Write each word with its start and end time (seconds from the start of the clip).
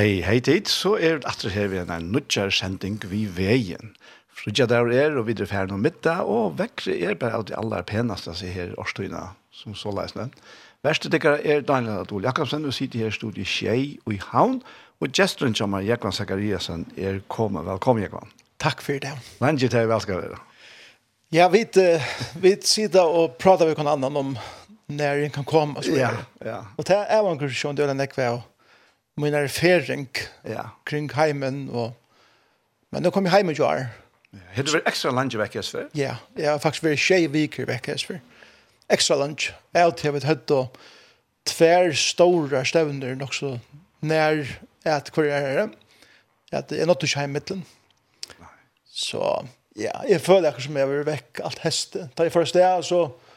Hei, 0.00 0.22
hei 0.24 0.38
tid, 0.40 0.64
så 0.72 0.94
er 0.96 1.18
det 1.18 1.28
atter 1.28 1.52
her 1.52 1.66
ved 1.68 1.90
en 1.92 2.06
nødjar 2.14 2.48
sending 2.56 2.94
vi 3.10 3.26
veien. 3.36 3.90
Frudja 4.32 4.64
der 4.64 4.88
er, 4.96 5.18
og 5.20 5.26
videre 5.26 5.44
ferden 5.50 5.74
noe 5.74 5.82
middag, 5.82 6.22
og 6.24 6.54
vekkere 6.56 6.94
er 7.04 7.18
bare 7.20 7.36
av 7.36 7.42
de 7.50 7.52
aller 7.58 7.84
peneste 7.84 8.32
seg 8.38 8.54
her 8.54 8.70
i 8.70 8.78
Årstøyna, 8.80 9.20
som 9.52 9.74
så 9.76 9.92
leisende. 9.92 10.30
den. 10.30 10.46
Værste 10.86 11.10
dekker 11.12 11.44
er 11.44 11.60
Daniel 11.68 12.00
Adol 12.00 12.24
Jakobsen, 12.24 12.64
og 12.64 12.72
sitter 12.72 13.02
her 13.02 13.12
i 13.12 13.18
studiet 13.18 13.50
Kjei 13.52 13.98
og 14.06 14.14
i 14.14 14.20
Havn, 14.30 14.62
og 15.02 15.12
gesteren 15.12 15.54
som 15.54 15.76
er 15.76 15.84
Jekvann 15.90 16.16
Zakariasen 16.16 16.86
er 16.96 17.20
kommet. 17.28 17.66
Velkommen, 17.68 18.06
Jekvann. 18.06 18.32
Takk 18.58 18.80
for 18.80 19.04
det. 19.04 19.12
Lange 19.44 19.68
til 19.68 19.82
jeg 19.82 19.90
velsker 19.90 20.22
dere. 20.22 20.40
Ja, 21.30 21.50
vi, 21.52 21.66
uh, 21.76 22.14
vi 22.40 22.54
sitter 22.64 23.04
og 23.04 23.36
prater 23.36 23.68
med 23.68 23.76
noen 23.76 23.92
annen 23.98 24.16
om 24.16 24.32
når 24.88 25.26
en 25.26 25.36
kan 25.36 25.44
komme. 25.44 25.84
Så 25.84 25.92
ja, 25.92 26.14
ja. 26.40 26.62
Og 26.78 26.88
det 26.88 27.02
er 27.04 27.20
jo 27.20 27.34
en 27.34 27.42
kursjon, 27.44 27.76
det 27.76 27.84
er 27.84 27.92
en 27.92 28.00
ekve, 28.08 28.30
og 28.38 28.49
min 29.20 29.36
erfaring 29.36 30.08
ja. 30.48 30.70
kring 30.88 31.10
heimen. 31.14 31.68
Og, 31.72 31.92
men 32.90 33.04
nå 33.04 33.12
kom 33.14 33.28
jeg 33.28 33.34
heim 33.38 33.52
i 33.52 33.58
år. 33.60 33.86
Har 34.54 34.66
du 34.66 34.72
vært 34.76 34.88
ekstra 34.90 35.12
langt 35.14 35.34
vekk 35.38 35.58
i 35.58 35.62
SV? 35.66 35.78
Ja, 35.98 36.16
jeg 36.38 36.50
har 36.50 36.60
faktisk 36.62 36.86
vært 36.86 37.02
tjej 37.02 37.26
viker 37.32 37.68
vekk 37.70 37.90
i 37.90 37.96
SV. 37.98 38.16
Ekstra 38.90 39.18
langt. 39.18 39.50
Jeg 39.74 39.86
har 39.86 39.94
til 39.98 40.14
å 40.14 40.24
høyt 40.26 40.54
og 40.54 40.82
tver 41.50 41.94
store 41.96 42.64
stevner 42.68 43.16
nok 43.18 43.34
så 43.34 43.56
nær 44.06 44.44
at 44.88 45.10
hvor 45.14 45.26
jeg 45.26 45.54
er. 45.54 45.72
At 46.54 46.72
jeg 46.74 46.86
nåtte 46.88 47.06
ikke 47.06 47.22
heim 47.22 47.34
mittelen. 47.34 47.64
Så 48.90 49.22
ja, 49.78 49.94
jeg 50.08 50.20
føler 50.22 50.50
akkurat 50.50 50.66
som 50.66 50.78
jeg 50.78 50.86
har 50.86 50.92
vært 50.92 51.10
vekk 51.10 51.42
alt 51.46 51.60
heste. 51.64 52.06
Da 52.14 52.26
jeg 52.26 52.34
først 52.36 52.58
det, 52.58 52.64
så... 52.64 52.76
Altså, 52.76 53.29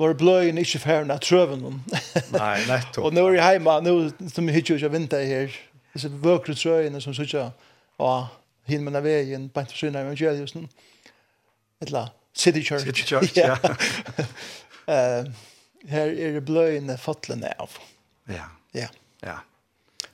var 0.00 0.14
bløyen 0.18 0.58
ikke 0.60 0.80
færre 0.82 1.12
av 1.12 1.20
trøven. 1.24 1.64
Nei, 2.34 2.54
nettopp. 2.68 3.02
og 3.06 3.14
nå 3.14 3.26
er 3.28 3.38
jeg 3.38 3.58
hjemme, 3.58 3.76
nå 3.84 4.30
som 4.32 4.48
jeg 4.48 4.56
hittir 4.56 4.80
ikke 4.80 4.92
vinter 4.94 5.26
her, 5.28 5.58
disse 5.94 6.10
vøkre 6.22 6.56
trøyene 6.56 7.02
som 7.02 7.16
sitter 7.16 7.52
og 8.00 8.30
hin 8.70 8.84
med 8.86 9.00
veien, 9.04 9.48
bant 9.52 9.70
for 9.72 9.82
syne 9.82 10.00
av 10.00 10.08
evangelien, 10.08 10.68
eller 11.84 12.10
City 12.32 12.62
Church. 12.62 12.86
City 12.86 13.06
Church, 13.06 13.36
ja. 13.40 13.56
uh, 14.88 15.26
her 15.94 16.12
er 16.12 16.36
det 16.38 16.44
bløyene 16.48 16.96
fatlene 17.00 17.52
av. 17.60 17.76
Ja. 18.30 18.46
Ja. 18.76 18.88
Ja. 19.24 19.40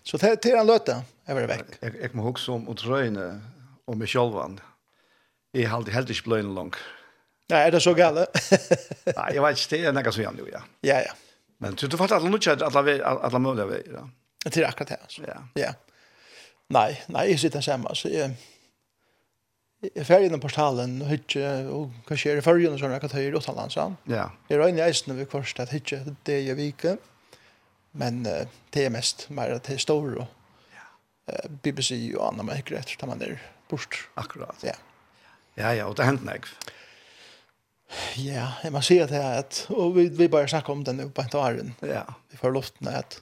Så 0.07 0.19
det, 0.23 0.39
det 0.43 0.55
er 0.55 0.63
en 0.63 0.71
løte, 0.71 1.01
jeg 1.27 1.39
var 1.39 1.51
vekk. 1.51 1.77
Jeg, 1.83 1.99
jeg 2.01 2.15
må 2.17 2.27
huske 2.31 2.55
om 2.55 2.67
å 2.71 2.77
trøyene 2.79 3.29
og 3.87 3.99
meg 4.01 4.11
sjølvan. 4.11 4.59
Jeg 5.55 5.69
har 5.71 5.79
alltid 5.79 5.95
helt 5.95 6.13
ikke 6.15 6.31
bløyene 6.31 6.55
langt. 6.57 6.79
Nej, 7.49 7.67
är 7.67 7.71
det 7.71 7.81
så 7.81 7.95
galet? 7.95 8.29
Nej, 9.17 9.35
jag 9.35 9.43
vet 9.43 9.59
inte, 9.59 9.77
det 9.77 9.85
är 9.85 9.93
något 9.93 10.15
som 10.15 10.23
jag 10.23 10.35
nu, 10.35 10.51
ja. 10.53 10.63
Ja, 10.81 11.01
ja. 11.01 11.13
Men 11.59 11.75
du, 11.75 11.87
du 11.87 11.97
fattar 11.97 12.17
alla 12.17 12.29
nutja, 12.29 12.53
alla, 12.53 13.05
alla 13.05 13.39
möjliga 13.39 13.67
vägar, 13.67 13.93
ja. 13.95 14.11
Det 14.45 14.57
är 14.57 14.69
akkurat 14.69 14.89
det, 14.89 14.97
alltså. 15.03 15.23
Ja. 15.27 15.49
ja. 15.55 15.75
Nej, 16.69 17.03
nej, 17.07 17.31
jag 17.31 17.41
sitter 17.41 17.61
samma, 17.61 17.95
så 17.95 18.09
jag... 18.09 18.31
Jag 19.95 20.07
färdig 20.07 20.31
den 20.31 20.41
portalen 20.41 21.03
och 21.03 21.09
hittar 21.09 21.69
och 21.69 21.91
kanske 22.07 22.33
är 22.33 22.37
i 22.37 22.43
färgen 22.43 22.73
och 22.73 22.79
sådana 22.79 23.01
kan 23.01 23.11
ta 23.11 23.19
i 23.19 23.31
råttallan, 23.31 23.71
så. 23.71 23.95
Ja. 24.05 24.31
Jag 24.49 24.59
rör 24.59 24.69
in 24.69 24.79
i 24.79 24.81
eisen 24.81 25.17
vid 25.17 25.31
korset 25.31 25.61
att 25.61 25.71
hittar 25.71 26.17
det 26.23 26.41
jag 26.41 26.55
viker. 26.55 26.99
Men 27.91 28.23
det 28.71 28.85
är 28.85 28.91
mest 28.91 29.29
mer 29.29 29.51
att 29.51 29.63
det 29.63 29.75
är 29.75 29.79
stor 29.79 30.15
och 30.15 30.27
BBC 31.63 32.15
och 32.15 32.29
andra 32.29 32.43
märker 32.43 32.75
efter 32.75 33.05
att 33.05 33.09
man 33.09 33.23
är 33.23 33.43
bort. 33.69 34.09
Akkurat. 34.15 34.57
Ja. 34.61 34.73
Ja, 35.55 35.75
ja, 35.75 35.87
och 35.87 35.95
det 35.95 36.03
har 36.03 36.07
hänt. 36.07 36.23
Ja. 36.25 36.73
Ja, 38.19 38.49
jeg 38.65 38.73
må 38.75 38.83
si 38.85 38.99
at 38.99 39.13
det 39.13 39.21
er 39.21 39.43
at, 39.45 39.61
og 39.71 39.95
vi, 39.97 40.09
vi 40.11 40.29
bare 40.31 40.49
snakker 40.51 40.75
om 40.75 40.83
den 40.85 41.05
på 41.15 41.23
en 41.23 41.31
taren. 41.33 41.75
Ja. 41.87 42.03
Vi 42.33 42.41
får 42.41 42.55
luften 42.57 42.91
at, 42.91 43.21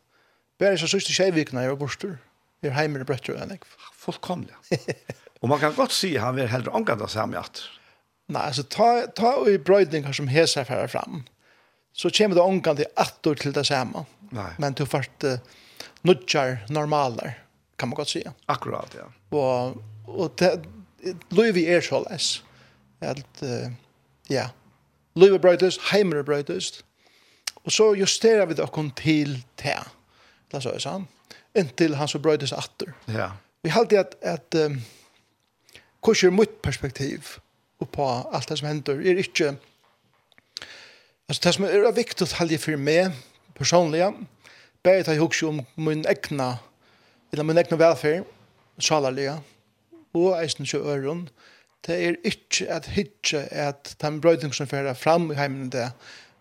bare 0.60 0.78
så 0.80 0.88
sørste 0.88 1.12
tjejvikene 1.12 1.66
er 1.66 1.76
borster, 1.78 2.16
vi 2.62 2.70
er 2.70 2.76
heimer 2.78 3.04
i 3.04 3.08
brøtter 3.08 3.36
enn 3.36 3.52
jeg. 3.52 3.60
Fullkomlig. 4.00 4.54
og 5.42 5.50
man 5.52 5.60
kan 5.60 5.76
godt 5.76 5.92
si 5.92 6.14
han 6.16 6.38
vil 6.38 6.48
heller 6.48 6.72
omgå 6.76 6.96
det 7.00 7.10
samme 7.12 7.40
at. 7.40 7.60
Nei, 8.32 8.46
altså, 8.48 8.64
ta, 8.72 8.88
ta 9.12 9.34
i 9.50 9.58
brøydninger 9.60 10.16
som 10.16 10.30
heser 10.32 10.64
færre 10.64 10.88
fram, 10.88 11.24
så 11.92 12.08
kommer 12.14 12.38
det 12.38 12.44
omgående 12.44 12.88
attor 12.96 13.36
til 13.38 13.52
det 13.54 13.66
samme. 13.68 14.06
Nei. 14.34 14.48
Men 14.62 14.74
til 14.78 14.88
først, 14.88 15.26
uh, 15.28 15.36
nudjar 16.08 16.62
normaler, 16.72 17.36
kan 17.78 17.90
man 17.90 18.00
godt 18.00 18.14
si. 18.14 18.24
Akkurat, 18.48 18.96
ja. 18.96 19.10
Og, 19.36 19.76
og 20.08 20.32
det, 20.40 20.54
Løyvi 21.36 21.66
er 21.68 21.84
så 21.84 22.00
les. 22.06 22.38
Helt, 23.04 23.44
uh, 23.44 23.68
Ja. 24.30 24.48
Løyve 25.16 25.38
brøytest, 25.38 25.80
heimere 25.92 26.24
brøytest. 26.24 26.84
Og 27.64 27.72
så 27.72 27.92
justerer 27.94 28.46
vi 28.46 28.54
det 28.54 28.64
okkur 28.64 28.90
til 28.96 29.38
te. 29.56 29.76
Det 30.52 30.62
så 30.62 30.74
er 30.74 30.82
sånn. 30.82 31.06
Inntil 31.56 31.96
han 31.96 32.10
så 32.10 32.18
brøytest 32.18 32.56
atter. 32.56 32.92
Ja. 33.08 33.30
Vi 33.64 33.72
halte 33.72 34.00
at, 34.00 34.16
at 34.22 34.56
um, 34.60 34.80
kurser 36.04 36.30
mitt 36.30 36.62
perspektiv 36.62 37.38
på 37.92 38.04
alt 38.32 38.48
det 38.48 38.58
som 38.58 38.68
hender 38.68 39.00
er 39.00 39.18
ikke 39.20 39.54
altså 41.28 41.40
det 41.44 41.54
som 41.54 41.64
er 41.64 41.90
viktig 41.96 42.28
halde 42.38 42.58
for 42.58 42.80
meg 42.80 43.12
personlig 43.56 44.06
bare 44.84 45.04
ta 45.04 45.16
hugsa 45.18 45.50
om 45.50 45.60
min 45.76 46.04
egna 46.08 46.54
eller 47.32 47.44
min 47.44 47.60
egna 47.60 47.76
velferd 47.80 48.24
salarliga 48.80 49.38
og 50.14 50.36
eisen 50.38 50.66
sjø 50.66 50.80
øron 50.94 51.28
det 51.86 51.96
er 52.00 52.16
ikke 52.24 52.68
at 52.72 52.88
hitje 52.94 53.42
at 53.50 53.96
den 54.00 54.20
brøydning 54.24 54.54
som 54.56 54.68
fører 54.70 54.96
fram 54.96 55.30
i 55.32 55.38
heimen 55.38 55.70
det 55.72 55.90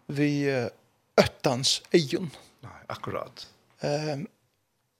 vi 0.08 0.48
øttans 1.20 1.82
egen. 1.94 2.32
Nei, 2.64 2.80
akkurat. 2.90 3.46
Um, 3.84 4.28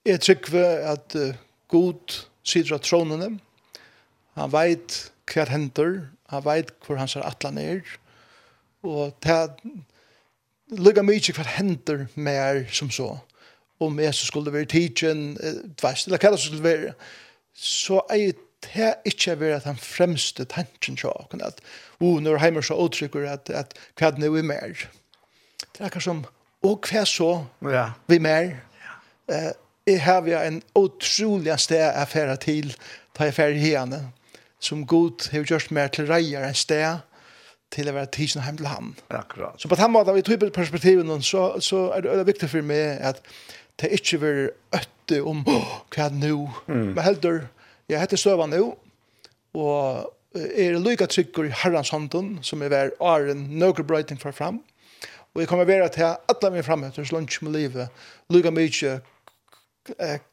jeg 0.06 0.20
trykker 0.20 0.84
at 0.92 1.16
uh, 1.16 1.36
god 1.72 2.20
sider 2.44 2.76
av 2.78 2.84
tronene. 2.84 3.38
Han 4.38 4.54
vet 4.54 5.00
hva 5.32 5.46
hender, 5.50 6.00
han 6.30 6.46
vet 6.46 6.74
hvor 6.84 7.00
hans 7.00 7.16
atlan 7.16 7.60
er. 7.62 7.84
Og 8.84 9.14
det 9.24 9.40
lukka 10.74 11.04
mykje 11.06 11.36
hva 11.38 11.46
hender 11.56 12.08
mer 12.16 12.66
som 12.74 12.92
så. 12.92 13.14
Om 13.84 14.00
jeg 14.00 14.16
så 14.16 14.28
skulle 14.28 14.54
være 14.54 14.70
tidsen, 14.72 15.34
dveist, 15.80 16.08
eller 16.08 16.22
hva 16.22 16.34
det 16.34 16.42
skulle 16.42 16.66
være, 16.66 16.94
så 17.54 18.02
er 18.12 18.34
det 18.64 18.86
er 18.88 18.94
ikke 19.10 19.38
vært 19.40 19.62
at 19.62 19.70
han 19.70 19.80
fremste 19.80 20.46
tanken 20.50 20.98
til 21.00 21.12
åkken, 21.12 21.44
at 21.46 21.60
oh, 22.00 22.20
når 22.22 22.42
heimer 22.44 22.66
så 22.66 22.78
uttrykker 22.80 23.28
at, 23.30 23.50
at 23.50 23.76
hva 24.00 24.10
er 24.10 24.18
det 24.18 24.32
vi 24.34 24.44
mer? 24.46 24.86
Det 25.64 25.82
er 25.82 25.90
akkurat 25.90 26.08
som, 26.08 26.24
og 26.64 26.90
hva 26.90 27.04
så 27.10 27.32
ja. 27.72 27.86
vi 28.08 28.20
mer? 28.24 28.56
Ja. 28.84 28.98
Eh, 29.36 29.52
jeg 29.88 30.04
har 30.04 30.28
en 30.48 30.62
utrolig 30.80 31.60
sted 31.60 31.82
jeg 31.84 32.08
færer 32.08 32.36
til, 32.36 32.76
da 33.18 33.28
jeg 33.28 33.34
færer 33.34 33.60
henne, 33.60 34.00
som 34.60 34.86
god 34.88 35.30
har 35.32 35.44
gjort 35.44 35.72
mer 35.72 35.88
til 35.92 36.08
reier 36.08 36.46
en 36.48 36.56
sted, 36.56 37.04
til 37.74 37.90
å 37.90 37.96
være 37.96 38.12
tidsen 38.14 38.44
hjem 38.46 38.60
til 38.62 38.70
ham. 38.70 38.94
Akkurat. 39.10 39.58
Så 39.60 39.68
på 39.68 39.76
den 39.76 39.92
måten, 39.92 40.18
i 40.18 40.22
typen 40.22 40.52
perspektiven, 40.54 41.10
så, 41.26 41.60
så 41.60 41.90
er 41.96 42.06
det, 42.06 42.18
det 42.20 42.28
viktig 42.30 42.50
for 42.52 42.66
meg 42.70 43.02
at 43.02 43.22
det 43.82 43.90
ikke 43.98 44.20
vil 44.22 44.42
øtte 44.76 45.20
om 45.26 45.42
oh, 45.50 45.76
hva 45.92 46.08
er 46.08 46.14
det 46.14 46.30
nå, 46.30 46.48
mm. 46.68 46.90
men 46.94 47.04
heller 47.04 47.44
Jeg 47.90 48.00
heter 48.00 48.18
Støvan 48.18 48.54
nå, 48.54 48.68
og 49.54 50.14
er 50.34 50.78
lykka 50.80 51.06
trykker 51.12 51.50
i 51.50 51.56
herrens 51.64 51.92
hånden, 51.94 52.38
som 52.46 52.62
er 52.64 52.72
vær 52.72 52.94
åren 53.04 53.44
nøkker 53.60 53.84
brøyting 53.84 54.22
fra 54.22 54.32
fram. 54.32 54.62
Og 55.34 55.42
jeg 55.42 55.50
kommer 55.50 55.66
være 55.66 55.90
til 55.90 56.06
alle 56.06 56.52
mine 56.52 56.64
framheter, 56.64 57.04
så 57.04 57.16
lunch 57.16 57.44
med 57.44 57.52
livet, 57.54 57.90
lykka 58.30 58.54
mye 58.54 59.00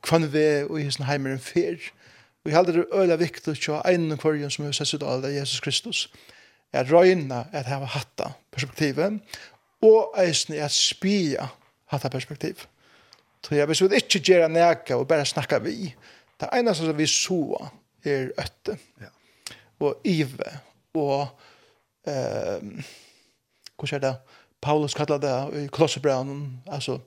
kvann 0.06 0.29
vi 0.31 0.44
og 0.69 0.76
i 0.79 0.85
hessen 0.87 1.08
heimer 1.08 1.35
en 1.35 1.43
fyr. 1.43 1.91
Og 2.44 2.50
jeg 2.50 2.56
heldur 2.56 2.79
det 2.79 2.87
øyla 2.94 3.17
viktig 3.20 3.56
til 3.58 3.81
en 3.85 4.12
og 4.12 4.20
kvarjen 4.23 4.52
som 4.52 4.67
er 4.67 4.76
sett 4.76 4.94
ut 4.94 5.06
av 5.08 5.26
Jesus 5.26 5.61
Kristus. 5.61 6.08
er 6.73 6.87
røyna 6.87 7.49
at 7.52 7.67
jeg 7.67 7.75
har 7.75 7.87
hatt 7.87 8.20
perspektivet, 8.52 9.19
og 9.82 10.14
eisen 10.23 10.55
er 10.55 10.64
at 10.64 10.73
spia 10.73 11.49
hatt 11.91 12.11
perspektiv. 12.12 12.67
Så 13.43 13.55
jeg 13.55 13.67
hvis 13.67 13.82
vi 13.82 13.97
ikke 13.97 14.20
gjøre 14.20 14.49
nega 14.49 14.97
og 14.97 15.08
bare 15.08 15.26
snakka 15.26 15.58
vi, 15.58 15.94
Det 16.40 16.48
eneste 16.52 16.84
som 16.84 16.98
vi 16.98 17.06
så 17.06 17.70
er 18.04 18.31
øtte. 18.38 18.78
Ja. 19.00 19.12
Og 19.81 20.00
ive. 20.04 20.52
Og 20.94 21.28
ehm 22.08 22.75
um, 22.78 22.84
hva 23.81 23.98
det? 23.98 24.16
Paulus 24.60 24.94
kallar 24.94 25.19
det 25.19 25.64
i 25.64 25.66
Kolossebraunen. 25.66 26.62
Altså, 26.66 26.98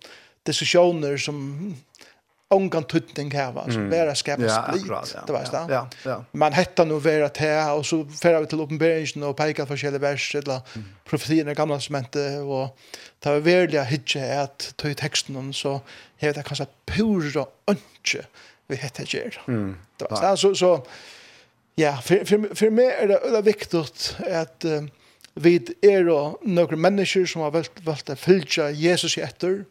diskussioner 0.45 1.17
som 1.17 1.75
ongan 2.53 2.83
tutting 2.83 3.31
här 3.31 3.51
va 3.51 3.65
så 3.71 3.79
vera 3.79 4.15
skapas 4.15 4.45
ja, 4.45 4.63
split 4.67 4.85
ja, 4.87 5.21
det 5.27 5.33
var 5.33 5.45
så 5.45 5.65
ja, 5.69 5.87
ja. 6.05 6.25
man 6.31 6.53
hetta 6.53 6.83
nu 6.83 6.99
vera 6.99 7.29
te 7.29 7.71
och 7.71 7.85
så 7.85 8.05
färra 8.05 8.39
vi 8.39 8.47
till 8.47 8.61
uppenbarelsen 8.61 9.23
och 9.23 9.37
peikar 9.37 9.65
för 9.65 9.77
själva 9.77 9.97
vers 9.97 10.35
eller 10.35 10.61
mm. 10.75 10.87
profetierna 11.05 11.51
i 11.51 11.55
gamla 11.55 11.75
testamentet 11.75 12.41
och 12.41 12.77
ta 13.19 13.29
överliga 13.31 13.83
hitche 13.83 14.41
att 14.41 14.73
ta 14.75 14.89
i 14.89 14.95
texten 14.95 15.53
så 15.53 15.81
heter 16.17 16.41
det 16.41 16.47
kanske 16.47 16.65
pura 16.85 17.45
önske 17.67 18.25
vi 18.67 18.75
heter 18.75 19.05
Gjer. 19.05 19.41
Mm. 19.47 19.77
Det 19.97 20.07
var 20.09 20.35
så, 20.35 20.37
så, 20.37 20.55
så 20.55 20.85
ja, 21.75 21.97
för, 21.97 22.25
för, 22.25 22.55
för 22.55 22.69
meg 22.69 22.85
er 22.85 23.07
det, 23.07 23.19
det 23.23 23.37
är 23.37 23.41
viktigt 23.41 24.15
att 24.31 24.65
uh, 24.65 24.83
vi 25.33 25.59
är 25.81 26.09
og 26.09 26.39
några 26.41 26.75
människor 26.75 27.25
som 27.25 27.41
har 27.41 27.51
valt, 27.51 27.85
valgt 27.85 28.09
å 28.09 28.15
följa 28.15 28.71
Jesus 28.71 29.17
i 29.17 29.21
efter 29.21 29.65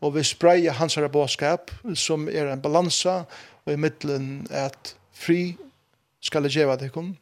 och 0.00 0.16
vi 0.16 0.24
sprejer 0.24 0.72
hans 0.72 0.96
här 0.96 1.08
bådskap 1.08 1.70
som 1.94 2.28
är 2.28 2.46
en 2.46 2.60
balansa 2.60 3.24
og 3.64 3.72
i 3.72 3.76
mitten 3.76 4.46
att 4.50 4.94
fri 5.12 5.56
ska 6.20 6.38
leva 6.38 6.76
dig 6.76 6.90
om 6.94 7.16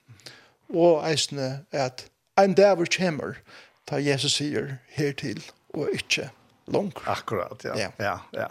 og 0.69 1.11
eisne 1.11 1.64
att 1.73 2.06
en 2.37 2.55
dag 2.55 2.91
kommer 2.91 3.38
ta 3.87 3.99
Jesus 3.99 4.32
sier 4.32 4.79
hertil 4.88 5.43
og 5.75 5.88
ikke 5.94 6.31
langt. 6.67 6.99
Akkurat, 7.06 7.64
ja. 7.64 7.75
Ja, 7.76 7.91
ja. 7.99 8.19
ja. 8.32 8.49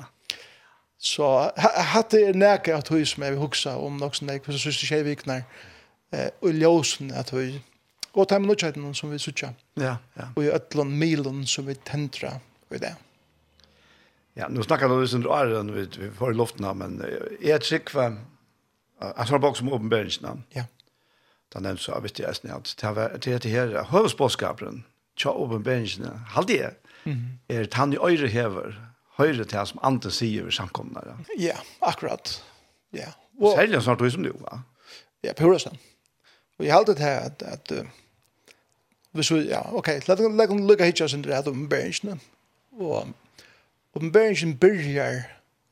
Så 1.07 1.51
hatt 1.93 2.13
er 2.13 2.35
nægge 2.35 2.75
at 2.75 2.89
hui 2.91 3.05
som 3.05 3.23
jeg 3.23 3.35
vil 3.35 3.39
huksa 3.39 3.77
om 3.79 3.99
nok 4.01 4.15
som 4.15 4.29
jeg, 4.29 4.41
hvis 4.45 4.65
jeg 4.65 4.73
synes 4.73 4.91
jeg 4.91 4.99
ikke 4.99 5.09
vikner, 5.09 5.41
og 6.41 6.49
ljósen 6.51 7.11
at 7.15 7.29
hui, 7.29 7.61
og 8.13 8.27
ta 8.27 8.39
med 8.39 8.49
nødkjøyden 8.51 8.93
som 8.97 9.11
vi 9.11 9.19
sutja, 9.21 9.53
ja, 9.77 9.95
ja. 10.17 10.29
og 10.35 10.43
i 10.43 10.49
øtlån 10.51 10.91
milen 10.99 11.45
som 11.47 11.67
vi 11.67 11.75
tendra 11.85 12.39
i 12.71 12.81
det. 12.81 12.95
Ja, 14.37 14.47
nu 14.49 14.63
snackar 14.63 14.87
du 14.87 15.07
sen 15.07 15.23
rör 15.23 15.45
den 15.45 15.73
vi, 15.75 15.87
vi 15.97 16.11
får 16.11 16.31
i 16.31 16.35
luften 16.35 16.77
men 16.77 17.01
är 17.41 17.55
ett 17.55 17.63
skick 17.63 17.89
för 17.89 18.15
att 18.99 19.29
han 19.29 19.41
bakom 19.41 19.73
uppenbarelsen. 19.73 20.43
Ja. 20.49 20.63
Då 21.53 21.59
nämns 21.59 21.81
så 21.81 21.99
visst 21.99 22.19
jag 22.19 22.35
snart 22.35 22.55
att 22.55 22.77
det 22.77 22.91
var 22.91 23.19
det 23.21 23.37
det 23.43 23.49
här 23.49 23.83
hövsboskapen. 23.89 24.83
Tja 25.15 25.29
uppenbarelsen. 25.29 26.19
Halt 26.27 26.47
det. 26.47 26.83
Mhm. 27.03 27.39
Är 27.47 27.69
han 27.71 27.93
i 27.93 27.97
öre 27.97 28.27
häver 28.27 28.87
høyre 29.17 29.45
til 29.45 29.69
som 29.69 29.79
andre 29.83 30.11
sier 30.13 30.47
ved 30.47 30.55
samkomne. 30.55 31.01
Ja, 31.37 31.51
yeah, 31.51 31.59
akkurat. 31.81 32.43
Ja. 32.93 33.11
Yeah. 33.41 33.55
Særlig 33.57 33.81
snart 33.83 33.99
du 33.99 34.09
som 34.09 34.23
du, 34.23 34.33
va? 34.41 34.61
Ja, 35.23 35.33
på 35.33 35.47
høyre. 35.47 35.77
Og 36.57 36.65
jeg 36.65 36.73
har 36.73 36.83
det 36.83 36.99
her 36.99 37.19
at, 37.29 37.43
at 37.45 37.71
uh, 37.71 37.85
hvis 39.17 39.31
vi, 39.33 39.43
ja, 39.49 39.61
ok, 39.73 39.89
la 40.07 40.15
oss 40.15 40.65
lukke 40.67 40.85
hit 40.85 41.01
oss 41.01 41.13
under 41.13 41.29
det 41.29 41.47
åpenbæringene. 41.47 42.19
Og 42.77 43.07
åpenbæringen 43.95 44.57
byrjar 44.57 45.21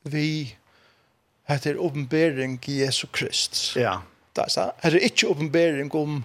vi 0.04 0.56
heter 1.48 1.78
i 2.68 2.82
Jesu 2.82 3.06
Krist. 3.12 3.76
Ja. 3.76 3.98
Det 4.36 4.44
er 4.44 4.48
så. 4.48 4.70
Her 4.82 4.90
er 4.90 4.98
ikke 4.98 5.28
åpenbæring 5.28 5.94
om 5.94 6.24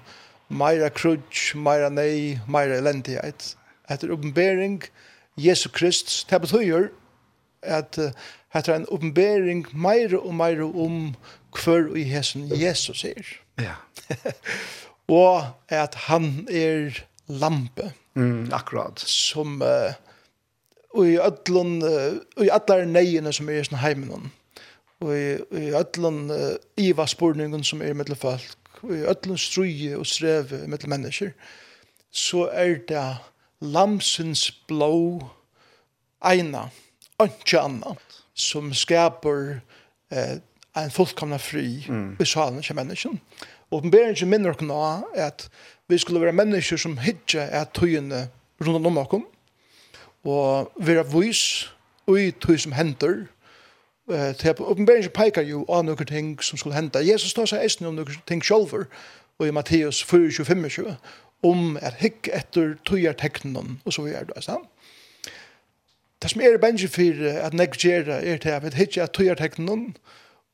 meira 0.50 0.90
krutsch, 0.90 1.56
meira 1.56 1.90
nei, 1.90 2.40
meira 2.48 2.78
elendighet. 2.82 3.56
Etter 3.90 4.12
åpenbering, 4.12 4.82
Jesu 5.38 5.70
Krist, 5.70 6.30
det 6.30 6.42
betyr 6.42 6.90
at 7.62 8.00
hetta 8.52 8.72
er 8.72 8.76
ein 8.80 8.90
oppenbering 8.90 9.66
meira 9.74 10.20
og 10.20 10.36
meira 10.36 10.66
om 10.66 11.16
hver 11.56 11.90
og 11.92 11.98
hesen 11.98 12.50
Jesus 12.50 13.04
er. 13.06 13.28
Ja. 13.60 13.76
og 15.22 15.48
at 15.70 15.96
han 16.08 16.48
er 16.52 17.04
lampe. 17.28 17.92
Mm, 18.14 18.50
akkurat. 18.52 19.00
Som 19.00 19.62
uh, 19.62 19.94
og 20.94 21.08
i 21.08 21.18
öllun 21.20 21.80
uh, 21.84 22.20
og 22.38 22.46
i 22.46 22.52
allar 22.52 22.86
neyina 22.86 23.32
som 23.36 23.50
er 23.50 23.62
i 23.62 23.68
sånn 23.68 23.82
heimen 23.82 24.32
og 25.02 25.14
i, 25.16 25.38
i 25.58 25.72
öllun 25.78 26.26
uh, 26.34 26.56
iva 26.80 27.08
spurningun 27.08 27.64
som 27.64 27.84
er 27.86 27.96
mellom 27.98 28.20
folk 28.20 28.82
og 28.84 28.94
i 28.98 29.06
öllun 29.08 29.40
strui 29.40 29.94
og 29.96 30.06
strevi 30.10 30.66
mellom 30.68 30.96
mennesker 30.96 31.32
så 32.12 32.50
er 32.52 32.82
det 32.90 33.06
lamsens 33.64 34.50
blå 34.68 35.22
eina 36.28 36.68
ikke 37.30 37.62
annet 37.62 38.22
som 38.34 38.74
skaper 38.74 39.60
eh, 40.12 40.38
en 40.78 40.92
fullkomna 40.92 41.38
fri 41.38 41.86
mm. 41.90 42.16
besalen 42.20 42.62
til 42.62 42.76
mennesken. 42.76 43.20
Og 43.72 43.78
åpenberingen 43.78 44.30
minner 44.30 44.52
oss 44.52 44.64
nå 44.64 44.80
at 45.16 45.50
vi 45.88 45.98
skulle 45.98 46.22
være 46.22 46.36
mennesker 46.36 46.78
som 46.78 46.98
hitje 46.98 47.42
er 47.42 47.68
tøyene 47.74 48.28
rundt 48.62 48.88
om 48.88 48.98
oss, 48.98 49.24
og 50.24 50.72
være 50.78 51.06
vis 51.12 51.72
i 52.08 52.32
tøy 52.32 52.58
som 52.58 52.72
henter. 52.72 53.26
Eh, 54.12 54.54
åpenberingen 54.60 55.12
peker 55.16 55.42
jo 55.42 55.66
av 55.70 55.86
noen 55.86 56.06
ting 56.06 56.36
som 56.44 56.58
skulle 56.58 56.76
hente. 56.76 57.00
Jesus 57.00 57.34
tar 57.34 57.50
seg 57.50 57.64
eisen 57.64 57.88
om 57.88 57.96
noen 57.96 58.22
ting 58.28 58.44
selv, 58.46 58.86
og 59.40 59.48
i 59.48 59.52
Matteus 59.52 60.04
4:25 60.04 60.70
25, 60.70 60.96
om 61.44 61.78
at 61.82 61.94
hikk 62.00 62.30
etter 62.34 62.76
tecknen 63.14 63.80
og 63.86 63.94
så 63.94 64.06
gjør 64.06 64.30
det, 64.34 64.44
sant? 64.44 64.68
Det 66.22 66.30
som 66.30 66.42
er 66.42 66.60
bensje 66.62 66.90
for 66.92 67.24
at 67.42 67.56
nek 67.58 67.78
gjerra 67.82 68.20
er 68.22 68.42
til 68.42 68.54
at 68.54 68.66
vi 68.66 68.76
hittir 68.78 69.04
at 69.04 69.14
tøyar 69.18 69.40
teknen 69.40 69.96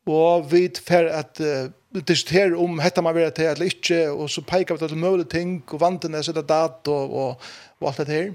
og 0.08 0.52
vi 0.52 0.68
fer 0.72 1.10
at 1.12 1.42
uh, 1.44 1.68
diskutere 2.08 2.56
om 2.56 2.80
hetta 2.80 3.04
man 3.04 3.16
vera 3.16 3.34
til 3.36 3.50
eller 3.52 3.68
ikkje 3.68 4.06
og 4.10 4.30
så 4.32 4.44
peikar 4.48 4.78
vi 4.78 4.88
til 4.88 5.02
møle 5.02 5.26
ting 5.28 5.60
og 5.68 5.82
vantene 5.82 6.24
sette 6.24 6.46
dat 6.48 6.88
og, 6.88 7.14
og, 7.14 7.50
og 7.82 7.90
alt 7.90 8.00
det 8.08 8.16
her. 8.16 8.32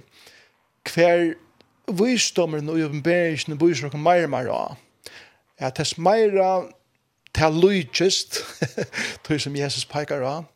Hver 0.92 1.32
visdommeren 1.88 2.68
og 2.68 2.80
jobbenbergsen 2.80 3.58
bor 3.58 3.72
jo 3.72 3.88
noen 3.88 4.04
meir 4.04 4.28
meir 4.30 4.52
av 4.52 4.76
at 5.62 5.76
tess 5.78 5.96
meira 5.98 6.66
til 7.32 7.58
lujtjist 7.62 8.42
tog 9.24 9.40
som 9.40 9.56
Jesus 9.56 9.88
peikar 9.88 10.24
av 10.26 10.48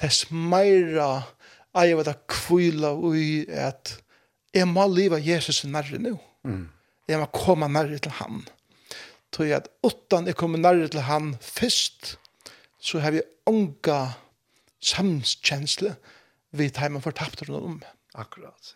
tess 0.00 0.24
meira 0.30 1.26
eier 1.76 1.98
hva 1.98 2.06
det 2.06 2.16
kvila 2.30 2.94
ui 2.94 3.44
at 3.50 3.96
jeg 4.54 4.68
må 4.70 4.86
leva 4.90 5.18
Jesus 5.18 5.64
nærre 5.64 5.98
nå. 5.98 6.16
Mm. 6.44 6.68
Jeg 7.08 7.20
må 7.20 7.26
komme 7.34 7.68
nærre 7.68 7.98
til 7.98 8.14
han. 8.20 8.44
Tog 9.34 9.50
at 9.50 9.68
utan 9.84 10.28
jeg 10.30 10.38
kommer 10.38 10.62
nærre 10.62 10.88
til 10.88 11.04
han 11.08 11.34
først, 11.40 12.16
så 12.78 13.00
har 13.00 13.14
vi 13.16 13.24
unga 13.50 14.14
samskjensle 14.84 15.94
vi 16.54 16.70
tar 16.70 16.88
man 16.88 17.02
fortapt 17.02 17.48
rundt 17.48 17.64
om. 17.64 17.80
Akkurat. 18.14 18.74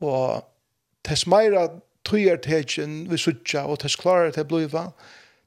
Og 0.00 0.44
tess 1.04 1.26
meira 1.26 1.66
tøyer 2.06 2.38
tegjen 2.42 3.02
vi 3.10 3.18
sutja, 3.18 3.64
og 3.66 3.80
tess 3.82 3.98
klarar 3.98 4.30
til 4.34 4.46
bliva, 4.46 4.90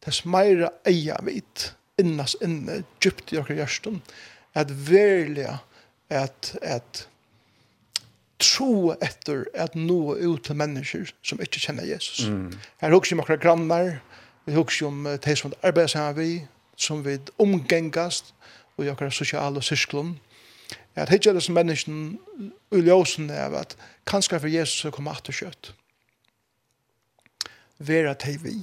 tess 0.03 0.25
meira 0.27 0.73
eia 0.89 1.15
vit, 1.23 1.69
innas 2.01 2.35
inne, 2.43 2.81
djupt 2.99 3.31
i 3.31 3.39
okker 3.39 3.61
gjørsten, 3.61 4.01
at 4.59 4.73
verlig 4.89 5.47
at, 6.09 6.51
at 6.61 7.07
tro 8.43 8.93
etter 9.01 9.45
at 9.55 9.75
nå 9.79 10.15
ut 10.19 10.43
til 10.45 10.57
mennesker 10.59 11.11
som 11.25 11.41
ikke 11.41 11.61
kjenner 11.63 11.87
Jesus. 11.87 12.27
Mm. 12.27 12.51
Her 12.81 12.95
husker 12.95 13.15
vi 13.15 13.17
om 13.17 13.23
akkurat 13.23 13.43
grannar, 13.43 13.93
vi 14.45 14.55
husker 14.57 14.87
om 14.87 15.07
de 15.25 15.35
som 15.39 15.53
arbeider 15.63 15.93
sammen 15.95 16.17
vi, 16.19 16.31
som 16.75 17.05
vi 17.05 17.17
omgengast, 17.39 18.33
og 18.77 18.85
i 18.85 18.89
akkurat 18.91 19.13
sosiale 19.13 19.61
sysklon. 19.61 20.17
At 20.95 21.09
hitje 21.09 21.29
er 21.29 21.33
det 21.37 21.43
som 21.43 21.55
mennesken 21.57 22.19
uljøsen 22.71 23.31
av 23.31 23.55
at 23.57 23.77
kanskje 24.09 24.39
for 24.39 24.51
Jesus 24.51 24.85
å 24.85 24.93
komme 24.93 25.13
at 25.13 25.29
og 25.29 25.37
kjøtt. 25.37 25.71
Vera 27.79 28.13
til 28.13 28.37
vi. 28.43 28.57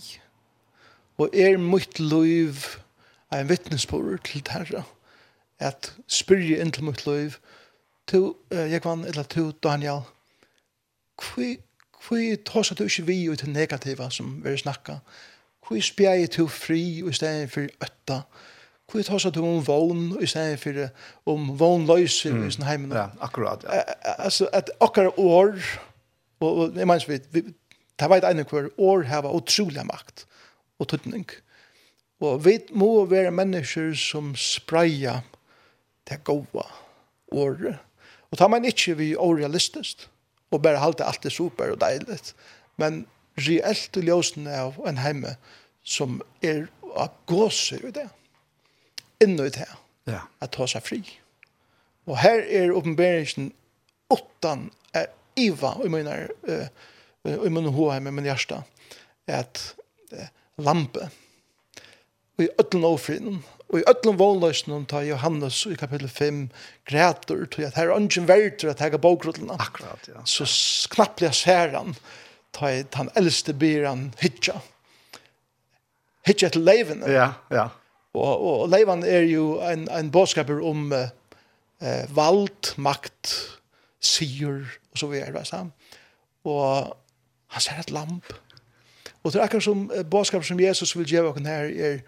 Og 1.19 1.35
er 1.35 1.59
mitt 1.59 1.99
liv 1.99 2.67
en 3.33 3.49
vittnesbord 3.49 4.23
til 4.25 4.47
Herre, 4.51 4.85
at 5.59 5.93
spyrje 6.09 6.61
inn 6.63 6.73
til 6.73 6.87
mitt 6.89 7.05
liv, 7.07 7.37
to 8.07 8.37
Jekvan 8.51 9.05
eller 9.05 9.23
to 9.23 9.51
Daniel. 9.63 10.03
Kvi 11.19 11.59
kvi 12.01 12.37
tosa 12.47 12.75
du 12.75 12.85
ikkje 12.87 13.07
vi 13.09 13.19
ut 13.31 13.43
til 13.43 13.53
negativa 13.53 14.09
som 14.13 14.39
vi 14.45 14.57
snakka 14.59 15.01
kvi 15.67 15.83
spjei 15.85 16.29
to 16.33 16.47
fri 16.49 16.83
i 17.01 17.13
stedet 17.17 17.51
for 17.53 17.69
øtta 17.85 18.23
kvi 18.91 19.05
tosa 19.07 19.33
du 19.35 19.43
om 19.45 19.61
vogn 19.67 20.17
i 20.23 20.29
stedet 20.31 20.61
for 20.63 20.81
om 21.33 21.53
vognløyse 21.61 22.33
mm. 22.33 22.47
i 22.47 22.51
sin 22.57 22.67
heimen 22.69 22.97
ja, 22.97 23.09
akkurat 23.21 23.65
ja. 23.69 23.85
altså 24.19 24.49
at 24.53 24.73
okkar 24.81 25.13
år 25.19 25.59
og, 26.41 26.51
og 26.51 26.77
jeg 26.77 26.89
mens 26.89 27.09
vi, 27.09 27.21
vi 27.33 27.45
ta 27.99 28.09
veit 28.09 28.25
ein 28.25 28.45
hver 28.49 28.71
år 28.79 29.07
hava 29.11 29.33
utrolig 29.37 29.85
makt 29.87 30.25
og 30.81 30.89
tutning 30.95 31.29
og 32.21 32.45
vi 32.45 32.59
må 32.73 33.05
være 33.09 33.33
mennesker 33.33 33.93
som 33.97 34.33
spreia 34.37 35.21
det 36.09 36.25
gode 36.25 36.65
året 37.33 37.79
Og 38.31 38.39
tar 38.39 38.51
man 38.53 38.67
ikke 38.67 38.95
vi 38.99 39.13
orealistisk, 39.19 40.07
og 40.51 40.63
bare 40.63 40.83
halte 40.83 41.07
alt 41.07 41.23
det 41.23 41.33
super 41.35 41.73
og 41.75 41.81
deilig, 41.83 42.19
men 42.79 43.05
reelt 43.39 43.91
til 43.95 44.11
ljøsen 44.11 44.49
av 44.51 44.79
en 44.87 45.01
heime 45.03 45.37
som 45.87 46.21
er 46.43 46.69
av 46.91 47.15
gåse 47.31 47.79
i 47.87 47.93
det, 47.95 48.07
inno 49.23 49.47
i 49.47 49.55
det, 49.55 49.69
ja. 50.11 50.25
at 50.43 50.53
ta 50.55 50.67
seg 50.71 50.85
fri. 50.85 51.01
Og 52.11 52.19
her 52.19 52.43
er 52.43 52.75
oppenberingen 52.75 53.53
åttan 54.11 54.69
er 54.97 55.11
iva, 55.39 55.77
og 55.77 55.87
jeg 55.87 55.95
mener, 55.95 56.31
og 57.23 57.31
jeg 57.31 57.55
mener 57.55 57.75
hva 57.75 58.01
med 58.03 58.17
min 58.17 58.27
hjerte, 58.27 58.63
at 59.31 59.63
lampe, 60.61 61.07
og 62.37 62.45
i 62.47 62.51
ødelen 62.59 62.87
overfriden, 62.89 63.43
Og 63.71 63.79
i 63.79 63.87
öllum 63.87 64.19
vånløsnum 64.19 64.87
ta 64.91 65.05
Johannes 65.07 65.63
i 65.71 65.77
kapitel 65.79 66.09
5 66.11 66.49
grætur 66.91 67.45
til 67.53 67.69
at 67.69 67.77
her 67.79 67.91
er 67.91 67.95
ungen 67.95 68.27
verður 68.27 68.73
at 68.73 68.83
hega 68.83 68.99
bókrulluna. 68.99 69.61
Akkurat, 69.63 70.09
ja. 70.11 70.25
Så 70.27 70.47
knappliga 70.91 71.31
ser 71.37 71.77
han 71.77 71.95
ta 72.57 72.73
i 72.75 72.83
han 72.97 73.13
eldste 73.15 73.55
byran 73.55 73.87
han 73.87 74.15
hitja. 74.19 74.59
Hitja 76.27 76.51
til. 76.51 76.67
Ja, 77.07 77.33
ja. 77.51 77.69
Og, 78.15 78.43
og 78.43 78.69
leiven 78.73 79.05
er 79.07 79.23
jo 79.31 79.61
en, 79.63 79.87
en 79.87 80.11
bådskaper 80.11 80.59
om 80.67 80.91
eh, 80.93 82.07
vald, 82.11 82.73
makt, 82.77 83.37
sier 84.03 84.65
og 84.91 84.99
så 84.99 85.07
videre. 85.13 85.45
så. 85.45 85.69
Og 86.45 86.97
han 87.55 87.63
ser 87.63 87.79
et 87.79 87.95
lamp. 87.95 88.35
Og 89.23 89.31
det 89.31 89.39
er 89.39 89.47
akkurat 89.47 89.63
som 89.63 89.87
eh, 89.95 90.03
bådskaper 90.03 90.51
som 90.51 90.61
Jesus 90.61 90.97
vil 90.99 91.07
gjøre 91.07 91.31
oss 91.31 91.47
her 91.47 91.71
er 91.71 92.03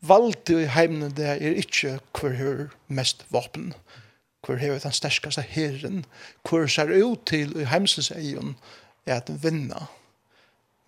valgte 0.00 0.60
i 0.62 0.70
heimene 0.70 1.10
det 1.16 1.28
er 1.36 1.60
ikke 1.60 1.98
hver 2.16 2.36
hører 2.38 2.74
mest 2.88 3.24
våpen, 3.32 3.72
hver 4.46 4.60
hører 4.60 4.82
den 4.82 4.94
sterskaste 4.94 5.42
herren, 5.42 6.04
hver 6.48 6.66
ser 6.70 6.92
ut 6.92 7.26
til 7.26 7.56
i 7.60 7.68
heimsens 7.68 8.10
egen 8.14 8.56
er 9.06 9.20
at 9.20 9.30
vinna. 9.42 9.86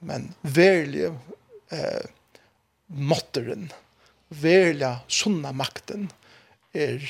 Men 0.01 0.33
verlig 0.43 1.09
eh, 1.75 2.07
måtteren, 2.89 3.71
verlig 4.29 4.95
sunna 5.09 5.53
makten 5.53 6.11
er 6.75 7.03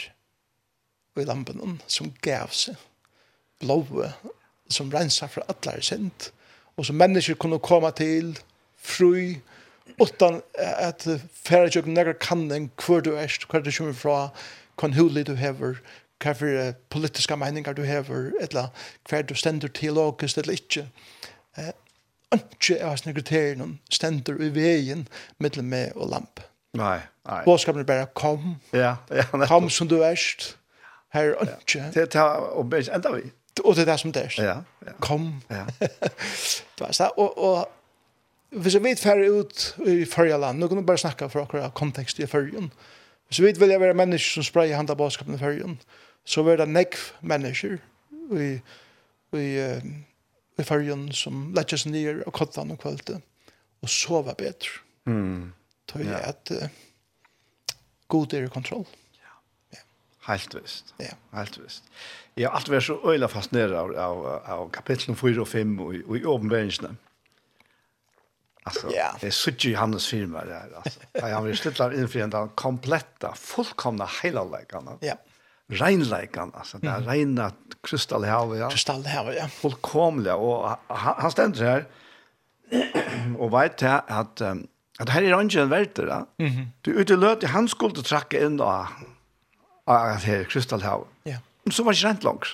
i 1.19 1.25
lampen 1.27 1.81
som 1.91 2.13
gav 2.23 2.53
seg 2.55 2.79
blåe 3.59 4.13
som 4.71 4.91
rensa 4.93 5.27
fra 5.27 5.43
atler 5.51 5.83
sint 5.83 6.29
og 6.79 6.87
som 6.87 6.99
mennesker 7.01 7.39
kunne 7.41 7.59
komme 7.59 7.91
til 7.99 8.37
fru, 8.79 9.35
utan 10.01 10.43
at 10.59 11.07
færa 11.33 11.69
tjøkken 11.69 11.95
nekker 11.95 12.19
kanning 12.21 12.71
hver 12.77 13.01
du 13.01 13.15
erst, 13.17 13.49
hver 13.51 13.65
du 13.65 13.71
kommer 13.73 13.97
fra, 13.97 14.19
hver 14.81 14.95
hulig 14.95 15.27
du 15.27 15.35
hever, 15.35 15.81
hver 16.23 16.35
for 16.35 16.69
uh, 16.69 16.75
politiska 16.91 17.37
meningar 17.37 17.73
du 17.73 17.83
hever, 17.83 18.31
etla, 18.41 18.69
hver 19.09 19.23
du 19.23 19.35
stender 19.35 19.69
teologisk 19.69 20.39
eller 20.39 20.53
ikke. 20.59 20.89
Eh, 21.59 21.73
ikke 22.35 22.83
av 22.83 22.93
hans 22.93 23.07
kriterier 23.07 23.65
stender 23.91 24.41
i 24.43 24.51
veien 24.53 25.07
mellom 25.41 25.71
meg 25.71 25.97
og 25.97 26.11
lamp. 26.13 26.43
Nei, 26.77 26.99
nei. 27.25 27.43
Båskapen 27.47 27.81
er 27.81 27.89
bare 27.89 28.07
kom, 28.15 28.59
ja, 28.73 28.97
ja, 29.11 29.25
nettopp. 29.33 29.49
kom 29.49 29.71
som 29.71 29.89
du 29.89 30.03
erst, 30.05 30.57
her 31.15 31.33
er 31.33 31.55
ikke. 31.57 31.87
Det 31.95 32.15
er 32.15 32.21
og 32.53 32.75
enda 32.75 33.15
vi. 33.15 33.31
Og 33.65 33.75
det 33.75 33.83
er 33.83 33.93
det 33.93 34.01
som 34.01 34.13
det 34.13 34.23
er. 34.23 34.35
Ja, 34.39 34.57
ja. 34.87 34.93
Kom. 35.01 35.43
Ja. 35.51 35.65
det 35.81 36.81
var 36.81 36.93
så, 36.93 37.11
og, 37.17 37.39
og 37.39 37.69
hvis 38.51 38.79
vi 38.79 38.85
vet 38.85 39.01
færre 39.01 39.29
ut 39.31 39.65
i 39.87 40.05
førre 40.09 40.41
land, 40.41 40.59
nå 40.59 40.69
kan 40.69 40.81
vi 40.81 40.87
bare 40.89 41.01
snakke 41.01 41.29
for 41.29 41.45
akkurat 41.45 41.75
kontekst 41.77 42.21
i 42.21 42.27
førjen. 42.27 42.71
Hvis 43.29 43.41
vi 43.43 43.45
vet 43.45 43.61
vil 43.61 43.75
være 43.81 43.95
mennesker 43.95 44.39
som 44.39 44.47
spreier 44.47 44.77
handa 44.77 44.97
bådskapen 44.97 45.37
i 45.37 45.41
førjen, 45.41 45.79
så 46.25 46.43
vil 46.43 46.59
det 46.59 46.69
nekv 46.69 47.03
mennesker 47.21 47.77
i, 48.33 48.49
i, 49.37 49.49
i 50.59 50.65
førjen 50.65 51.11
som 51.13 51.51
letter 51.57 51.81
seg 51.81 51.93
ned 51.93 52.23
og 52.25 52.33
kottan 52.37 52.73
og 52.73 52.81
kvalitet, 52.81 53.21
og 53.83 53.93
sova 53.93 54.33
bedre. 54.39 54.81
Mm. 55.09 55.53
Tøy 55.89 56.05
ja. 56.05 56.23
at 56.33 56.53
uh, 56.53 56.69
god 58.09 58.35
er 58.35 58.49
i 58.49 58.53
kontroll. 58.53 58.87
Helt 60.29 60.53
visst. 60.53 60.95
Ja. 61.01 61.15
Helt 61.33 61.57
visst. 61.57 61.85
Jeg 62.37 62.49
har 62.49 62.57
alltid 62.59 62.75
vært 62.75 62.85
så 62.85 62.97
øyla 63.01 63.29
fascineret 63.33 63.73
av, 63.77 63.95
av, 63.97 64.27
av 64.45 64.65
kapitlen 64.77 65.17
4 65.17 65.41
og 65.41 65.49
5 65.49 65.79
og 65.81 66.17
i 66.19 66.25
åpenbæringene. 66.29 66.91
Alltså, 68.69 68.93
yeah. 68.93 69.17
det 69.21 69.27
är 69.27 69.31
så 69.31 69.51
Johannes 69.59 70.07
firma 70.07 70.45
det 70.45 70.55
här. 70.55 70.71
Alltså. 70.77 71.01
Han 71.35 71.45
vill 71.45 71.57
sluta 71.57 71.95
inför 71.95 72.19
den 72.19 72.49
kompletta, 72.49 73.35
fullkomna 73.35 74.05
heilalägarna. 74.23 74.93
Ja. 75.01 75.07
Yeah. 75.07 75.19
Reinlägarna, 75.71 76.53
alltså 76.55 76.79
det 76.79 76.91
här 76.91 76.97
mm. 76.97 77.09
reina 77.09 77.53
kristallhavet. 77.83 78.61
Ja. 78.61 78.71
Kristallhavet, 78.71 79.37
ja. 79.41 79.49
Fullkomliga. 79.49 80.37
Och 80.37 80.79
han, 80.87 81.15
han 81.19 81.31
ständer 81.31 81.65
här 81.65 81.85
och 83.39 83.53
vet 83.53 83.81
här 83.81 84.03
att, 84.07 84.41
um, 84.41 84.67
att 84.99 85.09
här 85.09 85.23
är 85.23 85.43
ingen 85.43 85.69
värter. 85.69 86.07
Ja. 86.07 86.45
Mm 86.45 86.53
-hmm. 86.53 86.67
Du 86.81 86.91
utelöter, 86.91 87.49
han 87.49 87.69
skulle 87.69 87.95
tracka 87.95 88.45
in 88.45 88.57
då 88.57 88.87
av 89.85 90.15
här 90.17 90.45
kristallhav. 90.45 91.07
Ja. 91.23 91.31
Yeah. 91.31 91.43
Så 91.71 91.83
var 91.83 91.93
det 91.93 91.97
inte 91.97 92.09
rent 92.09 92.23
långt. 92.23 92.45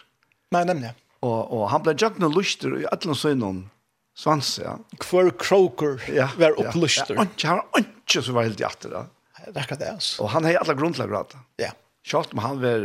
Nej, 0.51 0.65
nämligen. 0.65 0.95
Och, 1.21 1.61
och 1.61 1.71
han 1.71 1.83
blev 1.83 1.97
jökna 2.03 2.29
lustig 2.29 2.69
i 2.69 2.87
alla 2.87 3.15
synen 3.15 3.71
Svans, 4.15 4.61
ja. 4.63 4.79
Kvar 4.99 5.31
kroker 5.39 6.03
ja, 6.15 6.29
var 6.39 6.61
opplyster. 6.61 7.15
Ja, 7.15 7.27
ja. 7.37 7.67
Han 7.73 7.85
inte 7.85 8.23
så 8.23 8.33
var 8.33 8.43
helt 8.43 8.83
da. 8.83 9.07
Det 9.47 9.61
er 9.71 9.77
det, 9.77 9.85
alltså. 9.85 10.23
Och 10.23 10.31
han 10.31 10.45
har 10.45 10.55
alla 10.55 10.75
grundlag 10.75 11.29
til. 11.29 11.39
Ja. 11.57 11.71
Kjalt 12.05 12.33
om 12.33 12.39
han 12.39 12.61
var 12.61 12.81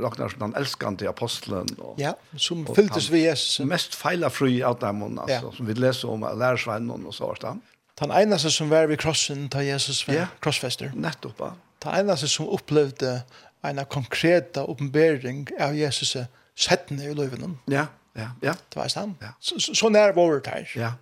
Ragnar 0.00 0.28
som 0.28 0.40
han 0.40 0.54
älskande 0.54 0.98
til 0.98 1.54
Och, 1.78 2.00
ja, 2.00 2.14
som 2.36 2.66
og 2.68 2.76
fylltes 2.76 3.10
ved 3.10 3.18
Jesus. 3.18 3.66
Mest 3.66 3.94
feilafri 3.94 4.48
fri 4.48 4.62
av 4.62 4.78
dem, 4.78 5.18
alltså, 5.18 5.34
ja. 5.34 5.52
som 5.52 5.66
vi 5.66 5.74
läser 5.74 6.10
om 6.10 6.20
lärsvännen 6.20 7.06
och 7.06 7.14
så 7.14 7.26
vart 7.26 7.40
det. 7.40 7.56
Den 8.00 8.10
eneste 8.10 8.50
som 8.50 8.68
var 8.68 8.86
vid 8.86 8.98
krossen 8.98 9.48
til 9.48 9.60
Jesus 9.60 10.08
var 10.08 10.14
ja. 10.14 10.26
krossfester. 10.40 10.92
Nettopp, 10.94 11.40
ja. 11.40 11.52
Den 11.82 11.94
eneste 11.94 12.28
som 12.28 12.48
opplevde 12.48 13.22
en 13.64 13.84
konkreta 13.84 14.64
oppenbering 14.64 15.48
av 15.60 15.74
Jesus 15.74 16.16
settene 16.54 17.04
i 17.04 17.14
løven. 17.14 17.58
Ja, 17.66 17.72
ja 17.74 17.86
Ja, 18.16 18.30
ja. 18.40 18.54
Det 18.68 18.76
var 18.76 18.90
han. 18.94 19.14
Ja. 19.20 19.26
Så, 19.40 19.60
så, 19.60 19.74
så 19.74 19.88
när 19.88 20.12
var 20.12 20.40
det 20.40 20.50
här. 20.50 20.72
Ja. 20.76 20.92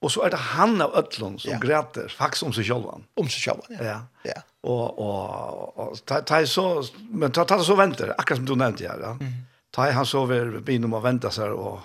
Och 0.00 0.12
så 0.12 0.22
är 0.22 0.30
det 0.30 0.36
han 0.36 0.80
av 0.82 0.94
Ötlund 0.94 1.40
som 1.40 1.50
ja. 1.50 1.58
gräter 1.58 2.08
faktiskt 2.08 2.42
om 2.42 2.52
sig 2.52 2.64
själv. 2.64 2.84
Om 3.14 3.28
sig 3.28 3.40
själv, 3.40 3.60
ja. 3.68 3.84
Ja. 3.84 4.00
ja. 4.22 4.42
Och, 4.60 4.98
och, 4.98 5.78
och 5.78 6.04
ta, 6.04 6.20
ta 6.20 6.46
så, 6.46 6.84
men 7.10 7.32
ta, 7.32 7.44
ta 7.44 7.64
så 7.64 7.74
väntar, 7.74 8.14
akkurat 8.18 8.38
som 8.38 8.46
du 8.46 8.56
nämnde. 8.56 8.84
Ja. 8.84 9.10
Mm. 9.10 9.32
Ta 9.70 9.90
han 9.90 10.06
så 10.06 10.22
över 10.22 10.60
binom 10.60 10.94
och 10.94 11.04
väntar 11.04 11.30
sig 11.30 11.50
och, 11.50 11.80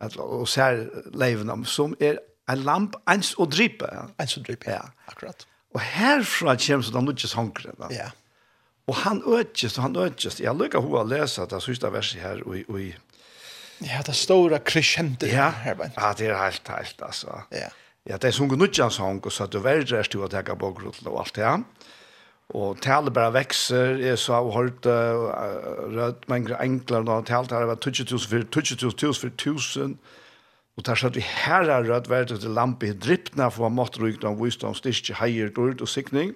och, 0.00 0.12
så 0.12 0.46
ser 0.46 0.90
leverna 1.12 1.64
som 1.64 1.96
är 1.98 2.20
en 2.48 2.62
lamp 2.62 2.94
ens 3.08 3.34
och 3.34 3.48
drypa. 3.48 3.90
Ja. 3.92 4.08
Ens 4.18 4.36
och 4.36 4.42
drypa, 4.42 4.70
ja. 4.70 4.90
Akkurat. 5.06 5.46
Och 5.74 5.80
härifrån 5.80 6.56
kommer 6.56 6.82
så 6.82 6.92
den 6.92 7.04
nudges 7.04 7.34
hankren. 7.34 7.76
Ja. 7.78 7.88
ja. 7.90 8.10
Och 8.84 8.94
han 8.94 9.22
ökes, 9.26 9.76
och 9.76 9.82
han 9.82 9.96
ökes. 9.96 10.40
Jag 10.40 10.62
lyckas 10.62 10.84
hur 10.84 10.90
jag 10.90 11.08
läser 11.08 11.46
det 11.46 11.60
sista 11.60 11.90
verset 11.90 12.22
här 12.22 12.48
och 12.48 12.56
i, 12.56 12.64
och 12.68 12.80
i 12.80 12.96
Ja, 13.78 14.02
det 14.06 14.14
stora 14.14 14.58
crescendo. 14.58 15.26
Ja, 15.26 15.52
ja 15.64 16.14
det 16.18 16.26
är 16.26 16.34
helt, 16.34 16.68
helt 16.68 17.02
alltså. 17.02 17.42
Ja. 17.50 17.68
Ja, 18.08 18.18
det 18.18 18.28
är 18.28 18.32
sån 18.32 18.48
gnudja 18.48 18.90
sång 18.90 19.18
och 19.20 19.32
så 19.32 19.44
att 19.44 19.52
du 19.52 19.58
värder 19.58 20.02
stod 20.02 20.24
att 20.24 20.32
jag 20.32 20.58
på 20.58 20.72
grotla 20.72 21.10
och 21.10 21.20
allt 21.20 21.34
det 21.34 21.44
här. 21.44 21.62
Och 22.46 22.82
talet 22.82 23.12
bara 23.12 23.30
växer. 23.30 23.98
Jag 23.98 24.18
sa 24.18 24.40
och 24.40 24.54
hört 24.54 24.86
rött 25.94 26.28
men 26.28 26.54
enklare 26.54 27.18
och 27.18 27.26
talet 27.26 27.50
här 27.50 27.62
var 27.62 27.76
20000 27.76 28.18
for 28.18 28.42
20000 28.42 29.14
for 29.14 29.28
1000. 29.28 29.98
Og 30.76 30.84
der 30.84 30.94
satt 30.94 31.16
vi 31.16 31.22
her 31.24 31.64
herrar 31.64 31.86
rødt 31.88 32.10
verdet 32.10 32.42
til 32.42 32.52
lampe 32.52 32.90
i 32.90 32.92
drypna 32.92 33.48
for 33.48 33.64
hva 33.64 33.72
måtte 33.72 34.02
rykt 34.02 34.26
om 34.28 34.36
visdom 34.36 34.74
styrke 34.76 35.16
heier 35.16 35.48
dård 35.56 35.80
og 35.80 35.88
sikning. 35.88 36.34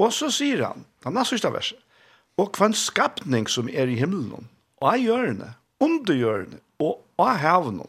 Og 0.00 0.10
så 0.16 0.30
sier 0.34 0.64
han, 0.66 0.82
han 1.06 1.20
er 1.20 1.28
sørste 1.28 1.52
verset, 1.54 1.78
og 2.40 2.56
hva 2.56 2.66
en 2.66 2.74
skapning 2.74 3.46
som 3.50 3.68
er 3.70 3.90
i 3.90 3.98
himmelen, 4.00 4.48
og 4.80 4.88
er 4.90 5.04
gjørende, 5.04 5.52
undergjørende 5.80 6.60
og 6.80 7.00
av 7.20 7.36
havnen. 7.40 7.88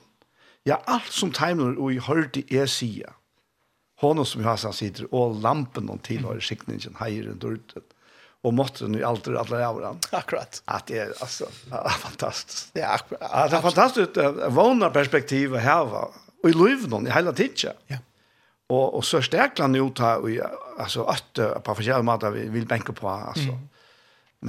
Ja, 0.68 0.78
alt 0.86 1.10
som 1.14 1.32
tegner 1.34 1.78
og 1.80 1.94
i 1.94 2.02
hørte 2.04 2.44
er 2.54 2.70
sida. 2.70 3.16
Hånden 4.02 4.26
som 4.26 4.44
Hassan 4.46 4.74
sitter, 4.74 5.08
og 5.14 5.40
lampen 5.44 5.90
og 5.94 6.02
tilhører 6.06 6.42
sikningen, 6.42 6.98
heier 7.02 7.32
og 7.34 7.42
dørten. 7.42 7.86
Og 8.42 8.56
måtten 8.58 8.96
i 8.98 9.04
alt 9.06 9.28
og 9.30 9.38
alle 9.38 9.60
avran. 9.62 10.00
Akkurat. 10.18 10.64
At 10.66 10.88
det 10.90 10.98
er, 11.04 11.12
altså, 11.22 11.46
er 11.70 11.98
fantastisk. 12.02 12.72
Ja, 12.74 12.96
akkurat. 12.96 13.28
At 13.30 13.52
det 13.52 13.60
er 13.60 13.66
fantastisk 13.68 14.18
å 14.18 14.50
vågne 14.58 14.90
perspektivet 14.94 15.62
her, 15.62 15.94
og 16.42 16.50
i 16.50 16.56
løvnen, 16.56 17.06
i 17.06 17.14
hele 17.14 17.36
tiden. 17.38 17.78
Ja. 17.92 18.00
Og, 18.72 18.98
og 18.98 19.06
så 19.06 19.22
stærkla 19.22 19.68
han 19.68 19.78
jo 19.78 19.92
ta, 19.94 20.16
og, 20.24 20.32
altså, 20.82 21.06
at 21.12 21.38
på 21.38 21.78
forskjellige 21.78 22.08
måter 22.08 22.34
vi 22.34 22.48
vil 22.50 22.66
benke 22.70 22.96
på, 22.98 23.10
altså. 23.12 23.54
Mm. 23.54 23.68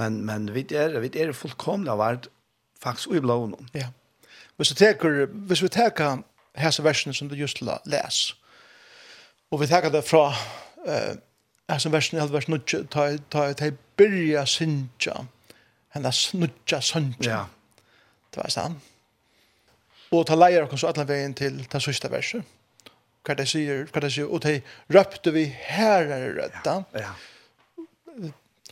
Men, 0.01 0.21
men 0.25 0.49
vi 0.55 0.65
er, 0.73 0.97
vi 1.03 1.11
er 1.21 1.35
fullkomlig 1.37 1.93
vært 1.99 2.31
faktisk 2.83 3.15
i 3.15 3.21
blånen. 3.23 3.69
Ja. 3.73 3.89
Hvis 4.57 4.71
vi 4.71 4.75
teker, 4.75 5.25
hvis 5.25 5.63
vi 5.63 5.69
teker 5.73 6.23
hese 6.59 6.83
versene 6.85 7.13
som 7.13 7.29
du 7.29 7.35
just 7.35 7.61
la, 7.61 7.79
les, 7.85 8.35
og 9.51 9.61
vi 9.61 9.67
teker 9.69 9.89
det 9.93 10.03
fra 10.05 10.27
uh, 10.85 11.13
hese 11.71 11.91
versene, 11.91 12.21
hele 12.21 12.33
versen, 12.33 12.59
ta, 12.91 13.07
ta, 13.31 13.51
ta, 13.53 13.71
byrja 13.97 14.45
sinja, 14.45 15.25
henne 15.93 16.11
snudja 16.11 16.81
sinja. 16.81 17.29
Ja. 17.29 17.43
Det 18.33 18.41
var 18.41 18.53
sånn. 18.53 18.79
Og 20.13 20.25
ta 20.29 20.37
leier 20.37 20.65
oss 20.65 20.85
alle 20.85 21.05
veien 21.09 21.33
til 21.37 21.59
det 21.69 21.81
siste 21.81 22.09
verset. 22.13 22.45
Hva 23.23 23.37
det 23.39 23.45
sier, 23.47 23.85
hva 23.87 24.01
det 24.03 24.11
sier, 24.13 24.27
og 24.27 24.41
de 24.43 24.57
røpte 24.91 25.31
vi 25.33 25.45
herre 25.47 26.19
rødda. 26.35 26.79
Ja, 26.93 27.05
ja. 27.05 28.31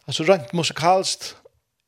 Altså 0.10 0.26
rent 0.28 0.52
musikalst 0.58 1.36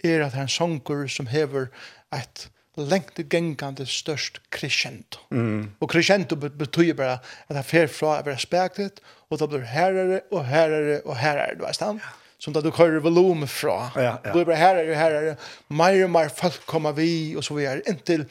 er 0.04 0.22
at 0.24 0.34
det 0.34 0.40
er 0.40 0.46
en 0.46 0.52
sanger 0.52 1.08
som 1.12 1.28
hever 1.28 1.68
et 2.18 2.50
lengt 2.78 3.20
gengande 3.30 3.86
størst 3.86 4.40
crescendo. 4.52 5.22
Mm. 5.30 5.70
Og 5.80 5.90
crescendo 5.90 6.36
betyr 6.36 6.94
bare 6.98 7.20
at 7.48 7.56
det 7.58 7.66
fer 7.66 7.88
fra 7.92 8.18
å 8.18 8.26
være 8.26 8.42
spektet, 8.42 9.00
og 9.30 9.40
det 9.40 9.50
blir 9.52 9.66
herrere 9.70 10.22
og 10.32 10.46
herrere 10.50 11.02
og 11.06 11.18
herrere, 11.18 11.58
du 11.58 11.66
vet 11.66 11.78
stand? 11.78 12.02
Ja. 12.02 12.20
Som 12.44 12.54
da 12.54 12.60
du 12.60 12.74
kører 12.76 13.00
volumen 13.00 13.48
fra. 13.48 13.92
Ja, 13.96 14.02
ja. 14.02 14.16
Det 14.26 14.34
blir 14.34 14.50
bare 14.50 14.60
herrere 14.60 14.92
og 14.92 15.00
herrere, 15.00 15.36
mer 15.70 16.00
og 16.04 16.10
mer 16.12 16.34
folk 16.34 16.66
kommer 16.68 16.92
vi, 16.98 17.36
og 17.38 17.46
så 17.46 17.56
videre, 17.56 17.86
inntil 17.88 18.26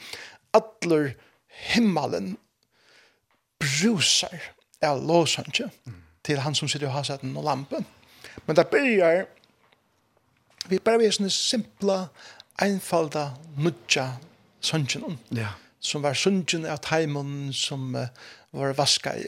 atler 0.53 1.15
himmelen 1.73 2.35
brusar 3.63 4.51
av 4.83 4.99
låsanke 5.07 5.69
mm. 5.71 6.01
til 6.27 6.43
han 6.43 6.55
som 6.55 6.69
sitter 6.69 6.91
og 6.91 6.97
har 6.99 7.07
sett 7.07 7.23
en 7.23 7.39
lampen. 7.41 7.87
Men 8.45 8.55
det 8.55 8.69
börjar 8.69 9.25
vi 10.69 10.79
bare 10.79 11.01
vi 11.01 11.09
sånne 11.11 11.31
simpla 11.33 11.97
einfalda 12.61 13.31
nudja 13.57 14.09
søngen 14.61 15.19
ja. 15.31 15.53
som 15.79 16.03
var 16.03 16.13
søngen 16.13 16.65
av 16.65 16.77
teimen 16.77 17.53
som 17.53 17.95
uh, 17.95 18.07
var 18.51 18.73
vaska 18.77 19.15
i 19.17 19.27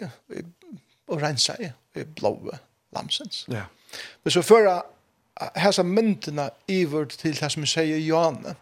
og 1.07 1.21
rensa 1.21 1.55
i, 1.61 1.69
i 1.95 2.03
blåa 2.03 2.57
lamsens. 2.95 3.45
Ja. 3.51 3.65
Men 4.23 4.31
så 4.31 4.41
føra 4.41 4.81
hesa 5.59 5.83
myndina 5.83 6.49
ivert 6.67 7.17
til 7.19 7.35
det 7.35 7.51
som 7.51 7.63
vi 7.63 7.69
sier 7.69 7.97
i 7.97 8.07
Johanne, 8.07 8.55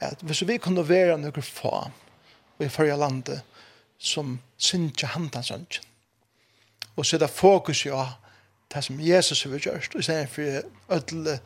at 0.00 0.20
hvis 0.22 0.46
vi 0.46 0.58
kunne 0.58 0.84
være 0.88 1.18
noen 1.18 1.42
få 1.42 1.72
i 2.60 2.68
førja 2.68 2.96
landet 2.98 3.42
som 3.98 4.38
synsja 4.56 5.08
handan 5.14 5.42
søngen, 5.42 5.84
og 6.96 7.06
sida 7.06 7.26
fokus 7.26 7.84
i 7.86 7.94
det 8.74 8.84
som 8.84 9.00
Jesus 9.00 9.42
har 9.42 9.58
gjort, 9.58 9.94
og 9.94 10.04
stedet 10.04 10.28
for 10.28 10.94
ødel 10.94 11.38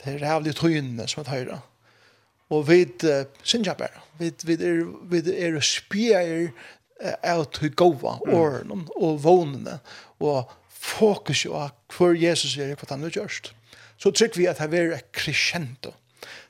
det 0.00 0.14
er 0.14 0.22
rævlig 0.24 0.56
tøyene 0.56 1.08
som 1.08 1.24
er 1.24 1.30
høyre. 1.30 1.60
Og 2.50 2.68
vi 2.68 2.82
uh, 3.04 3.24
synes 3.42 3.66
jeg 3.66 3.76
bare, 3.76 4.02
vi, 4.18 4.32
vi 4.44 4.52
er, 4.52 4.84
vi 5.10 5.22
er 5.36 5.60
spjer 5.60 6.50
av 7.00 7.46
til 7.54 7.72
gode 7.76 8.16
årene 8.28 8.84
og 8.96 9.22
vånene, 9.24 9.78
og 10.20 10.50
fokus 10.68 11.46
på 11.46 11.68
hvor 11.96 12.16
Jesus 12.16 12.56
er, 12.58 12.74
hva 12.74 12.90
han 12.90 13.06
har 13.06 13.14
gjort. 13.14 13.52
Så 14.00 14.12
trykker 14.12 14.40
vi 14.40 14.48
at 14.48 14.60
det 14.72 14.80
er 14.80 14.96
et 14.96 15.12
crescendo 15.12 15.92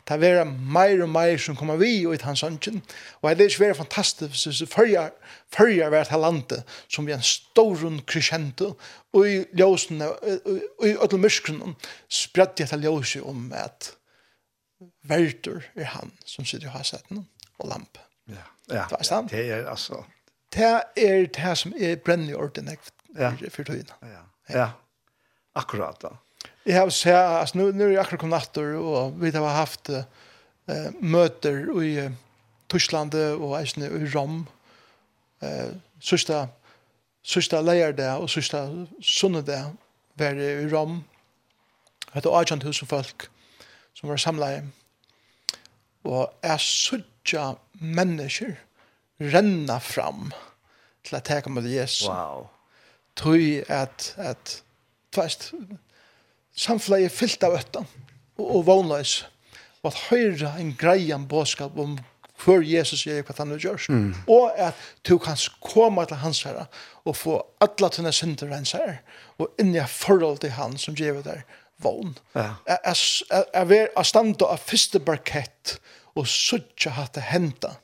det 0.09 0.29
er 0.29 0.45
mer 0.45 1.03
og 1.05 1.11
mer 1.13 1.37
som 1.39 1.57
kommer 1.57 1.77
vi 1.81 2.07
og 2.07 2.15
i 2.15 2.23
hans 2.23 2.43
ønsken. 2.43 2.83
Og 3.21 3.31
det 3.31 3.45
er 3.45 3.51
ikke 3.51 3.65
veldig 3.65 3.77
fantastisk, 3.77 4.35
så 4.35 4.67
fyrja, 4.67 5.09
følger 5.55 5.89
hvert 5.89 6.11
her 6.11 6.23
landet 6.23 6.63
som 6.89 7.07
vi 7.07 7.13
er 7.13 7.21
en 7.21 7.27
stor 7.27 7.79
krysjente, 8.07 8.73
og 9.13 9.27
i 9.27 9.41
ljøsene 9.57 10.09
og 10.11 10.87
i 10.87 10.95
ödel 10.95 11.23
myskren, 11.23 11.77
spredt 12.09 12.61
jeg 12.61 12.71
til 12.71 12.87
ljósen 12.87 13.27
om 13.27 13.51
at 13.55 13.93
verter 15.03 15.65
er 15.77 15.93
han 15.97 16.13
som 16.25 16.45
sitter 16.45 16.71
i 16.71 16.75
haseten 16.75 17.27
og 17.59 17.69
lampe. 17.69 18.01
Ja, 18.29 18.47
ja, 18.71 18.85
det, 18.89 19.01
er 19.01 19.15
ja 19.15 19.23
det 19.31 19.45
er 19.51 19.69
altså... 19.71 20.05
Det 20.51 20.67
er 20.97 21.27
det 21.31 21.59
som 21.59 21.73
er 21.79 22.01
brennende 22.03 22.35
ordentlig 22.35 22.79
for 23.53 23.63
tøyene. 23.63 23.95
Ja, 24.03 24.25
ja, 24.51 24.71
akkurat 25.55 26.01
da 26.03 26.17
jeg 26.67 26.77
har 26.77 26.91
sett 26.93 27.17
altså 27.17 27.59
nu 27.59 27.71
nu 27.73 27.85
er 27.85 27.95
jeg 27.95 28.01
akkurat 28.03 28.21
kommet 28.21 28.39
natter 28.39 28.75
og 28.79 29.21
vi 29.21 29.31
har 29.35 29.57
haft 29.57 29.91
uh, 29.91 30.89
møter 31.01 31.71
i 31.83 31.93
uh, 32.07 32.13
Tyskland 32.71 33.15
og 33.15 33.57
eisne, 33.59 33.89
i 33.91 34.07
Rom. 34.15 34.45
Uh, 35.43 35.73
sørste, 36.01 36.45
sørste 37.23 37.59
leier 37.63 37.93
det, 37.93 38.07
og 38.15 38.31
sørste 38.31 38.61
sunne 39.03 39.43
det, 39.43 39.59
var 40.15 40.39
i 40.39 40.69
Rom. 40.71 41.01
Hade 42.13 42.31
agent 42.31 42.63
hus 42.63 42.83
folk 42.87 43.27
som 43.95 44.09
var 44.09 44.17
samlade. 44.17 44.63
Og 46.05 46.31
jeg 46.43 46.61
sørste 46.61 47.57
mennesker 47.73 48.55
renna 49.21 49.81
fram 49.81 50.33
till 51.03 51.17
att 51.17 51.25
ta 51.25 51.49
med 51.49 51.67
Jesus. 51.67 52.09
Wow. 52.09 52.49
Tror 53.15 53.71
at 53.71 54.15
at 54.17 54.63
fast 55.15 55.53
samfunnet 56.61 57.07
er 57.09 57.15
fyllt 57.15 57.45
av 57.47 57.57
øtta 57.59 57.85
og, 57.85 58.47
og 58.47 58.65
vånløs. 58.69 59.17
Og 59.81 59.93
at 59.93 60.01
høyre 60.11 60.55
en 60.61 60.75
greian 60.77 61.27
bådskap 61.29 61.79
om 61.81 61.97
hver 62.41 62.65
Jesus 62.65 63.05
er 63.07 63.25
hva 63.25 63.35
han 63.37 63.53
har 63.55 63.61
gjort. 63.61 63.89
Mm. 63.93 64.13
Og 64.33 64.53
at 64.57 64.77
du 65.09 65.17
kan 65.21 65.39
komme 65.65 66.05
til 66.09 66.21
hans 66.23 66.43
herre 66.47 66.67
og 67.05 67.17
få 67.17 67.39
alle 67.61 67.91
tunne 67.93 68.13
synder 68.17 68.53
hans 68.55 68.75
herre 68.77 69.01
og 69.41 69.61
inn 69.61 69.75
i 69.77 69.85
forhold 69.89 70.41
til 70.45 70.55
han 70.57 70.77
som 70.81 70.97
gjør 70.97 71.23
det 71.27 71.41
vogn. 71.81 72.17
Ja. 72.37 72.55
Jeg 72.69 73.69
vil 73.69 73.93
ha 73.97 74.05
stand 74.05 74.43
av 74.45 74.61
første 74.65 75.01
barkett 75.05 75.79
og 76.19 76.29
suttje 76.29 76.93
hatt 76.97 77.15
det 77.17 77.29
henta. 77.31 77.77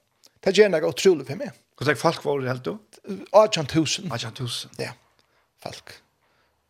Det 0.45 0.57
gjør 0.57 0.73
noe 0.73 0.91
utrolig 0.93 1.27
for 1.29 1.41
meg. 1.41 1.55
Hvordan 1.77 2.01
folk 2.01 2.25
var 2.25 2.41
det 2.41 2.51
helt 2.53 2.67
du? 2.67 2.77
18 3.33 3.69
000. 3.73 4.11
18 4.13 4.37
000? 4.41 4.81
Ja, 4.81 4.93
folk 5.63 5.97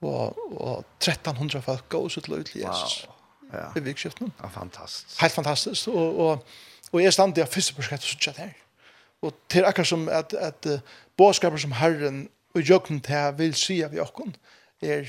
og, 0.03 0.39
og 0.61 0.85
1300 1.01 1.63
folk 1.63 1.89
gav 1.89 2.05
oss 2.05 2.17
ut 2.19 2.25
til 2.25 2.61
Jesus. 2.61 3.07
Wow. 3.07 3.17
Ja. 3.53 3.67
I 3.77 3.81
vikskiften. 3.81 4.33
Ja, 4.43 4.49
fantastisk. 4.49 5.21
Helt 5.21 5.33
fantastisk. 5.33 5.89
Og, 5.89 6.19
og, 6.19 6.47
og 6.93 7.03
jeg 7.03 7.13
stand 7.13 7.35
der 7.35 7.47
første 7.47 7.75
prosjekt 7.75 8.03
og 8.03 8.09
sånt 8.09 8.37
her. 8.37 8.51
Og 9.23 9.35
til 9.49 9.65
akkurat 9.65 9.87
som 9.87 10.09
at, 10.09 10.35
at 10.35 10.67
uh, 10.67 10.79
bådskaper 11.17 11.57
som 11.57 11.73
Herren 11.73 12.29
og 12.55 12.63
jøkken 12.63 13.01
til 13.01 13.39
vil 13.39 13.55
si 13.55 13.81
av 13.83 13.95
jøkken 13.95 14.37
er 14.83 15.07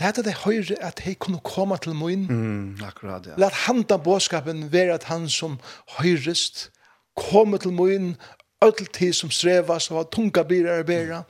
Læta 0.00 0.22
det 0.24 0.32
høyre 0.40 0.78
at 0.80 1.02
hei 1.04 1.12
kunne 1.20 1.40
komme 1.44 1.76
til 1.76 1.92
moin. 1.92 2.22
Mm, 2.24 2.84
akkurat, 2.84 3.26
ja. 3.26 3.34
Læt 3.36 3.52
handa 3.66 3.98
bådskapen 4.00 4.72
være 4.72 4.94
at 4.94 5.04
han 5.04 5.28
som 5.28 5.58
høyrest 5.98 6.70
komme 7.16 7.58
til 7.58 7.74
moin, 7.76 8.16
öll 8.62 9.12
som 9.12 9.30
strevas 9.30 9.90
og 9.90 9.96
har 9.96 10.10
tunga 10.14 10.44
bilar 10.44 10.82
å 10.82 10.86
bæra, 10.86 11.22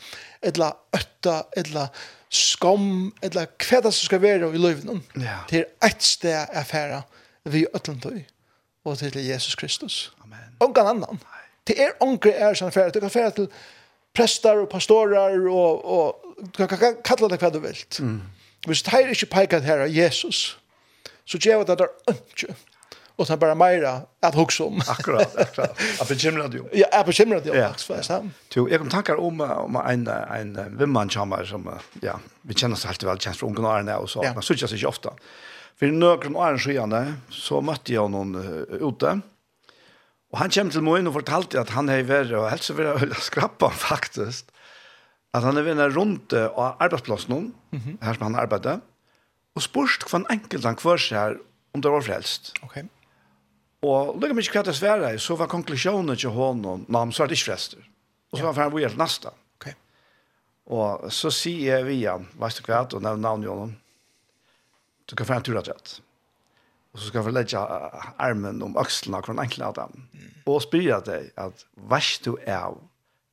eller 0.42 0.73
ötta, 0.92 1.42
eller 1.57 1.88
skam, 2.31 3.12
eller 3.23 3.47
hva 3.59 3.81
det 3.83 3.92
som 3.92 4.07
skal 4.07 4.23
være 4.23 4.51
i 4.55 4.61
løyven. 4.61 5.03
Ja. 5.16 5.42
Det 5.51 5.64
ett 5.83 6.03
sted 6.03 6.49
jeg 6.55 6.66
færa 6.66 7.03
vi 7.45 7.66
öll 7.66 8.01
tøy, 8.01 8.25
og 8.85 8.99
til 8.99 9.25
Jesus 9.25 9.55
Kristus. 9.55 10.12
Amen. 10.25 10.57
Ongan 10.61 10.97
annan. 10.97 11.23
Det 11.66 11.79
er 11.81 11.97
onker 12.01 12.33
er 12.35 12.55
som 12.55 12.73
færa. 12.73 12.90
Du 12.90 13.01
kan 13.01 13.11
færa 13.11 13.31
til 13.31 13.49
prestar 14.14 14.61
og 14.61 14.68
pastorar 14.68 15.37
og, 15.49 15.85
og 15.85 16.49
du 16.59 16.66
kan 16.66 16.97
kalla 17.05 17.29
det 17.29 17.38
hva 17.40 17.51
du 17.53 17.61
vil. 17.62 17.79
Mm. 18.01 18.21
Hvis 18.66 18.83
det 18.83 18.92
her 18.92 19.09
ikke 19.11 19.27
peikar 19.27 19.61
her 19.61 19.87
av 19.87 19.90
Jesus, 19.90 20.59
så 21.25 21.38
gjør 21.38 21.64
det 21.64 21.77
at 21.77 21.81
er 21.87 22.14
ønske 22.14 22.55
och 23.16 23.27
sen 23.27 23.38
bara 23.38 23.55
Maira 23.55 24.01
att 24.20 24.35
huxa 24.35 24.64
om. 24.64 24.83
Akkurat, 24.88 25.37
akkurat. 25.37 25.81
Att 26.01 26.09
bekymra 26.09 26.48
dig. 26.48 26.61
Ja, 26.72 26.87
jag 26.92 27.07
bekymra 27.07 27.40
dig 27.40 27.57
ja. 27.57 27.68
faktiskt. 27.68 28.11
Ja. 28.11 28.22
Jo, 28.55 28.68
jag 28.70 28.79
kom 28.81 28.88
tankar 28.88 29.20
om 29.20 29.40
om 29.40 29.77
en 29.77 30.07
en 30.07 30.79
vimman 30.79 31.09
chamar 31.09 31.44
som 31.44 31.79
ja, 32.01 32.20
vi 32.42 32.55
känner 32.55 32.75
oss 32.75 32.87
alltid 32.87 33.09
väl 33.09 33.18
känns 33.18 33.38
från 33.38 33.55
Gunnar 33.55 33.96
och 33.96 34.11
så. 34.11 34.20
Ja. 34.25 34.35
Man 34.35 34.42
syns 34.42 34.72
ju 34.72 34.87
ofta. 34.87 35.11
För 35.79 35.87
några 35.87 36.38
år 36.38 36.59
sedan 36.59 37.22
så 37.31 37.61
mötte 37.61 37.92
jag 37.92 38.11
någon 38.11 38.35
uh, 38.35 38.88
ute. 38.88 39.20
Och 40.33 40.38
han 40.38 40.51
kom 40.51 40.70
till 40.70 40.83
mig 40.83 41.07
och 41.07 41.12
fortalte 41.12 41.61
att 41.61 41.70
han 41.70 41.88
är 41.88 42.03
värre 42.03 42.38
och 42.38 42.51
helst 42.51 42.64
så 42.64 42.75
vill 42.75 42.87
jag 42.87 43.16
skrappa 43.16 43.70
faktiskt. 43.70 44.53
Att 45.33 45.42
han 45.42 45.57
är 45.57 45.62
vänner 45.62 45.90
runt 45.90 46.33
av 46.33 46.77
arbetsplatsen 46.79 47.53
mm 47.72 47.98
här 48.01 48.14
som 48.14 48.22
han 48.22 48.35
arbetar. 48.35 48.81
Och 49.55 49.62
spurst 49.62 50.05
kvann 50.05 50.27
enkelt 50.29 50.64
han 50.64 50.77
kvar 50.77 50.96
sig 50.96 51.18
här 51.18 51.38
om 51.75 51.81
det 51.81 51.88
var 51.88 52.01
frälst. 52.01 52.53
Okej. 52.62 52.68
Okay. 52.68 53.02
Og 53.83 54.14
lukka 54.21 54.37
mykje 54.38 54.53
kvart 54.55 54.71
jeg 54.71 54.79
svære 54.79 55.14
i, 55.16 55.18
så 55.18 55.35
var 55.38 55.51
konklusjonen 55.51 56.14
til 56.16 56.31
honom, 56.35 56.85
nam, 56.88 57.11
så 57.12 57.25
var 57.25 57.31
det 57.31 57.38
ikke 57.38 57.51
frester. 57.51 57.83
Og 58.31 58.38
så 58.38 58.47
var 58.47 58.61
han 58.61 58.75
vi 58.75 58.85
helt 58.85 59.01
nasta. 59.01 59.33
Okay. 59.59 59.75
Og 60.71 61.11
så 61.12 61.33
sier 61.35 61.79
jeg 61.79 61.88
vi 61.88 61.99
igjen, 61.99 62.29
veist 62.38 62.62
du 62.62 62.66
kvart, 62.68 62.95
og 62.95 63.03
nevner 63.03 63.25
navnet 63.27 63.49
i 63.49 63.51
honom, 63.51 63.75
du 65.11 65.16
kan 65.18 65.27
få 65.27 65.37
en 65.37 65.45
tur 65.49 65.59
at 65.59 65.68
rett. 65.68 65.97
Og 66.92 67.01
så 67.01 67.11
skal 67.11 67.27
vi 67.27 67.35
legge 67.35 67.61
armen 68.23 68.62
om 68.62 68.79
økslene 68.79 69.18
av 69.18 69.27
hver 69.27 69.42
enkla 69.42 69.73
av 69.73 69.79
dem. 69.81 70.07
Og 70.47 70.62
spyr 70.62 71.03
deg 71.05 71.33
at 71.40 71.66
veist 71.90 72.29
du 72.29 72.37
av 72.47 72.79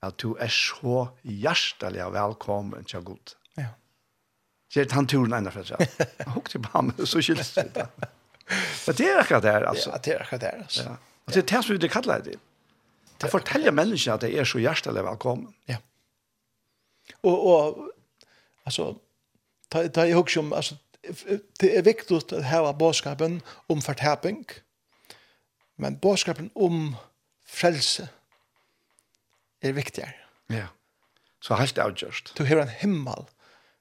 at 0.02 0.16
du 0.24 0.32
er 0.40 0.52
så 0.54 1.10
hjertelig 1.28 2.02
og 2.06 2.14
velkommen 2.16 2.88
til 2.88 3.04
god. 3.06 3.36
Ja. 3.60 3.74
Gjert 4.74 4.96
han 4.96 5.10
turen 5.12 5.36
enda 5.36 5.52
for 5.54 5.68
seg. 5.68 5.84
Hukte 6.36 6.62
på 6.64 6.72
ham, 6.74 6.94
så 7.04 7.22
skyldes 7.22 7.54
det. 7.60 7.90
Men 8.88 8.96
det 8.96 9.10
är 9.10 9.20
akkurat 9.20 9.44
det, 9.44 9.68
alltså. 9.68 9.90
Ja, 9.90 9.98
det 10.04 10.14
är 10.14 10.22
akkurat 10.22 10.42
det, 10.42 10.52
alltså. 10.52 10.84
Ja. 10.84 10.98
Og 11.26 11.34
det 11.34 11.44
er 11.44 11.58
det 11.58 11.66
som 11.66 11.78
vi 11.78 11.88
kaller 11.88 12.22
det. 12.26 12.40
Det 13.22 13.30
forteller 13.30 13.72
menneskene 13.72 14.16
at 14.16 14.22
det 14.22 14.32
er 14.34 14.48
så 14.48 14.60
hjertelig 14.60 15.04
velkommen. 15.04 15.54
Ja. 15.68 15.78
Och 17.22 17.52
och 17.54 17.90
alltså 18.64 18.96
ta 19.70 19.88
ta 19.88 20.06
i 20.06 20.14
husker 20.14 20.34
som 20.34 20.54
alltså 20.54 20.76
det 21.60 21.78
är 21.78 21.82
viktig 21.82 22.16
å 22.16 22.42
ha 22.42 22.74
boskapen 22.74 23.42
om 23.68 23.82
förtäpning. 23.82 24.46
Men 25.76 25.98
boskapen 25.98 26.50
om 26.56 26.96
frelse 27.46 28.10
er 29.62 29.72
viktigare. 29.72 30.16
Ja. 30.48 30.68
Så 31.42 31.56
helt 31.56 31.78
avgjørst. 31.78 32.34
Du 32.38 32.46
har 32.46 32.62
en 32.62 32.70
himmel 32.70 33.26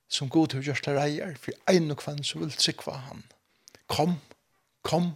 som 0.09 0.29
god 0.29 0.49
til 0.49 0.61
å 0.61 0.63
gjøre 0.63 0.95
reier, 0.95 1.35
for 1.41 1.53
en 1.67 1.91
og 1.91 1.99
kvann 1.99 2.23
som 2.25 2.41
vil 2.41 2.53
sikva 2.55 2.95
han. 3.09 3.25
Kom, 3.87 4.21
kom. 4.83 5.13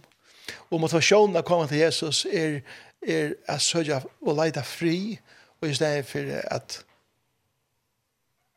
Og 0.69 0.81
motivationen 0.81 1.39
å 1.39 1.45
komme 1.45 1.67
til 1.67 1.83
Jesus 1.83 2.25
er, 2.25 2.61
er 3.01 3.35
å 3.49 3.59
söka 3.61 4.01
og 4.21 4.35
leide 4.37 4.63
fri 4.67 5.19
og 5.61 5.69
i 5.69 5.75
stedet 5.77 6.07
for 6.07 6.33
at 6.51 6.81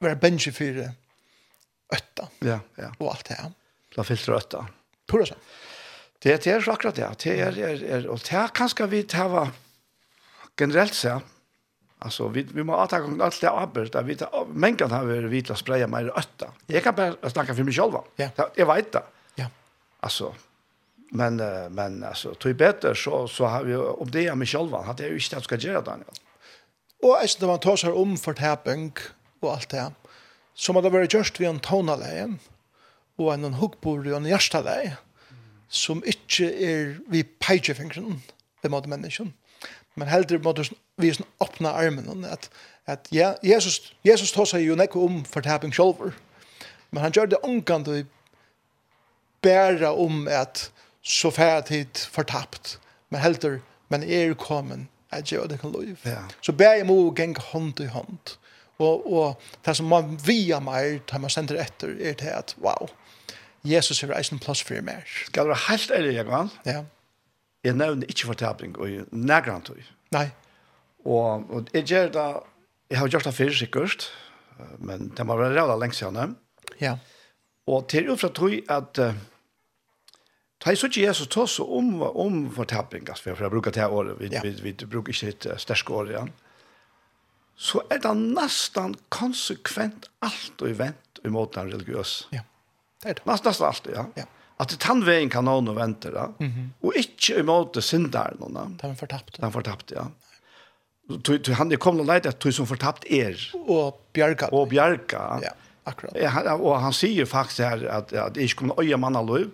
være 0.02 0.18
bensje 0.20 0.52
for 0.52 0.82
øtta 1.96 2.26
Ja, 2.44 2.58
ja. 2.76 2.90
og 2.98 3.12
alt 3.12 3.28
det 3.28 3.38
her. 3.38 3.52
Det 3.96 4.04
finns 4.04 4.28
ötta. 4.28 4.66
Tror 5.08 5.22
du 5.22 5.26
så? 5.26 5.34
Det 6.22 6.44
det 6.44 6.46
är 6.46 6.68
akkurat 6.68 6.94
det. 6.94 7.18
Det 7.22 7.40
er, 7.40 7.58
er, 7.58 7.84
er, 7.84 8.08
og 8.08 8.18
det 8.18 8.32
er 8.32 8.48
kanskje 8.48 8.86
vi 8.90 9.02
ta 9.02 9.50
generelt 10.58 10.94
sett, 10.94 11.22
Alltså 11.98 12.28
vi 12.28 12.42
vi 12.42 12.62
måste 12.62 12.90
ta 12.90 13.00
gång 13.00 13.20
allt 13.20 13.40
det 13.40 13.50
arbete 13.50 14.02
vi 14.02 14.16
men 14.52 14.76
kan 14.76 14.90
ha 14.90 15.02
vi 15.02 15.20
vitla 15.28 15.56
spraya 15.56 15.86
mer 15.86 16.12
ötta. 16.18 16.52
Jag 16.66 16.82
kan 16.84 16.94
bara 16.94 17.30
snacka 17.30 17.54
för 17.54 17.62
mig 17.62 17.72
själv. 17.72 17.92
Ja. 18.16 18.30
Jag 18.54 18.74
vet 18.74 18.92
det. 18.92 19.02
Ja. 19.34 19.46
Alltså 20.00 20.34
Men 21.10 21.36
men 21.74 22.04
alltså 22.04 22.34
tog 22.34 22.56
bättre 22.56 22.94
så 22.94 23.28
så 23.28 23.44
har 23.44 23.64
vi 23.64 23.76
om 23.76 24.10
det 24.10 24.26
är 24.26 24.34
mig 24.34 24.46
själva 24.46 24.82
hade 24.82 25.02
jag 25.02 25.10
ju 25.10 25.16
inte 25.16 25.36
att 25.36 25.44
ska 25.44 25.56
göra 25.56 25.80
Daniel. 25.80 26.10
Och 27.02 27.20
alltså 27.20 27.40
det 27.40 27.46
man 27.46 27.58
tar 27.58 27.76
sig 27.76 27.90
om 27.92 28.16
för 28.16 28.34
tapping 28.34 28.92
och 29.40 29.52
allt 29.52 29.68
det. 29.68 29.92
Som 30.54 30.76
hade 30.76 30.90
varit 30.90 31.14
just 31.14 31.40
vid 31.40 31.48
en 31.48 31.60
tonaleien 31.60 32.38
och 33.16 33.34
en 33.34 33.54
huggbord 33.54 34.06
i 34.06 34.14
en 34.14 34.24
hjärtalej 34.24 34.96
som 35.68 36.02
inte 36.04 36.64
är 36.64 36.98
vi 37.08 37.24
pejefingren 37.24 38.22
det 38.62 38.68
mot 38.68 38.86
människan. 38.86 39.32
Men 39.94 40.08
hellre 40.08 40.38
mot 40.38 40.58
vi 40.96 41.08
är 41.08 41.16
öppna 41.40 41.72
armen 41.72 42.24
att 42.24 42.50
att 42.88 43.06
ja, 43.10 43.36
Jesus 43.42 43.92
Jesus 44.02 44.32
tar 44.32 44.44
sig 44.44 44.62
ju 44.62 44.76
näck 44.76 44.96
om 44.96 45.24
för 45.24 45.42
tapping 45.42 45.72
själva. 45.72 46.12
Men 46.90 47.02
han 47.02 47.12
gjorde 47.14 47.30
det 47.30 47.36
onkant 47.36 47.88
och 47.88 47.94
bära 49.40 49.92
om 49.92 50.28
att 50.32 50.72
så 51.06 51.30
færre 51.30 51.62
tid 51.62 52.02
fortapt, 52.10 52.76
men 53.14 53.22
helter, 53.22 53.60
men 53.88 54.02
er 54.02 54.34
kommet 54.34 54.88
at 55.14 55.28
gjøre 55.30 55.52
det 55.52 55.60
kan 55.60 55.70
lov. 55.70 55.86
Ja. 56.04 56.24
Så 56.42 56.52
bæg 56.52 56.82
må 56.86 56.98
gjenge 57.14 57.42
hånd 57.52 57.80
i 57.80 57.86
hånd. 57.86 58.34
Og, 58.82 59.06
og 59.12 59.42
det 59.64 59.76
som 59.78 59.86
man 59.88 60.18
via 60.26 60.58
meg, 60.60 61.00
det 61.08 61.20
man 61.22 61.32
sender 61.32 61.60
etter, 61.62 61.94
er 61.94 62.18
det 62.18 62.32
at, 62.34 62.56
wow, 62.60 62.90
Jesus 63.66 64.02
er 64.02 64.10
reisen 64.12 64.42
plass 64.42 64.62
for 64.66 64.82
meg. 64.84 65.06
Skal 65.06 65.46
du 65.46 65.54
være 65.54 65.64
helt 65.68 65.94
ærlig, 65.94 66.16
Jekvann? 66.18 66.50
Ja. 66.66 66.82
Jeg 67.64 67.78
nevner 67.78 68.10
ikke 68.10 68.28
fortapning 68.32 68.76
og 68.78 69.06
nærgrant. 69.10 69.70
Nei. 70.14 70.28
Og, 71.06 71.46
og 71.50 71.70
jeg 71.74 71.86
gjør 71.86 72.12
det, 72.14 72.26
jeg 72.90 72.98
har 72.98 73.08
gjort 73.08 73.24
det 73.26 73.34
før 73.34 73.54
sikkert, 73.54 74.10
men 74.78 75.08
det 75.16 75.26
må 75.26 75.38
være 75.38 75.54
rævla 75.54 75.78
lengst 75.80 76.02
siden. 76.02 76.36
Ja. 76.80 76.96
Og 77.66 77.88
til 77.90 78.10
og 78.10 78.20
fra 78.20 78.30
tror 78.34 78.52
jeg 78.52 78.62
at 78.70 79.00
uh, 79.02 79.14
Ta 80.66 80.72
i 80.74 80.76
så 80.76 80.88
Jesus 80.90 81.28
Jesus 81.30 81.52
så 81.54 81.64
om, 81.78 82.02
om 82.02 82.38
fortapping, 82.50 83.04
altså, 83.08 83.30
for 83.36 83.44
jeg 83.46 83.52
bruker 83.52 83.70
det 83.70 83.84
året, 83.86 84.16
vi, 84.18 84.28
ja. 84.34 84.40
vi, 84.42 84.50
vi 84.64 84.72
bruker 84.74 85.14
ikke 85.14 85.28
et 85.30 85.44
uh, 85.46 85.58
sterske 85.62 85.92
år 85.94 86.08
igjen. 86.10 86.30
Så 87.54 87.84
er 87.86 88.00
det 88.02 88.10
nesten 88.18 88.96
konsekvent 89.14 90.08
alt 90.26 90.64
og 90.66 90.72
vent 90.80 91.20
i 91.22 91.30
måten 91.30 91.62
han 91.62 91.70
religiøs. 91.70 92.16
Ja, 92.34 92.42
det 93.04 93.12
er 93.12 93.18
det. 93.20 93.26
Nesten, 93.30 93.52
nesten 93.52 93.66
alt, 93.68 93.86
ja. 93.94 94.02
ja. 94.18 94.24
At 94.58 94.72
det 94.72 94.80
tannveien 94.82 95.30
kan 95.30 95.46
noen 95.46 95.70
og 95.70 95.76
vente, 95.78 96.10
da. 96.10 96.32
Mm 96.40 96.50
-hmm. 96.50 96.66
og 96.82 96.96
ikke 96.96 97.38
imot 97.38 97.78
synderen. 97.84 98.54
Da. 98.54 98.64
Den 98.82 98.96
fortappte. 98.96 99.42
Den 99.42 99.52
fortappte, 99.52 99.94
ja. 99.94 100.06
Du, 101.08 101.36
du, 101.38 101.52
han 101.52 101.72
er 101.72 101.76
kommet 101.76 102.00
og 102.00 102.06
leit 102.06 102.26
at 102.26 102.42
du 102.42 102.50
som 102.50 102.66
fortapt 102.66 103.04
er. 103.10 103.38
Og 103.54 104.00
bjerga. 104.12 104.48
Og 104.52 104.68
bjerga. 104.68 105.38
Ja, 105.42 105.52
akkurat. 105.84 106.16
Ja, 106.16 106.54
og 106.54 106.80
han 106.80 106.92
sier 106.92 107.24
faktisk 107.24 107.58
her 107.62 107.86
at, 107.88 108.12
at 108.12 108.36
jeg 108.36 108.42
ikke 108.42 108.56
kommer 108.56 108.74
å 108.74 108.82
øye 108.82 108.96
mann 108.96 109.16
av 109.16 109.26
lov, 109.26 109.46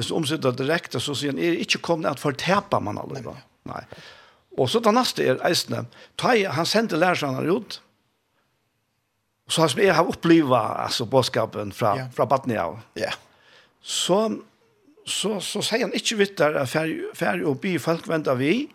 Hvis 0.00 0.08
du 0.08 0.16
omsitter 0.16 0.56
direkte, 0.56 0.96
så 0.96 1.12
sier 1.12 1.34
han, 1.34 1.42
er 1.44 1.60
ikke 1.60 1.82
kommet 1.84 2.08
at 2.08 2.22
fortepa 2.22 2.80
man 2.80 2.96
alle. 3.02 3.20
Nei. 3.20 3.36
Nei. 3.68 3.82
Og 4.56 4.70
så 4.72 4.80
det 4.80 4.94
neste 4.96 5.26
er 5.28 5.42
eisene. 5.44 5.84
Tai, 6.18 6.38
han 6.56 6.66
sendte 6.66 6.96
lærersene 6.96 7.44
ut, 7.52 7.82
så 9.50 9.64
han 9.64 9.72
som 9.72 9.82
jeg 9.82 9.94
har 9.94 10.08
opplivet 10.08 10.56
altså, 10.56 11.04
bådskapen 11.10 11.74
fra, 11.76 11.96
ja. 11.98 12.06
fra 12.14 12.24
Batnia. 12.30 12.64
Ja. 12.96 13.12
Så, 13.82 14.22
så, 15.04 15.36
så 15.44 15.62
sier 15.66 15.84
han 15.84 15.96
ikke 15.96 16.20
vitt 16.22 16.36
der, 16.38 16.62
ferdig 16.64 17.44
og 17.44 17.58
by 17.60 17.74
folk 17.82 18.08
venter 18.08 18.38
vi, 18.40 18.70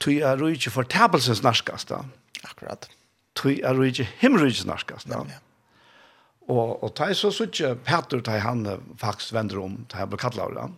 tog 0.00 0.16
er 0.18 0.40
røy 0.40 0.56
ikke 0.56 0.72
fortapelsen 0.72 1.38
snarskast 1.38 1.92
da. 1.92 2.00
Akkurat. 2.48 2.88
Tog 3.38 3.54
er 3.54 3.76
røy 3.76 3.92
ikke 3.92 4.08
himrøy 4.22 4.50
snarskast 4.56 5.12
da. 5.12 5.22
Ja. 5.28 5.38
Og, 6.50 6.80
og 6.82 6.94
ta 6.98 7.10
så 7.14 7.30
suttje 7.34 7.74
Petur 7.86 8.22
ta 8.26 8.38
han 8.42 8.64
faktisk 8.98 9.34
vender 9.36 9.60
om, 9.62 9.84
ta 9.90 10.02
han 10.02 10.10
blir 10.10 10.20
kallet 10.22 10.42
av 10.42 10.56
det. 10.56 10.68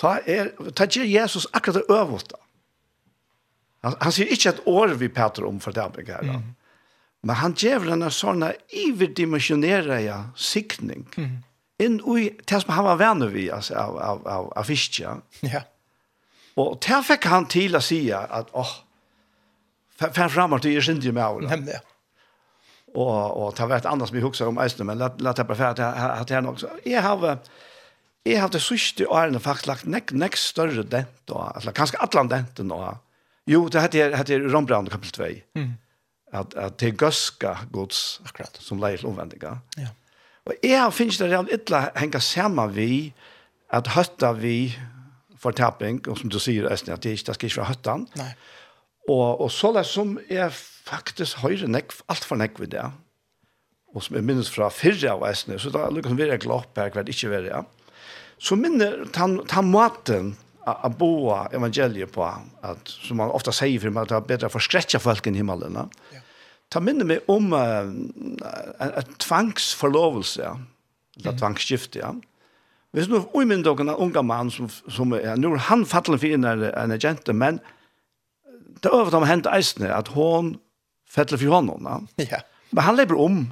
Ta, 0.00 0.16
er, 0.26 0.50
ta 0.76 0.88
gjør 0.90 1.06
Jesus 1.06 1.46
akkurat 1.54 1.80
det 1.80 1.94
øvått 1.94 2.34
da. 2.34 2.40
Han, 3.84 3.96
han 4.00 4.14
sier 4.16 4.30
ikke 4.32 4.54
et 4.54 4.62
år 4.70 4.94
vi 5.00 5.10
Petur 5.12 5.48
om 5.48 5.60
for 5.62 5.76
det 5.76 5.84
han 5.84 5.94
blir 5.94 6.08
kallet. 6.08 6.40
Mm. 6.40 6.52
Men 7.24 7.40
han 7.40 7.56
gjør 7.56 7.88
denne 7.88 8.10
sånne 8.12 8.52
iverdimensionere 8.84 10.00
ja, 10.04 10.18
sikning. 10.36 11.06
Mm. 11.16 11.36
Inn 11.84 12.00
i 12.14 12.26
det 12.44 12.60
som 12.62 12.74
han 12.76 12.86
var 12.86 13.00
venner 13.00 13.32
vi 13.32 13.48
altså, 13.52 13.78
av, 13.80 13.96
av, 13.98 14.26
av, 14.28 14.50
av 14.60 14.68
fiskja. 14.68 15.16
Ja. 15.48 15.64
Og 16.60 16.76
til 16.84 17.00
fikk 17.02 17.26
han 17.32 17.48
til 17.50 17.74
å 17.74 17.80
si 17.82 18.04
at, 18.14 18.52
åh, 18.54 18.74
oh, 19.98 20.28
fram 20.30 20.54
at 20.54 20.62
du 20.62 20.70
er 20.70 20.84
sindig 20.84 21.10
med 21.14 21.24
av 21.24 21.40
det. 21.40 21.50
Nemlig, 21.50 21.78
ja 21.80 21.93
och 22.94 23.46
och 23.46 23.54
ta 23.54 23.66
vart 23.66 23.84
annars 23.84 24.12
vi 24.12 24.20
huxar 24.20 24.46
om 24.46 24.58
Östern 24.58 24.86
men 24.86 24.98
låt 24.98 25.20
låt 25.20 25.36
bara 25.36 25.54
för 25.54 25.64
att 25.64 25.78
att 26.20 26.30
jag 26.30 26.48
också 26.48 26.68
jag 26.84 27.02
har 27.02 27.38
jag 28.22 28.40
har 28.40 28.48
det 28.48 28.60
sista 28.60 29.08
åren 29.08 29.40
faktiskt 29.40 29.66
lagt 29.66 29.84
näck 29.84 30.12
näck 30.12 30.36
större 30.36 30.82
det 30.82 31.04
då 31.24 31.34
alltså 31.34 31.72
kanske 31.72 31.96
alla 31.96 32.24
det 32.24 32.44
då 32.56 32.98
jo 33.46 33.68
det 33.68 33.80
hade 33.80 34.16
hade 34.16 34.38
Rombrand 34.38 34.90
kapitel 34.90 35.12
2 35.12 35.24
mm. 35.54 35.72
Att 36.32 36.54
att 36.54 36.78
det 36.78 37.02
göska 37.02 37.58
Guds 37.72 38.20
akkurat. 38.24 38.56
som 38.56 38.80
lejer 38.80 39.06
omvändiga 39.06 39.58
ja. 39.76 39.88
Och 40.44 40.52
jag 40.62 40.94
finns 40.94 41.18
det 41.18 41.28
redan 41.28 41.48
illa 41.50 41.90
hänga 41.94 42.20
samman 42.20 42.72
vi 42.72 43.12
att 43.68 43.86
hötta 43.86 44.32
vi 44.32 44.78
för 45.38 45.52
tapping 45.52 46.00
og 46.08 46.18
som 46.18 46.28
du 46.28 46.38
säger 46.38 46.64
Östern 46.64 46.94
at 46.94 47.02
det 47.02 47.16
ska 47.16 47.46
inte 47.46 47.56
vara 47.56 47.68
höttan 47.68 48.06
nej 48.14 48.36
och 49.08 49.40
och 49.40 49.52
så 49.52 49.72
där 49.72 49.82
som 49.82 50.20
är 50.28 50.52
faktisk 50.84 51.40
høyre 51.44 51.68
nekv, 51.70 52.02
alt 52.12 52.26
for 52.26 52.40
nekv 52.40 52.66
i 52.66 52.70
det. 52.74 52.84
Og 53.94 54.04
som 54.04 54.18
jeg 54.18 54.26
minnes 54.26 54.50
fra 54.50 54.68
fyrre 54.74 55.14
av 55.14 55.24
eisene, 55.28 55.58
så 55.60 55.70
da 55.72 55.86
lukkar 55.88 56.12
som 56.12 56.18
vi 56.18 56.26
er 56.26 56.42
glopp 56.42 56.80
her, 56.80 56.92
hver 56.94 57.10
ikke 57.10 57.30
være, 57.32 57.52
ja. 57.52 57.62
Så 58.42 58.58
minner 58.58 59.04
han, 59.14 59.38
han 59.52 59.70
måten 59.70 60.34
å 60.66 60.90
bo 60.90 61.30
evangeliet 61.54 62.12
på, 62.12 62.24
at, 62.66 62.90
som 63.06 63.20
man 63.20 63.32
ofta 63.32 63.52
sier 63.54 63.80
for 63.80 63.94
meg, 63.94 64.06
at 64.06 64.12
det 64.12 64.18
er 64.18 64.30
bedre 64.32 64.50
for 64.52 64.64
skretja 64.64 65.00
folk 65.00 65.26
enn 65.28 65.38
himmelen. 65.38 65.78
Ja. 65.78 66.22
Ta 66.72 66.82
minner 66.82 67.06
meg 67.06 67.28
om 67.30 67.52
uh, 67.54 67.86
et 68.90 69.16
tvangsforlovelse, 69.22 70.42
ja. 70.42 70.56
Eller 71.20 71.36
mm. 71.36 71.38
tvangsskifte, 71.38 72.00
ja. 72.02 72.10
Hvis 72.94 73.08
nu 73.10 73.20
umynner 73.34 73.64
dere 73.66 73.86
en 73.86 73.94
unga 74.06 74.22
mann 74.26 74.50
som, 74.54 74.68
som 74.70 75.14
er, 75.14 75.34
nu 75.38 75.52
er 75.52 75.64
han 75.68 75.84
fattelig 75.86 76.20
for 76.22 76.34
en, 76.34 76.46
en 76.46 76.94
agent, 76.94 77.30
men 77.34 77.60
det 78.82 78.90
er 78.90 78.96
over 78.98 79.14
dem 79.14 79.26
hendt 79.26 79.48
eisene, 79.50 79.90
at 79.94 80.12
hon 80.14 80.54
fettle 81.14 81.38
for 81.38 81.54
honom. 81.54 82.08
Ja. 82.16 82.42
Men 82.70 82.84
han 82.84 82.96
lever 82.96 83.20
om. 83.20 83.44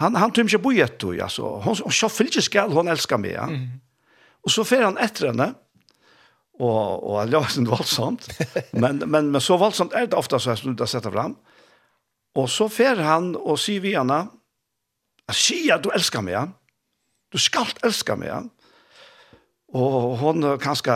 Han 0.00 0.16
han 0.16 0.32
tror 0.32 0.48
ikke 0.48 0.62
bo 0.62 0.72
i 0.72 0.80
ett 0.80 1.04
år 1.04 1.22
alltså. 1.22 1.42
Hon 1.64 1.76
hon 1.84 2.10
fyller 2.10 2.30
ikke 2.30 2.42
skal, 2.42 2.72
hon 2.72 2.88
elsker 2.88 3.16
mig. 3.18 3.36
Ja. 3.36 3.48
Mm. 3.48 3.80
Och 4.44 4.50
så 4.50 4.64
fer 4.64 4.82
han 4.82 4.98
efter 4.98 5.26
henne. 5.26 5.54
Och 6.58 7.10
och 7.10 7.28
gjør 7.28 7.48
syns 7.48 7.68
voldsomt. 7.70 8.28
men 8.72 9.02
men 9.06 9.30
men 9.30 9.40
så 9.40 9.56
voldsomt 9.56 9.92
er 9.92 10.06
det 10.06 10.16
ofte, 10.16 10.38
så 10.38 10.50
jeg 10.50 10.58
som 10.58 10.76
å 10.76 10.86
sette 10.86 11.10
fram. 11.10 11.36
Och 12.34 12.50
så 12.50 12.68
fer 12.68 12.96
han 12.96 13.36
och 13.36 13.60
sier 13.60 13.80
vi 13.80 13.94
henne. 13.96 14.28
Sia, 15.32 15.78
du 15.78 15.90
älskar 15.90 16.22
mig. 16.22 16.32
Ja. 16.32 16.48
Du 17.32 17.38
skal 17.38 17.66
elske 17.82 18.16
mig. 18.16 18.28
Ja. 18.28 18.42
Och 19.72 20.18
hon 20.18 20.58
kanskje 20.58 20.92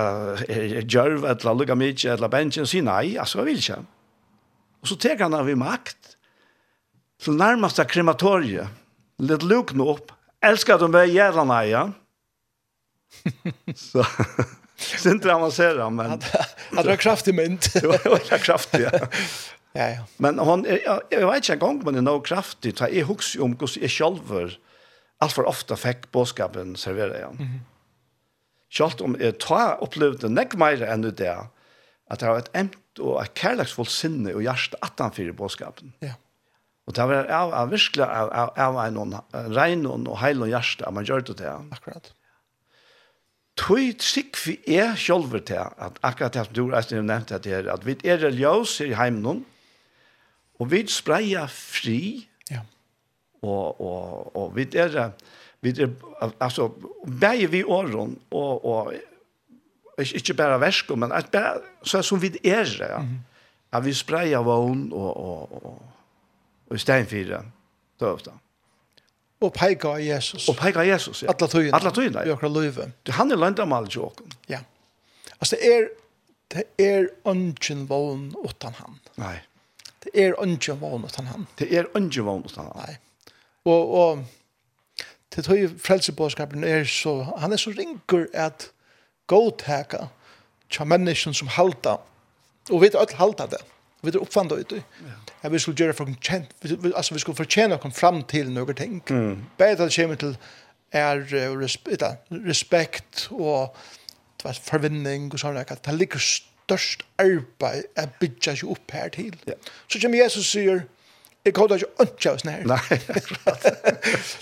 er 0.48 0.82
djørv, 0.82 1.24
eller 1.24 1.54
lugga 1.54 1.74
mig 1.74 2.06
eller 2.06 2.28
bensjen, 2.28 2.66
sier 2.66 2.82
nei, 2.82 3.16
alltså 3.18 3.38
jeg 3.38 3.46
vil 3.46 3.58
ikke. 3.58 3.76
Mm. 3.76 3.86
Og 4.84 4.90
så 4.90 4.98
tek 5.00 5.22
han 5.24 5.32
av 5.32 5.48
i 5.48 5.56
makt 5.56 6.18
til 7.24 7.38
nærmeste 7.40 7.86
krematoriet. 7.88 8.68
Litt 9.24 9.46
lukne 9.48 9.86
opp. 9.94 10.12
Elsker 10.44 10.76
du 10.82 10.90
meg, 10.92 11.14
gjerne 11.14 11.46
han 11.48 11.70
ja. 11.70 11.84
Så... 13.72 14.04
Sint 14.76 15.24
avancerar 15.30 15.88
men 15.94 16.18
han 16.18 16.84
var 16.84 16.98
kraftig 17.00 17.32
mynt. 17.32 17.70
Det 17.80 17.86
var 17.88 18.38
kraftig. 18.38 18.84
Ja. 18.84 19.08
Ja, 19.76 19.88
ja. 19.90 20.02
Men 20.16 20.38
hon 20.38 20.66
är 20.66 20.78
jag 20.84 21.00
jag 21.10 21.26
vet 21.26 21.36
inte 21.36 21.52
en 21.52 21.58
gång 21.58 21.80
men 21.84 21.94
det 21.94 22.00
är 22.00 22.02
nog 22.02 22.26
kraftigt. 22.26 22.80
Jag 22.80 22.94
är 22.94 23.04
hugger 23.04 23.42
om 23.42 23.56
hur 23.60 23.78
jag 23.80 23.90
själv 23.90 24.50
allt 25.18 25.32
för 25.32 25.44
ofta 25.44 25.76
fick 25.76 26.10
boskapen 26.10 26.76
servera 26.76 27.16
igen. 27.16 27.36
Mm. 27.40 27.60
Självt 28.70 29.00
om 29.00 29.16
jag 29.20 29.40
tar 29.40 29.82
upplevde 29.82 30.28
näck 30.28 30.54
mer 30.54 30.82
än 30.82 31.02
det 31.02 31.10
där 31.10 31.46
att 32.10 32.18
det 32.18 32.26
har 32.26 32.38
ett 32.38 32.56
ämt 32.56 32.83
og 33.00 33.22
et 33.22 33.34
kærleksfullt 33.38 33.90
sinne 33.90 34.34
og 34.34 34.44
hjerte 34.44 34.78
at 34.84 35.00
han 35.02 35.14
fyrer 35.14 35.34
bådskapen. 35.36 35.94
Ja. 36.04 36.14
Og 36.84 36.96
det 36.96 37.06
var 37.08 37.30
av, 37.32 37.54
av 37.56 37.70
virkelig 37.72 38.04
av, 38.04 38.28
av, 38.28 38.50
av 38.60 38.80
en, 38.82 39.16
en 39.16 39.56
rein 39.56 39.86
og 39.88 40.18
heil 40.20 40.44
og 40.44 40.52
hjerte 40.52 40.84
at 40.84 40.94
man 40.94 41.06
gjør 41.08 41.24
det 41.24 41.38
til. 41.40 41.70
Akkurat. 41.72 42.12
Tøy 43.56 43.94
sikk 44.02 44.38
vi 44.42 44.58
er 44.76 44.96
sjølver 44.98 45.44
til 45.46 45.62
at 45.62 45.98
akkurat 46.02 46.34
det 46.34 46.44
som 46.48 46.56
du 46.56 46.62
har 46.74 47.06
nevnt 47.06 47.32
at 47.32 47.44
det 47.46 47.54
er 47.54 47.70
at 47.72 47.86
vi 47.86 47.94
er 48.02 48.18
religiøs 48.24 48.80
i 48.82 48.92
heimen 48.98 49.44
og 50.58 50.70
vi 50.70 50.82
spreia 50.90 51.46
fri 51.50 52.26
ja. 52.50 52.64
og, 53.42 53.80
og, 53.80 54.34
og 54.36 54.52
vi 54.56 54.66
er 54.74 55.14
vi 55.64 55.72
er 55.78 55.94
altså 56.42 56.68
bæger 57.06 57.48
vi 57.48 57.62
åren 57.64 58.18
og, 58.30 58.64
og 58.64 58.94
ikke 59.98 60.34
bare 60.34 60.60
versko, 60.60 60.96
men 60.96 61.12
at 61.12 61.30
bare, 61.32 61.60
så 61.82 62.02
som 62.02 62.22
vi 62.22 62.32
er, 62.44 62.76
ja. 62.80 62.98
Mm 62.98 63.08
-hmm. 63.08 63.76
At 63.76 63.84
vi 63.84 63.92
spreier 63.92 64.38
vogn 64.38 64.92
og, 64.92 65.16
og, 65.16 65.64
og, 65.66 65.82
og 66.70 66.80
steinfire, 66.80 67.42
døvda. 68.00 68.30
Og 69.40 69.52
peika 69.52 69.88
Jesus. 69.88 70.48
Og 70.48 70.56
peika 70.56 70.80
Jesus, 70.80 71.22
ja. 71.22 71.28
Alla 71.28 71.46
tøyene. 71.46 71.74
Alla 71.74 71.90
tøyene, 71.90 72.18
ja. 72.18 72.28
Jokra 72.28 72.48
løyve. 72.48 72.92
Han 73.08 73.32
er 73.32 73.36
landamal 73.36 73.88
til 73.88 74.00
åkken. 74.00 74.32
Ja. 74.48 74.60
Altså, 75.40 75.56
det 75.60 75.74
er, 75.74 75.88
det 76.54 76.64
er 76.78 77.06
ønsken 77.26 77.88
vogn 77.88 78.34
utan 78.44 78.72
han. 78.78 79.00
Nei. 79.16 79.36
Det 80.04 80.14
er 80.14 80.38
ønsken 80.42 80.80
vogn 80.80 81.04
utan 81.04 81.26
han. 81.26 81.46
Det 81.58 81.68
er 81.74 81.90
ønsken 81.96 82.24
vogn 82.24 82.44
utan 82.44 82.64
han. 82.64 82.86
Nei. 82.86 82.96
Og, 83.64 83.94
og, 83.94 84.24
til 85.34 85.44
tøy 85.44 85.68
frelsebåskapen 85.82 86.64
er 86.64 86.84
så, 86.88 87.16
han 87.38 87.52
er 87.52 87.58
så 87.58 87.72
ringur 87.74 88.26
at, 88.32 88.70
godtaka 89.30 90.08
tja 90.72 90.84
mennesken 90.88 91.34
som 91.36 91.48
halta, 91.48 91.98
og 92.70 92.82
vi 92.82 92.90
er 92.90 92.98
alt 92.98 93.16
halta 93.20 93.46
det, 93.52 93.60
vi 94.02 94.12
er 94.12 94.20
oppfanda 94.20 94.58
ut 94.60 94.74
at 95.44 95.52
vi 95.52 95.58
skulle 95.60 95.76
gjøre 95.76 95.94
for 95.96 96.08
kjent, 96.24 96.52
altså 96.94 97.14
vi 97.14 97.20
skulle 97.20 97.36
fortjene 97.36 97.76
oss 97.76 97.98
fram 97.98 98.22
til 98.28 98.48
noen 98.52 98.76
ting. 98.76 99.00
Mm. 99.10 99.44
Bare 99.58 99.76
det 99.76 99.90
kommer 99.92 100.16
til 100.20 100.36
er 100.94 101.24
respekt 102.46 103.26
og 103.30 103.74
forvinning 104.64 105.32
og 105.32 105.40
sånne, 105.42 105.64
at 105.66 105.84
det 105.84 105.94
ligger 105.98 106.22
størst 106.22 107.04
arbeid 107.18 107.88
at 108.00 108.14
bygge 108.20 108.54
seg 108.54 108.70
opp 108.70 108.94
her 108.94 109.10
til. 109.12 109.34
Yeah. 109.48 109.58
Så 109.88 110.00
kommer 110.00 110.22
Jesus 110.22 110.52
sier, 110.52 110.84
Jeg 111.44 111.54
kodde 111.54 111.74
ikke 111.74 111.86
ønske 112.00 112.30
oss 112.32 112.44
nær. 112.44 112.62
Nei. 112.64 112.78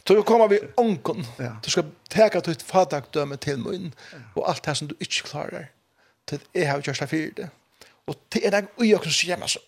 Så 0.06 0.14
du 0.14 0.22
kommer 0.22 0.46
vi 0.52 0.60
ånken. 0.78 1.26
Du 1.64 1.70
skal 1.70 1.88
teka 2.10 2.40
ditt 2.46 2.62
fadagdøme 2.62 3.36
til 3.42 3.58
munnen, 3.58 3.94
og 4.36 4.48
alt 4.50 4.64
det 4.66 4.76
som 4.78 4.88
du 4.88 4.94
ikke 5.00 5.26
klarer. 5.32 5.72
Til 6.26 6.40
jeg 6.54 6.70
har 6.70 6.80
gjort 6.80 7.00
det 7.00 7.08
for 7.10 7.36
det. 7.42 7.48
Og 8.06 8.16
til 8.30 8.46
en 8.46 8.52
dag 8.52 8.70
ui 8.78 8.92
som 8.92 9.14
sier 9.14 9.38
meg 9.38 9.50
så, 9.50 9.58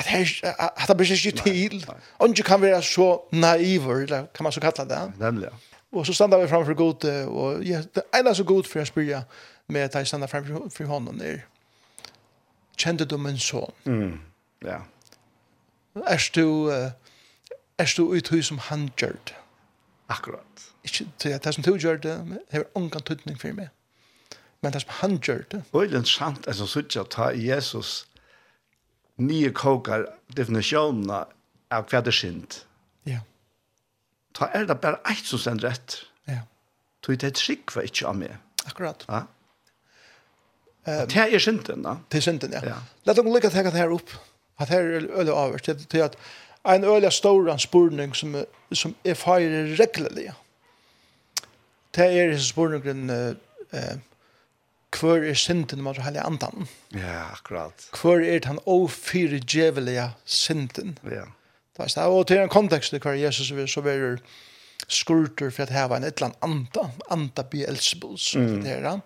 at 0.00 0.88
det 0.88 0.96
blir 0.96 1.12
ikke 1.14 1.36
til. 1.44 1.86
du 2.36 2.42
kan 2.42 2.62
være 2.62 2.82
så 2.82 3.28
naiver, 3.32 4.02
eller 4.02 4.26
kan 4.34 4.44
man 4.44 4.52
så 4.52 4.60
kalla 4.60 4.84
det. 4.84 5.12
Nemlig, 5.18 5.44
ja. 5.44 5.56
Og 5.92 6.06
så 6.06 6.12
standa 6.14 6.38
vi 6.38 6.48
framfor 6.48 6.74
god, 6.74 7.04
og 7.26 7.64
det 7.64 8.02
ene 8.14 8.34
så 8.34 8.44
god 8.44 8.64
for 8.64 8.78
jeg 8.78 8.86
spyrja 8.86 9.22
med 9.68 9.80
at 9.80 9.94
jeg 9.94 10.06
standa 10.06 10.26
framfor 10.26 10.86
hånden 10.86 11.20
er, 11.20 11.38
kjente 12.78 13.04
du 13.04 13.16
min 13.16 13.38
son? 13.38 13.74
Ja, 14.62 14.70
ja 14.70 14.78
Er 15.94 16.28
du, 16.34 16.70
er 16.70 17.92
du 17.96 18.02
ut 18.14 18.28
hus 18.28 18.46
som 18.46 18.58
han 18.70 18.90
gjør 19.00 19.16
det? 19.26 19.36
Akkurat. 20.10 20.66
Ikke 20.84 21.06
til 21.18 21.34
at 21.34 21.44
det 21.44 21.54
som 21.54 21.64
du 21.64 21.74
gjør 21.76 21.98
det, 22.02 22.16
har 22.50 22.64
ångan 22.74 23.02
tydning 23.06 23.38
for 23.40 23.54
meg. 23.56 23.68
Men 24.62 24.72
det 24.72 24.82
som 24.82 24.94
han 25.00 25.18
gjør 25.18 25.44
det. 25.50 25.62
Og 25.72 25.88
det 25.88 25.98
er 26.00 26.08
sant, 26.08 26.46
altså, 26.48 26.66
så 26.66 26.82
ikke 26.84 27.04
ta 27.10 27.30
Jesus 27.34 28.06
nye 29.20 29.50
kokar 29.52 30.06
definisjonene 30.36 31.24
av 31.70 31.90
hva 31.90 32.00
det 32.04 32.14
skjent. 32.16 32.62
Ja. 33.08 33.20
Ta 34.36 34.50
er 34.56 34.66
det 34.68 34.78
bare 34.80 35.00
eit 35.10 35.26
som 35.26 35.40
stender 35.42 35.70
rett. 35.70 36.00
Ja. 36.28 36.42
Tog 37.04 37.20
det 37.20 37.34
trygg 37.40 37.74
var 37.74 37.88
ikke 37.88 38.08
av 38.08 38.18
meg. 38.20 38.36
Akkurat. 38.68 39.04
Ja. 39.08 39.24
Det 41.06 41.20
er 41.20 41.38
skjenten, 41.42 41.84
da. 41.84 41.98
Det 42.08 42.18
er 42.18 42.24
skjenten, 42.24 42.54
ja. 42.56 42.80
La 43.06 43.14
dem 43.14 43.28
lykke 43.28 43.50
til 43.52 43.60
å 43.60 43.64
ta 43.68 43.72
det 43.72 43.82
her 43.82 43.92
opp. 43.94 44.12
Ja 44.16 44.29
at 44.60 44.68
her 44.68 44.80
er 44.80 45.08
øle 45.20 45.32
avhørt, 45.32 45.62
til, 45.62 45.86
til 45.86 45.98
at 45.98 46.16
en 46.68 46.84
øle 46.84 47.10
stor 47.10 47.56
spurning 47.56 48.16
som, 48.16 48.36
som 48.72 48.94
er 49.04 49.14
feirer 49.14 49.76
reglelig. 49.80 50.32
Det 51.96 52.06
er 52.06 52.30
disse 52.30 52.48
spurningen 52.48 53.10
eh, 53.10 53.98
hver 55.00 55.24
er 55.30 55.34
synden 55.38 55.82
mot 55.82 55.98
hele 56.02 56.22
andan. 56.26 56.68
Ja, 56.94 57.30
akkurat. 57.32 57.88
Hver 58.02 58.24
er 58.26 58.38
den 58.38 58.58
ofyrdjevelige 58.66 60.10
synden. 60.24 60.98
Ja. 61.04 61.28
Det 61.78 61.96
er, 61.96 62.02
og 62.02 62.26
til 62.26 62.42
en 62.42 62.48
kontekst 62.48 62.92
hver 62.92 63.16
Jesus 63.16 63.54
vil, 63.54 63.68
så 63.68 63.80
er 63.80 64.18
skurter 64.88 65.50
for 65.50 65.62
at 65.62 65.72
heva 65.72 65.96
en 65.96 66.04
eller 66.04 66.30
annet 66.42 66.42
anda, 66.42 66.88
anda 67.10 67.42
Beelzebus, 67.42 68.34
mm. 68.36 68.62
det 68.62 68.66
her. 68.66 69.00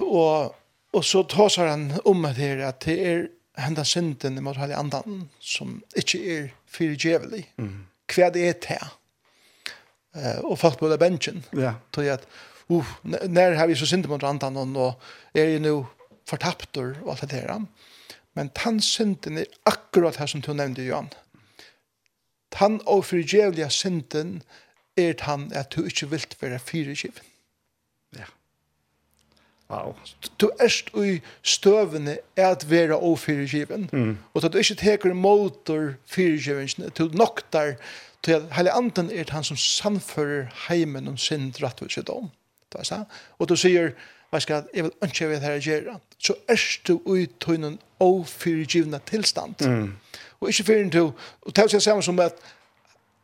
Og, 0.00 0.56
og 0.92 1.04
så 1.04 1.22
tåsar 1.22 1.68
han 1.68 2.00
om 2.04 2.22
det 2.22 2.36
her, 2.36 2.66
at 2.68 2.84
det 2.84 3.06
er 3.06 3.26
henda 3.56 3.84
synden 3.84 4.42
mot 4.44 4.56
heilig 4.56 4.76
andan 4.76 5.28
som 5.40 5.82
inte 5.96 6.18
er 6.18 6.48
fyrirgjevelig. 6.66 7.44
Mm. 7.58 7.86
Hva 8.12 8.30
det 8.30 8.44
er 8.48 8.58
til. 8.62 8.92
Uh, 10.16 10.40
og 10.44 10.58
folk 10.58 10.78
på 10.78 10.88
det 10.88 10.98
bensin. 11.00 11.44
Ja. 11.56 11.74
Tog 11.92 12.08
at, 12.08 12.26
uh, 12.70 12.84
när 13.02 13.54
har 13.54 13.66
vi 13.66 13.76
så 13.76 13.86
synd 13.86 14.08
mot 14.08 14.22
andan 14.22 14.72
då 14.72 14.94
är 15.32 15.44
ju 15.44 15.58
nu 15.58 15.84
fortaptor 16.26 16.96
och 17.02 17.10
allt 17.10 17.20
det 17.20 17.26
där. 17.26 17.66
Men 18.32 18.48
tann 18.48 18.80
synden 18.80 19.38
är 19.38 19.46
akkurat 19.62 20.16
här 20.16 20.26
som 20.26 20.40
du 20.40 20.54
nämnde 20.54 20.82
Johan. 20.82 21.08
Tann 22.50 22.80
og 22.86 23.04
fyrirgjevelige 23.04 23.70
synden 23.70 24.42
är 24.96 25.12
tann 25.12 25.52
att 25.54 25.70
du 25.70 25.86
ikkje 25.86 26.08
vilt 26.08 26.42
være 26.42 26.58
fyrirgjeven. 26.58 27.24
Wow. 29.70 29.94
Du 30.40 30.50
erst 30.60 30.90
i 30.94 31.20
støvene 31.42 32.18
er 32.36 32.48
at 32.48 32.70
være 32.70 32.96
og 32.96 33.18
fyrirgiven. 33.18 33.90
Mm. 33.92 34.18
Og 34.34 34.44
at 34.44 34.52
du 34.52 34.58
ikke 34.58 34.74
teker 34.74 35.14
motor 35.14 35.92
fyrirgivingen, 36.06 36.90
til 36.90 37.10
noktar, 37.14 37.72
til 38.22 38.32
at 38.32 38.42
hele 38.56 38.72
anden 38.72 39.10
er 39.10 39.24
han 39.30 39.44
som 39.44 39.56
samfører 39.56 40.46
heimen 40.68 41.08
om 41.08 41.16
sin 41.16 41.54
rettviset 41.62 42.08
om. 42.08 42.30
Og 43.38 43.48
du 43.48 43.56
sier, 43.56 43.90
hva 44.30 44.40
skal 44.40 44.66
jeg 44.74 44.84
vil 44.84 44.92
ønske 45.02 45.28
jeg 45.30 45.40
her 45.40 45.60
gjøre, 45.60 45.98
så 46.18 46.34
erst 46.48 46.88
du 46.88 47.14
i 47.14 47.26
tøynen 47.40 47.78
og 47.98 48.26
fyrirgivna 48.26 48.98
tilstand. 49.06 49.54
Mm. 49.66 49.92
Og 50.40 50.48
ikke 50.48 50.64
fyrir 50.64 50.90
til, 50.90 51.00
og 51.42 51.56
det 51.56 51.74
er 51.74 51.78
samme 51.78 52.02
som 52.02 52.18
at 52.20 52.34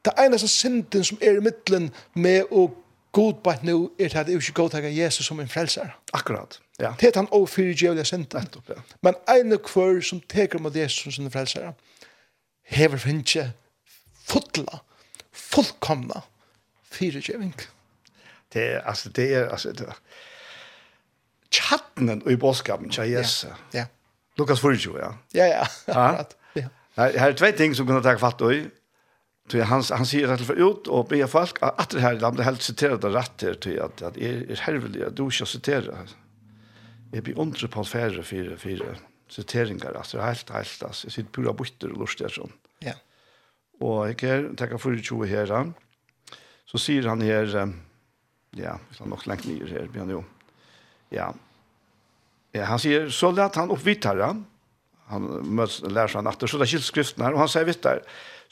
det 0.04 0.12
eneste 0.18 0.48
synden 0.48 1.04
som 1.04 1.18
er 1.20 1.36
i 1.36 1.40
middelen 1.40 1.90
med 2.14 2.42
og 2.50 2.81
god 3.12 3.34
på 3.44 3.50
at 3.50 3.64
nu 3.64 3.90
er 3.98 4.08
det 4.08 4.16
at 4.16 4.28
ikke 4.28 4.52
god 4.52 4.74
Jesus 4.84 5.26
som 5.26 5.40
en 5.40 5.48
frelser. 5.48 5.88
Akkurat, 6.12 6.60
ja. 6.80 6.92
Det 7.00 7.08
er 7.08 7.18
han 7.20 7.28
og 7.30 7.48
fyrir 7.48 7.74
djevlige 7.74 8.04
synder. 8.04 8.44
Ja. 8.68 8.74
Men 9.02 9.14
en 9.28 9.52
og 9.52 9.70
hver 9.74 10.00
som 10.00 10.20
teker 10.20 10.58
mot 10.58 10.76
Jesus 10.76 11.14
som 11.14 11.24
en 11.24 11.30
frelser, 11.30 11.72
hever 12.62 12.96
finne 12.96 13.52
fotla, 14.24 14.78
fullkomna, 15.32 16.20
fyrir 16.90 17.20
djevling. 17.20 17.54
Det 18.52 18.62
er, 18.62 18.80
altså, 18.80 19.08
det 19.08 19.34
er, 19.34 19.48
altså, 19.48 19.72
det 19.72 19.80
er, 19.80 19.98
chatten 21.52 22.22
i 22.30 22.36
bådskapen, 22.36 22.90
tja 22.90 23.02
Jesus. 23.02 23.44
Ja. 23.44 23.78
ja. 23.78 23.84
Lukas 24.38 24.60
24, 24.60 24.98
ja. 24.98 25.10
Ja, 25.34 25.46
ja, 25.46 25.66
akkurat. 25.86 26.36
Ja. 26.56 26.68
Her 26.96 27.28
er 27.28 27.32
tve 27.32 27.52
ting 27.56 27.76
som 27.76 27.86
kunne 27.86 28.02
takk 28.04 28.20
fatt 28.20 28.40
i. 28.52 28.64
Så 29.48 29.62
han 29.62 29.82
han 29.90 30.06
säger 30.06 30.28
att 30.28 30.40
för 30.40 30.70
ut 30.70 30.86
och 30.86 31.06
be 31.08 31.26
folk 31.26 31.58
att 31.60 31.90
det 31.90 32.00
här 32.00 32.20
landet 32.20 32.44
helt 32.44 32.62
citerar 32.62 32.98
det 32.98 33.08
rätt 33.08 33.42
här 33.42 33.54
till 33.54 33.80
att 33.80 34.02
att 34.02 34.16
är 34.16 34.50
är 34.50 34.56
helveliga 34.56 35.10
du 35.10 35.30
ska 35.30 35.46
citera. 35.46 35.96
Är 37.12 37.20
blir 37.20 37.38
undre 37.38 37.68
på 37.68 37.84
färre 37.84 38.22
för 38.22 38.56
för 38.56 38.98
citeringar 39.28 39.94
alltså 39.94 40.20
helt 40.20 40.50
helt 40.50 40.82
alltså 40.82 41.10
sitt 41.10 41.32
pura 41.32 41.52
butter 41.52 41.92
och 41.92 41.98
lust 41.98 42.18
där 42.18 42.42
Ja. 42.78 42.92
Och 43.78 44.08
jag 44.08 44.16
kan 44.16 44.56
tacka 44.56 44.78
för 44.78 44.90
det 44.90 45.10
ju 45.10 45.26
här. 45.26 45.72
Så 46.64 46.78
säger 46.78 47.02
han 47.02 47.20
här 47.20 47.72
ja, 48.50 48.78
så 48.90 49.04
nog 49.04 49.26
långt 49.26 49.44
ner 49.44 49.66
här 49.66 49.88
blir 49.92 50.10
jo. 50.10 50.24
Ja. 51.08 51.34
Ja, 52.52 52.64
han 52.64 52.78
säger 52.78 53.08
så 53.08 53.30
lät 53.30 53.54
han 53.54 53.70
uppvittar 53.70 54.16
han. 54.16 54.44
Han 55.06 55.22
möts 55.54 55.82
lär 55.82 56.08
sig 56.08 56.22
han 56.22 56.48
så 56.48 56.58
där 56.58 56.66
skriften 56.66 57.24
här 57.24 57.32
och 57.32 57.38
han 57.38 57.48
säger 57.48 57.66
vittar. 57.66 58.02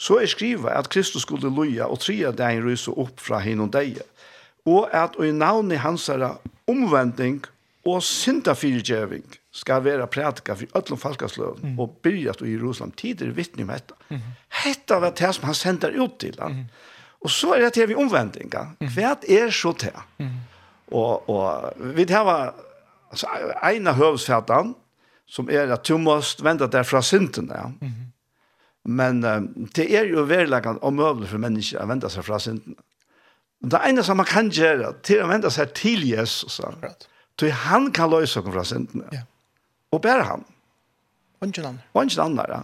Så 0.01 0.17
er 0.23 0.31
skriva 0.33 0.73
at 0.79 0.89
Kristus 0.89 1.27
skulle 1.27 1.53
loja 1.53 1.91
og 1.91 2.01
tria 2.01 2.33
deg 2.33 2.63
rysa 2.65 2.95
opp 2.97 3.21
fra 3.21 3.43
hin 3.45 3.61
og 3.61 3.73
deg, 3.75 4.01
og 4.69 4.89
at 4.97 5.17
og 5.19 5.27
i 5.29 5.33
navnet 5.37 5.83
hans 5.85 6.09
er 6.13 6.25
omvending 6.69 7.43
og 7.89 8.03
syndafyrtjøving 8.05 9.25
skal 9.53 9.85
være 9.85 10.07
prædika 10.07 10.55
for 10.55 10.79
öllum 10.79 11.01
falkasløven 11.01 11.73
mm. 11.73 11.79
og 11.81 11.97
byrjat 12.05 12.43
i 12.45 12.53
Jerusalem 12.53 12.93
tider 12.93 13.33
vittne 13.35 13.65
om 13.65 13.73
dette. 13.73 13.97
Mm. 14.09 14.21
Hetta 14.63 15.01
var 15.01 15.15
det 15.17 15.33
som 15.35 15.49
han 15.49 15.55
sender 15.55 15.97
ut 15.97 16.19
til 16.21 16.37
han. 16.39 16.53
Mm. 16.53 16.67
Og 17.21 17.31
så 17.31 17.55
er 17.55 17.65
det 17.67 17.73
til 17.77 17.89
vi 17.89 17.97
omvendinga. 17.99 18.67
Hva 18.95 19.15
er 19.29 19.51
så 19.53 19.73
til? 19.73 19.97
Mm. 20.19 20.37
Og, 20.93 21.29
og 21.31 21.73
vi 21.97 22.07
har 22.11 22.55
altså, 23.11 23.27
en 23.73 23.91
av 23.91 23.99
høvesfætene 23.99 24.75
som 25.31 25.51
er 25.51 25.71
at 25.71 25.87
du 25.87 25.99
måst 25.99 26.45
vende 26.45 26.69
deg 26.71 26.87
fra 26.87 27.03
synden. 27.03 27.51
Ja. 27.55 27.69
Mm. 27.81 28.11
Men 28.89 29.25
um, 29.25 29.49
det 29.77 29.89
er 29.97 30.09
jo 30.09 30.25
verileggen 30.29 30.81
omøvelig 30.87 31.29
for 31.33 31.43
mennesker 31.43 31.83
å 31.83 31.89
vende 31.91 32.09
seg 32.13 32.25
fra 32.25 32.39
synden. 32.41 32.79
Det 33.61 33.81
ene 33.85 34.05
som 34.07 34.17
man 34.17 34.29
kan 34.29 34.49
gjøre, 34.49 34.95
til 35.05 35.21
å 35.21 35.29
vende 35.29 35.51
seg 35.53 35.75
til 35.77 36.07
Jesus, 36.09 36.61
til 37.37 37.53
han 37.67 37.91
kan 37.93 38.09
løse 38.13 38.41
oss 38.41 38.49
fra 38.49 38.65
synden. 38.65 39.05
Ja. 39.13 39.27
Og 39.93 40.01
bare 40.05 40.25
han. 40.25 40.47
Og 41.41 41.49
ikke 41.49 41.67
andre. 41.67 41.85
Og 41.93 42.09
ikke 42.09 42.25
andre, 42.25 42.47
ja. 42.49 42.63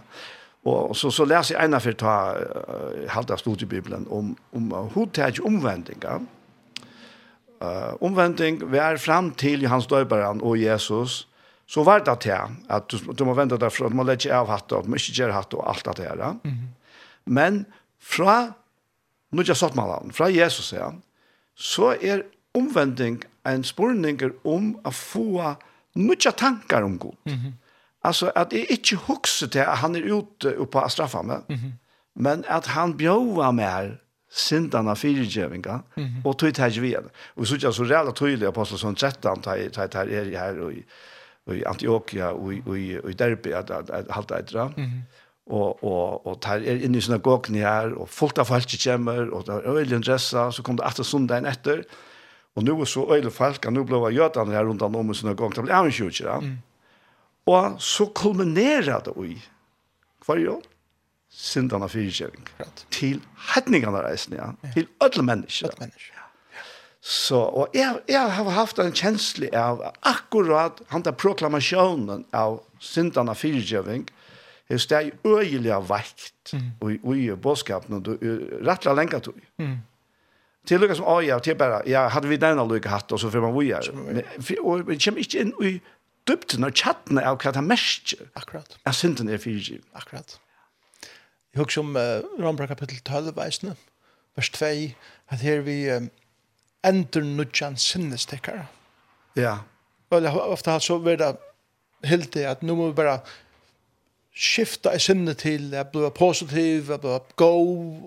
Og 0.67 0.95
så, 0.97 1.11
så 1.13 1.23
leser 1.23 1.55
jeg 1.55 1.67
ene 1.67 1.79
for 1.79 1.95
å 1.95 1.99
ta 2.01 2.15
uh, 2.35 3.03
halvt 3.13 3.35
av 3.35 3.39
studiebibelen 3.39 4.07
om, 4.11 4.33
om 4.57 4.73
uh, 4.73 4.89
hodtid 4.95 5.39
omvendinger. 5.45 6.25
Uh, 7.61 7.93
omvending, 8.03 8.59
vi 8.69 8.81
er 8.81 8.99
frem 9.01 9.31
til 9.39 9.63
Johans 9.63 9.87
døyberen 9.89 10.43
og 10.45 10.59
Jesus, 10.59 11.23
Så 11.67 11.83
var 11.83 11.99
det 11.99 12.19
til 12.23 12.31
at 12.69 12.87
du, 12.87 13.11
du 13.11 13.25
må 13.27 13.33
vente 13.35 13.57
derfra, 13.59 13.89
du 13.91 13.95
må 13.95 14.05
legge 14.07 14.31
av 14.31 14.47
hatt, 14.47 14.71
og 14.71 14.85
du 14.85 14.93
må 14.93 14.99
ikke 14.99 15.17
gjøre 15.19 15.35
hatt 15.35 15.53
og 15.53 15.65
alt 15.67 15.89
det 15.97 16.07
her. 16.07 16.15
Mm 16.43 16.51
-hmm. 16.51 16.67
Men 17.25 17.65
fra, 17.99 18.53
nå 19.31 19.41
er 19.41 19.47
jeg 19.47 19.57
satt 19.57 19.75
med 19.75 19.83
han, 19.83 20.11
fra 20.11 20.29
Jesus 20.29 20.71
her, 20.71 20.95
så 21.55 21.97
er 22.01 22.23
omvending 22.53 23.23
en 23.45 23.63
spurninger 23.63 24.31
om 24.43 24.75
å 24.85 24.91
få 24.91 25.55
mye 25.97 26.31
tankar 26.31 26.83
om 26.83 26.97
Gud. 26.99 27.15
Mm 27.25 27.33
-hmm. 27.33 27.53
Altså 28.03 28.31
at 28.35 28.53
jeg 28.53 28.65
ikke 28.69 28.95
husker 28.95 29.47
til 29.47 29.59
at 29.59 29.77
han 29.77 29.95
er 29.95 30.13
ute 30.13 30.59
oppe 30.59 30.79
og 30.79 30.91
straffer 30.91 31.21
meg, 31.21 31.41
mm 31.49 31.55
-hmm. 31.55 31.71
men 32.15 32.45
at 32.47 32.65
han 32.65 32.97
bjøver 32.97 33.51
meg 33.51 33.97
av 34.73 34.95
firegjøvinga, 34.95 35.79
mm 35.95 36.05
-hmm. 36.05 36.21
og 36.23 36.37
tog 36.37 36.53
til 36.53 36.63
her 36.63 36.69
ikke 36.69 36.81
vi. 36.81 36.95
Og 37.35 37.47
så 37.47 37.55
er 37.55 37.59
det 37.59 37.75
så 37.75 37.83
reelt 37.83 38.15
tydelig, 38.15 38.47
Apostelsen 38.47 38.95
13, 38.95 39.41
tar 39.41 39.55
i 39.55 39.69
her, 40.15 40.39
her 40.39 40.61
og 40.61 40.73
i, 40.73 40.83
i 41.55 41.63
Antiochia 41.67 42.33
og 42.33 42.53
i, 42.53 42.61
i, 42.75 42.97
i 42.97 43.15
Derby 43.17 43.53
at, 43.55 43.71
at, 43.71 43.89
at 43.89 44.11
halta 44.11 44.35
eitra. 44.35 44.67
Mm 44.67 44.83
-hmm. 44.83 45.23
Og, 45.47 45.83
og, 45.83 46.27
og 46.27 46.41
tar 46.41 46.59
er 46.59 46.83
inne 46.83 46.97
i 46.97 47.01
synagogen 47.01 47.55
her, 47.55 47.93
og 47.95 48.09
folk 48.09 48.37
av 48.37 48.45
folk 48.45 48.67
kommer, 48.83 49.29
og 49.31 49.45
det 49.45 49.53
er 49.55 49.69
øyelig 49.71 49.95
interessa, 49.95 50.51
så 50.51 50.63
kom 50.63 50.75
det 50.75 50.87
etter 50.87 51.03
sundagen 51.03 51.45
etter. 51.45 51.83
Og 52.55 52.63
nu 52.63 52.81
er 52.81 52.85
så 52.85 53.05
øyelig 53.13 53.31
folk, 53.31 53.65
og 53.65 53.73
nå 53.73 53.83
ble 53.83 54.15
jødene 54.15 54.51
her 54.51 54.65
rundt 54.65 54.81
om 54.81 55.11
i 55.11 55.15
synagogen, 55.15 55.55
det 55.55 55.63
ble 55.63 55.73
av 55.73 55.85
en 55.85 55.91
kjøkere. 55.91 56.39
Mm. 56.41 56.57
Og 57.47 57.81
så 57.81 58.09
kulminerer 58.15 58.99
det 59.05 59.13
i 59.23 59.37
hver 60.25 60.41
jobb, 60.43 60.67
sindene 61.31 61.87
fyrkjøring, 61.89 62.47
til 62.91 63.21
hetningene 63.53 64.03
reisende, 64.03 64.37
ja. 64.41 64.71
til 64.73 64.87
ødel 65.03 65.23
mennesker. 65.23 65.71
Ødel 65.71 65.79
mennesker. 65.85 66.16
Så, 67.07 67.37
og 67.39 67.69
jeg, 67.73 68.01
jeg 68.09 68.31
har 68.35 68.49
haft 68.51 68.79
en 68.83 68.91
kjensle 68.91 69.47
av 69.55 69.79
akkurat 70.03 70.81
han 70.91 71.05
der 71.05 71.13
proklamasjonen 71.15 72.25
av 72.35 72.57
syndene 72.83 73.31
fyrtjøving, 73.31 74.03
er 74.67 74.81
steg 74.83 75.13
øyelig 75.23 75.71
av 75.71 75.87
vekt 75.87 76.51
mm. 76.51 76.65
og 76.81 77.13
i 77.15 77.29
bådskapen, 77.31 78.01
og 78.01 78.25
rettelig 78.67 78.97
lenge 78.99 79.21
tog. 79.23 79.39
Mm. 79.63 79.77
Til 80.67 80.83
lukka 80.83 80.99
som 80.99 81.07
øya, 81.13 81.39
til 81.39 81.55
bare, 81.55 81.79
ja, 81.87 82.09
hadde 82.11 82.27
vi 82.27 82.41
denne 82.43 82.67
lukka 82.67 82.91
hatt, 82.91 83.11
og 83.15 83.23
så 83.23 83.31
för 83.31 83.39
man 83.39 83.55
vujar. 83.55 83.87
Og 84.59 84.87
vi 84.87 84.99
kommer 84.99 85.23
ikke 85.23 85.39
inn 85.39 85.55
i 85.63 85.77
dybten 86.27 86.67
og 86.67 86.75
tjattene 86.75 87.23
av 87.23 87.39
hva 87.39 87.55
det 87.55 87.63
mest 87.63 88.17
Akkurat. 88.35 88.75
er 88.85 88.91
synden 88.91 89.29
er 89.29 89.39
fyrtjøving. 89.39 89.87
Akkurat. 89.95 90.39
Jeg 91.55 91.63
husker 91.63 91.81
om 91.81 91.95
uh, 91.95 92.43
Rambra 92.43 92.67
kapittel 92.67 92.99
12, 92.99 93.31
veisne, 93.35 93.77
vers 94.35 94.49
2, 94.49 94.91
at 95.31 95.39
her 95.39 95.61
vi... 95.63 95.85
Um, 95.87 96.11
endur 96.87 97.25
nudjan 97.25 97.77
sinnestikkara. 97.77 98.67
Ja. 99.37 99.57
Og 100.09 100.23
ofta 100.25 100.79
så 100.79 100.97
var 101.03 101.19
det 101.19 101.35
helt 102.07 102.33
det 102.33 102.45
at 102.47 102.63
nu 102.63 102.75
må 102.75 102.89
vi 102.89 102.99
bare 103.01 103.19
skifta 104.37 104.93
i 104.93 105.01
sinne 105.01 105.33
til 105.33 105.73
at 105.75 105.91
bli 105.91 106.09
positiv, 106.15 106.91
at 106.93 107.01
bli 107.01 107.17
go, 107.35 107.53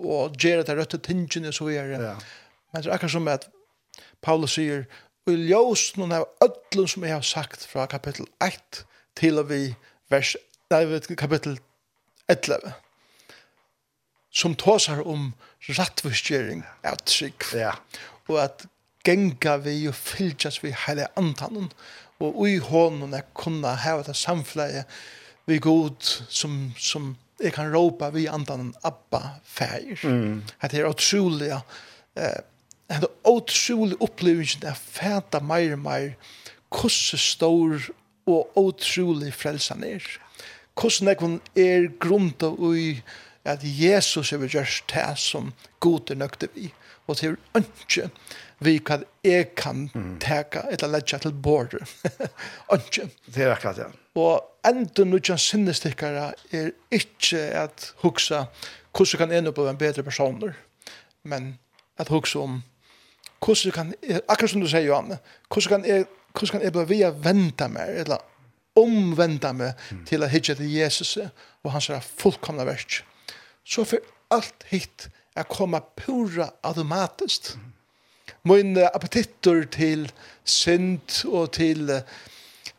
og 0.07 0.37
gjøre 0.39 0.63
det 0.67 0.77
røtte 0.77 0.97
tingene 0.97 1.51
og 1.51 1.53
så 1.53 1.67
videre. 1.67 2.01
Ja. 2.01 2.15
Men 2.71 2.83
det 2.83 2.89
er 2.89 2.95
akkurat 2.95 3.11
som 3.11 3.27
at 3.27 3.49
Paulus 4.21 4.55
sier, 4.55 4.85
og 5.27 5.33
ljøs 5.37 5.91
noen 5.97 6.15
av 6.17 6.29
ødlen 6.41 6.87
som 6.87 7.03
jeg 7.05 7.13
har 7.13 7.25
sagt 7.25 7.65
fra 7.67 7.85
kapittel 7.85 8.25
1 8.41 8.85
til 9.19 9.37
og 9.41 9.51
vi 9.51 9.75
vers, 10.09 10.35
nei, 10.71 10.85
kapittel 11.19 11.59
11 12.31 12.73
som 14.31 14.55
tåsar 14.55 15.07
om 15.07 15.33
rattvistgjering 15.67 16.63
av 16.87 17.01
trygg. 17.05 17.43
Ja. 17.55 17.75
Og 18.31 18.39
at 18.39 18.65
genga 19.03 19.57
vi 19.63 19.87
og 19.89 19.95
fylgjast 19.97 20.63
vi 20.63 20.73
heile 20.85 21.07
antanen, 21.19 21.71
og 22.21 22.37
ui 22.37 22.59
hånden 22.61 23.15
er 23.17 23.25
kunna 23.37 23.73
heva 23.81 24.05
det 24.05 24.15
samfleie 24.17 24.85
vi 25.49 25.57
god 25.59 25.97
som, 26.29 26.71
som 26.77 27.15
jeg 27.41 27.55
kan 27.55 27.71
råpa 27.73 28.11
vi 28.13 28.27
antanen 28.29 28.75
Abba 28.85 29.39
feir. 29.43 29.97
Mm. 30.03 30.43
Det 30.61 30.79
er 30.79 30.89
utrolig, 30.89 31.49
eh, 32.15 32.41
det 32.91 33.01
er 33.01 33.31
utrolig 33.31 33.97
opplevelse 34.01 34.61
det 34.61 34.69
er 34.69 34.77
fæta 34.77 35.41
meir 35.41 35.73
og 35.73 35.83
meir 35.87 36.13
hvordan 36.71 37.19
stor 37.19 37.89
og 38.29 38.51
utrolig 38.55 39.33
frelsan 39.33 39.83
er. 39.83 40.05
Hvordan 40.77 41.41
er 41.55 41.89
grunda 41.99 42.53
ui 42.53 43.01
at 43.43 43.63
Jesus 43.63 44.31
er 44.31 44.45
gjørst 44.45 44.93
det 44.93 45.17
som 45.17 45.53
god 45.79 46.11
er 46.11 46.19
nøkte 46.21 46.47
vi. 46.55 46.71
Og 47.07 47.17
til 47.17 47.37
ønske 47.57 48.09
vi 48.61 48.77
kan 48.85 49.03
jeg 49.23 49.55
kan 49.57 49.87
teka 50.21 50.67
eller 50.71 51.01
annet 51.01 51.21
til 51.21 51.33
bord. 51.33 51.73
Ikke. 52.73 53.09
Det 53.25 53.43
er 53.43 53.53
akkurat 53.55 53.77
ja. 53.81 53.87
Og 54.15 54.67
enda 54.67 55.05
noen 55.07 55.39
sinnestikkara 55.39 56.31
er 56.53 56.71
ikkje 56.93 57.41
at 57.57 57.91
huksa 58.03 58.45
hvordan 58.91 59.21
kan 59.21 59.31
jeg 59.33 59.45
nå 59.45 59.53
en 59.55 59.79
bedre 59.79 60.03
personer, 60.03 60.53
men 61.23 61.55
at 61.97 62.11
huksa 62.11 62.39
om 62.39 62.59
hvordan 63.41 63.73
kan 63.73 63.93
jeg, 64.01 64.21
akkurat 64.27 64.53
som 64.53 64.61
du 64.61 64.67
sier, 64.69 64.85
Johanne, 64.85 65.17
hvordan 65.49 65.69
kan 65.81 65.87
jeg, 65.89 66.05
hvordan 66.33 66.51
kan 66.51 66.65
jeg 66.67 66.73
bare 66.73 66.89
via 66.89 67.09
venta 67.09 67.67
meg, 67.71 67.95
eller 68.03 68.21
omvenda 68.77 69.51
meg 69.57 69.73
mm. 69.89 70.05
til 70.07 70.23
å 70.23 70.29
hitje 70.31 70.55
til 70.59 70.69
Jesus 70.69 71.17
og 71.17 71.73
hans 71.73 71.89
er 71.89 72.05
fullkomna 72.05 72.63
verk. 72.67 73.01
Så 73.65 73.83
for 73.87 74.05
alt 74.31 74.63
hitt 74.69 75.09
er 75.35 75.49
komma 75.49 75.81
pura 75.97 76.51
automatisk, 76.61 77.55
Mm 77.55 77.71
min 78.47 78.77
appetitter 78.77 79.65
til 79.69 80.07
synd 80.47 81.25
og 81.29 81.51
til 81.57 81.91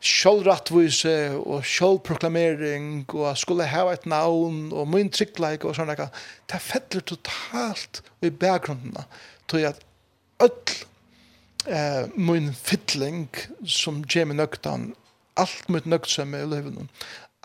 sjølvrattvise 0.03 1.15
og 1.39 1.63
sjølvproklamering 1.63 3.05
og 3.15 3.37
skulle 3.39 3.67
ha 3.71 3.85
et 3.93 4.05
navn 4.09 4.71
og 4.75 4.89
min 4.91 5.11
tryggleik 5.13 5.63
og 5.63 5.77
sånne. 5.77 5.95
Det 6.51 6.59
fettler 6.59 7.05
totalt 7.07 8.03
i 8.21 8.31
bakgrunnen 8.31 8.97
til 9.51 9.69
at 9.69 9.79
öll 10.43 10.75
eh, 11.67 12.09
min 12.15 12.51
fytling 12.53 13.29
som 13.65 14.03
gjør 14.03 14.31
meg 14.31 14.41
nøktan, 14.41 14.91
alt 15.39 15.69
mitt 15.71 15.87
nøktsomme 15.87 16.43
i 16.43 16.49
livet, 16.51 16.83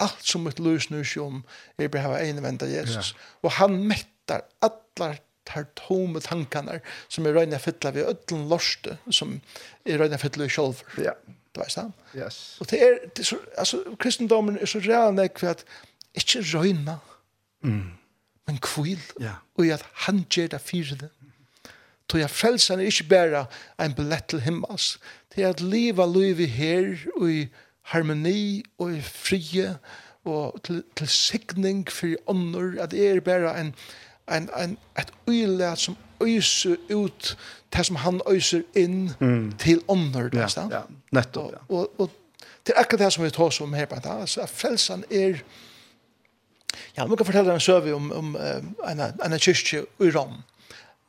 allt 0.03 0.27
som 0.27 0.45
mitt 0.47 0.59
løs 0.63 0.91
nu 0.91 1.03
om 1.23 1.43
jeg 1.79 1.91
bør 1.95 2.19
en 2.19 2.43
venda 2.43 2.67
Jesus. 2.67 3.15
Ja. 3.15 3.23
Og 3.43 3.57
han 3.61 3.79
mettar 3.87 4.47
allar 4.63 5.21
tar 5.49 5.67
tome 5.79 6.21
tankene 6.25 6.79
som 7.09 7.27
er 7.27 7.37
røyne 7.37 7.59
fytla 7.63 7.93
ved 7.97 8.09
ødlen 8.13 8.47
lorste 8.51 8.99
som 9.11 9.39
er 9.85 10.01
røyne 10.01 10.21
fytla 10.21 10.47
i 10.49 10.53
sjolver. 10.53 10.85
Ja. 11.03 11.17
Du 11.55 11.63
veist 11.63 11.81
det? 11.81 11.91
Yes. 12.15 12.57
Og 12.61 12.71
det 12.71 12.83
er, 12.85 12.99
det 13.17 13.25
er 13.25 13.31
så, 13.33 13.39
altså, 13.59 13.83
kristendommen 14.01 14.59
er 14.61 14.69
så 14.69 14.83
real 14.85 15.15
nek 15.17 15.39
for 15.41 15.55
at 15.55 15.65
ikke 16.15 16.45
røyne, 16.53 16.99
mm. 17.63 17.87
men 18.47 18.59
kvil, 18.63 19.01
ja. 19.21 19.39
og 19.57 19.73
at 19.73 19.85
han 20.07 20.25
gjør 20.31 20.53
det 20.55 20.61
fire 20.61 20.99
det. 21.01 21.11
Tog 22.09 22.21
jeg 22.21 22.31
frelsen 22.33 22.81
er 22.81 22.89
ikke 22.89 23.09
bare 23.11 23.47
en 23.85 23.95
billett 23.95 24.29
til 24.33 24.41
himmels. 24.41 24.97
Det 25.35 25.45
er 25.45 25.51
at 25.53 25.61
livet 25.61 26.09
livet 26.09 26.49
her, 26.49 26.97
og 27.17 27.31
i 27.31 27.49
harmoni, 27.93 28.65
og 28.79 28.97
i 28.97 29.01
frie, 29.01 29.77
og 30.25 30.61
til, 30.65 30.83
til 30.97 31.09
sikning 31.09 31.85
for 31.91 32.17
ånder, 32.27 32.83
at 32.83 32.91
det 32.91 33.09
er 33.09 33.21
bare 33.21 33.53
en, 33.61 33.67
en 33.67 33.75
en, 34.31 34.49
en, 34.57 34.77
et 34.99 35.13
uilet 35.27 35.79
som 35.79 35.97
øyser 36.23 36.77
ut 36.91 37.37
det 37.77 37.87
som 37.87 37.97
han 37.97 38.21
øyser 38.31 38.63
inn 38.77 39.11
mm. 39.21 39.53
til 39.59 39.83
ånder. 39.89 40.31
Ja, 40.33 40.49
ja, 40.71 40.83
nettopp. 41.13 41.53
Ja. 41.53 41.59
Og, 41.69 41.79
og, 41.79 42.01
og 42.01 42.11
det 42.67 42.75
er 42.77 42.81
akkurat 42.81 43.01
det 43.01 43.13
som 43.13 43.25
vi 43.25 43.31
tar 43.31 43.51
som 43.51 43.73
her 43.73 43.87
på 43.87 43.95
det. 43.95 44.21
Altså, 44.21 44.47
frelsen 44.47 45.05
er... 45.11 45.43
Ja, 46.97 47.07
man 47.07 47.17
kan 47.17 47.27
fortelle 47.27 47.55
en 47.55 47.61
søve 47.61 47.95
om, 47.95 48.13
om 48.13 48.37
um, 48.37 48.77
en, 48.89 49.01
en 49.01 49.39
kyrkje 49.39 49.85
i 50.01 50.11
Rom. 50.11 50.43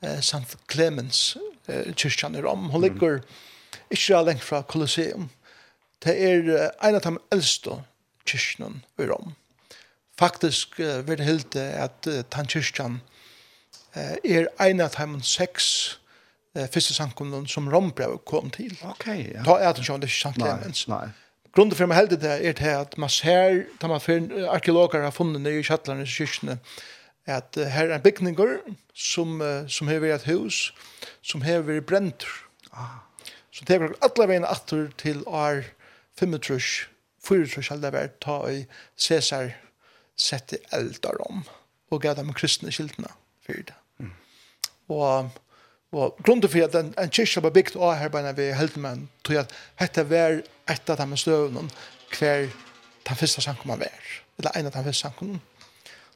Eh, 0.01 0.19
St. 0.19 0.57
Clemens 0.71 1.37
eh, 1.67 1.93
kyrkjen 1.95 2.35
i 2.35 2.41
Rom. 2.41 2.69
Hun 2.69 2.81
ligger 2.81 3.19
mm. 3.19 3.97
så 3.97 4.21
lengt 4.23 4.43
fra 4.43 4.61
Colosseum. 4.61 5.29
Det 6.03 6.15
er 6.15 6.47
eh, 6.55 6.69
en 6.87 6.95
av 6.95 7.03
de 7.03 7.17
eldste 7.35 7.81
kyrkjene 8.25 8.79
i 8.99 9.09
Rom 9.09 9.33
faktisk 10.19 10.79
uh, 10.83 10.99
vil 11.07 11.23
hilde 11.23 11.63
at 11.79 12.09
uh, 12.11 12.21
Tankirskjan 12.31 12.99
uh, 13.95 14.15
er 14.23 14.49
en 14.67 14.83
av 14.83 14.93
dem 14.97 15.17
seks 15.23 15.69
uh, 16.57 16.67
første 16.67 16.93
samkommunen 16.93 17.47
som 17.47 17.71
Rombrev 17.71 18.19
kom 18.27 18.51
til. 18.53 18.75
Ok, 18.83 19.07
ja. 19.07 19.43
Ta 19.47 19.57
er 19.59 19.73
det 19.73 19.87
ikke 19.87 20.01
det 20.03 20.11
samtlige 20.13 20.59
mens. 20.65 20.85
Nei, 20.91 21.07
Grunden 21.55 21.73
for 21.77 21.89
meg 21.89 21.97
heldig 21.97 22.19
det 22.21 22.35
er 22.45 22.53
til 22.53 22.75
at 22.77 22.93
man 23.01 23.09
ser, 23.09 23.63
da 23.81 23.89
man 23.89 24.01
fyrir 24.01 24.45
arkeologer 24.53 25.01
har 25.01 25.13
funnet 25.15 25.41
nye 25.41 25.63
kjattlerne 25.65 26.05
i 26.05 26.11
kyrkene, 26.11 26.59
at 27.25 27.57
uh, 27.57 27.65
her 27.65 27.89
er 27.95 28.03
bygninger 28.03 28.59
som, 28.93 29.39
uh, 29.41 29.65
som 29.67 29.89
har 29.89 30.03
vært 30.03 30.27
hus, 30.29 30.69
som 31.25 31.41
har 31.41 31.65
vært 31.65 31.87
brenter. 31.89 32.29
Ah. 32.71 33.01
Så 33.51 33.65
det 33.65 33.75
er 33.75 33.89
alle 34.05 34.27
veien 34.29 34.45
atter 34.45 34.87
til 35.01 35.23
år 35.25 35.65
35, 36.19 36.85
34 37.25 37.65
heldig 37.69 37.83
det 37.83 37.93
vært, 37.97 38.19
ta 38.21 38.37
i 38.47 38.61
Cæsar 38.97 39.51
sette 40.19 40.59
eldar 40.75 41.17
om 41.25 41.43
og 41.89 42.01
gav 42.03 42.17
dem 42.19 42.33
kristne 42.37 42.71
kildene 42.73 43.09
for 43.45 43.61
det. 43.65 43.75
Mm. 43.97 44.11
Og, 44.93 45.29
og 45.91 46.19
grunnen 46.23 46.49
for 46.49 46.65
at 46.65 46.75
en, 46.77 46.91
en 47.01 47.13
kyrkja 47.13 47.41
var 47.45 47.53
bygd 47.55 47.77
av 47.79 47.95
her 47.97 48.11
bare 48.13 48.35
vi 48.37 48.51
heldte 48.53 48.81
med 48.83 49.07
tog 49.25 49.41
at 49.41 49.53
dette 49.79 50.05
var 50.09 50.41
et 50.69 50.91
av 50.93 50.99
de 51.01 51.17
støvnene 51.17 51.69
hver 52.13 52.49
den 53.07 53.17
første 53.17 53.41
sankommet 53.41 53.81
var. 53.81 54.11
Eller 54.37 54.57
en 54.57 54.69
av 54.69 54.75
de 54.75 54.83
første 54.89 55.07
sankommet. 55.07 55.41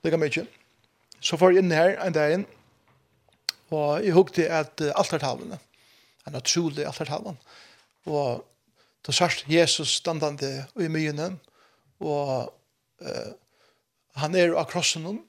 Lykke 0.04 0.20
mye. 0.20 0.46
Så 1.24 1.40
får 1.40 1.54
jeg 1.54 1.64
inn 1.64 1.74
her 1.74 1.96
en 2.04 2.16
dag 2.16 2.38
inn 2.38 2.46
og 3.74 4.04
jeg 4.04 4.14
hukte 4.14 4.50
at 4.52 4.82
uh, 4.84 4.92
altartalene 5.00 5.58
en 6.28 6.38
utrolig 6.38 6.86
altartalen 6.88 7.40
og 8.06 8.44
da 9.04 9.16
sørst 9.16 9.48
Jesus 9.52 9.98
standande 10.00 10.66
i 10.80 10.90
myene 10.92 11.34
og 12.04 12.52
uh, 13.02 13.32
Han 14.22 14.36
er 14.36 14.54
av 14.54 14.68
krossen, 14.70 15.22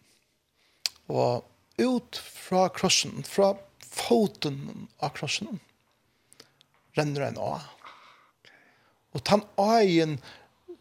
og 1.09 1.45
ut 1.81 2.19
fra 2.19 2.69
krossen, 2.69 3.25
fra 3.25 3.55
foten 3.81 4.89
av 5.01 5.15
krossen, 5.17 5.61
renner 6.99 7.29
en 7.29 7.41
av. 7.41 7.71
Og 9.15 9.23
tan 9.25 9.45
ægen 9.61 10.19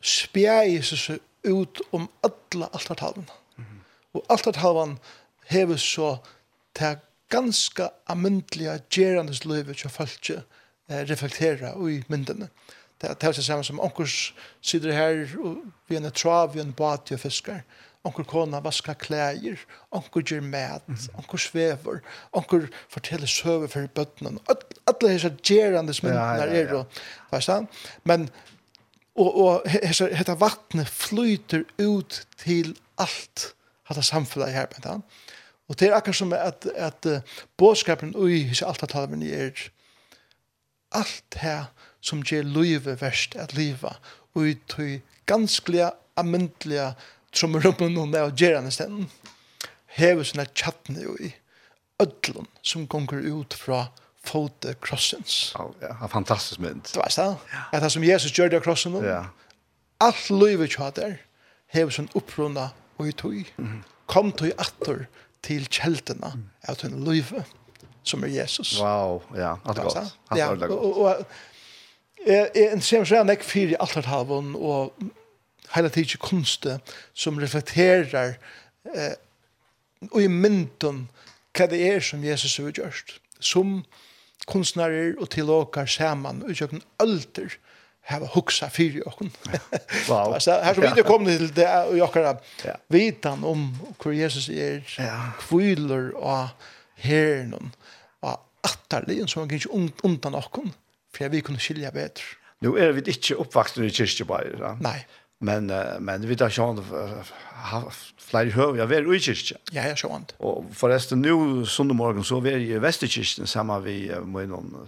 spjæis 0.04 0.92
seg 1.00 1.22
ut 1.48 1.82
om 1.92 2.10
alla 2.24 2.70
altartalen 2.74 3.30
Mm 3.56 3.66
-hmm. 3.66 3.80
Og 4.14 4.26
altartalen 4.30 5.00
hever 5.46 5.78
så 5.78 6.18
til 6.76 6.98
ganske 7.30 7.90
amyndlige 8.08 8.80
gjerandes 8.90 9.46
løyve 9.46 9.74
til 9.74 9.90
folk 9.90 10.30
eh, 10.30 10.44
reflektera 11.10 11.74
i 11.90 12.04
myndene. 12.08 12.50
Det 13.02 13.10
er 13.10 13.32
det 13.32 13.46
samme 13.46 13.64
som 13.64 13.80
onkurs 13.80 14.36
sitter 14.62 14.92
her 14.92 15.28
og 15.44 15.58
vi 15.88 15.96
er 15.96 16.00
en 16.00 16.12
trav, 16.12 16.54
vi 16.54 16.60
er 16.60 16.64
en 16.64 16.74
bat 16.74 17.12
og 17.12 17.20
fiskar 17.20 17.62
onkur 18.04 18.26
kona 18.28 18.60
vaska 18.64 18.94
klæger, 19.00 19.60
onkur 19.92 20.26
gjør 20.28 20.42
mat, 20.44 20.88
onkur 21.18 21.40
svever, 21.40 22.02
onkur 22.36 22.68
forteller 22.92 23.28
søver 23.28 23.68
for 23.72 23.88
bøttene. 23.96 24.40
Alle 24.88 25.14
hese 25.14 25.32
gjerande 25.44 25.96
myndene 26.04 26.20
ja, 26.20 26.34
ja, 26.36 26.46
ja. 26.46 26.62
er 26.62 26.74
jo, 26.74 27.68
Men, 28.04 28.30
og, 29.16 29.38
og 29.38 29.62
dette 29.94 30.40
vattnet 30.40 30.90
flyter 30.90 31.64
ut 31.80 32.26
til 32.38 32.76
alt 32.98 33.54
dette 33.88 34.04
samfunnet 34.04 34.52
her 34.52 34.68
med 34.76 34.90
han. 34.90 35.06
Og 35.72 35.80
det 35.80 35.88
er 35.88 35.96
akkurat 35.96 36.16
som 36.16 36.34
at, 36.34 36.68
at 36.76 37.06
uh, 37.08 37.22
bådskapen 37.58 38.16
ui 38.16 38.44
hese 38.50 38.68
alt 38.68 38.84
talven 38.90 39.24
er 39.24 39.70
alt 40.92 41.40
her 41.40 41.72
som 42.04 42.24
gjør 42.24 42.44
livet 42.44 43.02
verst 43.02 43.36
at 43.40 43.56
liva, 43.56 43.96
og 44.36 44.50
i 44.50 44.58
tøy 44.68 45.00
ganskelig 45.26 45.88
amyndelig 46.20 46.92
trommer 47.34 47.66
opp 47.68 47.82
noen 47.84 48.14
der 48.14 48.28
og 48.30 48.38
gjerne 48.40 48.72
stedet, 48.74 49.08
hever 49.98 50.26
sånne 50.28 50.48
tjattene 50.58 51.06
jo 51.06 51.16
i 51.22 51.34
ødlen 52.02 52.48
som 52.66 52.88
gonger 52.90 53.22
ut 53.26 53.54
fra 53.58 53.88
fote 54.24 54.76
krossens. 54.82 55.54
Ja, 55.58 55.68
ja, 55.84 56.08
fantastisk 56.08 56.62
mynd. 56.64 56.86
Det 56.88 57.00
var 57.00 57.12
det. 57.12 57.30
Ja. 57.54 57.64
At 57.72 57.84
det 57.84 57.92
som 57.92 58.06
Jesus 58.06 58.32
gjør 58.32 58.54
det 58.54 58.62
av 58.62 58.68
krossen, 58.68 58.96
ja. 59.04 59.26
alt 60.04 60.30
livet 60.32 60.72
kjatt 60.74 61.02
der, 61.02 61.18
hever 61.74 61.94
sånn 61.94 62.12
opprunda 62.18 62.70
og 63.00 63.10
i 63.10 63.16
tog. 63.18 63.50
Mm. 63.58 63.82
Kom 64.12 64.32
tog 64.38 64.54
atter 64.62 65.06
til 65.44 65.68
kjeltene 65.68 66.36
mm. 66.38 66.46
av 66.72 66.80
den 66.84 67.02
livet 67.04 67.50
som 68.08 68.24
er 68.24 68.32
Jesus. 68.32 68.78
Wow, 68.80 69.22
ja, 69.36 69.58
alt 69.64 69.80
er 69.80 69.90
godt. 69.90 70.16
Ja, 70.38 70.52
og, 70.52 70.72
og, 70.72 70.98
og 71.04 71.26
jeg, 72.24 72.50
jeg 72.56 72.72
interesserer 72.72 73.08
så 73.08 73.20
gjerne 73.20 73.36
ikke 73.38 73.50
for 73.50 73.76
alt 73.84 73.96
det 74.00 74.60
og 74.60 75.12
hele 75.76 75.90
tiden 75.90 76.22
kunst 76.22 76.68
som 77.24 77.40
reflekterer 77.42 78.36
eh, 78.96 79.16
og 80.12 80.24
i 80.24 80.28
mynden 80.28 81.08
hva 81.54 81.68
det 81.70 81.84
er 81.86 82.02
som 82.02 82.24
Jesus 82.26 82.58
har 82.58 82.74
gjort. 82.74 83.20
Som 83.40 83.84
kunstnere 84.50 85.14
og 85.22 85.30
tilåker 85.32 85.88
sammen 85.88 86.42
og 86.44 86.58
kjøkken 86.58 86.82
alder 87.00 87.54
hava 88.10 88.28
hugsa 88.34 88.68
fyrir 88.74 89.06
okkum. 89.08 89.30
Wow. 90.10 90.34
altså, 90.34 90.58
her 90.64 90.76
som 90.76 90.84
vi 90.84 91.04
er 91.04 91.08
kommet 91.08 91.38
til 91.40 91.54
det 91.56 91.68
og 91.70 91.96
jokkara 91.98 92.34
ja. 92.66 92.76
vitan 92.92 93.46
om 93.48 93.70
hvor 94.02 94.12
Jesus 94.12 94.50
er 94.50 94.82
ja. 94.98 95.32
kviler 95.40 96.12
og 96.20 96.50
herren 97.00 97.72
og 98.22 98.40
atterlig 98.64 99.22
som 99.30 99.46
han 99.46 99.56
ikke 99.56 99.72
undan 100.04 100.36
okkum 100.36 100.74
for 101.14 101.30
vi 101.30 101.44
kunne 101.46 101.62
skilja 101.62 101.94
betur. 101.94 102.40
Nu 102.64 102.76
er 102.80 102.92
vi 102.96 103.04
ikke 103.12 103.38
oppvaksen 103.38 103.86
i 103.86 103.92
kyrkjebærer. 103.92 104.80
Nei. 104.82 105.04
Men 105.44 105.70
uh, 105.70 106.00
men 106.00 106.28
vi 106.28 106.36
tar 106.36 106.50
sjön 106.50 106.84
har 107.72 107.92
høv, 108.32 108.52
hör 108.52 108.76
jag 108.76 108.88
väl 108.88 109.06
utkyrka. 109.16 109.56
Ja, 109.72 109.88
jag 109.88 109.98
sjön. 109.98 110.26
Och 110.38 110.66
förresten 110.74 111.22
nu 111.22 111.66
söndag 111.66 111.94
morgon 111.94 112.24
så 112.24 112.38
är 112.38 112.58
i 112.58 112.80
Västerkyrkan 112.80 113.48
samma 113.48 113.80
vi 113.80 114.12
med 114.26 114.50
någon 114.50 114.88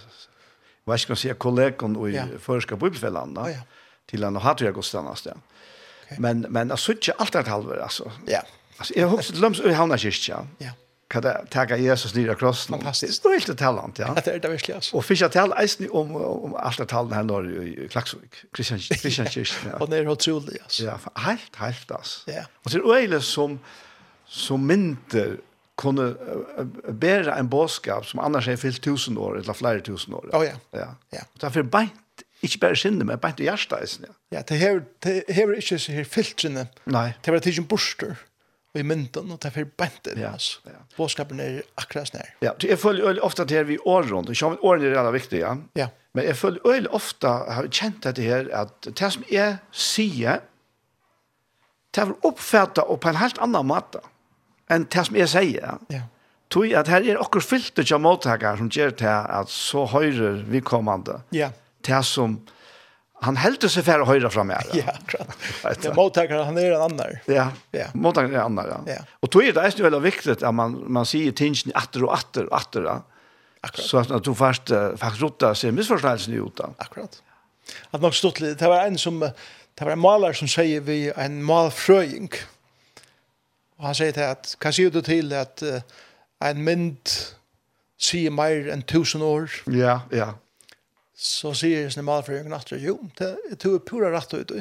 vad 0.84 1.00
ska 1.00 1.12
man 1.12 1.18
säga 1.18 1.34
kollegan 1.34 2.10
i 2.10 2.16
ja. 2.16 2.24
förska 2.40 2.76
bibelfällan. 2.76 3.34
Ja, 3.36 3.50
ja. 3.50 3.60
Till 4.06 4.24
han 4.24 4.36
har 4.36 4.58
jag 4.60 4.74
gått 4.74 4.86
stannas 4.86 5.22
där. 5.22 5.36
Men 6.18 6.46
men 6.50 6.72
alltså 6.72 6.92
inte 6.92 7.12
allt 7.12 7.34
det 7.34 7.48
halva 7.48 7.84
alltså. 7.84 8.12
Ja. 8.28 8.42
Alltså 8.78 8.94
jag 8.96 9.08
hoppas 9.08 9.30
att 9.30 9.38
Lums 9.38 9.60
i 9.60 9.74
Hanna 9.74 9.98
kyrka. 9.98 10.48
Ja 10.58 10.70
kan 11.16 11.24
det 11.24 11.34
tagga 11.54 11.78
Jesus 11.80 12.14
nere 12.16 12.34
av 12.36 12.40
krossen. 12.40 12.76
Fantastisk. 12.76 13.24
Det 13.24 13.32
er 13.32 13.38
helt 13.40 13.52
et 13.54 13.62
talent, 13.62 14.00
ja. 14.02 14.12
Det 14.18 14.34
er 14.34 14.44
det 14.44 14.52
virkelig, 14.52 14.76
altså. 14.76 14.98
Og 14.98 15.06
Och 15.06 15.22
jeg 15.22 15.32
tale 15.32 15.56
eisen 15.62 15.90
om 15.92 16.16
om 16.16 16.56
alt 16.60 16.78
det 16.78 16.88
talen 16.92 17.14
her 17.14 17.24
når 17.24 17.50
i 17.64 17.88
Klaksvik, 17.88 18.44
Kristian 18.54 18.80
Christian 19.02 19.28
Kirsten. 19.28 19.72
Ja. 19.72 19.80
og 19.80 19.90
det 19.92 20.00
er 20.00 20.10
utrolig, 20.12 20.60
altså. 20.64 20.84
Ja, 20.84 20.98
helt 21.30 21.56
helt 21.60 21.92
alltså. 21.92 22.24
Ja. 22.28 22.46
Og 22.66 22.72
så 22.72 22.80
er 22.80 23.08
det 23.08 23.24
som 23.24 23.60
som 24.28 24.60
mynter 24.60 25.38
kunne 25.78 26.16
uh, 26.16 26.94
bære 27.00 27.40
en 27.40 27.50
boskap 27.50 28.06
som 28.06 28.20
annars 28.20 28.48
er 28.48 28.56
fyllt 28.56 28.82
tusen 28.84 29.18
år 29.18 29.38
eller 29.42 29.54
flere 29.54 29.82
tusen 29.82 30.14
år. 30.14 30.30
Å, 30.34 30.44
Ja, 30.44 30.52
ja. 30.52 30.80
Ja. 30.80 30.88
ja. 31.14 31.24
Därför 31.42 31.64
beint, 31.64 32.24
ikke 32.42 32.60
bare 32.60 32.76
sinne, 32.76 33.06
men 33.06 33.20
beint 33.20 33.40
i 33.40 33.44
hjertet. 33.44 34.00
Ja, 34.32 34.42
det 34.42 34.58
her, 34.58 34.82
det 35.04 35.24
her 35.30 35.52
er 35.52 35.60
ikke 35.60 35.80
så 35.80 35.92
her 35.92 36.04
filtrene. 36.04 36.68
Nei. 36.86 37.14
Det 37.26 37.34
var 37.34 37.40
tidsen 37.40 37.68
borster 37.68 38.16
i 38.80 38.84
mynden, 38.84 39.32
og 39.32 39.42
det 39.42 39.52
er 39.52 39.68
bænt 39.78 40.10
ja, 40.18 40.32
altså. 40.32 40.60
Ja. 40.70 40.82
Båskapen 40.98 41.40
er 41.40 41.62
akkurat 41.78 42.10
snær. 42.10 42.32
Ja, 42.44 42.52
jeg 42.64 42.80
føler 42.80 43.08
øyelig 43.10 43.24
ofte 43.24 43.46
at 43.46 43.50
det 43.50 43.58
er 43.58 43.68
vi 43.70 43.78
år 43.86 44.10
rundt, 44.12 44.30
og 44.30 44.36
sjån 44.36 44.58
årene 44.62 44.92
er 44.92 45.08
det 45.08 45.14
viktig, 45.14 45.40
ja. 45.40 45.54
Ja. 45.76 45.88
Men 46.14 46.28
jeg 46.30 46.38
føler 46.38 46.68
øyelig 46.68 46.92
ofte, 46.96 47.28
jeg 47.28 47.56
har 47.60 47.70
kjent 47.72 48.04
dette 48.04 48.26
her, 48.26 48.50
at 48.56 48.90
det 48.90 49.12
som 49.14 49.24
jeg 49.32 49.58
sier, 49.72 50.44
det 51.96 52.04
er 52.04 52.12
oppfattet 52.28 52.84
og 52.84 53.00
på 53.04 53.12
en 53.12 53.22
helt 53.22 53.40
annen 53.44 53.68
måte, 53.68 54.04
enn 54.72 54.88
det 54.92 55.06
som 55.08 55.16
jeg 55.20 55.32
sier. 55.32 55.62
Ja. 55.64 55.78
ja. 55.92 56.02
Tui 56.52 56.76
at 56.78 56.88
her 56.92 57.04
er 57.04 57.18
akkur 57.20 57.42
filter 57.42 57.88
av 57.96 58.04
mottakere 58.04 58.60
som 58.60 58.70
gjør 58.70 58.92
til 59.00 59.10
at 59.10 59.50
så 59.50 59.88
høyrer 59.90 60.44
vi 60.48 60.62
kommande. 60.62 61.22
Ja. 61.36 61.54
Til 61.84 62.04
som... 62.06 62.38
Ja 62.46 62.52
han 63.26 63.36
helt 63.38 63.72
sig 63.72 63.84
för 63.84 64.06
höra 64.06 64.30
fram 64.30 64.50
här. 64.50 64.64
Ja, 64.74 64.94
klart. 65.06 65.28
Ja, 65.84 65.94
mottagaren 65.94 66.46
han 66.46 66.58
är 66.58 66.72
en 66.72 66.82
annan. 66.82 67.08
Ja. 67.26 67.52
Ja. 67.72 67.86
Mottagaren 67.94 68.36
är 68.36 68.40
en 68.40 68.46
annan. 68.46 68.66
Ja. 68.70 68.94
ja. 68.94 69.02
Och 69.20 69.30
då 69.30 69.42
är 69.42 69.54
det 69.54 69.78
ju 69.78 69.84
väldigt 69.84 70.02
viktigt 70.02 70.44
att 70.44 70.56
man 70.56 70.84
man 70.88 71.06
ser 71.06 71.32
tingen 71.32 71.72
åter 71.76 72.04
och 72.04 72.14
åter 72.14 72.46
och 72.46 72.58
åter. 72.58 72.84
Ja. 72.84 73.04
Akkurat. 73.62 73.88
Så 73.88 73.98
att 73.98 74.24
du 74.24 74.36
först 74.36 74.70
faktiskt 74.98 75.22
rotta 75.22 75.56
sig 75.56 75.72
missförståelsen 75.72 76.34
ut 76.34 76.56
då. 76.56 76.74
Akkurat. 76.78 77.24
Att 77.92 78.02
något 78.02 78.16
stått 78.16 78.40
det 78.40 78.62
var 78.62 78.86
en 78.86 78.98
som 78.98 79.20
det 79.76 79.86
var 79.86 79.92
en 79.92 80.00
målare 80.00 80.34
som 80.34 80.48
säger 80.48 80.82
vi 80.82 81.12
en 81.16 81.44
målfröjning. 81.44 82.30
Och 83.78 83.86
han 83.86 83.96
säger 83.96 84.12
till 84.12 84.24
att 84.24 84.56
kan 84.60 84.74
se 84.74 84.84
ut 84.84 85.06
till 85.06 85.34
att 85.34 85.64
en 86.40 86.64
mynd 86.64 87.10
sier 87.98 88.32
mer 88.32 88.70
enn 88.74 88.82
tusen 88.82 89.22
år. 89.22 89.52
Ja, 89.66 90.02
ja 90.12 90.34
så 91.16 91.54
sier 91.56 91.86
jeg 91.86 91.94
sin 91.96 92.06
malfrøyingen 92.06 92.54
at 92.56 92.72
jo, 92.76 92.98
det 93.18 93.38
er 93.52 93.60
to 93.60 93.78
pura 93.80 94.12
rett 94.12 94.34
ut. 94.36 94.52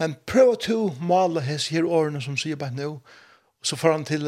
Men 0.00 0.16
prøv 0.26 0.54
å 0.54 0.60
to 0.60 0.78
male 1.04 1.44
hans 1.44 1.68
her 1.70 1.84
årene 1.84 2.22
som 2.24 2.36
sier 2.40 2.56
bare 2.58 2.74
nå, 2.74 2.88
og 2.96 3.66
så 3.68 3.76
får 3.78 3.92
han 3.92 4.06
til, 4.08 4.24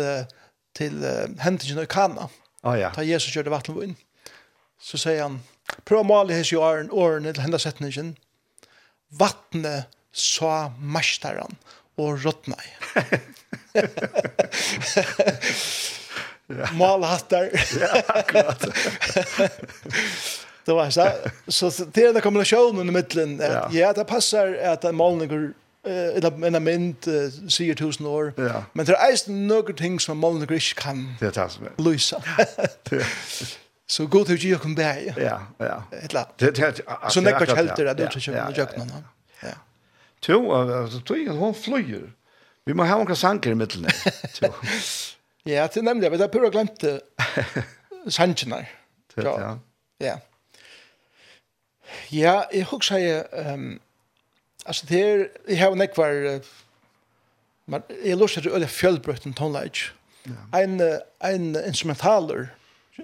til 0.76 1.00
uh, 1.02 1.24
hentingen 1.42 1.80
i 1.82 1.88
Kana. 1.90 2.28
Oh, 2.62 2.76
ja. 2.78 2.92
Da 2.94 3.02
Jesus 3.02 3.34
gjør 3.34 3.48
det 3.48 3.62
inn. 3.88 3.96
Så 4.78 5.00
sier 5.00 5.22
han, 5.24 5.40
prøv 5.88 6.04
å 6.04 6.08
male 6.12 6.36
hans 6.36 6.52
her 6.52 6.60
årene, 6.92 7.32
til 7.32 7.42
hennes 7.42 7.64
setningen. 7.64 8.14
Vattnet 9.14 9.90
sa 10.12 10.70
mesteren 10.78 11.56
og 11.98 12.20
rådna 12.22 12.56
i. 12.66 12.70
Malhattar. 16.76 17.50
ja, 17.80 18.02
akkurat. 18.14 18.62
Det 20.66 20.74
var 20.74 20.90
så 20.90 21.10
så 21.48 21.84
det 21.84 22.04
är 22.04 22.12
den 22.12 22.22
kombinationen 22.22 22.88
i 22.88 22.92
mitten. 22.92 23.40
Ja, 23.40 23.68
ja 23.72 23.92
det 23.92 24.04
passar 24.04 24.54
att 24.54 24.84
en 24.84 24.94
målning 24.94 25.54
eller 25.86 26.46
en 26.46 26.64
mynd 26.64 27.08
uh, 27.08 27.48
sier 27.48 27.74
tusen 27.74 28.06
år. 28.06 28.32
Ja. 28.36 28.64
Men 28.72 28.86
det 28.86 28.94
er 28.94 29.10
eisen 29.10 29.46
noen 29.48 29.76
ting 29.76 30.00
som 30.00 30.16
målene 30.16 30.48
ikke 30.48 30.74
kan 30.80 31.02
det 31.20 31.36
er 31.36 31.52
det 31.60 31.84
løse. 31.84 32.16
Så 33.86 34.06
gå 34.06 34.24
til 34.24 34.40
Gjøkken 34.40 34.74
Berg. 34.74 35.12
Ja, 35.20 35.38
ja. 35.60 35.76
Et 35.92 36.12
det, 36.40 36.56
det, 36.56 36.80
Så 37.08 37.20
nekker 37.20 37.40
ikke 37.44 37.56
helt 37.56 37.76
det 37.76 37.86
der, 37.86 37.92
det 37.92 38.06
er 38.06 38.16
ikke 38.16 38.52
Gjøkken. 38.56 38.92
Ja. 39.42 39.56
Jo, 40.28 40.40
tror 41.04 41.16
jeg 41.16 41.36
hun 41.36 41.54
flyr. 41.54 42.08
Vi 42.66 42.72
må 42.72 42.86
ha 42.88 42.96
noen 42.96 43.16
sanker 43.16 43.52
i 43.52 43.54
midten. 43.54 43.84
Ja, 45.44 45.66
det 45.68 45.76
er 45.76 45.82
nemlig, 45.84 46.08
men 46.08 46.16
det 46.16 46.24
er 46.24 46.30
pura 46.32 46.48
glemt 46.48 46.84
sanken 48.08 48.52
her. 48.56 48.70
Ja. 49.24 49.58
Ja. 50.00 50.14
Ja, 52.12 52.42
jeg 52.52 52.64
husker 52.64 52.96
jeg, 52.96 53.24
um, 53.54 53.80
altså 54.66 54.86
det 54.88 55.00
er, 55.00 55.26
jeg 55.48 55.58
har 55.58 55.74
nekvar, 55.74 56.40
uh, 57.68 57.80
jeg 58.04 58.16
lurer 58.16 58.26
til 58.26 58.52
øye 58.52 58.68
fjellbrøtten 58.68 59.34
tonelage. 59.34 59.92
Ja. 60.26 60.60
En, 60.62 60.80
en 61.24 61.56
instrumentaler, 61.66 62.46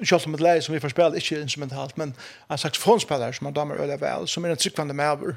Sjálf 0.03 0.23
som 0.23 0.35
et 0.35 0.41
leie 0.41 0.63
som 0.63 0.75
vi 0.75 0.81
får 0.81 0.93
spille, 0.93 1.19
ikke 1.19 1.41
instrumentalt, 1.43 1.97
men 1.99 2.13
en 2.51 2.59
saxofonspiller 2.59 3.33
som 3.33 3.49
han 3.49 3.55
damer 3.55 3.81
øye 3.83 4.01
vel, 4.01 4.29
som 4.29 4.45
er 4.45 4.55
en 4.55 4.57
tryggvande 4.57 4.95
maver, 4.95 5.35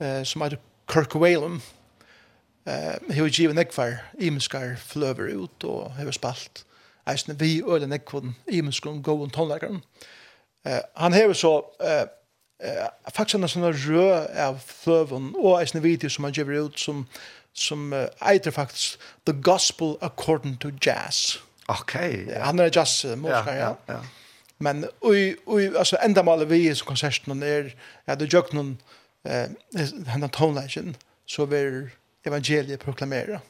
eh, 0.00 0.24
som 0.24 0.42
heter 0.42 0.58
Kirk 0.90 1.14
Whalum. 1.14 1.62
Eh, 2.66 3.14
hever 3.14 3.28
givet 3.28 3.54
nekvar 3.54 4.02
imenskar 4.18 4.74
fløver 4.76 5.36
ut, 5.36 5.64
og 5.64 5.94
hever 5.96 6.10
spalt 6.10 6.66
eisne 7.06 7.38
vi 7.38 7.62
øyla 7.62 7.86
nekvun 7.86 8.34
imenskun 8.48 9.02
gåun 9.02 9.30
tonleikaren. 9.30 9.82
Eh, 10.66 10.80
han 10.96 11.12
har 11.12 11.32
så 11.32 11.62
eh, 11.80 12.06
eh 12.60 12.88
faktisk 13.14 13.34
en 13.34 13.48
sånn 13.48 13.72
rød 13.72 14.28
av 14.36 14.60
fløven 14.60 15.34
og 15.36 15.60
en 15.62 15.82
video 15.82 16.10
som 16.10 16.24
han 16.24 16.32
gjør 16.32 16.66
ut 16.66 16.78
som 16.80 17.06
som 17.56 17.92
uh, 17.92 18.06
eiter 18.20 18.50
faktisk 18.50 19.00
The 19.24 19.32
Gospel 19.32 19.96
According 20.00 20.58
to 20.60 20.70
Jazz. 20.86 21.38
Okej. 21.68 22.26
Yeah. 22.28 22.44
Han 22.44 22.58
er 22.58 22.70
jazz 22.74 23.04
uh, 23.04 23.16
musiker, 23.16 23.54
ja. 23.54 23.74
ja, 23.88 23.94
ja. 23.94 24.00
Men 24.58 24.84
oi 25.00 25.36
oi 25.46 25.66
altså 25.76 25.96
enda 26.04 26.22
mal 26.22 26.44
vi 26.48 26.62
i 26.70 26.74
konserten 26.84 27.42
er 27.42 27.74
ja 28.06 28.14
det 28.14 28.32
jök 28.32 28.52
någon 28.52 28.78
eh 29.24 29.48
han 30.06 30.28
tonlägen 30.28 30.96
så 31.26 31.46
vi 31.46 31.88
evangeliet 32.24 32.80
proklamera. 32.80 33.40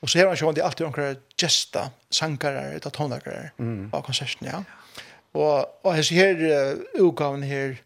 Och 0.00 0.10
så 0.10 0.18
har 0.18 0.26
han 0.26 0.36
ju 0.36 0.46
alltid 0.46 0.64
alltid 0.64 0.86
några 0.86 1.14
gesta 1.36 1.90
sankare 2.10 2.60
eller 2.60 2.90
tonläggare 2.90 3.50
mm. 3.58 3.90
av 3.92 4.02
konserten 4.02 4.48
ja. 4.52 4.64
Och 5.32 5.86
och 5.86 5.94
här 5.94 6.76
utgaven 6.94 7.42
her 7.42 7.68
här 7.68 7.76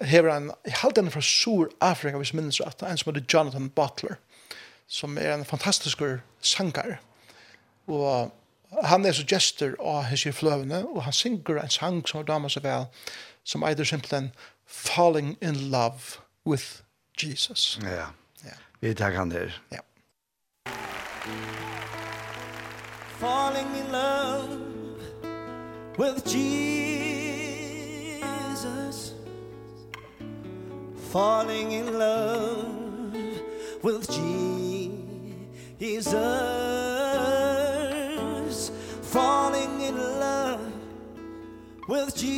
hever 0.00 0.32
han, 0.32 0.50
jeg 0.66 0.74
halte 0.82 1.00
henne 1.00 1.10
fra 1.14 1.22
Sur-Afrika, 1.24 2.16
hvis 2.20 2.34
minnes 2.34 2.60
rett, 2.60 2.82
en 2.82 2.98
som 2.98 3.12
heter 3.12 3.26
Jonathan 3.32 3.70
Butler, 3.70 4.18
som 4.86 5.18
er 5.18 5.34
en 5.34 5.44
fantastisk 5.44 6.02
sanger. 6.40 6.98
Og 7.86 8.30
han 8.82 9.06
er 9.06 9.12
så 9.12 9.24
gestor 9.26 9.74
av 9.80 10.04
hese 10.10 10.32
fløvene, 10.32 10.84
og 10.88 11.02
han 11.06 11.12
synger 11.16 11.62
en 11.62 11.70
sang 11.70 12.02
som 12.08 12.20
har 12.20 12.28
damer 12.28 12.52
seg 12.52 12.64
vel, 12.66 12.86
som 13.44 13.64
eider 13.66 13.84
simpelthen 13.84 14.32
Falling 14.66 15.36
in 15.42 15.70
Love 15.70 16.20
with 16.46 16.82
Jesus. 17.22 17.78
Ja, 17.82 18.12
ja. 18.44 18.56
vi 18.80 18.94
tar 18.94 19.10
han 19.10 19.30
der. 19.30 19.62
Ja. 19.72 19.80
Falling 23.20 23.76
in 23.76 23.92
love 23.92 24.48
with 25.98 26.24
Jesus 26.24 26.70
falling 31.10 31.72
in 31.72 31.98
love 31.98 32.72
with 33.82 34.08
Jesus. 34.08 36.14
Falling 39.02 39.80
in 39.80 39.96
love 39.96 40.72
with 41.88 42.14
Jesus 42.14 42.32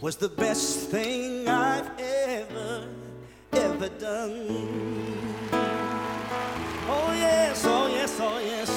was 0.00 0.16
the 0.16 0.30
best 0.30 0.88
thing 0.88 1.46
I've 1.46 1.90
ever 1.98 2.88
ever 3.52 3.90
done. 3.90 4.48
Oh 6.88 7.12
yes 7.12 7.62
oh 7.66 7.88
yes 7.88 8.18
oh 8.20 8.38
yes. 8.38 8.70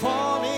Falling 0.00 0.49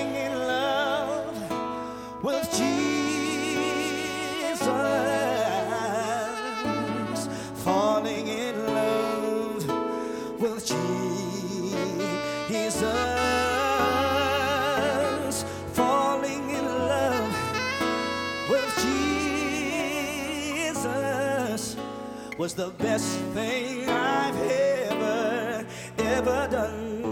was 22.43 22.55
the 22.55 22.70
best 22.70 23.18
thing 23.34 23.88
I've 23.88 24.36
ever 24.36 25.64
ever 25.99 26.49
done. 26.51 27.03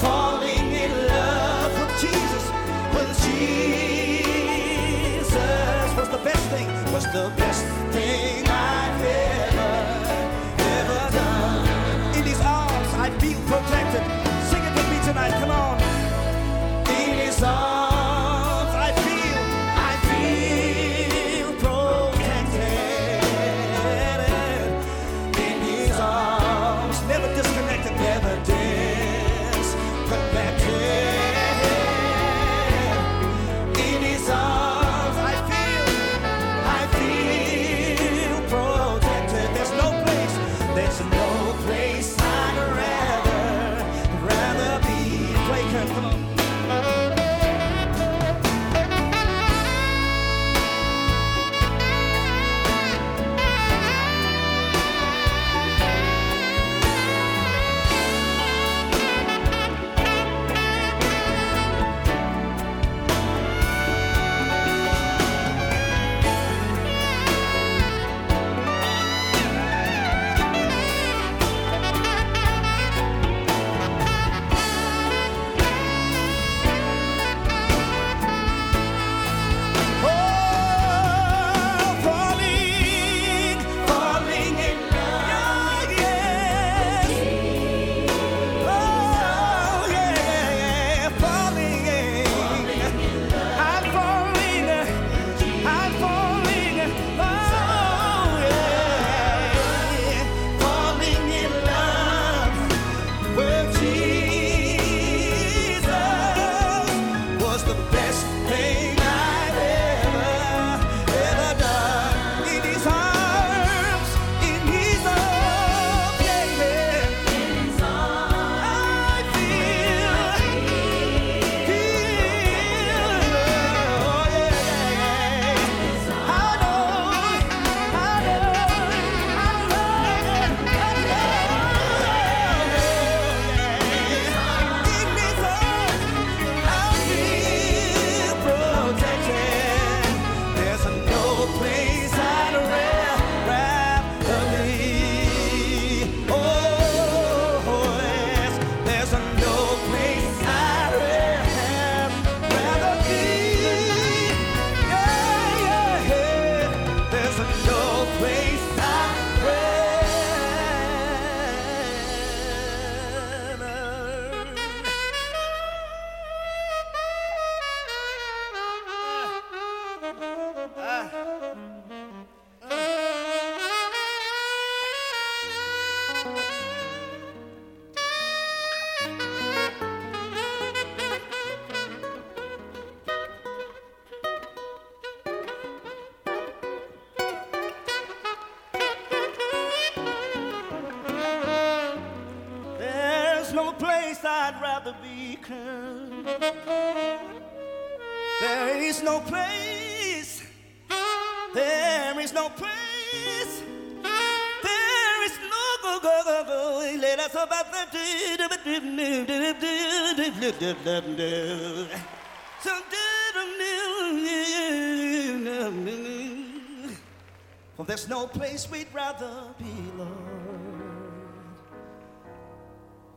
falling 0.02 0.70
in 0.84 0.92
love 1.08 1.72
with 1.80 1.94
Jesus, 2.04 2.46
with 2.96 3.12
Jesus. 3.24 5.34
was 5.98 6.10
the 6.10 6.22
best 6.30 6.46
thing? 6.50 6.68
Was 6.94 7.06
the 7.14 7.32
best 7.38 7.64
thing? 7.64 7.77
protected. 13.68 14.17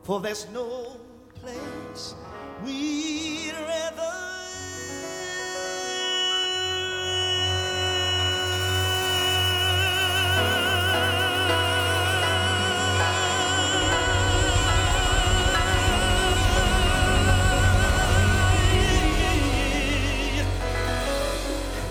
For 0.03 0.19
there's 0.19 0.49
no 0.49 0.97
place 1.35 2.15
we'd 2.65 3.53
rather 3.53 4.17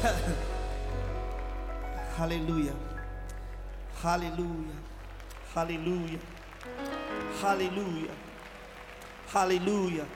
Hallelujah. 2.17 2.75
Hallelujah. 4.03 4.77
Hallelujah. 5.55 6.19
Hallelujah. 7.41 8.00
Hallelujah. 9.33 10.07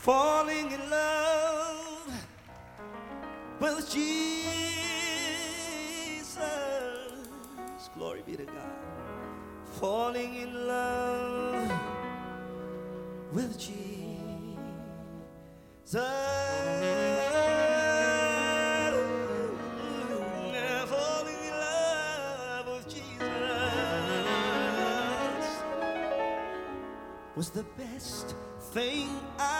Falling 0.00 0.72
in 0.72 0.90
love 0.90 2.10
with 3.60 3.88
Jesus. 3.88 4.66
Glory 7.94 8.22
be 8.26 8.36
to 8.36 8.44
God. 8.44 8.54
Falling 9.78 10.34
in 10.34 10.66
love 10.66 11.70
with 13.32 13.56
Jesus. 13.56 13.96
was 27.36 27.50
the 27.50 27.64
best 27.76 28.34
thing 28.72 29.10
I 29.38 29.55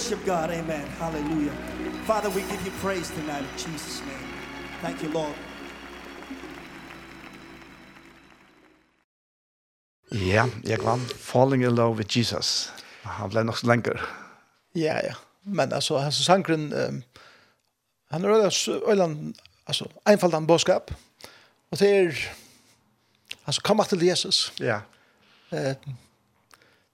worship 0.00 0.24
God. 0.24 0.50
Amen. 0.50 0.86
Hallelujah. 0.98 1.52
Father, 2.06 2.30
we 2.30 2.40
give 2.42 2.64
you 2.64 2.72
praise 2.80 3.10
tonight 3.10 3.42
in 3.42 3.56
Jesus' 3.58 4.00
name. 4.00 4.26
Thank 4.80 5.02
you, 5.02 5.10
Lord. 5.12 5.34
Ja, 10.12 10.46
jeg 10.64 10.78
vann 10.82 11.00
Falling 11.00 11.64
in 11.64 11.74
Love 11.74 11.96
with 11.96 12.16
Jesus. 12.16 12.72
Han 13.02 13.30
ble 13.30 13.44
nok 13.44 13.58
så 13.58 13.66
lenger. 13.66 14.00
Ja, 14.74 14.96
ja. 15.04 15.14
Men 15.44 15.72
altså, 15.72 15.98
han 15.98 16.12
sangren, 16.12 16.72
um, 16.72 17.02
han 18.10 18.24
er 18.24 18.80
øyland, 18.88 19.34
altså, 19.66 19.84
einfaldt 20.06 20.34
han 20.34 20.46
bådskap. 20.46 20.90
Og 21.70 21.78
det 21.78 21.90
er, 21.90 22.12
altså, 23.46 23.60
kom 23.60 23.84
til 23.88 24.02
Jesus. 24.02 24.52
Ja. 24.60 24.80
Eh, 25.52 25.74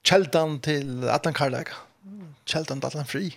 kjeldan 0.05 0.61
til 0.61 1.09
Atlan 1.09 1.35
Karlaga 1.35 1.87
kjeldan 2.47 2.83
dallan 2.83 3.09
fri. 3.09 3.31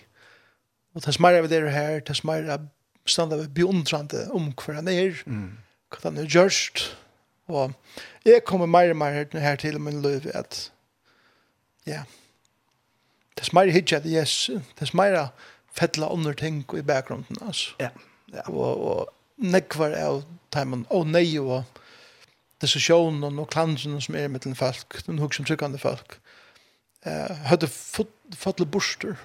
Og 0.94 1.04
det 1.04 1.14
smarra 1.14 1.42
vi 1.44 1.50
der 1.52 1.68
her, 1.70 2.00
det 2.00 2.16
smarra 2.16 2.58
standa 3.06 3.36
vi 3.36 3.48
beundrande 3.60 4.26
om 4.34 4.50
hver 4.52 4.80
han 4.80 4.88
er, 4.88 5.22
mm. 5.26 5.50
hva 5.90 6.02
han 6.08 6.18
er 6.18 6.30
gjørst. 6.30 6.84
Og 7.50 7.72
jeg 8.24 8.44
kommer 8.46 8.70
mer 8.70 8.90
og 8.90 8.98
mer 9.00 9.26
her 9.32 9.56
til 9.56 9.80
min 9.80 10.02
liv 10.02 10.30
at 10.34 10.70
ja, 11.86 12.02
det 13.38 13.46
smarra 13.46 13.72
hitja 13.74 14.00
til 14.00 14.14
yes, 14.14 14.50
det 14.78 14.88
smarra 14.88 15.30
fettla 15.74 16.10
under 16.12 16.32
ting 16.32 16.64
i 16.76 16.82
bakgrunden, 16.82 17.36
altså. 17.46 17.74
Ja, 17.80 17.90
ja. 18.34 18.42
Og, 18.48 18.82
og 18.84 19.08
nekvar 19.36 19.94
av 19.96 20.22
timen, 20.52 20.86
og 20.90 21.06
nei 21.08 21.38
og 21.40 21.64
diskussionen 22.60 23.38
og 23.38 23.48
klansen 23.50 23.96
som 24.02 24.18
er 24.18 24.28
mellom 24.28 24.56
folk, 24.58 25.00
den 25.06 25.18
hugg 25.22 25.34
som 25.34 25.46
tryggande 25.48 25.80
folk 25.80 26.18
eh 27.02 27.36
hade 27.36 27.68
fått 27.68 28.08
fått 28.36 28.58
borster 28.58 29.16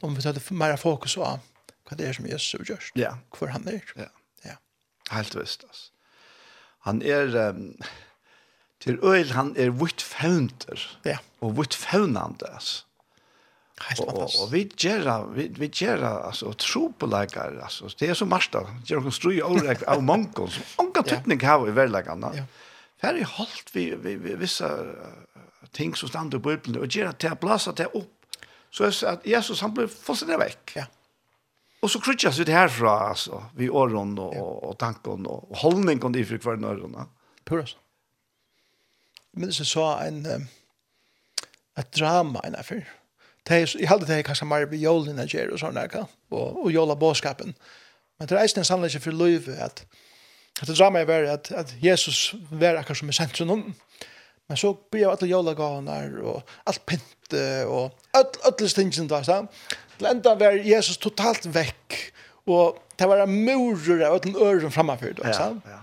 om 0.00 0.14
vi 0.14 0.26
hade 0.26 0.40
mer 0.50 0.76
fokus 0.76 1.14
på 1.14 1.40
vad 1.88 1.98
det 1.98 2.04
är 2.04 2.12
som 2.12 2.26
Jesus 2.26 2.68
gör. 2.68 2.84
Ja, 2.94 3.18
för 3.34 3.46
han 3.46 3.68
är. 3.68 3.82
Ja. 3.96 4.02
Ja. 4.42 4.52
Helt 5.10 5.34
visst 5.34 5.64
alltså. 5.64 5.92
Han 6.78 7.02
är 7.02 7.36
um, 7.36 7.76
till 8.78 8.98
öl 9.02 9.30
han 9.30 9.56
är 9.56 9.70
vitt 9.70 10.02
fönter. 10.02 10.98
Ja. 11.02 11.18
Och 11.38 11.58
vitt 11.58 11.74
fönande 11.74 12.46
alltså. 12.54 12.84
Helt 13.80 13.98
fantastiskt. 13.98 14.40
Och, 14.40 14.46
och 14.46 14.54
vi 14.54 14.72
gör 14.76 15.26
vi 15.34 15.48
vi 15.48 15.70
gör 15.72 16.02
alltså 16.02 16.52
tro 16.52 16.92
på 16.92 17.06
läkare 17.06 17.62
alltså 17.62 17.88
det 17.98 18.06
är 18.08 18.14
så 18.14 18.26
marsta. 18.26 18.76
Gör 18.84 19.00
kon 19.00 19.12
strö 19.12 19.42
och 19.42 19.88
av 19.88 20.02
mankon. 20.02 20.50
Anka 20.76 21.02
teknik 21.02 21.42
har 21.42 21.64
vi 21.64 21.70
väl 21.70 21.90
läkarna. 21.90 22.32
Ja. 22.34 22.44
Färdig 23.00 23.22
halt 23.22 23.70
vi 23.72 23.94
vi 23.94 24.34
vissa 24.34 24.84
ting 25.72 25.94
som 25.96 26.08
stand 26.08 26.34
i 26.34 26.38
Bibelen, 26.38 26.80
og 26.80 26.88
gjør 26.88 27.12
at 27.12 27.24
jeg 27.24 27.38
blasser 27.40 27.76
det 27.76 27.88
opp. 27.94 28.36
Så 28.72 28.86
jeg 28.88 28.96
sier 28.96 29.16
at 29.16 29.26
Jesus, 29.28 29.60
han 29.60 29.74
ble 29.76 29.86
fullstendig 29.88 30.38
vekk. 30.40 30.76
Ja. 30.76 30.86
Og 31.82 31.90
så 31.90 31.98
krutjas 32.00 32.38
vi 32.38 32.46
det 32.46 32.54
herfra, 32.54 33.10
altså, 33.10 33.42
vi 33.58 33.68
åren 33.68 34.14
og, 34.18 34.34
ja. 34.36 34.42
og 34.68 34.76
tanken 34.78 35.26
og, 35.26 35.48
og 35.50 35.62
holdningen 35.64 36.16
i 36.16 36.24
for 36.24 36.38
hver 36.38 36.60
nøyre. 36.62 37.06
Pura 37.44 37.66
så. 37.66 37.78
Men 39.32 39.48
det 39.48 39.66
så 39.66 39.86
en, 40.06 40.20
um, 40.28 40.46
et 41.80 41.94
drama 41.98 42.42
enn 42.44 42.56
jeg 42.60 42.82
Jeg 43.50 43.88
hadde 43.88 44.06
det 44.06 44.24
kanskje 44.24 44.46
mer 44.46 44.66
ved 44.70 44.78
jolen 44.78 45.18
jeg 45.18 45.28
gjør 45.28 45.54
og 45.54 45.58
sånn 45.58 45.74
der, 45.74 46.06
og, 46.30 46.64
og 46.64 46.70
jola 46.70 46.94
båskapen. 46.94 47.56
Men 48.18 48.28
det 48.28 48.36
er 48.36 48.44
eisen 48.44 48.60
en 48.62 48.64
sannleggje 48.64 49.00
for 49.00 49.10
løyve 49.10 49.56
at, 49.58 49.82
at 50.60 50.68
det 50.68 50.76
drama 50.78 51.00
er 51.02 51.32
at, 51.32 51.50
at 51.50 51.74
Jesus 51.82 52.34
var 52.50 52.78
akkurat 52.78 53.00
som 53.00 53.08
i 53.08 53.12
sentrum 53.12 53.74
Men 54.48 54.56
så 54.56 54.78
blir 54.90 55.08
alla 55.08 55.26
jólagavnar 55.26 56.18
og 56.22 56.42
allt 56.64 56.86
pente 56.86 57.66
og 57.66 57.90
öll 58.16 58.32
öll 58.44 58.68
stingin 58.68 59.08
där 59.08 59.22
så. 59.22 59.46
Till 59.96 60.06
ända 60.06 60.34
var 60.34 60.52
Jesus 60.52 60.98
totalt 60.98 61.46
veck 61.46 62.12
och 62.44 62.78
det 62.96 63.06
var 63.06 63.26
murer 63.26 64.06
av 64.06 64.14
öll 64.14 64.36
öron 64.36 64.72
framför 64.72 65.12
då 65.12 65.22
så. 65.22 65.60
Ja. 65.64 65.82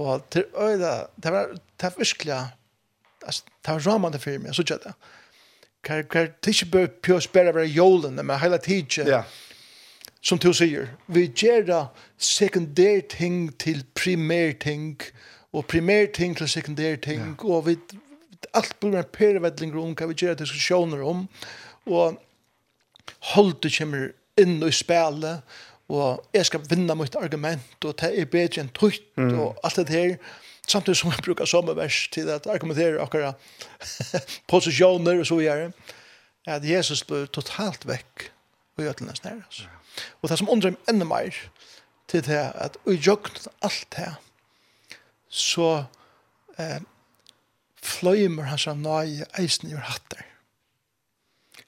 Och 0.00 0.30
till 0.30 0.44
öda 0.58 1.08
det 1.16 1.30
var 1.30 1.56
det 1.76 1.82
var 1.82 1.98
verkligen 1.98 2.44
alltså 3.26 3.44
det 3.62 3.72
var 3.72 3.80
ramande 3.80 4.18
för 4.18 4.38
mig 4.38 4.54
så 4.54 4.64
tjata. 4.64 4.94
Kan 5.82 6.04
kar 6.04 6.26
tische 6.40 6.66
bör 6.66 6.86
pure 6.86 7.20
spärra 7.20 7.52
var 7.52 7.62
jolen 7.62 8.14
men 8.14 8.40
hela 8.40 8.58
tiden. 8.58 9.06
Ja. 9.06 9.24
Som 10.20 10.38
du 10.38 10.54
säger, 10.54 10.88
vi 11.06 11.32
gör 11.36 11.86
sekundär 12.18 13.00
ting 13.00 13.52
till 13.52 13.84
primär 13.94 14.52
ting 14.52 15.00
og 15.54 15.66
primær 15.70 16.10
ting 16.14 16.34
til 16.36 16.50
sekundær 16.50 16.96
ting, 17.02 17.22
ja. 17.22 17.46
og 17.46 17.68
vi, 17.68 17.76
alt 18.54 18.74
blir 18.80 18.98
en 18.98 19.12
pervedling 19.14 19.74
om 19.78 19.94
hva 19.94 20.08
vi 20.10 20.18
gjør 20.18 20.40
diskusjoner 20.40 21.04
om, 21.06 21.26
og 21.86 22.18
holdet 23.34 23.76
kommer 23.78 24.10
inn 24.40 24.58
i 24.64 24.72
spelet, 24.74 25.44
og 25.92 26.24
jeg 26.34 26.48
skal 26.48 26.64
vinne 26.70 26.96
mitt 26.98 27.16
argument, 27.20 27.84
og 27.84 27.94
det 28.00 28.10
er 28.10 28.30
bedre 28.30 28.64
enn 28.64 28.72
tøyt, 28.74 29.04
mm. 29.20 29.34
og 29.38 29.60
alt 29.66 29.82
det 29.84 29.94
her, 29.94 30.16
samtidig 30.66 30.98
som 30.98 31.12
jeg 31.12 31.24
bruker 31.26 31.48
sommervers 31.48 32.06
til 32.12 32.30
at 32.32 32.48
argumentere 32.50 33.02
akkurat 33.02 33.38
posisjoner 34.50 35.20
og 35.20 35.28
så 35.28 35.38
videre, 35.38 35.70
at 36.46 36.64
Jesus 36.66 37.04
ble 37.08 37.26
totalt 37.32 37.86
vekk 37.88 38.28
og 38.76 38.84
gjør 38.84 38.98
til 38.98 39.08
nesten 39.08 39.30
her. 39.30 39.42
Altså. 39.44 39.68
Og 40.20 40.30
det 40.30 40.38
som 40.40 40.50
undrer 40.50 40.74
meg 40.74 40.90
enda 40.90 41.06
mer 41.08 41.40
til 42.10 42.24
det 42.26 42.40
at 42.60 42.76
og 42.84 42.96
gjør 42.98 43.30
alt 43.64 43.86
det 43.94 44.08
så 45.34 45.84
eh, 46.58 46.78
fløymer 47.82 48.46
hans 48.52 48.68
av 48.70 48.78
nøye 48.78 49.26
eisen 49.40 49.72
i 49.72 49.76
hatter. 49.76 50.22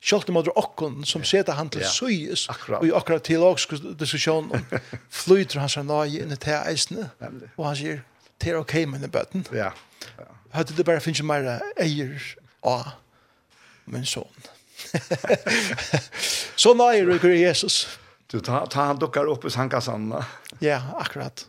Sjølt 0.07 0.29
om 0.31 0.39
okkon 0.39 1.01
som 1.09 1.25
seta 1.27 1.57
han 1.59 1.71
til 1.73 1.83
ja, 1.83 1.91
søyes 1.91 2.45
akkurat. 2.53 2.79
og 2.79 2.87
i 2.87 2.93
akkurat 2.95 3.25
teologisk 3.27 3.75
diskusjon 3.99 4.53
om 4.55 4.67
fløyter 5.25 5.59
hans 5.64 5.79
av 5.81 5.89
nøye 5.89 6.23
inn 6.23 6.35
i 6.35 6.39
te 6.39 6.55
eisene 6.61 7.09
og 7.57 7.64
han 7.67 7.79
sier 7.79 8.05
det 8.37 8.53
er 8.53 8.59
ok 8.61 8.75
med 8.93 9.09
bøten. 9.11 9.47
Ja. 9.57 9.73
ja. 10.21 10.29
Høyde 10.55 10.77
det 10.77 10.85
bare 10.87 11.03
finnes 11.03 11.25
mer 11.27 11.49
eier 11.81 12.23
av 12.62 12.93
min 13.91 14.05
son. 14.07 14.29
så 16.61 16.75
nøye 16.77 17.07
rykker 17.09 17.35
Jesus. 17.35 17.87
Du, 18.31 18.39
ta, 18.45 18.67
ta 18.71 18.91
han 18.91 19.01
dukkar 19.01 19.27
opp 19.31 19.47
i 19.49 19.55
sankassanna. 19.55 20.23
Ja, 20.61 20.83
akkurat. 21.01 21.47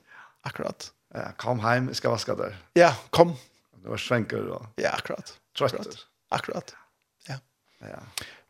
Akkurat. 0.48 0.92
Ja, 1.16 1.32
kom 1.40 1.62
hem, 1.64 1.88
jeg 1.92 2.02
skal 2.02 2.14
vaska 2.14 2.36
der. 2.40 2.58
Ja, 2.76 2.92
kom. 3.16 3.36
Det 3.78 3.92
var 3.94 4.02
svenker 4.02 4.50
og... 4.58 4.66
Ja, 4.82 4.96
akkurat. 4.98 5.32
Trøtter. 5.58 6.02
Akkurat, 6.32 6.74
ja. 7.30 7.38
Ja. 7.82 8.02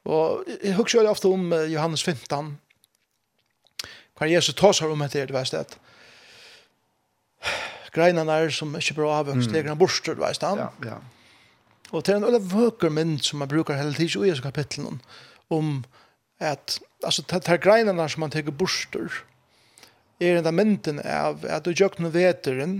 Og 0.07 0.47
jeg 0.63 0.75
husker 0.77 1.03
jo 1.03 1.11
ofte 1.11 1.29
om 1.29 1.51
Johannes 1.67 2.03
15, 2.03 2.55
hva 4.17 4.29
Jesus 4.31 4.55
tar 4.57 4.73
seg 4.73 4.91
om 4.91 5.03
etter, 5.05 5.27
du 5.29 5.35
vet 5.35 5.53
det. 5.53 5.77
Greinene 7.93 8.39
er 8.39 8.51
som 8.53 8.73
ikke 8.77 8.97
bra 8.97 9.21
det 9.25 9.35
mm. 9.37 9.55
en 9.59 9.79
borster, 9.79 10.15
du 10.17 10.23
vet 10.23 10.41
det. 10.41 10.53
Ja, 10.57 10.69
ja. 10.85 10.97
Og 11.95 12.03
til 12.03 12.17
en 12.17 12.25
eller 12.27 12.43
vøker 12.43 12.91
mynd 12.91 13.21
som 13.23 13.39
man 13.39 13.51
brukar 13.51 13.77
hele 13.79 13.95
tiden 13.95 14.25
i 14.25 14.31
Jesu 14.31 14.41
kapitlen 14.43 14.99
om 15.49 15.85
at 16.39 16.79
altså, 17.03 17.23
det 17.29 17.47
er 17.47 17.61
greinene 17.63 18.09
som 18.09 18.25
man 18.25 18.33
teker 18.33 18.51
borster, 18.51 19.23
er 20.19 20.39
enda 20.39 20.53
mynden 20.53 21.01
av 21.03 21.45
at 21.45 21.65
du 21.65 21.73
jøkken 21.75 22.09
veteren 22.13 22.79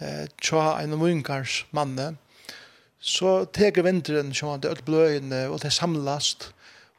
eh, 0.00 0.26
tja 0.40 0.78
en 0.80 0.96
munkars 1.00 1.62
manne 1.76 2.14
så 3.02 3.42
teker 3.50 3.84
vinteren 3.86 4.30
som 4.34 4.52
han 4.52 4.62
til 4.62 4.84
bløyene 4.86 5.44
og 5.50 5.60
det 5.64 5.72
samlast 5.74 6.52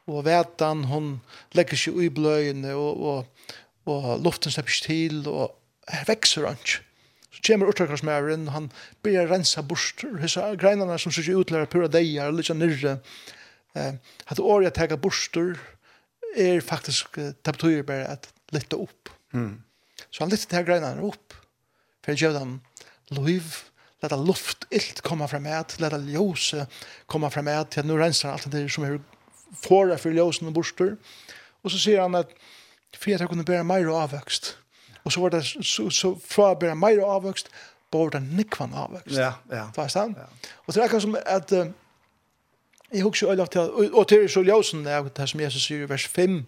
og 0.04 0.26
vetan 0.26 0.84
hon 0.90 1.14
legger 1.56 1.80
seg 1.80 2.00
i 2.04 2.10
bløyene 2.12 2.74
og, 2.76 3.04
og, 3.10 3.52
og 3.88 4.10
luften 4.24 4.52
slipper 4.52 4.82
til 4.84 5.22
og 5.30 5.54
her 5.90 6.04
vekser 6.08 6.48
han 6.48 6.60
ikke 6.60 6.82
Så 7.34 7.40
kommer 7.42 7.66
utrakarsmæren, 7.66 8.48
han 8.54 8.68
blir 9.02 9.26
rensa 9.26 9.62
bort, 9.62 10.04
hessa 10.20 10.52
greinarna 10.54 10.94
som 11.02 11.10
sikkert 11.10 11.40
utlærer 11.42 11.66
pura 11.66 11.88
deier, 11.90 12.30
litt 12.30 12.52
nyrre. 12.54 12.92
Eh, 13.74 13.96
at 14.30 14.38
året 14.38 14.76
teker 14.78 15.00
borster 15.02 15.56
er 16.38 16.60
faktisk, 16.62 17.18
det 17.18 17.56
betyr 17.56 17.82
bare 17.82 18.06
at 18.14 18.28
lytta 18.54 18.78
opp. 18.78 19.10
Mm. 19.34 19.58
Så 20.10 20.24
han 20.24 20.32
lyfte 20.32 20.50
til 20.54 20.66
greina 20.66 20.94
opp, 21.04 21.34
for 22.04 22.14
å 22.14 22.18
gjør 22.18 22.38
dem 22.38 22.58
liv, 23.24 23.56
leta 24.04 24.16
luft 24.20 24.66
ilt 24.74 25.02
komma 25.04 25.28
fram 25.30 25.46
med, 25.46 25.76
leta 25.80 25.98
ljus 25.98 26.52
komma 27.10 27.30
fram 27.32 27.48
med, 27.48 27.70
til 27.74 27.86
nu 27.88 27.96
rensar 27.98 28.34
allt 28.34 28.50
det 28.52 28.66
som 28.72 28.86
er 28.86 28.98
fåra 29.54 29.98
för 29.98 30.10
ljusen 30.10 30.48
og 30.48 30.54
borster. 30.54 30.96
Og 31.62 31.70
så 31.70 31.78
sier 31.78 32.02
han 32.02 32.14
at 32.14 32.32
for 32.98 33.10
jeg 33.10 33.28
kunne 33.28 33.44
bæra 33.44 33.62
meir 33.66 33.90
avvøkst. 33.90 34.56
Og 35.04 35.12
så 35.12 35.20
var 35.20 35.28
det 35.34 35.44
så, 35.44 35.90
så 35.90 36.14
fra 36.18 36.52
å 36.52 36.58
bæra 36.58 36.76
meir 36.78 37.02
avvøkst, 37.04 37.50
bor 37.92 38.10
det 38.10 38.22
nikvan 38.22 38.74
avvøkst. 38.74 39.16
Ja, 39.16 39.32
ja. 39.50 39.66
Det 39.70 39.78
var 39.78 39.88
stand. 39.88 40.16
Ja. 40.18 40.52
Og 40.66 40.74
det 40.74 40.80
er 40.80 40.86
akkurat 40.86 41.02
som 41.02 41.16
at 41.26 41.52
uh, 41.52 41.66
jeg 42.92 43.02
husker 43.02 43.30
øyne 43.30 43.46
til, 43.46 43.90
og 43.94 44.08
til 44.08 44.28
så 44.30 44.42
ljusen, 44.42 44.84
det 44.84 44.92
er 44.92 45.02
det 45.02 45.28
som 45.28 45.40
Jesus 45.40 45.66
sier 45.66 45.84
i 45.84 45.90
vers 45.90 46.06
5, 46.06 46.40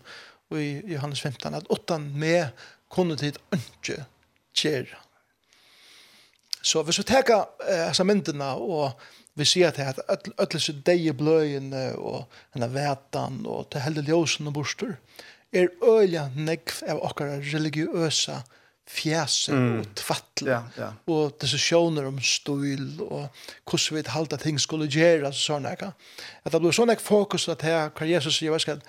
og 0.50 0.62
i 0.62 0.92
Johannes 0.92 1.20
15, 1.20 1.54
at 1.54 1.66
åttan 1.70 2.12
med 2.14 2.48
kunne 2.90 3.16
tid 3.16 3.38
ikke 3.52 4.04
gjøre. 4.56 5.02
Så 6.66 6.82
hvis 6.82 6.98
vi 6.98 7.06
teka 7.06 7.44
disse 7.62 8.04
myndene, 8.04 8.48
og 8.58 8.98
vi 9.38 9.44
sier 9.46 9.70
til 9.70 9.86
at 9.86 10.28
ødelse 10.40 10.72
disse 10.72 10.96
i 10.96 11.12
bløyene, 11.14 11.92
og 11.98 12.24
denne 12.54 12.70
vetan, 12.74 13.42
og 13.46 13.68
til 13.70 13.84
hele 13.84 14.02
ljøsene 14.06 14.52
borster, 14.52 14.96
er 15.52 15.70
øyla 15.82 16.28
negv 16.34 16.82
av 16.88 17.02
okkara 17.06 17.38
religiøsa 17.38 18.40
fjæse 18.86 19.52
mm. 19.52 19.78
og 19.78 19.86
tvattle, 19.98 20.50
ja, 20.50 20.60
ja. 20.78 20.90
og 21.10 21.36
disse 21.42 21.58
sjåner 21.58 22.06
om 22.06 22.20
støyl, 22.22 23.00
og 23.02 23.28
hvordan 23.66 23.96
vi 23.96 24.04
halda 24.14 24.38
ting 24.38 24.60
skulle 24.62 24.86
gjøre, 24.90 25.32
sånn, 25.34 25.66
ikke? 25.70 25.90
At 26.44 26.54
det 26.54 26.62
blir 26.62 26.74
sånn 26.74 26.94
ek 26.94 27.02
fokus 27.02 27.48
at 27.50 27.66
her, 27.66 27.90
hva 27.90 28.06
Jesus 28.06 28.38
sier, 28.38 28.54
hva 28.54 28.62
skal 28.62 28.78
jeg 28.78 28.86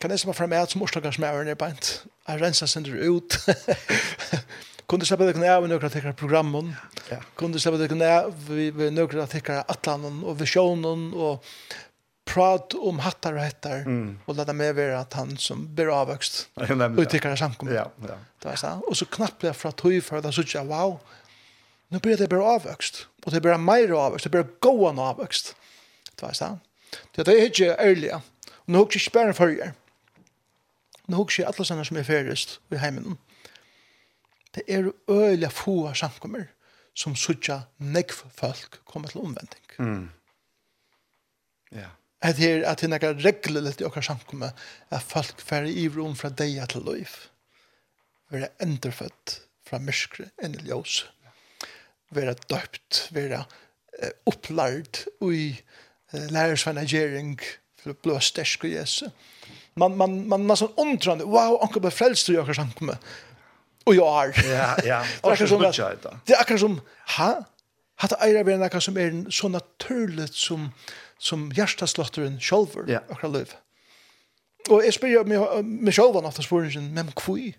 kan 0.00 0.10
jeg 0.10 0.20
som 0.20 0.28
var 0.28 0.38
fremme 0.38 0.56
at 0.62 0.70
som 0.70 0.82
orsdagersmæren 0.82 1.48
er 1.48 1.58
beint, 1.58 2.04
jeg 2.28 2.40
renser 2.40 2.66
sender 2.66 3.10
ut. 3.10 3.38
Kunde 4.88 5.06
slippe 5.06 5.26
det 5.26 5.32
kunde 5.32 5.46
även 5.46 5.70
några 5.70 5.90
tickar 5.90 6.12
programmen. 6.12 6.76
Ja. 7.10 7.16
Kunde 7.36 7.60
slippe 7.60 7.78
det 7.78 7.88
kunde 7.88 8.32
vi 8.48 8.70
vi 8.70 8.90
några 8.90 9.26
tickar 9.26 9.64
atlanen 9.68 10.22
og 10.24 10.38
visjonen 10.40 11.12
og 11.14 11.44
prat 12.24 12.74
om 12.74 12.98
hattar 13.04 13.36
og 13.36 13.44
hettar 13.44 13.84
mm. 13.84 14.18
og 14.26 14.36
lade 14.36 14.54
meg 14.56 14.72
være 14.76 14.96
at 15.00 15.12
han 15.12 15.36
som 15.36 15.66
blir 15.74 15.88
og 15.88 16.08
Och 16.98 17.08
tickar 17.08 17.36
samkommet. 17.36 17.74
Ja, 17.74 17.90
ja. 18.08 18.16
Det 18.42 18.48
var 18.48 18.56
så. 18.56 18.80
Og 18.88 18.96
så 18.96 19.04
knappt 19.04 19.44
jeg 19.44 19.56
fra 19.56 19.72
tog 19.72 20.02
for 20.02 20.20
för 20.20 20.28
att 20.28 20.34
så 20.34 20.64
wow. 20.64 21.00
nå 21.88 21.98
blir 21.98 22.16
det 22.16 22.28
bare 22.28 22.44
avvøkst. 22.44 23.08
Og 23.26 23.32
det 23.32 23.42
blir 23.42 23.56
mer 23.56 23.92
avvøkst. 23.92 24.24
det 24.24 24.30
blir 24.30 24.46
gående 24.60 25.02
avvøkst. 25.02 25.56
Det 26.16 26.22
var 26.22 26.32
så. 26.32 26.58
Det 27.14 27.28
är 27.28 27.60
ju 27.60 27.74
ärligt. 27.78 28.14
Nå 28.66 28.78
hooks 28.78 28.96
jag 28.96 29.02
spärren 29.02 29.34
för 29.34 29.48
er 29.48 29.72
nå 31.08 31.22
husker 31.22 31.42
jeg 31.42 31.50
alle 31.50 31.66
sum 31.66 31.80
som 31.88 31.98
er 32.00 32.06
ferdigst 32.06 32.58
i 32.74 32.80
heimen. 32.82 33.16
Det 34.54 34.64
er 34.68 34.90
øyelig 35.08 35.50
få 35.52 35.92
samkommer 35.96 36.48
som 36.98 37.14
sutja 37.16 37.62
nekk 37.78 38.12
folk 38.12 38.80
kommer 38.88 39.12
til 39.12 39.22
omvending. 39.22 39.66
Mm. 39.78 40.08
Ja. 41.72 41.90
At 42.20 42.40
her, 42.42 42.64
at 42.66 42.80
det 42.82 42.90
er 42.96 43.20
reglerligt 43.22 43.80
i 43.80 43.86
okkar 43.86 44.02
samkommer 44.02 44.50
at 44.90 45.04
folk 45.06 45.40
færre 45.40 45.70
i 45.70 45.86
rom 45.88 46.16
fra 46.18 46.32
deg 46.34 46.58
til 46.72 46.82
liv. 46.88 47.12
Være 48.34 48.50
endrefødt 48.64 49.38
fra 49.68 49.78
mørkere 49.78 50.32
enn 50.42 50.56
i 50.58 50.64
ljøs. 50.66 51.04
Være 52.10 52.34
døpt, 52.50 53.06
være 53.14 53.44
eh, 54.00 54.12
opplærd 54.26 55.04
i 55.28 55.52
eh, 55.54 56.26
lærersvennagjering 56.32 57.36
for 57.78 57.94
å 57.94 58.00
blå 58.02 58.18
stersk 58.24 58.66
og 58.66 58.74
Mm 58.74 59.12
man 59.74 59.96
man 59.96 60.28
man 60.28 60.46
nästan 60.46 60.68
undrande 60.76 61.24
wow 61.24 61.62
onkel 61.62 61.80
blev 61.80 61.90
frälst 61.90 62.28
jag 62.28 62.44
kanske 62.44 62.62
han 62.62 62.96
och 63.84 63.94
jag 63.94 64.24
är 64.24 64.50
ja 64.52 64.76
ja. 64.84 65.04
Det 65.30 65.36
så 65.36 65.46
som 65.46 65.62
det 66.24 66.34
är 66.34 66.44
kanske 66.44 66.58
som 66.58 66.80
ha 67.16 67.44
hade 67.96 68.16
era 68.30 68.42
vänner 68.42 68.68
kanske 68.68 68.90
som 68.90 68.96
är 68.96 69.30
så 69.30 69.48
naturligt 69.48 70.34
som 70.34 70.70
som 71.18 71.52
hjärtaslotteren 71.52 72.40
själver 72.40 72.84
ja. 72.86 73.00
akkurat 73.08 73.32
liv? 73.32 73.54
Och 74.68 74.84
jag 74.84 74.94
spyr 74.94 75.24
mig 75.24 75.62
mig 75.62 75.92
själv 75.92 76.14
när 76.14 76.22
jag 76.22 76.44
spyr 76.44 76.80
men 76.80 77.12
kvui 77.12 77.54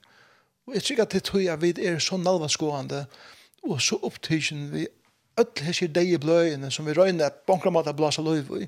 och 0.65 0.75
jag 0.75 0.83
tycker 0.83 1.03
att 1.03 1.09
det 1.09 1.19
tror 1.19 1.41
jag 1.41 1.57
vid 1.57 1.79
är 1.79 1.99
så 1.99 2.17
nalvaskående 2.17 3.05
och 3.61 3.81
så 3.81 3.95
upptagen 3.95 4.71
vi 4.71 4.87
öll 5.39 5.65
hesir 5.65 5.87
dei 5.87 6.17
bløyene 6.19 6.71
som 6.71 6.87
vi 6.87 6.93
røyne 6.93 7.29
bonkra 7.47 7.71
mat 7.71 7.89
blåsa 7.95 8.21
løyv 8.21 8.51
i 8.59 8.67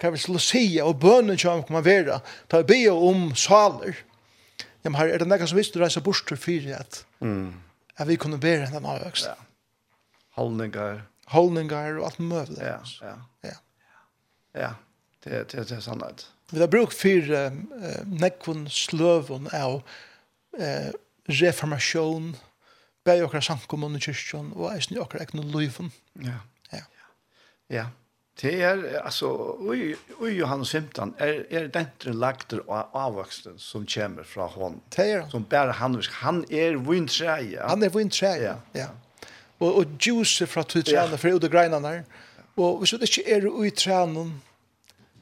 hva 0.00 0.10
vi 0.14 0.18
skulle 0.18 0.40
sige, 0.40 0.84
og 0.84 1.00
bønnen 1.00 1.38
som 1.38 1.62
kommer 1.66 1.84
være, 1.84 2.20
ta 2.48 2.62
be 2.66 2.82
om 2.90 3.30
saler. 3.34 3.98
Ja, 4.84 4.88
men 4.88 4.96
her 4.96 5.12
er 5.12 5.20
det 5.20 5.28
noen 5.28 5.48
som 5.48 5.58
visste 5.58 5.80
reise 5.80 6.00
bort 6.00 6.24
til 6.28 6.40
fire, 6.40 6.80
at, 6.80 7.02
mm. 7.20 7.52
at 8.00 8.08
vi 8.08 8.16
kunne 8.16 8.40
bære 8.40 8.70
den 8.72 8.86
avvøkst. 8.88 9.28
Ja. 9.28 9.34
Holdningar. 10.38 11.02
Holdningar 11.30 11.98
og 12.00 12.06
alt 12.08 12.20
mulig. 12.20 12.58
Ja, 12.58 12.78
ja. 13.02 13.16
Ja, 13.44 13.56
ja. 14.54 14.70
det, 15.24 15.52
det, 15.52 15.68
det 15.68 15.76
er 15.76 15.84
sannhet. 15.84 16.26
Vi 16.50 16.58
har 16.58 16.66
brukt 16.66 16.96
for 16.96 17.28
uh, 17.30 17.52
nekvun 18.08 18.64
sløvun 18.72 19.46
av 19.54 19.82
uh, 20.58 20.88
reformasjon, 21.28 22.32
bæg 23.06 23.22
okra 23.28 23.42
sankum 23.44 23.84
under 23.86 24.02
kyrkjon, 24.02 24.50
og 24.56 24.72
eisen 24.72 24.96
i 24.96 25.02
okra 25.02 25.22
egnu 25.22 25.44
luivun. 25.44 25.92
Ja. 26.24 26.40
Ja. 26.72 26.82
Ja. 27.70 27.86
Det 28.40 28.62
är 28.62 29.00
alltså 29.04 29.56
oj 29.58 29.96
oj 30.18 30.32
Johannes 30.32 30.70
15 30.70 31.14
är 31.18 31.46
är 31.50 31.68
dentre 31.68 32.12
lagter 32.12 32.62
av 32.66 32.88
avväxten 32.92 33.58
som 33.58 33.86
kommer 33.86 34.22
från 34.22 34.48
hon. 34.48 34.80
Det 34.96 35.10
är 35.10 35.28
som 35.28 35.42
bär 35.42 35.66
han 35.68 36.02
han 36.10 36.44
är 36.48 36.74
vinträja. 36.74 37.68
Han 37.68 37.82
är 37.82 37.90
vinträja. 37.90 38.56
Ja. 38.72 38.80
ja. 38.80 38.88
Og, 39.58 39.76
og 39.76 39.84
juice 40.00 40.46
från 40.46 40.64
tuträna 40.64 41.16
för 41.16 41.28
ut 41.28 41.44
och 41.44 41.50
greinene. 41.50 42.04
Og 42.56 42.78
hvis 42.78 42.90
du 42.90 43.02
ikke 43.02 43.22
er 43.28 43.40
ju 43.40 43.66
i 43.66 43.70
tränen 43.70 44.42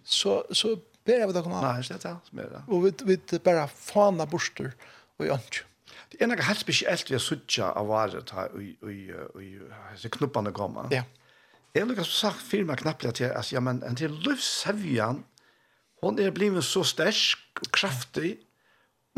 så 0.04 0.42
så 0.52 0.76
jeg 1.06 1.28
vi 1.28 1.32
det 1.32 1.42
komma. 1.42 1.60
Nej, 1.60 1.82
det 1.88 1.94
är 1.94 1.98
det. 1.98 2.16
som 2.24 2.38
er 2.38 2.42
det. 2.42 2.62
Og 2.68 2.84
vi 2.84 3.16
vi 3.30 3.38
bara 3.38 3.68
fana 3.68 4.26
borster 4.26 4.72
och 5.18 5.26
jag 5.26 5.40
Det 6.12 6.22
är 6.22 6.26
något 6.26 6.44
helt 6.44 6.58
speciellt 6.58 7.10
vi 7.10 7.14
har 7.14 7.20
suttja 7.20 7.72
av 7.72 7.86
varet 7.86 8.30
här 8.30 8.62
i 8.62 8.76
i 8.90 9.12
i 10.04 10.08
knupparna 10.08 10.52
kommer. 10.52 10.82
Ja. 10.82 10.92
Yeah. 10.92 11.04
Jeg 11.76 11.86
har 11.86 12.04
så 12.04 12.28
sagt 12.28 12.44
firma 12.48 12.76
meg 12.84 13.02
til 13.14 13.28
at 13.28 13.52
ja, 13.52 13.60
men, 13.60 13.82
en 13.86 13.96
til 13.98 14.14
løvshevjen, 14.24 15.22
hun 16.02 16.20
er 16.22 16.34
blivet 16.34 16.64
så 16.64 16.84
stersk 16.86 17.62
og 17.64 17.70
kraftig, 17.74 18.36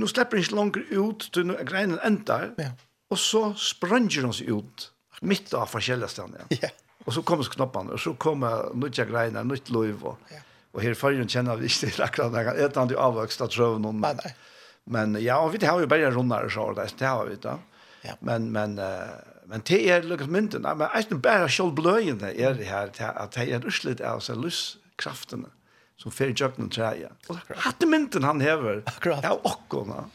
nå 0.00 0.08
slipper 0.08 0.38
hun 0.38 0.44
ikke 0.44 0.56
langer 0.56 0.86
ut 0.96 1.26
til 1.32 1.46
når 1.46 1.64
greinen 1.68 2.00
ender, 2.06 2.50
ja. 2.58 2.70
og 3.12 3.20
så 3.20 3.50
spranger 3.60 4.26
hun 4.26 4.36
seg 4.36 4.52
ut, 4.54 4.86
midt 5.20 5.52
av 5.54 5.68
forskjellige 5.70 6.14
stedene. 6.14 6.46
Ja. 6.56 6.72
Og 7.06 7.14
så 7.16 7.24
kommer 7.24 7.48
knoppene, 7.48 7.96
og 7.96 8.00
så 8.00 8.14
kommer 8.20 8.70
nødja 8.76 9.06
greiner, 9.08 9.44
nytt 9.46 9.70
løv, 9.72 10.04
og, 10.12 10.32
ja. 10.32 10.42
og 10.74 10.82
her 10.84 10.96
førjen 10.98 11.30
kjenner 11.30 11.60
vi 11.60 11.70
ikke 11.70 11.88
til 11.88 12.04
akkurat 12.04 12.34
den 12.34 12.46
gangen, 12.48 12.64
etter 12.64 12.82
han 12.82 12.92
de 12.92 12.98
avvøkste 13.00 13.48
trøven. 13.52 13.88
Nei, 14.00 14.14
nei. 14.20 14.32
Men 14.90 15.14
ja, 15.22 15.36
vi 15.52 15.60
har 15.64 15.80
jo 15.80 15.88
bare 15.90 16.10
runder 16.12 16.48
så 16.50 16.70
så, 16.74 16.86
det 16.98 17.06
har 17.06 17.26
vi 17.28 17.36
da. 17.40 17.58
Ja. 18.02 18.16
Men, 18.24 18.48
men, 18.52 18.78
uh, 18.80 19.20
men 19.50 19.62
det 19.66 19.80
er 19.90 20.04
lukkast 20.06 20.30
mynden, 20.30 20.62
men 20.62 20.88
eisen 20.94 21.22
bare 21.22 21.48
sjål 21.50 21.72
bløyene 21.74 22.30
er 22.32 22.54
det 22.58 22.68
her, 22.70 22.92
at 23.10 23.34
det 23.34 23.48
er 23.50 23.64
ruslet 23.64 24.00
av 24.00 24.22
seg 24.24 24.38
lyskraftene 24.38 25.50
som 26.00 26.12
fer 26.14 26.32
jøkken 26.32 26.70
træja. 26.72 27.10
Og 27.28 27.40
hatte 27.66 27.88
mynten 27.88 28.24
han 28.24 28.40
hever, 28.40 28.80
Akkurat. 28.88 29.24
Ja, 29.26 29.34
okkona. 29.36 30.06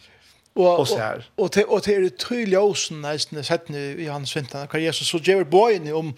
Og, 0.56 0.80
og, 0.80 0.88
her. 0.88 1.26
og, 1.38 1.52
til, 1.52 1.66
og 1.68 1.84
til 1.84 1.94
er 1.94 2.06
det 2.08 2.16
tydelig 2.18 2.58
åsen 2.58 3.02
nesten 3.04 3.42
nu 3.76 3.80
i 4.00 4.08
hans 4.08 4.36
vintan. 4.36 4.70
hva 4.72 4.80
Jesus 4.80 5.12
så 5.12 5.20
gjør 5.20 5.44
bøyene 5.44 5.92
om 5.94 6.14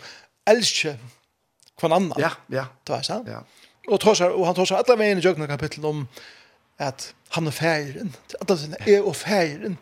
elske 0.47 0.93
kvann 1.79 1.95
annan. 1.97 2.19
Ja, 2.21 2.29
ja. 2.53 2.67
Det 2.85 2.93
var 2.93 3.01
sant? 3.01 3.27
Ja. 3.27 3.41
Og, 3.87 3.99
tosar, 3.99 4.29
og 4.35 4.45
han 4.45 4.55
tar 4.55 4.69
seg 4.69 4.83
alle 4.83 4.97
veien 4.99 5.17
i 5.17 5.25
jøkken 5.25 5.47
kapittel 5.49 5.85
om 5.89 6.05
at 6.77 7.13
han 7.33 7.49
er 7.49 7.55
færen. 7.55 8.13
Alle 8.41 8.57
sine 8.61 8.77
er 8.85 9.01
og 9.01 9.15
færen 9.15 9.79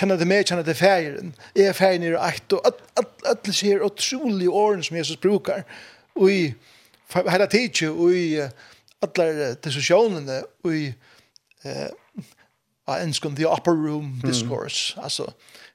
kjenner 0.00 0.16
det 0.16 0.28
med, 0.28 0.44
kjenner 0.48 0.64
det 0.64 0.76
færen, 0.76 1.34
jeg 1.56 1.68
er 1.68 1.76
færen 1.76 2.02
i 2.02 2.12
akt, 2.16 2.52
og 2.56 2.72
alt 2.96 3.46
det 3.46 3.54
skjer 3.54 3.84
utrolig 3.84 4.48
åren 4.48 4.82
som 4.82 4.96
Jesus 4.96 5.20
brukar, 5.20 5.66
og 6.16 6.32
i 6.32 6.54
hele 7.14 7.48
tidsje, 7.50 7.90
og 7.90 8.14
i 8.16 8.40
alle 9.04 9.54
diskusjonene, 9.64 10.42
og 10.64 10.76
i 10.76 10.86
eh, 11.64 11.88
enskund, 13.00 13.36
the 13.36 13.48
upper 13.48 13.74
room 13.76 14.20
discourse, 14.24 14.94
mm. 14.96 15.04
altså, 15.04 15.28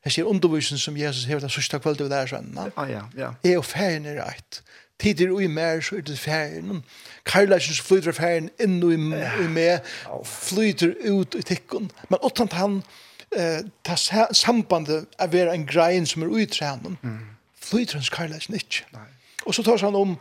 jeg 0.05 0.11
ser 0.11 0.23
undervisen 0.23 0.77
som 0.77 0.97
Jesus 0.97 1.23
hever 1.25 1.45
det 1.45 1.51
sørste 1.51 1.79
kveld 1.79 2.01
og 2.01 2.09
lærer 2.09 2.33
seg, 2.33 2.49
ah, 2.75 2.89
ja, 2.91 3.05
ja. 3.17 3.31
jeg 3.43 3.53
er 3.53 3.61
færen 3.61 4.09
i 4.09 4.17
rett, 4.17 4.61
tider 4.99 5.31
og 5.31 5.43
i 5.43 5.47
mer 5.47 5.81
så 5.81 5.99
er 5.99 6.05
det 6.07 6.19
færen, 6.19 6.83
Karlasjens 7.25 7.81
flyter 7.81 8.15
færen 8.15 8.49
inn 8.59 8.81
og 8.83 8.93
i, 8.93 8.99
i 9.43 9.47
med, 9.51 9.79
flyter 10.25 10.95
ut 11.11 11.35
i 11.35 11.41
tikkun, 11.45 11.91
men 12.09 12.23
utant 12.23 12.53
han, 12.53 12.79
han, 12.79 12.83
eh 13.31 13.63
ta 13.83 13.95
samband 14.33 14.89
av 15.19 15.31
vera 15.31 15.53
en 15.53 15.65
grein 15.65 16.05
som 16.05 16.23
er 16.23 16.27
uttrænan. 16.27 16.97
Mm. 17.01 17.19
Flytrans 17.55 18.09
kallast 18.09 18.49
ikkje. 18.49 18.85
Nei. 18.93 19.07
Og 19.45 19.55
så 19.55 19.63
tar 19.63 19.77
han 19.77 19.95
om 19.95 20.17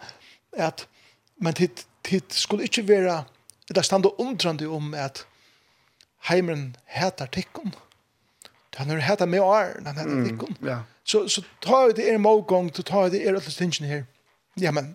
at 0.52 0.86
men 1.40 1.54
tit 1.54 1.86
tit 2.04 2.32
skulle 2.32 2.68
ikkje 2.68 2.86
vera 2.88 3.24
det 3.68 3.84
standa 3.84 4.08
undrande 4.18 4.68
om 4.68 4.94
at 4.94 5.24
heimren 6.28 6.76
hetar 6.84 7.26
tikkon. 7.32 7.74
Han 8.76 8.90
har 8.90 8.98
hetat 8.98 9.28
med 9.28 9.40
åren, 9.40 9.86
han 9.86 9.96
hetar 9.96 10.24
tikkon. 10.24 10.56
Ja. 10.62 10.82
Så, 11.04 11.28
så 11.28 11.42
tar 11.62 11.92
det 11.96 12.08
er 12.10 12.18
mågång, 12.18 12.72
til 12.74 12.84
ta 12.84 13.08
det 13.08 13.22
er 13.22 13.34
alle 13.34 13.40
stingene 13.40 13.88
her. 13.88 14.04
Ja, 14.60 14.70
men 14.70 14.94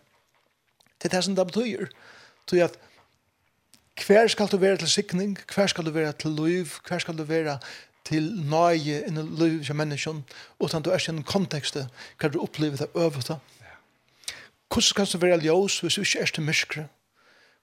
det 1.02 1.10
er 1.10 1.18
det 1.18 1.24
som 1.24 1.36
det 1.36 1.48
betyr. 1.48 1.90
Så 2.50 2.64
at 2.66 2.78
hver 4.06 4.28
skal 4.28 4.48
du 4.48 4.58
være 4.58 4.78
til 4.78 4.90
sikning, 4.90 5.38
hver 5.54 5.68
skal 5.68 5.86
du 5.86 5.92
være 5.92 6.12
til 6.12 6.32
liv, 6.32 6.66
hver 6.88 7.00
skal 7.00 7.18
du 7.18 7.24
være 7.24 7.60
til 8.10 8.32
nøye 8.50 9.04
i 9.08 9.12
liv 9.40 9.64
som 9.66 9.78
mennesken, 9.78 10.24
utan 10.60 10.82
du 10.82 10.90
er 10.90 11.02
i 11.02 11.12
en 11.12 11.24
kontekst 11.24 11.78
hva 11.78 12.30
du 12.30 12.42
opplever 12.42 12.78
det 12.78 12.90
øvete. 12.96 13.38
Hvordan 14.70 14.96
kan 14.96 15.06
du 15.14 15.18
være 15.18 15.42
ljøs 15.42 15.80
hvis 15.80 15.96
du 15.96 16.02
ikke 16.02 16.20
er 16.20 16.26
til 16.26 16.44
myskere? 16.44 16.88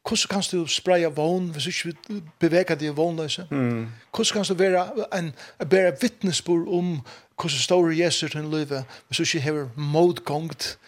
Hvordan 0.09 0.28
kan 0.30 0.42
du 0.53 0.66
spreie 0.66 1.07
vogn 1.07 1.51
hvis 1.51 1.64
du 1.64 1.88
ikke 1.88 2.22
beveger 2.38 2.74
deg 2.74 2.88
i 2.88 2.94
vognløse? 2.94 3.47
Mm. 3.51 3.88
Hvordan 4.14 4.32
kan 4.32 4.44
du 4.44 4.55
være 4.55 5.18
en, 5.18 5.34
en 5.61 5.68
bedre 5.68 5.92
vittnesbord 6.01 6.68
om 6.68 7.01
hvordan 7.40 7.59
står 7.59 7.90
Jesus 7.90 8.34
i 8.34 8.38
livet 8.38 8.84
hvis 9.09 9.16
du 9.16 9.22
ikke 9.22 9.40
har 9.40 9.68
modgångt 9.76 10.78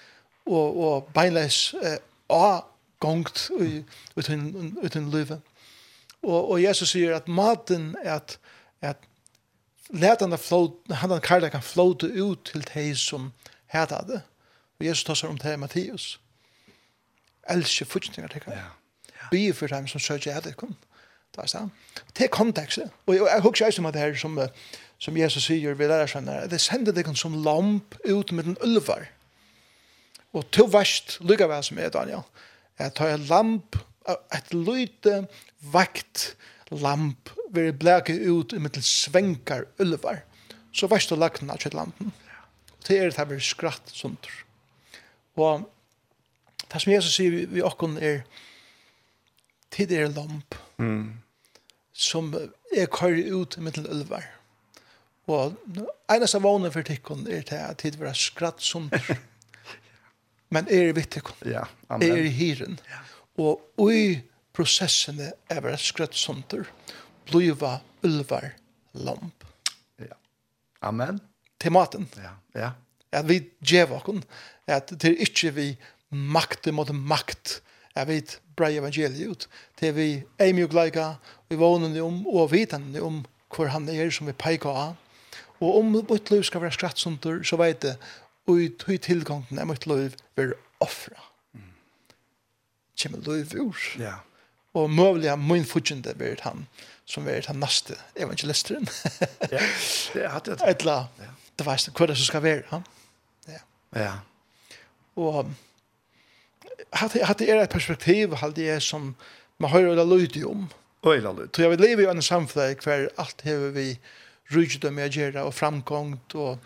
og, 0.47 0.81
og 0.81 1.11
beinleis 1.15 1.75
eh, 1.83 1.99
avgångt 2.31 3.51
uten, 4.17 4.79
uten 4.85 5.11
livet? 5.11 5.41
Og, 6.23 6.51
og 6.51 6.63
Jesus 6.63 6.89
sier 6.95 7.17
at 7.17 7.29
maten 7.29 7.97
er 8.03 8.15
at, 8.15 8.39
at 8.83 8.97
Læt 9.91 10.21
han 10.21 10.33
han 10.91 11.21
karlak 11.21 11.53
kan 11.53 11.63
flåte 11.63 12.07
ut 12.07 12.45
til 12.45 12.65
de 12.75 12.95
som 12.97 13.33
hæta 13.67 14.05
det. 14.07 14.23
Og 14.81 14.87
Jesus 14.87 15.05
tar 15.05 15.29
om 15.29 15.39
det 15.39 15.53
i 15.53 15.57
Mattias. 15.57 16.21
Elsker 17.49 17.87
fortsetninger 17.87 18.29
til 18.29 18.43
Ja. 18.47 18.63
Be 19.31 19.53
for 19.55 19.67
dem 19.67 19.87
som 19.87 20.01
søker 20.01 20.37
etter 20.37 20.53
kom. 20.53 20.77
Det 21.35 21.43
er 21.43 21.47
sant. 21.47 21.73
Det 22.17 22.25
er 22.25 22.33
kontekstet. 22.33 22.91
Og 23.07 23.15
jeg 23.15 23.41
husker 23.43 23.67
også 23.67 23.83
om 23.83 23.93
det 23.93 24.01
her 24.01 24.15
som, 24.15 24.39
som 24.99 25.17
Jesus 25.17 25.45
sier 25.45 25.75
ved 25.75 25.89
lærersvenner. 25.89 26.47
Det 26.47 26.61
sender 26.61 26.93
deg 26.93 27.11
som 27.17 27.37
lamp 27.45 27.95
ut 28.05 28.33
med 28.33 28.45
den 28.45 28.57
ulvar. 28.65 29.09
Og 30.33 30.51
til 30.53 30.69
verst 30.73 31.19
lykker 31.21 31.49
vi 31.49 31.63
som 31.63 31.79
er, 31.79 31.89
Daniel. 31.89 32.25
Jeg 32.79 32.95
tar 32.95 33.15
en 33.15 33.27
lamp, 33.29 33.77
et 34.09 34.55
lite 34.55 35.27
vakt, 35.73 36.37
lamp 36.71 37.31
vil 37.55 37.73
blæke 37.73 38.15
ut 38.29 38.53
i 38.53 38.61
mittel 38.63 38.85
svenkar 38.85 39.67
ulvar, 39.81 40.23
så 40.73 40.89
verst 40.91 41.11
du 41.11 41.17
lagna 41.17 41.57
til 41.57 41.75
landen. 41.77 42.13
Og 42.73 42.89
det 42.89 42.99
er 42.99 43.11
det 43.11 43.19
her 43.19 43.41
skratt 43.41 43.91
sundur. 43.93 44.45
Og 45.37 45.69
det 46.69 46.83
som 46.83 46.93
Jesus 46.93 47.15
sier 47.17 47.47
vi 47.49 47.65
okkon 47.65 47.97
er 48.03 48.25
tid 49.73 49.93
er 49.93 50.11
lamp 50.13 50.57
mm. 50.79 51.19
som 51.93 52.33
er 52.35 52.91
køyre 52.93 53.33
ut 53.33 53.57
i 53.57 53.65
mittel 53.65 53.89
ulvar. 53.89 54.27
Og 55.29 55.57
einast 56.09 56.37
av 56.37 56.45
vånen 56.45 56.73
for 56.73 56.87
tikkun 56.87 57.27
er 57.29 57.45
til 57.49 57.61
at 57.61 57.81
tid 57.83 57.99
vera 58.01 58.15
skratt 58.17 58.63
sundur. 58.65 59.17
Men 60.55 60.69
er 60.73 60.89
i 60.89 60.95
vittikon. 60.97 61.37
Ja, 61.45 61.67
amen. 61.93 62.09
Er 62.09 62.25
i 62.25 62.33
hiren. 62.33 62.79
Ja. 62.89 63.03
Og 63.39 63.61
ui 63.79 64.23
prosessene 64.59 65.31
er 65.53 65.63
vært 65.63 65.85
skrøtt 65.87 66.19
sånter, 66.19 66.67
bliva 67.31 67.79
ulvar 68.07 68.51
lamp. 68.99 69.47
Ja. 70.03 70.17
Amen. 70.89 71.21
Til 71.63 71.75
maten. 71.75 72.09
Ja, 72.19 72.35
ja. 72.59 72.73
At 73.15 73.29
vi 73.31 73.41
djev 73.65 73.95
okken, 73.95 74.25
at 74.69 74.91
det 74.91 75.15
er 75.15 75.25
ikke 75.25 75.55
vi 75.55 75.69
makt 76.11 76.67
mot 76.75 76.91
makt, 76.91 77.61
at 77.95 78.11
vi 78.11 78.19
brei 78.59 78.75
evangeliet 78.81 79.31
ut, 79.31 79.49
til 79.79 79.95
vi 79.95 80.09
er 80.43 80.55
mye 80.57 80.69
gleika, 80.71 81.13
vi 81.49 81.59
vånene 81.61 82.03
om, 82.03 82.25
og 82.27 82.51
vitende 82.53 83.03
om 83.05 83.23
hvor 83.55 83.71
han 83.73 83.89
er 83.89 84.11
som 84.13 84.29
vi 84.29 84.37
peikar 84.37 84.83
av, 84.91 84.97
og 85.63 85.81
om 85.81 85.95
mitt 85.95 86.31
liv 86.31 86.45
skal 86.47 86.67
være 86.67 86.77
skratt 86.77 87.01
sånter, 87.01 87.41
så 87.47 87.59
vet 87.59 87.87
jeg, 87.87 87.99
og 88.49 88.61
i 88.63 88.69
tog 88.81 88.99
tilgangen 89.05 89.61
er 89.61 89.69
mitt 89.69 89.87
liv 89.89 90.19
vil 90.39 90.55
offra. 90.85 91.19
Mm. 91.55 91.75
Kjemmer 92.99 93.25
liv 93.31 93.55
ur. 93.55 93.85
Ja. 93.99 94.03
Yeah 94.03 94.25
og 94.79 94.91
mulig 94.91 95.31
har 95.31 95.41
min 95.41 95.67
fortjente 95.67 96.15
vært 96.21 96.45
han, 96.47 96.67
som 97.09 97.27
vært 97.27 97.51
han 97.51 97.61
neste 97.63 97.97
evangelisteren. 98.17 98.89
ja, 99.55 99.63
det 100.15 100.29
hade 100.29 100.31
hatt 100.33 100.49
det. 100.49 100.59
Et 100.69 100.85
det 101.59 101.67
var 101.67 101.81
ikke 101.81 101.99
hva 101.99 102.07
det 102.11 102.19
som 102.21 102.29
skal 102.29 102.45
være. 102.45 102.83
Ja. 103.49 103.63
ja. 103.97 104.13
Og 105.19 105.49
hadde 106.95 107.25
det 107.39 107.49
er 107.51 107.63
et 107.63 107.73
perspektiv, 107.75 108.37
hadde 108.39 108.63
jeg 108.63 108.83
som 108.83 109.15
man 109.59 109.71
hører 109.71 109.99
det 109.99 110.07
lydig 110.07 110.47
om. 110.47 110.69
Øyla 111.07 111.33
lydig. 111.33 111.51
Så 111.57 111.63
jeg 111.63 111.71
vil 111.71 111.81
leve 111.81 112.03
i 112.03 112.11
en 112.11 112.23
samfunn 112.23 112.79
hver 112.85 113.09
alt 113.19 113.43
hever 113.43 113.75
vi 113.75 113.89
rydde 114.55 114.91
med 114.95 115.11
å 115.11 115.13
gjøre, 115.13 115.45
og 115.45 115.55
framgångt, 115.55 116.35
og 116.35 116.59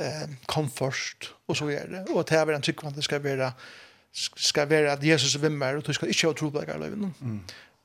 eh, 0.00 0.28
komfort, 0.48 1.32
og 1.48 1.58
så 1.58 1.68
gjør 1.68 1.90
det. 1.90 2.04
Og 2.14 2.24
det 2.28 2.38
er 2.38 2.54
en 2.54 2.64
tryggvann 2.64 2.96
det 2.96 3.04
skal 3.04 3.22
være 3.24 3.52
skal 4.12 4.70
være 4.70 4.92
at 4.92 5.04
Jesus 5.06 5.34
er 5.34 5.40
vimmer, 5.40 5.76
og 5.76 5.86
du 5.86 5.92
skal 5.92 6.08
ikke 6.08 6.26
ha 6.26 6.32
trobleikar 6.32 6.78
i 6.78 6.82
løven. 6.82 7.14
Mm. 7.20 7.40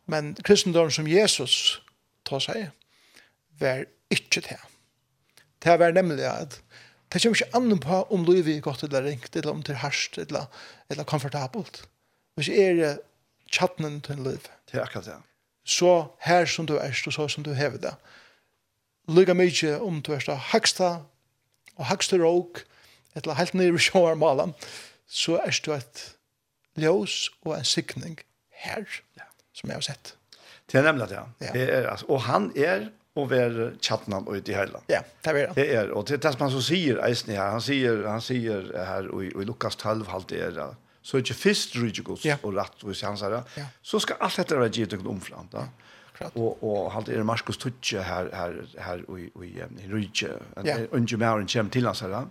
Men 0.05 0.36
kristendommen 0.43 0.91
som 0.91 1.07
Jesus 1.07 1.82
tar 2.26 2.41
seg, 2.43 2.69
var 3.59 3.86
ikke 4.11 4.41
det. 4.41 4.59
Det 5.63 5.80
var 5.80 5.91
nemlig 5.91 6.26
at 6.26 6.59
det 7.13 7.21
kommer 7.21 7.38
ikke 7.38 7.55
an 7.55 7.80
på 7.80 8.01
om 8.11 8.26
livet 8.26 8.57
er 8.57 8.61
godt 8.61 8.84
eller 8.84 9.05
ringt, 9.05 9.36
eller 9.36 9.51
om 9.51 9.63
det 9.63 9.76
er 9.76 9.84
harsht, 9.86 10.17
eller, 10.17 10.45
eller 10.89 11.03
komfortabelt. 11.03 11.86
Hvis 12.36 12.49
er 12.49 12.73
det 12.73 12.99
tjattnen 13.51 14.01
til 14.01 14.15
liv. 14.15 14.41
Det 14.71 14.80
er 14.80 14.84
akkurat 14.84 15.05
det. 15.05 15.21
Så 15.65 16.05
her 16.21 16.45
som 16.45 16.65
du 16.65 16.76
er, 16.76 16.93
og 17.05 17.13
så 17.13 17.28
som 17.28 17.43
du 17.43 17.53
hever 17.53 17.78
det. 17.78 17.93
Lyga 19.07 19.34
mykje 19.34 19.80
om 19.80 20.01
du 20.01 20.11
er 20.13 20.23
da 20.26 20.34
haksta, 20.34 20.97
og 21.76 21.86
haksta 21.86 22.17
råk, 22.17 22.63
eller 23.15 23.34
helt 23.34 23.53
nere 23.53 23.76
i 23.76 23.82
sjåarmalen, 23.82 24.53
så 25.07 25.39
er 25.45 25.59
du 25.65 25.71
et 25.73 26.14
ljós 26.76 27.30
og 27.45 27.57
en 27.57 27.67
sikning 27.67 28.19
her, 28.65 28.86
ja. 29.17 29.28
som 29.53 29.69
jeg 29.69 29.82
har 29.82 29.88
sett. 29.88 30.15
Det 30.71 30.80
er 30.80 30.88
nemlig 30.88 31.09
det, 31.09 31.19
ja. 31.41 31.51
Det 31.53 31.65
er, 31.69 31.89
altså, 31.91 32.05
og 32.09 32.21
han 32.26 32.51
er 32.55 32.89
og 33.15 33.30
ver 33.32 33.53
chatnan 33.82 34.28
ut 34.28 34.49
i 34.49 34.55
hela. 34.55 34.82
Ja, 34.91 35.01
det 35.23 35.32
er 35.32 35.34
det. 35.34 35.55
Det 35.55 35.76
är 35.76 35.91
och 35.91 36.05
det 36.05 36.21
tas 36.21 36.39
man 36.39 36.51
så 36.51 36.61
säger 36.61 37.05
Eisen 37.05 37.36
här. 37.36 37.51
Han 37.51 37.61
säger 37.61 38.03
han 38.03 38.21
säger 38.21 38.86
här 38.86 39.23
i 39.23 39.28
i 39.28 39.45
Lukas 39.45 39.76
12 39.76 40.07
halt 40.07 40.28
det 40.28 40.39
är 40.39 40.76
så 41.01 41.17
inte 41.17 41.34
fist 41.34 41.76
rigos 41.76 42.26
och 42.41 42.53
rätt 42.53 42.84
och 42.84 42.95
han 43.03 43.17
säger 43.17 43.43
så 43.82 43.99
ska 43.99 44.13
allt 44.13 44.36
detta 44.36 44.55
vara 44.55 44.67
givet 44.67 44.99
och 44.99 45.09
omflant 45.09 45.53
va. 45.53 45.67
Och 46.34 46.63
och 46.63 46.91
halt 46.91 47.09
är 47.09 47.23
Markus 47.23 47.57
Tutsche 47.57 47.99
här 47.99 48.30
här 48.34 48.65
här 48.78 49.17
i 49.17 49.21
i 49.21 49.63
i 49.84 49.88
Rige 49.88 50.30
en 50.55 50.88
unge 50.91 51.17
mer 51.17 51.39
en 51.39 51.47
chem 51.47 51.69
till 51.69 51.88
oss 51.88 52.01
här 52.01 52.26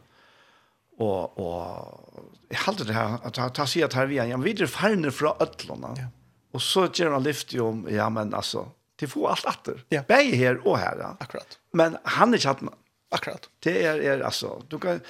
og 0.99 1.39
og 1.39 2.31
jeg 2.51 2.61
halder 2.65 2.85
det 2.85 2.95
her 2.95 3.19
at 3.27 3.37
han 3.41 3.53
tar 3.53 3.67
sig 3.67 3.83
at 3.85 3.97
her 3.99 4.07
vi 4.07 4.21
er 4.23 4.37
videre 4.39 4.69
farne 4.69 5.11
fra 5.13 5.35
ødlene. 5.43 5.95
Ja. 5.99 6.07
Og 6.55 6.63
så 6.63 6.87
gjør 6.87 7.17
han 7.17 7.25
lyft 7.27 7.55
jo 7.55 7.69
om, 7.73 7.85
ja, 7.91 8.09
men 8.09 8.35
altså, 8.35 8.69
til 8.99 9.11
få 9.11 9.27
alt 9.33 9.47
atter. 9.51 9.81
Ja. 9.91 10.05
Begge 10.07 10.37
her 10.39 10.61
og 10.63 10.79
her. 10.79 11.01
Ja. 11.01 11.13
Akkurat. 11.21 11.59
Men 11.75 11.97
han 12.05 12.31
er 12.31 12.39
ikke 12.39 12.53
hatt 12.53 12.63
med. 12.63 12.77
Akkurat. 13.15 13.49
Det 13.65 13.75
er, 13.83 13.99
er 13.99 14.23
altså, 14.27 14.61
du 14.71 14.79
kan, 14.79 15.03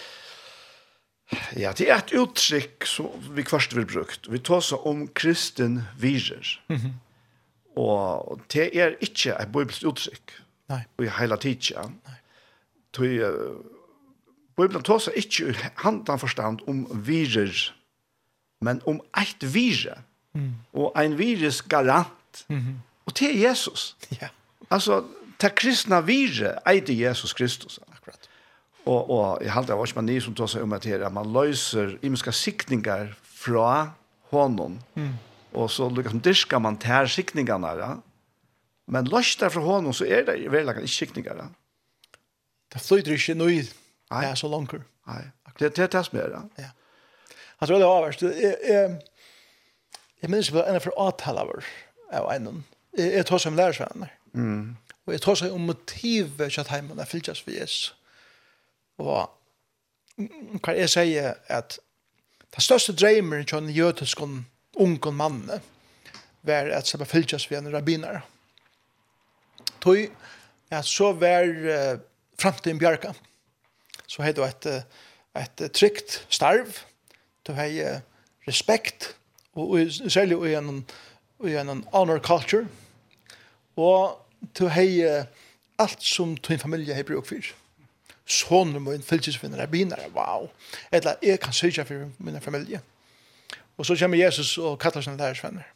ja, 1.57 1.73
det 1.77 1.91
er 1.91 2.01
et 2.01 2.15
uttrykk 2.17 2.89
som 2.89 3.13
vi 3.37 3.45
først 3.49 3.77
vil 3.77 3.87
brukt. 3.89 4.31
Vi 4.33 4.41
tar 4.41 4.65
så 4.65 4.81
om 4.89 5.07
kristen 5.09 5.83
virer. 6.01 6.61
Mm 6.69 6.77
-hmm. 6.77 6.93
Og 7.77 8.41
det 8.53 8.71
er 8.79 8.95
ikke 9.01 9.37
et 9.41 9.53
bibelsk 9.53 9.85
uttrykk. 9.85 10.33
Nei. 10.69 10.81
Og 10.97 11.05
i 11.05 11.09
hele 11.09 11.37
tiden. 11.37 12.01
Nei. 12.07 12.19
Tog, 12.93 13.07
Bibelen 14.57 14.83
tåsa 14.83 15.11
ikke 15.19 15.55
handan 15.83 16.19
forstand 16.19 16.63
om 16.71 16.85
virer, 17.07 17.73
men 18.63 18.83
om 18.87 19.01
eit 19.19 19.43
vire. 19.55 19.99
Mm. 20.35 20.55
Og 20.73 20.93
ein 20.99 21.19
virus 21.19 21.63
garant. 21.63 22.47
Mm 22.49 22.59
-hmm. 22.59 22.75
Og 23.07 23.19
det 23.19 23.31
er 23.31 23.49
Jesus. 23.49 23.97
Ja. 24.21 24.29
Altså, 24.71 25.05
det 25.41 25.55
kristna 25.55 26.01
vire 26.01 26.59
eide 26.67 26.95
Jesus 27.07 27.33
Kristus. 27.33 27.81
Akkurat. 27.93 28.29
Og, 28.87 29.11
og 29.11 29.39
jeg 29.43 29.53
halte 29.53 29.73
av 29.73 29.81
oss 29.81 29.95
man 29.97 30.05
ni 30.05 30.21
som 30.21 30.37
seg 30.37 30.63
om 30.63 30.73
at 30.73 30.85
her, 30.85 31.09
man 31.09 31.33
løser 31.33 31.99
imenska 32.03 32.31
sikningar 32.31 33.15
fra 33.23 33.93
honom. 34.31 34.79
Mm. 34.95 35.13
Og 35.53 35.71
så 35.71 35.89
liksom 35.89 36.21
dyrka 36.21 36.59
man 36.59 36.79
tær 36.79 37.07
sikningarna, 37.07 37.75
ja. 37.79 37.95
Men 38.87 39.05
løster 39.05 39.49
fra 39.49 39.61
honom 39.61 39.93
så 39.93 40.05
er 40.05 40.25
det 40.25 40.53
veldig 40.53 40.77
ikke 40.77 40.89
sikningar, 40.89 41.37
ja. 41.37 41.49
Det 42.73 42.83
flyter 42.83 43.13
ikke 43.13 43.35
noe 43.35 43.63
Nei. 44.15 44.31
er 44.31 44.39
så 44.39 44.49
langt. 44.49 44.73
Nei, 45.09 45.23
det, 45.59 45.75
det 45.77 45.87
er 45.87 45.93
det 45.93 46.05
som 46.07 46.19
er. 46.19 46.39
Ja. 46.59 46.71
Han 47.59 47.69
tror 47.69 47.79
det 47.83 47.89
var 47.89 48.07
verst. 48.07 48.23
Jeg, 48.23 48.57
jeg, 48.69 49.01
jeg 50.23 50.31
minns 50.31 50.51
på 50.51 50.63
en 50.63 50.79
av 50.79 50.89
avtalaver 50.97 51.67
av 52.13 52.31
en. 52.33 52.65
Jeg, 52.97 53.13
jeg 53.19 53.29
tar 53.29 53.43
seg 53.43 53.53
om 53.53 53.61
lærersvenner. 53.61 54.17
Mm. 54.35 54.77
Og 55.05 55.13
jeg 55.13 55.23
tar 55.25 55.39
seg 55.39 55.55
om 55.55 55.67
motivet 55.69 56.53
til 56.53 56.63
at 56.63 56.73
heimen 56.73 57.01
er 57.01 57.09
fyllt 57.09 57.31
for 57.37 57.53
Jesus. 57.53 57.95
Og 58.99 59.31
hva 60.63 60.75
jeg 60.79 60.91
sier 60.93 61.35
at 61.51 61.79
det 62.55 62.63
største 62.63 62.95
dreimer 62.95 63.43
til 63.43 63.59
en 63.59 63.73
jødisk 63.75 64.21
ung 64.23 64.99
mann 65.13 65.43
var 66.45 66.71
at 66.77 66.91
det 66.93 67.01
var 67.01 67.11
fyllt 67.11 67.35
av 67.35 67.57
en 67.59 67.73
rabbiner. 67.75 68.21
Tøy 69.83 70.07
at 70.71 70.87
så 70.87 71.13
var 71.13 71.45
uh, 71.45 71.99
framtiden 72.41 72.79
bjerget 72.79 73.19
så 74.07 74.23
har 74.23 74.33
du 74.33 74.43
et, 74.45 74.69
et 75.37 75.65
trygt 75.73 76.27
starv, 76.29 76.81
du 77.47 77.53
har 77.53 78.01
respekt, 78.49 79.17
og 79.55 79.79
særlig 80.09 80.39
i 80.51 80.55
en, 80.59 80.85
i 81.45 81.55
en 81.57 81.85
honor 81.93 82.19
culture, 82.19 82.67
og 83.77 84.21
du 84.59 84.67
har 84.67 85.27
alt 85.79 86.03
som 86.03 86.37
din 86.37 86.59
familie 86.59 86.95
har 86.95 87.07
brukt 87.07 87.29
for. 87.29 87.53
Sånne 88.25 88.81
må 88.81 88.95
en 88.95 89.05
fylkesfinner 89.05 89.61
er 89.61 89.69
binare, 89.69 90.09
wow. 90.15 90.49
Eller 90.93 91.21
jeg 91.23 91.41
kan 91.41 91.53
sørge 91.53 91.85
for 91.85 92.07
min 92.19 92.41
familie. 92.41 92.81
Og 93.77 93.87
så 93.87 93.97
kommer 93.99 94.19
Jesus 94.19 94.59
og 94.59 94.79
kallar 94.79 95.03
sine 95.05 95.17
lærersvenner. 95.17 95.67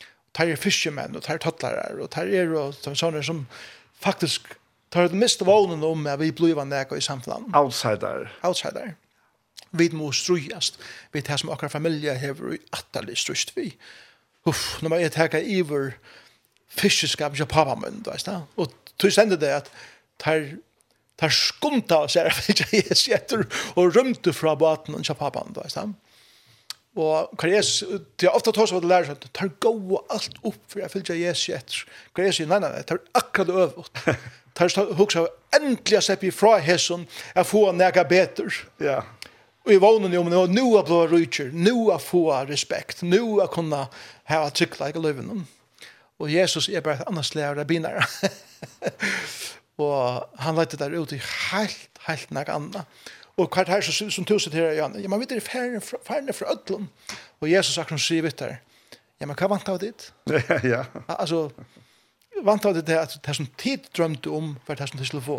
Og 0.00 0.34
tar 0.34 0.52
er 0.52 0.60
fiskemenn, 0.60 1.16
og 1.16 1.24
tar 1.24 1.34
er 1.34 1.42
tottlare, 1.42 2.02
og 2.02 2.10
tar 2.10 2.30
er 2.30 2.52
og 2.54 2.76
tar 2.82 2.94
sånne 2.94 3.22
som 3.24 3.46
faktisk 3.98 4.52
tar 4.90 5.08
det 5.08 5.18
mest 5.18 5.44
vånen 5.44 5.84
om 5.84 6.06
at 6.06 6.20
vi 6.20 6.30
blir 6.32 6.58
nek 6.64 6.92
i 6.96 7.00
samfunnet. 7.04 7.54
Outsider. 7.56 8.28
Outsider. 8.42 8.94
Vi 9.70 9.88
må 9.92 10.12
strujast. 10.12 10.78
Vi 11.12 11.22
tar 11.22 11.36
som 11.36 11.50
akkurat 11.50 11.72
familie 11.72 12.14
hever 12.14 12.56
i 12.56 12.62
atterlig 12.72 13.18
strujst 13.18 13.52
vi. 13.56 13.72
Uff, 14.48 14.78
når 14.82 14.88
man 14.88 15.02
er 15.04 15.12
teka 15.12 15.40
iver 15.40 15.92
fiskeskap 16.68 17.34
ikke 17.34 17.50
pappa 17.52 17.74
min, 17.76 18.00
du 18.04 18.10
veist 18.10 18.28
da. 18.28 18.42
Og 18.56 18.72
tog 18.98 19.12
sende 19.12 19.36
det 19.40 19.52
at 19.60 19.70
tar 20.18 20.56
tar 21.18 21.32
skunta 21.34 22.04
og 22.04 22.12
ser 22.12 22.28
at 22.30 22.46
jeg 22.46 22.84
er 22.84 22.94
sjetter 22.94 23.40
og 23.74 23.96
rymte 23.96 24.32
fra 24.36 24.54
baten 24.54 24.94
og 24.94 25.02
ikke 25.02 25.18
pappa 25.18 25.42
min, 25.44 25.56
du 25.56 25.62
veist 25.64 25.80
da. 25.80 25.88
Og 26.98 27.34
hva 27.38 27.50
Jesus, 27.50 27.84
det 28.18 28.26
er 28.26 28.34
ofte 28.34 28.52
tås 28.54 28.72
av 28.72 28.80
at 28.80 28.88
lærer 28.90 29.10
seg, 29.10 29.26
tar 29.36 29.50
gå 29.62 30.00
alt 30.10 30.38
opp 30.42 30.58
for 30.66 30.82
jeg 30.82 30.90
fylgja 30.90 31.18
Jesus 31.18 31.54
etter. 31.54 31.82
Hva 32.16 32.26
Jesus, 32.26 32.48
nei, 32.50 32.58
nei, 32.62 32.72
nei, 32.74 32.82
tar 32.86 33.02
akkurat 33.18 33.52
øvått 33.66 34.02
tar 34.58 34.90
hugsa 34.98 35.26
endelig 35.54 36.00
å 36.00 36.16
i 36.16 36.30
ifra 36.30 36.56
hesson, 36.62 37.06
jeg 37.34 37.48
får 37.48 37.76
nega 37.78 38.04
beter. 38.08 38.50
Ja. 38.82 39.02
Og 39.66 39.74
i 39.74 39.80
vånen 39.82 40.14
jo, 40.14 40.22
men 40.24 40.54
nå 40.54 40.64
er 40.78 40.86
blå 40.88 41.02
rydtjer, 41.10 41.50
nå 41.52 41.90
er 41.92 42.02
få 42.02 42.24
respekt, 42.48 43.02
nå 43.04 43.38
er 43.44 43.50
kunne 43.52 43.84
ha 44.30 44.42
tryggleik 44.50 44.96
i 44.96 45.02
løven. 45.04 45.44
Og 46.18 46.32
Jesus 46.32 46.68
er 46.68 46.82
bare 46.82 47.04
annars 47.06 47.34
lærer 47.36 47.68
binar. 47.68 48.00
og 49.82 50.24
han 50.42 50.56
lette 50.58 50.80
der 50.80 50.96
ut 50.96 51.12
i 51.14 51.20
helt, 51.20 52.00
helt 52.08 52.32
nek 52.34 52.50
anna. 52.50 52.86
Og 53.38 53.50
kvart 53.54 53.70
her 53.70 53.84
som, 53.84 54.08
som 54.10 54.26
tusen 54.26 54.50
til 54.50 54.72
ja, 54.74 54.88
man 54.88 55.20
vet 55.20 55.30
det 55.30 55.42
er 55.42 55.46
færre, 55.46 55.82
færre 55.82 56.34
fra 56.34 56.54
ødlom. 56.56 56.88
Og 57.38 57.50
Jesus 57.52 57.78
akkurat 57.78 58.02
sier 58.02 58.24
vitt 58.26 58.40
her, 58.42 58.56
ja, 59.20 59.26
men 59.26 59.36
hva 59.38 59.50
vant 59.52 59.68
av 59.70 59.78
ditt? 59.82 60.10
Ja, 60.48 60.58
ja. 60.64 60.80
Altså, 61.06 61.48
vant 62.44 62.66
av 62.68 62.76
det 62.78 62.98
at 62.98 63.16
det 63.24 63.34
som 63.36 63.48
tid 63.60 63.88
drømte 63.96 64.30
om 64.34 64.54
var 64.66 64.78
det 64.78 64.88
som 64.90 65.00
de 65.00 65.06
skulle 65.08 65.24
få. 65.24 65.38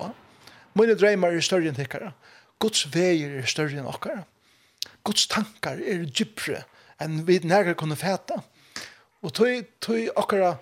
Mine 0.77 0.95
drømmer 0.97 1.35
er 1.35 1.45
større 1.45 1.69
enn 1.69 1.77
tikkere. 1.77 2.13
Guds 2.59 2.85
veier 2.93 3.39
er 3.39 3.49
større 3.49 3.79
enn 3.79 3.89
okkere. 3.89 4.23
Guds 5.07 5.27
tankar 5.31 5.79
er 5.79 6.05
djupere 6.05 6.65
enn 6.99 7.23
vi 7.27 7.39
nærkere 7.43 7.77
kunne 7.79 7.97
fæta. 7.99 8.41
Og 9.23 9.33
tog, 9.35 9.67
tog 9.83 10.19
okkara, 10.19 10.55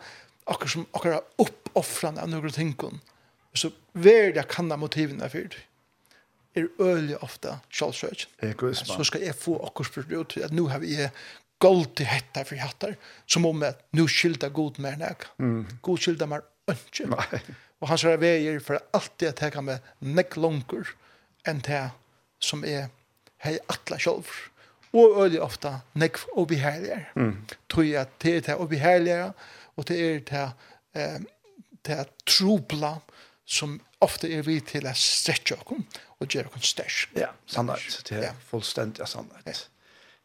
okkara 0.50 0.74
som 0.74 0.88
okkara 0.98 1.22
oppoffrande 1.42 2.24
av 2.24 2.30
noen 2.32 2.54
tingene, 2.54 3.02
så 3.58 3.72
vær 3.98 4.32
det 4.36 4.46
kanna 4.52 4.78
motivene 4.78 5.30
for 5.34 5.50
det 5.50 5.66
er 6.58 6.70
øyelig 6.82 7.18
ofte 7.22 7.60
sjølvsøk. 7.70 8.26
Så 8.74 9.04
skal 9.06 9.22
jeg 9.22 9.36
få 9.38 9.58
akkurat 9.66 9.92
spurt 9.92 10.14
ut 10.14 10.38
at 10.42 10.54
nå 10.54 10.68
har 10.72 10.82
vi 10.82 10.96
gold 11.60 11.96
til 11.96 12.06
hetta 12.06 12.44
för 12.46 12.56
hattar 12.56 12.96
som 13.26 13.46
om 13.46 13.64
at 13.64 13.80
nu 13.92 14.08
skilda 14.08 14.50
god 14.50 14.80
mer 14.80 14.96
näg. 14.98 15.26
Mm. 15.40 15.68
God 15.82 15.98
skilda 16.00 16.26
mer 16.26 16.42
önske. 16.68 17.08
Og 17.82 17.88
hans 17.88 18.02
säger 18.02 18.18
veier 18.18 18.60
for 18.60 18.80
alltid 18.94 19.30
att 19.30 19.54
ta 19.54 19.62
med 19.62 19.80
nek 20.00 20.36
långur 20.36 20.96
enn 21.48 21.62
det 21.62 21.90
som 22.40 22.64
er 22.66 22.90
hei 23.38 23.60
atla 23.70 24.00
sjolv. 24.00 24.28
Og 24.94 25.20
öle 25.26 25.42
ofta 25.42 25.80
nek 25.94 26.18
och. 26.36 27.06
Mm. 27.16 27.46
Tror 27.70 27.98
at 27.98 28.10
det 28.22 28.36
er 28.36 28.42
det 28.42 28.56
och 28.56 28.72
og 29.76 29.88
det 29.88 30.00
er 30.00 30.20
det 30.20 30.52
eh 30.96 31.20
det 31.86 32.08
trubla 32.26 33.00
som 33.46 33.82
ofte 34.02 34.28
er 34.28 34.42
vi 34.42 34.60
til 34.60 34.88
å 34.88 34.94
att 34.94 35.56
okkom 35.56 35.86
og 36.20 36.28
gjøre 36.28 36.48
okkom 36.48 36.60
konsters. 36.60 37.08
Ja, 37.16 37.28
sannhet. 37.46 38.04
Det 38.10 38.18
er 38.18 38.22
Ja. 38.24 38.34
fullständigt 38.50 39.10
sannolikt 39.10 39.70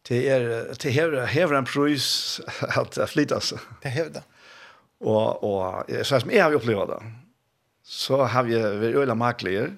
det 0.07 0.19
er 0.29 0.73
det 0.73 0.91
hever, 0.91 1.25
hever 1.25 1.57
en 1.57 1.65
pris 1.65 2.41
att 2.75 3.09
flytta 3.09 3.39
så. 3.39 3.59
Det 3.81 3.89
här 3.89 4.09
då. 4.09 4.21
Och 4.99 5.43
och 5.43 5.85
så 6.05 6.19
som 6.19 6.31
jeg 6.31 6.43
har 6.43 6.55
opplevd 6.55 6.89
det. 6.89 6.99
Så 7.83 8.23
har 8.23 8.43
vi 8.43 8.55
vært 8.55 8.95
øyla 8.95 9.15
makler 9.15 9.73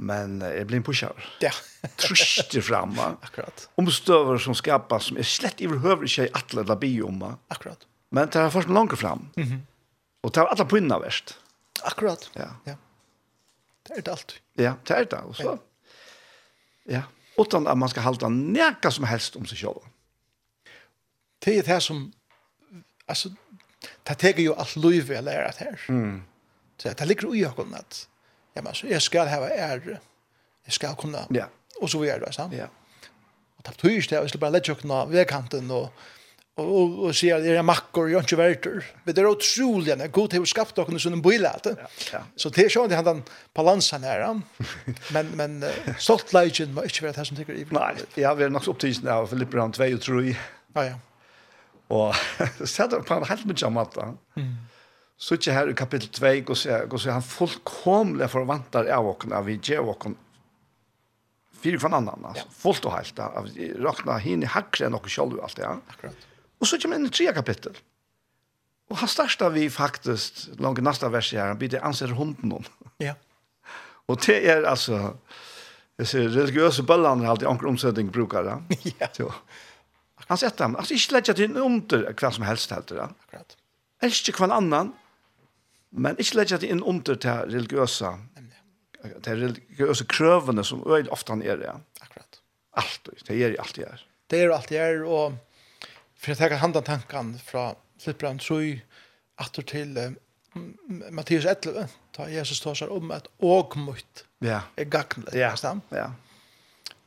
men 0.00 0.40
jeg 0.40 0.66
blir 0.66 0.80
en 0.80 0.84
pusher. 0.86 1.26
Ja. 1.40 1.50
Tröste 2.00 2.62
framma. 2.62 3.16
Akkurat. 3.22 3.68
Om 3.74 3.90
stöver 3.90 4.38
som 4.38 4.54
skapas 4.54 5.04
som 5.04 5.16
är 5.16 5.22
slett 5.22 5.60
i 5.60 5.68
behöver 5.68 6.06
sig 6.06 6.28
att 6.32 6.52
lägga 6.52 6.76
bioma. 6.76 7.36
Akkurat. 7.48 7.86
Men 8.08 8.28
det 8.28 8.38
har 8.38 8.50
först 8.50 8.68
långt 8.68 8.98
fram. 8.98 9.28
Mhm. 9.36 9.48
det 9.50 9.60
och 10.20 10.32
tar 10.32 10.46
alla 10.46 10.64
pinnar 10.64 11.00
värst. 11.00 11.38
Akkurat. 11.82 12.30
Ja. 12.32 12.48
Ja. 12.64 12.74
Det 13.82 13.98
er 13.98 14.02
det 14.02 14.10
alltid. 14.10 14.38
Ja, 14.54 14.74
det 14.86 14.94
er 14.94 15.04
det. 15.04 15.16
Och 15.16 15.36
så. 15.36 15.42
Ja. 15.42 15.58
ja 16.84 17.02
utan 17.38 17.66
at 17.66 17.78
man 17.78 17.88
skal 17.88 18.02
halda 18.02 18.28
neka 18.28 18.90
som 18.90 19.04
helst 19.04 19.36
om 19.36 19.46
sig 19.46 19.58
själv. 19.58 19.80
Det 21.44 21.58
är 21.58 21.62
det 21.62 21.80
som 21.80 22.12
alltså 23.06 23.28
det 24.02 24.14
teker 24.14 24.42
ju 24.42 24.54
allt 24.54 24.76
liv 24.76 25.12
jag 25.12 25.24
lär 25.24 25.42
att 25.42 25.56
här. 25.56 25.80
Mm. 25.88 26.22
Så 26.76 26.88
det 26.88 27.04
ligger 27.04 27.34
i 27.36 27.44
ögonen 27.44 27.74
att 27.74 28.08
ja, 28.54 28.62
men, 28.62 28.74
så 28.74 28.86
jag 28.86 29.02
ska 29.02 29.24
ha 29.24 29.48
är 29.48 30.00
jag 30.64 30.72
ska 30.72 30.94
kunna 30.94 31.26
ja. 31.30 31.46
och 31.80 31.90
så 31.90 31.98
vidare. 31.98 32.32
Så. 32.32 32.50
Ja. 32.52 32.66
Och 33.56 33.62
det 33.62 33.70
betyder 33.70 34.08
det 34.08 34.16
att 34.16 34.22
jag 34.22 34.28
ska 34.28 34.38
bara 34.38 34.50
lägga 34.50 34.72
ögonen 34.72 34.96
av 34.96 35.10
vägkanten 35.10 35.70
och 35.70 35.92
og, 36.60 36.98
og 37.06 37.14
sier 37.16 37.38
at 37.38 37.46
det 37.46 37.54
er 37.56 37.64
makkor, 37.64 38.10
jeg 38.10 38.18
er 38.18 38.26
ikke 38.26 38.36
verter. 38.36 38.88
Men 39.06 39.14
det 39.16 39.22
er 39.22 39.28
utrolig, 39.30 39.92
en 39.94 40.02
god 40.12 40.32
til 40.34 40.44
å 40.44 40.48
skaffe 40.50 40.76
dere 40.76 40.98
en 41.08 41.22
bøylet. 41.24 41.68
Ja, 42.12 42.20
Så 42.36 42.50
det 42.52 42.66
er 42.66 42.74
sånn 42.74 42.92
at 42.92 43.06
han 43.08 43.22
balansen 43.56 44.04
her. 44.04 44.26
Men, 45.16 45.30
men 45.38 45.62
stolt 45.96 46.34
leidjen 46.36 46.74
må 46.76 46.84
ikke 46.88 47.06
være 47.06 47.16
det 47.20 47.24
som 47.30 47.38
tykker 47.38 47.56
i. 47.56 47.64
Nei, 47.72 47.94
jeg 48.18 48.28
har 48.28 48.36
vært 48.36 48.52
nok 48.52 48.68
opptidsen 48.74 49.08
av 49.08 49.30
Filipperan 49.30 49.72
2 49.72 49.88
og 49.96 50.04
3. 50.04 50.26
Ja, 50.76 50.84
ja. 50.90 50.98
Og 51.92 52.12
så 52.68 52.84
er 52.84 52.92
det 52.92 53.00
på 53.08 53.16
en 53.16 53.24
helt 53.30 53.48
mye 53.48 53.68
om 53.68 53.80
at. 53.80 53.96
Mm. 54.36 54.52
Så 55.22 55.38
ikke 55.38 55.54
her 55.54 55.70
i 55.70 55.78
kapittel 55.78 56.10
2, 56.12 56.34
og 56.50 56.58
så 56.98 57.08
er 57.08 57.14
han 57.14 57.24
fullkomlig 57.24 58.28
forvantar 58.32 58.90
av 58.92 59.08
åkken, 59.08 59.32
av 59.36 59.46
vi 59.46 59.54
gjør 59.62 59.92
åkken, 59.94 60.16
fyrir 61.62 61.78
kvann 61.78 61.94
annan, 61.94 62.24
altså, 62.32 62.48
fullt 62.58 62.88
og 62.90 62.96
helt, 62.96 63.20
av 63.22 63.46
vi 63.54 63.68
råkna 63.78 64.16
hinn 64.24 64.42
i 64.42 64.50
hakre 64.50 64.88
enn 64.88 64.98
åkken 64.98 65.14
sjálf, 65.14 65.38
alt 65.38 65.56
det, 65.60 65.62
ja. 65.62 65.76
Akkurat. 65.94 66.28
Og 66.62 66.70
så 66.70 66.78
kommer 66.78 66.96
vi 66.96 67.02
inn 67.02 67.10
i 67.10 67.14
tre 67.14 67.32
kapittel. 67.34 67.74
Og 68.92 68.98
han 69.00 69.10
starta 69.10 69.48
vi 69.50 69.66
faktisk, 69.72 70.44
langt 70.62 70.78
i 70.78 70.84
neste 70.84 71.08
vers 71.10 71.32
her, 71.34 71.50
han 71.50 71.58
blir 71.58 71.72
det 71.72 71.82
anser 71.82 72.14
hunden 72.14 72.54
om. 72.60 72.66
Ja. 73.02 73.16
Og 74.10 74.20
det 74.26 74.38
er 74.50 74.66
altså, 74.68 75.16
jeg 75.98 76.10
ser 76.10 76.32
religiøse 76.34 76.84
bøllene 76.86 77.28
alltid 77.28 77.48
anker 77.50 77.70
omsetning 77.70 78.12
brukar 78.14 78.46
det. 78.46 78.80
Ja. 79.00 79.08
Så. 79.16 79.30
Han 80.28 80.38
setter 80.38 80.68
ham, 80.68 80.76
altså 80.78 80.94
ikke 80.94 81.16
legger 81.16 81.36
til 81.36 81.56
under 81.58 82.04
hva 82.14 82.30
som 82.32 82.44
helst 82.46 82.72
helt 82.72 82.92
det. 82.92 83.04
Akkurat. 83.04 83.56
Elsker 84.06 84.36
hva 84.38 84.48
annan, 84.54 84.92
men 85.90 86.20
ikke 86.22 86.38
legger 86.38 86.62
til 86.62 86.72
inn 86.72 86.82
under 86.88 87.18
til 87.20 87.50
religiøse, 87.50 88.12
til 89.26 89.42
religiøse 89.42 90.06
krøvene 90.08 90.64
som 90.64 90.84
øyne 90.86 91.10
ofte 91.12 91.34
han 91.34 91.42
er 91.42 91.58
det. 91.60 91.74
Akkurat. 92.00 92.38
Alt, 92.78 93.10
det 93.26 93.40
er 93.40 93.56
alltid 93.58 93.88
her. 93.88 94.04
Det 94.30 94.40
er 94.40 94.54
alltid 94.54 94.78
her, 94.78 95.02
og 95.04 95.40
for 96.22 96.30
jeg 96.30 96.38
tenker 96.38 96.60
handa 96.62 96.80
tankan 96.86 97.34
fra 97.42 97.72
Flippran 98.02 98.38
3, 98.38 98.76
atter 99.42 99.64
til 99.66 99.96
uh, 99.98 100.12
Mattias 101.10 101.48
11, 101.50 101.88
da 102.14 102.28
Jesus 102.30 102.62
tar 102.62 102.76
seg 102.78 102.92
om 102.94 103.10
at 103.14 103.26
og 103.42 103.74
mot 103.80 104.22
ja. 104.44 104.60
er 104.78 104.86
gagnligt. 104.90 105.34
Ja, 105.34 105.50
ja. 105.90 106.10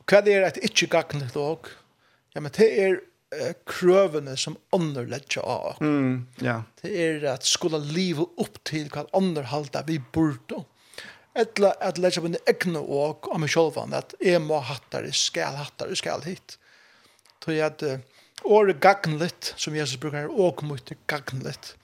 Hva 0.06 0.20
er 0.20 0.44
et 0.50 0.60
ikke 0.68 0.90
gagnelig 0.92 1.32
og? 1.40 1.70
Ja, 2.34 2.42
men 2.44 2.52
det 2.58 2.68
er 2.82 2.98
uh, 3.32 3.54
krøvene 3.64 4.36
som 4.36 4.58
ånder 4.76 5.08
av. 5.40 5.80
Mm, 5.80 6.26
ja. 6.44 6.60
Det 6.82 6.92
er 6.92 7.24
at 7.32 7.48
skulle 7.48 7.80
livet 7.80 8.28
opp 8.36 8.60
til 8.68 8.90
hva 8.92 9.06
ånder 9.16 9.48
vi 9.88 9.96
burde. 10.12 10.60
Etla 11.36 11.72
at 11.80 11.96
letter 11.98 12.20
på 12.20 12.28
en 12.32 12.38
egne 12.48 12.80
og 12.80 13.28
av 13.32 13.40
meg 13.40 13.52
selv, 13.52 13.80
at 13.96 14.12
jeg 14.20 14.44
må 14.44 14.60
hattare, 14.60 15.12
skal 15.12 15.56
hattare, 15.56 15.96
skal 15.96 16.24
hit. 16.24 16.58
Tror 17.40 17.56
jeg 17.56 17.72
at 17.72 17.82
uh, 17.84 18.15
året 18.46 18.80
gagnlet, 18.80 19.54
som 19.56 19.76
Jesus 19.76 20.00
brukar, 20.00 20.30
og 20.30 20.62
mot 20.64 20.92
gagnlet. 21.06 21.74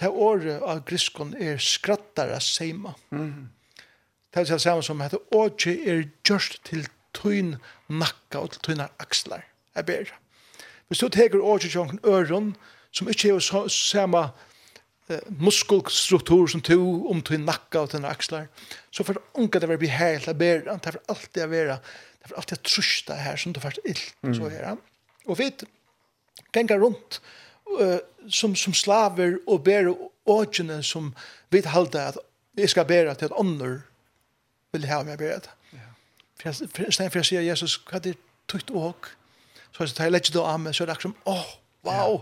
Det 0.00 0.08
året 0.08 0.62
av 0.64 0.84
griskon 0.88 1.34
er 1.36 1.60
skrattare 1.60 2.40
seima. 2.40 2.94
Mm. 3.10 3.50
Det 4.30 4.40
er 4.40 4.48
det 4.48 4.60
samme 4.62 4.84
som 4.86 5.00
at 5.04 5.16
året 5.34 5.66
er 5.66 6.06
gjørst 6.24 6.60
til 6.68 6.86
tøyn 7.16 7.56
nakka 7.88 8.44
og 8.44 8.54
til 8.54 8.62
tøynar 8.70 8.94
akslar. 9.02 9.44
Jeg 9.76 9.86
ber. 9.86 10.12
Hvis 10.88 11.02
du 11.02 11.08
teker 11.08 11.42
året 11.42 11.68
til 11.68 12.00
øron, 12.06 12.54
som 12.92 13.08
ikke 13.08 13.34
er 13.34 13.38
så, 13.38 13.68
samme 13.68 14.28
eh, 15.08 15.20
muskelstruktur 15.28 16.46
som 16.46 16.62
to 16.62 17.08
om 17.10 17.22
til 17.22 17.40
nakka 17.40 17.84
og 17.84 17.90
til 17.90 18.04
akslar, 18.04 18.46
så 18.90 19.04
for 19.04 19.20
unga 19.34 19.60
det 19.60 19.68
være 19.68 19.84
behagelig 19.84 20.32
å 20.32 20.38
bære, 20.38 20.78
det 20.78 20.94
får 20.94 21.02
alltid 21.08 21.44
å 21.44 21.50
være, 21.50 21.76
det 22.22 22.30
får 22.30 22.40
alltid 22.40 22.58
å 22.58 22.68
trusta 22.72 23.18
her 23.20 23.36
som 23.36 23.52
du 23.52 23.60
først 23.60 23.84
ill, 23.84 24.00
mm. 24.22 24.34
så 24.34 24.48
her. 24.48 24.78
Og 25.30 25.38
vi 25.38 25.50
ganger 26.52 26.80
rundt 26.82 27.20
uh, 27.80 27.98
som, 28.28 28.56
som 28.56 28.74
slaver 28.74 29.38
og 29.46 29.62
ber 29.64 29.92
åkjene 30.30 30.82
som 30.86 31.12
vi 31.50 31.62
halda 31.66 32.10
at 32.12 32.18
vi 32.58 32.66
skal 32.66 32.86
bæra 32.86 33.14
til 33.14 33.30
at 33.30 33.38
ånder 33.38 33.80
vil 34.72 34.86
ha 34.90 35.00
meg 35.06 35.18
bæra 35.18 35.40
det. 35.44 35.54
Ja. 35.74 36.52
Stedet 36.52 37.12
for 37.12 37.20
jeg 37.20 37.28
sier 37.28 37.46
Jesus, 37.46 37.78
hva 37.86 37.98
er 37.98 38.10
det 38.10 38.16
tukt 38.50 38.70
åk? 38.74 39.12
Så 39.70 39.86
jeg 39.86 39.96
tar 39.96 40.10
legger 40.10 40.34
det 40.34 40.42
av 40.42 40.60
meg, 40.60 40.74
så 40.74 40.84
er 40.84 40.90
det 40.90 40.96
akkurat 40.96 41.14
som, 41.14 41.16
åh, 41.30 41.40
oh, 41.40 41.50
wow, 41.86 42.20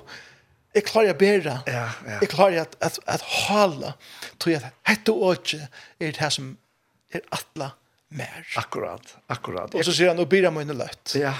jeg 0.77 0.85
klarer 0.87 1.15
å 1.15 1.19
bære. 1.19 1.55
Ja, 1.67 1.85
ja. 2.07 2.19
Jeg 2.23 2.31
klarer 2.33 2.63
at, 2.67 2.77
at, 2.85 2.99
at 3.09 3.25
hala, 3.49 3.95
tror 4.39 4.53
jeg 4.53 4.63
at 4.63 4.75
hette 4.89 5.13
åkje 5.13 5.61
er 5.99 6.17
det 6.17 6.33
som 6.35 6.51
er 7.13 7.25
atla 7.35 7.73
mer. 8.15 8.45
Akkurat, 8.61 9.17
akkurat. 9.33 9.75
Og 9.75 9.85
så 9.85 9.97
sier 9.97 10.13
han, 10.13 10.21
og 10.21 10.29
bæra 10.31 10.53
mine 10.55 10.77
løtt. 10.77 11.17
Ja 11.19 11.35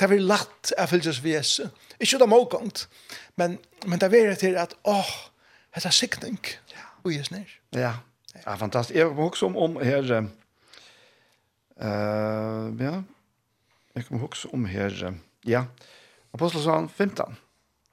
det 0.00 0.16
er 0.16 0.22
latt 0.24 0.72
lagt 0.72 0.72
å 0.72 0.86
vi 0.90 1.22
ved 1.22 1.32
Jesu. 1.36 1.64
Ikke 2.00 2.18
det 2.18 2.28
målgångt, 2.28 2.88
men, 3.36 3.58
men 3.86 4.00
det 4.00 4.08
er 4.16 4.34
til 4.40 4.56
at, 4.56 4.74
åh, 4.88 5.10
det 5.74 5.84
er 5.84 5.90
sikning 5.94 6.38
og 7.04 7.12
Jesu 7.12 7.34
nær. 7.34 7.50
Ja, 7.76 7.92
det 8.34 8.58
fantastisk. 8.58 8.96
Jeg 8.96 9.06
kommer 9.06 9.24
også 9.30 9.46
om, 9.46 9.56
om 9.56 9.76
her, 9.84 10.02
uh, 11.80 12.66
ja, 12.80 13.02
jeg 13.94 14.06
kommer 14.08 14.28
også 14.28 14.48
om 14.52 14.64
her, 14.64 14.96
uh, 15.08 15.14
ja, 15.46 15.64
Apostelsson 16.34 16.88
15, 16.88 17.36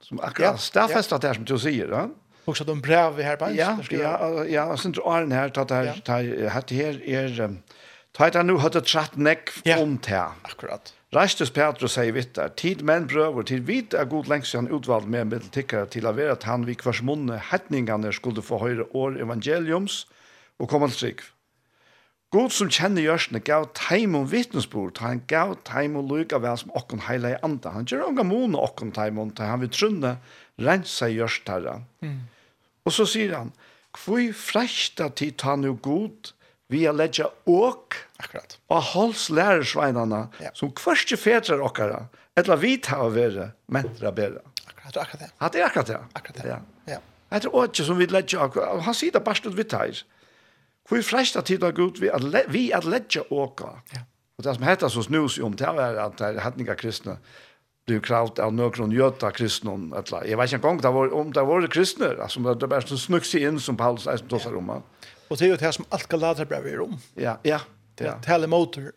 som 0.00 0.20
akkurat 0.22 0.56
ja, 0.56 0.56
stafestet 0.56 1.22
ja. 1.22 1.28
det 1.28 1.36
som 1.36 1.44
du 1.44 1.58
sier, 1.58 1.92
ja. 1.92 2.08
Också 2.48 2.64
de 2.64 2.80
brev 2.80 3.14
vi 3.14 3.22
här 3.22 3.36
på. 3.36 3.50
Ja, 3.50 3.78
ja, 3.90 4.44
ja, 4.44 4.76
sen 4.76 4.92
tror 4.92 5.18
jag 5.18 5.32
här 5.32 5.58
att 5.58 5.70
här 5.70 6.02
här 6.06 6.72
här 6.72 7.08
är 7.08 7.56
tajta 8.12 8.42
nu 8.42 8.56
hade 8.56 8.80
chat 8.80 9.16
neck 9.16 9.50
om 9.78 9.98
här. 10.06 10.30
Akkurat. 10.42 10.94
Rastus 11.14 11.48
Petrus 11.48 11.94
sier 11.96 12.12
vittar, 12.12 12.50
tid 12.60 12.82
menn 12.84 13.06
brøver, 13.08 13.46
tid 13.48 13.62
vidt 13.64 13.94
er 13.96 14.10
god 14.10 14.26
lengst 14.28 14.52
han 14.52 14.68
utvald 14.68 15.06
med 15.08 15.30
middeltikkere 15.30 15.88
til 15.88 16.04
å 16.04 16.12
være 16.12 16.34
at 16.36 16.44
han 16.44 16.66
vi 16.68 16.74
kvars 16.76 17.00
munne 17.00 17.38
hetningene 17.48 18.10
skulle 18.12 18.44
få 18.44 18.58
høyre 18.60 18.84
år 18.92 19.16
evangeliums 19.24 20.02
og 20.60 20.68
komme 20.68 20.90
til 20.92 21.00
trygg. 21.00 21.22
God 22.36 22.52
som 22.52 22.68
kjenner 22.68 23.06
gjørsene 23.06 23.40
gav 23.40 23.70
teim 23.72 24.18
om 24.18 24.26
vittnesbord, 24.28 25.00
han 25.00 25.22
gav 25.32 25.54
teim 25.64 25.96
om 25.96 26.10
lykke 26.10 26.42
vel 26.44 26.58
som 26.60 26.74
okken 26.76 27.00
heile 27.06 27.32
i 27.32 27.40
andre. 27.40 27.72
Han 27.72 27.88
gjør 27.88 28.10
unga 28.10 28.26
måne 28.28 28.60
okken 28.60 28.92
teim 28.92 29.16
om 29.22 29.32
til 29.32 29.48
han 29.48 29.62
vil 29.64 29.72
trunne 29.72 30.10
rense 30.60 31.08
gjørst 31.08 31.48
herre. 31.48 31.78
Mm. 32.04 32.18
Og 32.84 32.92
så 32.92 33.08
sier 33.08 33.32
han, 33.32 33.54
hvor 33.96 34.20
frekta 34.36 35.08
tid 35.08 35.40
ta 35.40 35.56
nu 35.56 35.72
god, 35.72 36.34
vi 36.68 36.84
har 36.84 36.92
ledja 36.92 37.30
åk 37.44 37.96
Akkurat. 38.16 38.58
og 38.68 38.82
holds 38.92 39.28
lærersveinene 39.30 40.26
ja. 40.40 40.50
som 40.54 40.72
kvørste 40.76 41.16
fetrar 41.16 41.62
okkara, 41.64 42.02
eller 42.36 42.60
vi 42.60 42.76
tar 42.76 43.08
være, 43.14 43.50
mentra 43.72 44.12
bedre. 44.12 44.44
Akkurat, 44.66 44.96
akkurat 44.96 45.24
det. 45.24 45.30
Ja, 45.40 45.48
det 45.48 45.62
er 45.62 45.66
akkurat 45.66 45.86
det. 45.86 45.98
Akkurat 46.14 46.42
det. 46.42 46.46
Ja. 46.48 46.58
ja. 46.92 47.00
Det 47.32 47.44
er 47.44 47.56
åkje 47.56 47.88
som 47.88 47.98
vi 47.98 48.06
ledja 48.06 48.44
åk, 48.44 48.60
han 48.84 48.96
sier 48.96 49.16
det 49.16 49.24
bare 49.24 49.40
stund 49.40 49.56
vi 49.56 49.64
tar. 49.64 50.04
Hvor 50.88 51.02
flesta 51.04 51.42
tid 51.44 51.64
har 51.64 51.74
gått 51.76 52.00
vi 52.00 52.12
at, 52.12 52.24
vi 52.52 52.68
at 52.72 52.84
ledja 52.84 53.24
åka. 53.30 53.78
Ja. 53.96 54.04
Og 54.38 54.44
det 54.44 54.54
som 54.54 54.68
heter 54.68 54.92
så 54.92 55.02
snus 55.02 55.38
om, 55.42 55.56
det 55.56 55.66
er 55.66 55.98
at 56.04 56.20
det 56.20 56.28
er 56.28 56.44
hattninga 56.44 56.76
kristne, 56.78 57.16
blev 57.88 58.02
kravt 58.04 58.38
av 58.42 58.52
nøkron 58.54 58.92
jöta 58.92 59.30
kristne 59.34 59.72
eller 59.96 60.26
jeg 60.28 60.38
vet 60.38 60.52
ikke 60.52 60.58
en 60.58 60.64
gång 60.66 60.80
där 60.84 60.92
var 60.92 61.14
om 61.14 61.32
det 61.32 61.44
var 61.48 61.66
kristne 61.72 62.10
altså, 62.20 62.42
det 62.54 62.66
er 62.66 62.72
bare 62.74 62.86
sånn 62.86 63.00
snukse 63.00 63.40
inn 63.40 63.60
som 63.62 63.78
Paulus 63.80 64.06
er 64.06 64.20
som 64.20 64.28
tossar 64.28 64.56
om 64.58 64.74
Og 65.28 65.38
det 65.38 65.46
er 65.46 65.52
jo 65.52 65.60
det 65.60 65.74
som 65.74 65.86
alt 65.92 66.08
Galaterbrevet 66.08 66.72
er 66.72 66.82
om. 66.84 66.96
Ja, 67.16 67.36
ja. 67.44 67.60
Det 67.98 68.06
er 68.06 68.30
hele 68.30 68.46
motor 68.46 68.92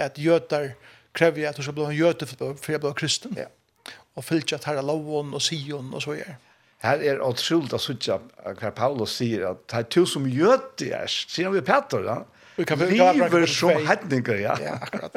at 0.00 0.18
jøtar 0.18 0.72
krever 1.12 1.48
at 1.48 1.56
du 1.58 1.62
skal 1.62 1.76
bli 1.76 1.88
en 1.90 1.96
jøte 1.96 2.26
for 2.26 2.72
jeg 2.72 2.80
blir 2.80 2.96
kristen. 2.96 3.34
Ja. 3.36 3.50
Og 4.16 4.24
fyllt 4.24 4.52
at 4.56 4.64
her 4.68 4.80
er 4.80 4.86
loven 4.86 5.34
og 5.34 5.42
sion 5.42 5.92
og 5.94 6.02
så 6.02 6.16
gjør. 6.18 6.38
Her 6.80 7.02
er 7.04 7.20
otroligt 7.20 7.76
å 7.76 7.80
sitte 7.82 8.16
hva 8.40 8.70
Paulus 8.72 9.18
sier 9.20 9.50
at 9.50 9.64
det 9.68 9.82
er 9.82 9.88
to 9.92 10.06
som 10.08 10.26
jøte 10.28 10.88
er, 10.96 11.10
sier 11.10 11.50
han 11.50 11.56
ved 11.58 11.66
Petter, 11.68 12.06
ja. 12.08 12.20
Liver 12.60 13.46
som 13.48 13.72
hedninger, 13.86 14.40
ja. 14.40 14.56
Ja, 14.60 14.76
akkurat. 14.80 15.16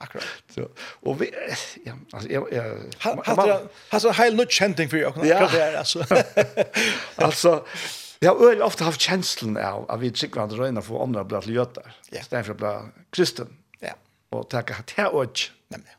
Akkurat. 0.00 0.28
Så, 0.54 0.64
og 1.04 1.18
vi 1.20 1.28
ja 1.84 1.92
altså, 2.12 2.28
jeg, 2.28 2.42
jeg... 2.52 2.76
Hatt 3.04 3.26
har 3.26 3.66
har 3.90 4.06
en 4.08 4.14
heil 4.14 4.36
nytt 4.36 4.52
chanting 4.52 4.88
för 4.88 4.96
jag 4.96 5.08
akkurat 5.08 5.52
det 5.52 5.78
alltså. 5.78 6.04
altså, 7.16 7.64
Vi 8.20 8.28
har 8.28 8.36
øyelig 8.36 8.64
ofte 8.64 8.84
haft 8.84 9.00
kjenslen 9.00 9.56
av 9.56 9.86
at 9.88 10.00
vi 10.02 10.10
sikkert 10.12 10.42
andre 10.42 10.58
røyene 10.60 10.82
for 10.84 11.00
andre 11.00 11.24
blir 11.24 11.40
til 11.46 11.56
jøter. 11.56 11.94
Ja. 12.12 12.20
Så 12.20 12.34
derfor 12.34 12.58
ble 12.60 12.72
kristen. 13.16 13.54
Ja. 13.80 13.94
Og 14.36 14.44
takk 14.52 14.74
at 14.76 14.92
det 14.92 15.06
er 15.06 15.16
også. 15.16 15.54
Nemlig. 15.72 15.96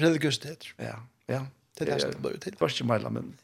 Religiøsitet. 0.00 0.70
Ja, 0.80 0.96
ja. 1.28 1.42
Det 1.76 1.84
er 1.84 1.92
det 1.92 2.00
som 2.02 2.14
det 2.14 2.22
ble 2.24 2.40
til. 2.40 2.56
Bare 2.56 2.72
ikke 2.72 2.88
meila, 2.88 3.12
men... 3.12 3.34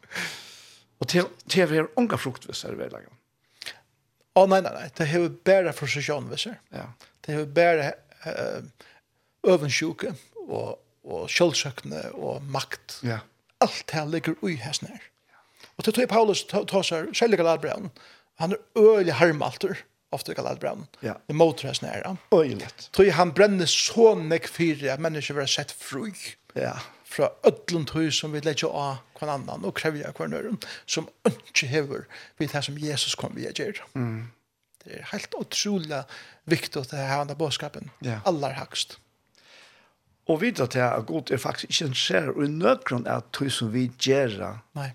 og 1.00 1.08
til, 1.12 1.28
til 1.48 1.68
vi 1.68 1.82
har 1.82 1.92
unga 2.00 2.16
frukt 2.20 2.48
ved 2.48 2.56
seg, 2.56 2.78
vel, 2.80 2.96
Å, 2.96 4.42
oh, 4.42 4.48
nei, 4.50 4.62
nei, 4.64 4.72
nei. 4.74 4.88
Det 4.96 5.04
er 5.04 5.20
jo 5.20 5.28
bare 5.46 5.72
frustrasjon, 5.76 6.24
hvis 6.32 6.48
sjøen. 6.48 6.60
Ja. 6.74 6.88
Det 7.22 7.34
er 7.34 7.42
jo 7.42 7.48
bare 7.54 7.90
uh, 8.24 8.86
øvensjuke 9.46 10.10
og, 10.48 10.80
og 11.04 11.28
kjølsøkne 11.30 12.08
og 12.16 12.48
makt. 12.50 13.02
Ja. 13.06 13.20
Alt 13.62 13.84
det 13.92 14.08
ligger 14.10 14.40
ui 14.42 14.56
her 14.58 14.74
snart. 14.74 15.12
Og 15.84 15.92
til 15.92 16.00
tog 16.00 16.08
Paulus 16.08 16.40
tar 16.48 16.84
seg 16.86 17.10
selv 17.12 17.36
i 17.36 17.36
Galadbrevn. 17.36 17.90
Han 18.40 18.54
er 18.54 18.60
øyelig 18.80 19.18
harmalter 19.18 19.82
ofte 20.16 20.32
i 20.32 20.38
Galadbrevn. 20.38 20.86
Ja. 21.04 21.18
Det 21.28 21.36
måter 21.36 21.68
hans 21.68 21.82
nære. 21.82 22.16
Øyelig. 22.32 22.70
Tog 22.92 23.10
han 23.12 23.34
brenner 23.36 23.68
så 23.68 24.14
nek 24.16 24.48
fyrir 24.48 24.94
at 24.94 25.02
mennesker 25.04 25.36
vil 25.36 25.44
ha 25.44 25.50
sett 25.50 25.74
fru. 25.76 26.08
Ja. 26.56 26.78
Fra 27.04 27.28
ødlund 27.44 27.90
tog 27.92 28.08
som 28.16 28.32
vi 28.32 28.40
legger 28.40 28.72
av 28.72 29.04
hver 29.18 29.34
annan 29.34 29.68
og 29.68 29.76
krever 29.76 30.08
hver 30.16 30.32
nøren 30.32 30.56
som 30.86 31.10
ikke 31.28 31.68
hever 31.68 32.08
vi 32.40 32.48
det 32.48 32.64
som 32.64 32.80
Jesus 32.80 33.14
kom 33.14 33.36
vi 33.36 33.44
gjør. 33.44 33.84
Mm. 33.92 34.32
Det 34.84 35.02
er 35.02 35.06
helt 35.12 35.36
utrolig 35.36 36.00
viktig 36.48 36.80
å 36.80 36.88
ha 36.96 37.20
denne 37.20 37.36
bådskapen. 37.36 37.92
Ja. 38.00 38.22
Aller 38.24 38.56
hakst. 38.56 38.96
Og 40.32 40.40
videre 40.40 40.66
til 40.72 40.80
at 40.80 41.04
God 41.06 41.28
er 41.28 41.36
faktisk 41.36 41.68
ikke 41.76 41.92
en 41.92 41.96
skjer 42.08 42.32
og 42.32 42.44
i 42.46 42.48
nøkron 42.48 43.04
er 43.04 43.20
tog 43.36 43.52
som 43.52 43.74
vi 43.76 43.90
gjør. 44.00 44.62
Nei 44.80 44.94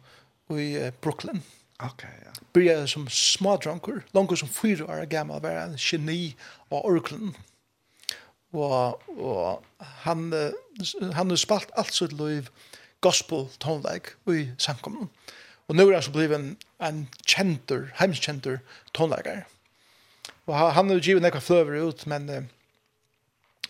i 0.59 0.91
Brooklyn. 1.01 1.43
Ok, 1.81 2.03
ja. 2.03 2.31
Byrja 2.53 2.87
som 2.87 3.07
smadranker, 3.09 4.01
langt 4.13 4.39
som 4.39 4.49
fyra 4.49 4.85
år 4.85 5.05
gammal, 5.05 5.41
var 5.41 5.57
en 5.63 5.77
geni 5.77 6.35
av 6.71 6.85
Orkland. 6.85 7.33
Og, 8.53 9.01
og 9.17 9.63
han, 10.03 10.27
han 11.15 11.29
har 11.31 11.39
spalt 11.39 11.71
alt 11.79 11.93
sitt 11.95 12.13
liv 12.13 12.51
gospel 13.01 13.47
tonleik 13.63 14.13
i 14.29 14.49
samkommunen. 14.59 15.09
Og 15.69 15.77
nå 15.77 15.87
er 15.87 15.95
han 15.95 16.03
så 16.03 16.11
blivet 16.13 16.35
en, 16.35 16.49
en 16.83 17.05
kjenter, 17.23 17.87
heimskjenter 17.97 18.59
tonleikar. 18.93 19.45
Og 20.49 20.57
han 20.75 20.91
har 20.91 20.99
givet 20.99 21.23
nekva 21.23 21.39
fløver 21.39 21.79
ut, 21.87 22.03
men 22.11 22.27
eh, 22.29 22.49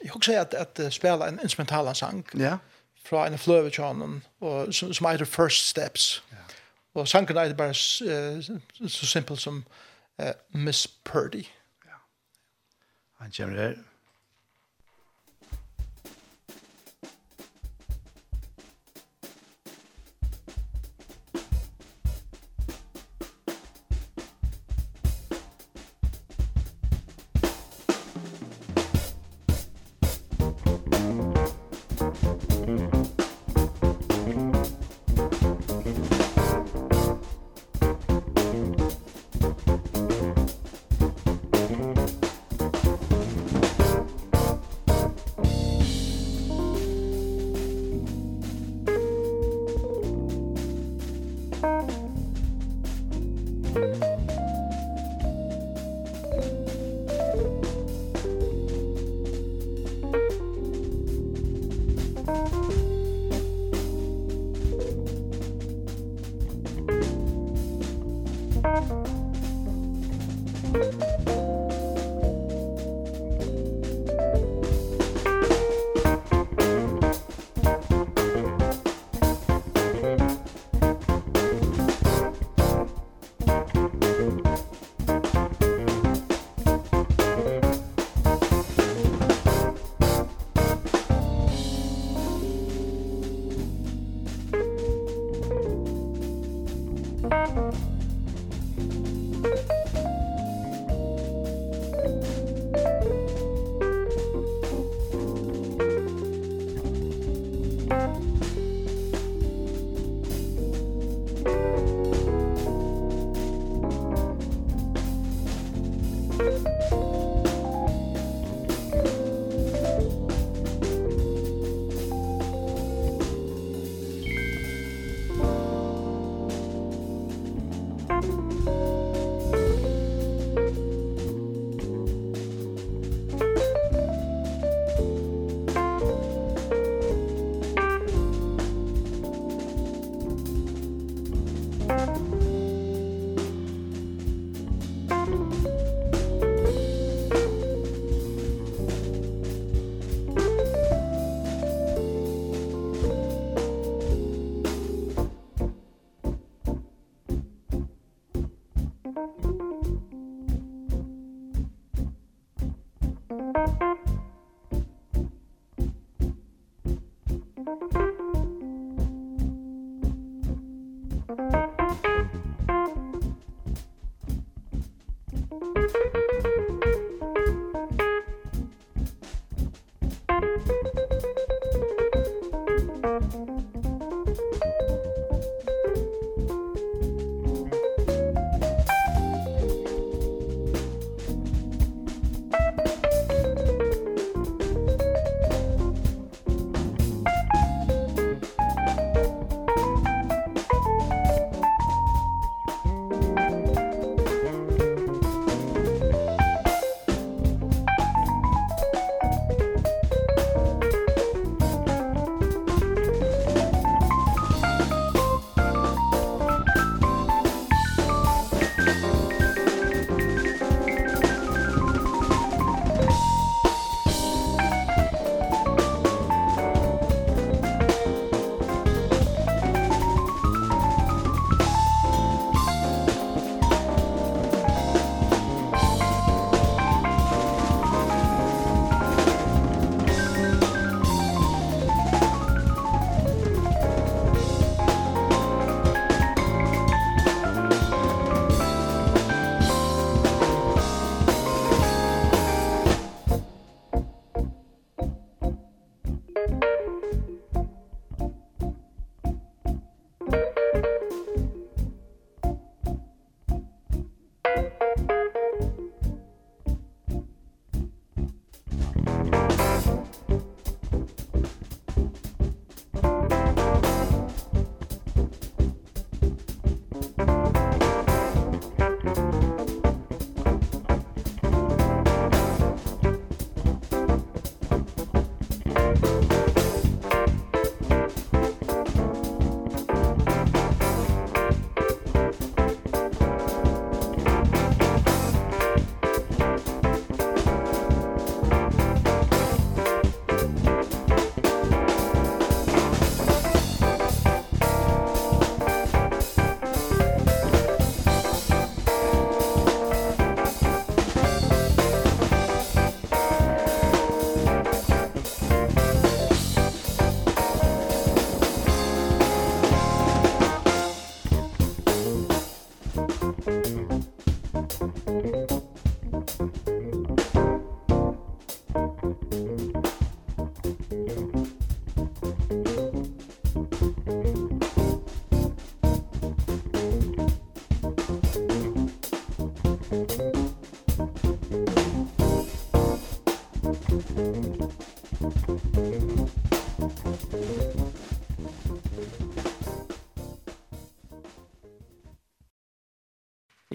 jeg 0.01 0.15
husker 0.15 0.41
at, 0.41 0.57
at 0.57 0.81
spela 0.91 1.29
en 1.29 1.39
instrumental 1.43 1.87
sang 1.95 2.25
ja. 2.33 2.57
fra 3.05 3.27
en 3.29 3.37
fløver 3.37 3.69
tjanen, 3.69 4.23
og, 4.41 4.73
som, 4.73 4.91
som 4.93 5.07
heter 5.11 5.29
First 5.29 5.69
Steps. 5.69 6.23
Ja 6.33 6.40
Og 6.93 7.07
sangen 7.07 7.37
er 7.37 7.53
bare 7.53 7.69
uh, 7.69 8.89
så 8.89 9.05
simpel 9.05 9.37
som 9.37 9.65
uh, 10.19 10.25
Miss 10.49 10.87
Purdy. 10.87 11.45
Ja. 11.85 11.97
Han 13.17 13.31
kommer 13.37 13.61
her. 13.61 13.75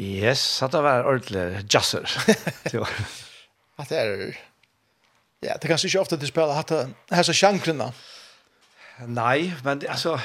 Yes, 0.07 0.63
att 0.63 0.73
det 0.73 0.83
var 0.83 1.05
ordentligt 1.05 1.73
jasser. 1.73 2.11
att 3.77 3.89
det 3.89 3.97
är 3.97 4.39
Ja, 5.41 5.57
det 5.61 5.69
kanske 5.69 5.89
inte 5.89 5.99
ofta 5.99 6.17
det 6.17 6.27
spelar 6.27 6.61
att 6.61 6.71
här 7.11 7.23
så 7.23 7.33
chankrarna. 7.33 7.93
Nei, 9.07 9.53
men 9.65 9.79
det, 9.79 9.89
altså... 9.89 10.19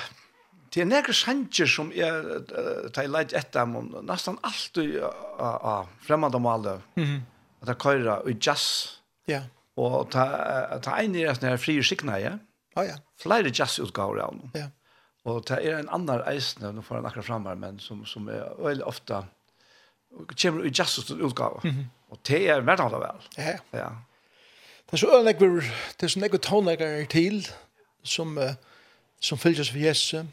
det 0.73 0.81
er 0.81 0.85
några 0.85 1.13
chanser 1.13 1.65
som 1.65 1.91
är 1.91 2.89
ta 2.89 3.03
lite 3.03 3.35
ett 3.37 3.51
dem 3.53 3.99
nästan 4.03 4.37
allt 4.41 4.77
ja 4.77 5.87
främmande 6.01 6.39
mål. 6.39 6.81
Mhm. 6.95 7.21
at 7.61 7.67
det 7.67 7.77
kører 7.77 8.29
i 8.29 8.37
jazz. 8.41 8.97
Ja. 9.27 9.41
Og 9.77 10.11
ta 10.11 10.79
ta 10.81 10.97
en 10.97 11.15
i 11.15 11.25
när 11.41 11.57
fri 11.57 11.81
skikna, 11.83 12.19
ja. 12.19 12.37
Ja 12.75 12.83
ja. 12.83 12.93
Flere 13.19 13.51
jazzutgaver 13.53 14.19
av 14.19 14.35
ut 14.35 14.55
Ja. 14.55 14.69
Og 15.25 15.43
det 15.47 15.59
er 15.65 15.77
en 15.77 15.89
annan 15.89 16.21
eisen, 16.27 16.75
nå 16.75 16.81
får 16.81 16.95
han 16.95 17.05
akkurat 17.05 17.25
fram 17.25 17.45
her, 17.45 17.55
men 17.55 17.79
som, 17.79 18.05
som 18.05 18.27
är 18.27 18.63
väldigt 18.63 18.85
ofta 18.85 19.25
kommer 20.41 20.63
i 20.63 20.71
Jesus 20.79 21.11
utgave. 21.11 21.59
Mm 21.63 21.71
-hmm. 21.71 21.85
Og 22.09 22.19
det 22.27 22.49
er 22.49 22.61
mer 22.61 22.81
annet 22.81 22.99
vel. 22.99 23.45
Ja. 23.45 23.57
ja. 23.79 23.87
Det 24.85 24.93
er 24.93 24.97
så 24.97 25.15
ødelegger, 25.15 25.47
det 25.99 26.03
er 26.03 26.07
så 26.07 26.19
nekve 26.19 26.37
tonleggere 26.37 27.05
til, 27.05 27.47
som, 28.03 28.37
uh, 28.37 28.43
som 29.19 29.37
fylgjøres 29.37 29.71
for 29.71 29.77
Jesus, 29.77 30.25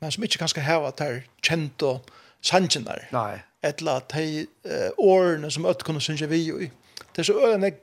men 0.00 0.12
som 0.12 0.22
ikke 0.22 0.38
kan 0.38 0.48
skal 0.48 0.62
hava 0.62 0.88
at 0.88 1.00
er 1.00 1.20
kjent 1.42 1.82
og 1.82 2.04
sannsyn 2.42 2.84
der. 2.84 2.98
Nei. 3.12 3.38
Etla 3.62 3.96
at 3.96 4.12
de 4.14 4.46
uh, 4.64 4.90
årene 4.98 5.50
som 5.50 5.66
øde 5.66 5.84
kunne 5.84 6.00
synge 6.00 6.28
vi 6.28 6.36
i. 6.36 6.70
Det 7.16 7.18
er 7.18 7.22
så 7.22 7.46
ødelegger 7.46 7.78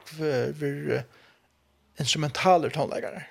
uh, 0.95 1.01
instrumentaler 1.99 2.69
tonleggere, 2.69 3.21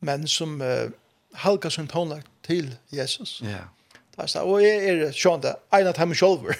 men 0.00 0.28
som 0.28 0.60
uh, 0.60 0.90
halka 1.34 1.70
sin 1.70 1.88
tonlegg 1.88 2.22
til 2.42 2.78
Jesus. 2.92 3.40
Ja. 3.44 3.48
Yeah. 3.48 3.66
Fast 4.16 4.36
og 4.36 4.58
jeg 4.60 4.88
er 4.92 5.14
sjående, 5.16 5.54
en 5.72 5.88
av 5.88 5.96
dem 5.96 6.12
selv. 6.14 6.50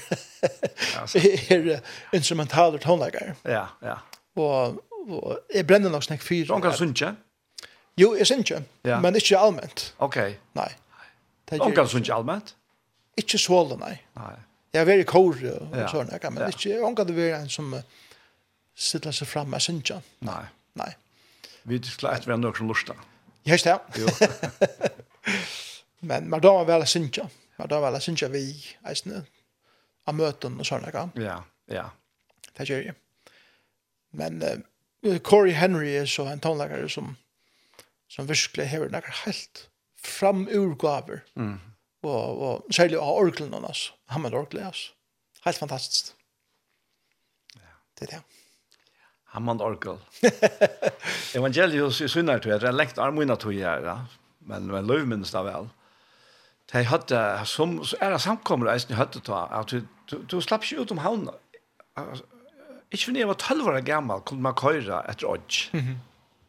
Jeg 1.15 1.43
er 1.53 1.83
instrumentaler 2.17 2.81
tonelager. 2.81 3.35
Ja, 3.45 3.67
ja. 3.85 3.99
Og, 4.41 4.81
og 5.05 5.39
jeg 5.55 5.67
brenner 5.69 5.93
nok 5.93 6.07
snakk 6.07 6.25
fyr. 6.25 6.47
Du 6.49 6.57
kan 6.65 6.73
synge? 6.77 7.13
Jo, 8.01 8.15
jeg 8.17 8.27
synge, 8.27 8.63
ja. 8.85 9.01
men 9.01 9.17
ikke 9.17 9.39
allment. 9.39 9.93
Ok. 9.99 10.17
Nei. 10.57 10.71
Du 11.53 11.71
kan 11.77 11.89
synge 11.89 12.15
allmänt. 12.15 12.55
Ikke 13.17 13.39
såle, 13.39 13.77
nei. 13.77 13.99
Nei. 14.17 14.35
Jeg 14.73 14.89
var 14.89 15.03
i 15.03 15.05
kor 15.05 15.37
og 15.37 15.77
ja. 15.77 15.89
sånn, 15.93 16.09
men 16.09 16.41
ja. 16.41 16.49
ikke, 16.49 16.71
jeg 16.71 16.95
kan 16.97 17.09
det 17.09 17.17
være 17.17 17.43
en 17.43 17.51
som 17.53 17.75
uh, 17.77 17.83
sitter 18.73 19.13
seg 19.13 19.29
fram 19.29 19.51
med 19.53 19.61
synge. 19.61 19.99
Nei. 20.25 20.45
Nei. 20.81 20.89
Vi 21.69 21.83
skulle 21.85 22.15
etter 22.17 22.33
være 22.33 22.41
noen 22.41 22.57
som 22.57 22.71
lurer. 22.71 23.03
Jeg 23.45 23.61
det. 23.67 23.77
Jo. 24.01 24.09
men 26.09 26.31
man 26.33 26.41
da 26.41 26.55
var 26.63 26.71
vel 26.71 26.87
synge. 26.89 27.29
Men 27.63 27.71
da 27.71 27.79
var 27.81 27.95
det 27.95 28.03
synes 28.03 28.23
jeg 28.23 28.35
vi 28.35 28.45
eisene 28.91 29.23
av 30.11 30.17
møten 30.19 30.59
og 30.59 30.67
sånne. 30.67 30.91
Ja, 31.23 31.37
ja. 31.71 31.85
Det 32.59 32.67
gjør 32.67 32.89
jeg. 32.89 32.97
Men 34.19 34.43
uh, 34.43 35.19
Corey 35.23 35.55
Henry 35.55 35.93
er 35.95 36.09
så 36.11 36.27
en 36.27 36.43
tonelagare 36.43 36.89
som, 36.91 37.15
som 38.11 38.27
virkelig 38.29 38.67
hever 38.73 38.91
noe 38.91 39.15
helt 39.23 39.69
framurgaver. 40.03 41.23
Mm. 41.39 41.61
Og, 42.03 42.43
og 42.43 42.75
særlig 42.75 42.99
av 42.99 43.15
orkelen 43.23 43.55
hans. 43.63 43.93
Han 44.11 44.27
med 44.27 44.35
orkelen 44.35 44.67
hans. 44.73 44.89
Helt 45.47 45.63
fantastisk. 45.63 46.11
Ja. 47.55 47.79
Det 47.99 48.09
er 48.09 48.17
det. 48.17 48.23
Hammond 49.33 49.63
Orkel. 49.63 49.97
Evangelius 51.35 52.01
i 52.01 52.09
synar 52.09 52.39
tror 52.39 52.53
jag, 52.53 52.61
det 52.61 52.69
är 52.69 52.73
läkt 52.73 52.99
armoina 52.99 53.37
tror 53.37 53.53
men, 54.39 54.67
men 54.67 54.87
löv 54.87 55.07
minns 55.07 55.33
det 55.33 55.43
väl 55.43 55.69
de 56.73 56.85
hadde, 56.89 57.21
som 57.45 57.75
er 58.01 58.17
samkommer 58.23 58.71
eisen 58.73 58.95
i 58.95 58.97
høttet 58.97 59.27
da, 59.27 59.45
at 59.59 59.73
du, 59.73 59.83
du, 60.11 60.23
du 60.31 60.39
slapp 60.41 60.65
ikke 60.65 60.85
ut 60.85 60.95
om 60.95 61.03
havna. 61.03 61.35
Ikke 62.93 63.05
for 63.05 63.19
jeg 63.19 63.29
var 63.29 63.41
12 63.41 63.69
år 63.69 63.81
gammel, 63.85 64.23
kunne 64.29 64.45
man 64.45 64.57
køyre 64.57 65.03
etter 65.11 65.29
odds. 65.29 65.71
Mm 65.73 65.81
-hmm. 65.81 66.01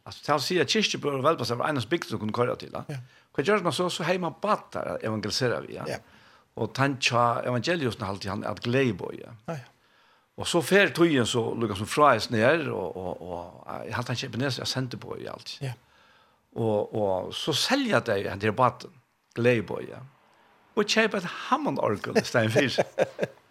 Altså, 0.05 0.31
han 0.31 0.39
sier 0.39 0.61
at 0.61 0.67
kyrkjebøy 0.67 1.11
og 1.11 1.23
velpass 1.23 1.51
var 1.55 1.69
eneste 1.69 1.89
bygd 1.89 2.09
som 2.09 2.19
kunne 2.19 2.33
køyre 2.33 2.55
til. 2.55 2.75
Ja. 2.89 2.97
Hva 3.33 3.43
gjør 3.43 3.63
man 3.63 3.73
så, 3.73 3.89
så 3.89 4.03
har 4.03 4.17
man 4.19 4.33
bare 4.41 4.59
der 4.73 4.97
evangeliserer 5.03 5.61
vi. 5.61 5.73
Ja. 5.73 5.83
ja. 5.87 5.97
Og 6.55 6.73
tantja 6.75 7.41
evangeliusen 7.47 8.03
alltid 8.03 8.29
han 8.29 8.43
at 8.43 8.61
gleibøy. 8.61 9.15
Ja. 9.19 9.31
Ja, 9.47 9.53
ja. 9.53 9.59
Og 10.37 10.47
så 10.47 10.61
fer 10.65 10.89
tøyen 10.89 11.25
så 11.29 11.43
lukket 11.53 11.77
som 11.77 11.87
fra 11.87 12.15
oss 12.15 12.31
ned, 12.33 12.67
og, 12.67 12.97
og, 12.97 13.21
og 13.21 13.67
jeg 13.85 13.95
hadde 13.95 14.07
han 14.07 14.17
kjøpte 14.17 14.39
ned, 14.41 14.51
så 14.51 14.61
jeg 14.63 14.67
sendte 14.67 14.97
på 14.97 15.17
i 15.21 15.27
alt. 15.29 15.57
Ja. 15.61 15.73
Og, 16.55 16.95
og 16.95 17.33
så 17.33 17.53
selger 17.53 18.01
jeg 18.01 18.41
det 18.41 18.49
i 18.49 18.55
baten. 18.57 18.89
Gleibøya. 19.37 20.03
Og 20.75 20.89
kjøp 20.89 21.19
et 21.19 21.25
Hammond-orgel 21.49 22.17
i 22.17 22.25
stedet 22.25 22.51
for. 22.51 23.31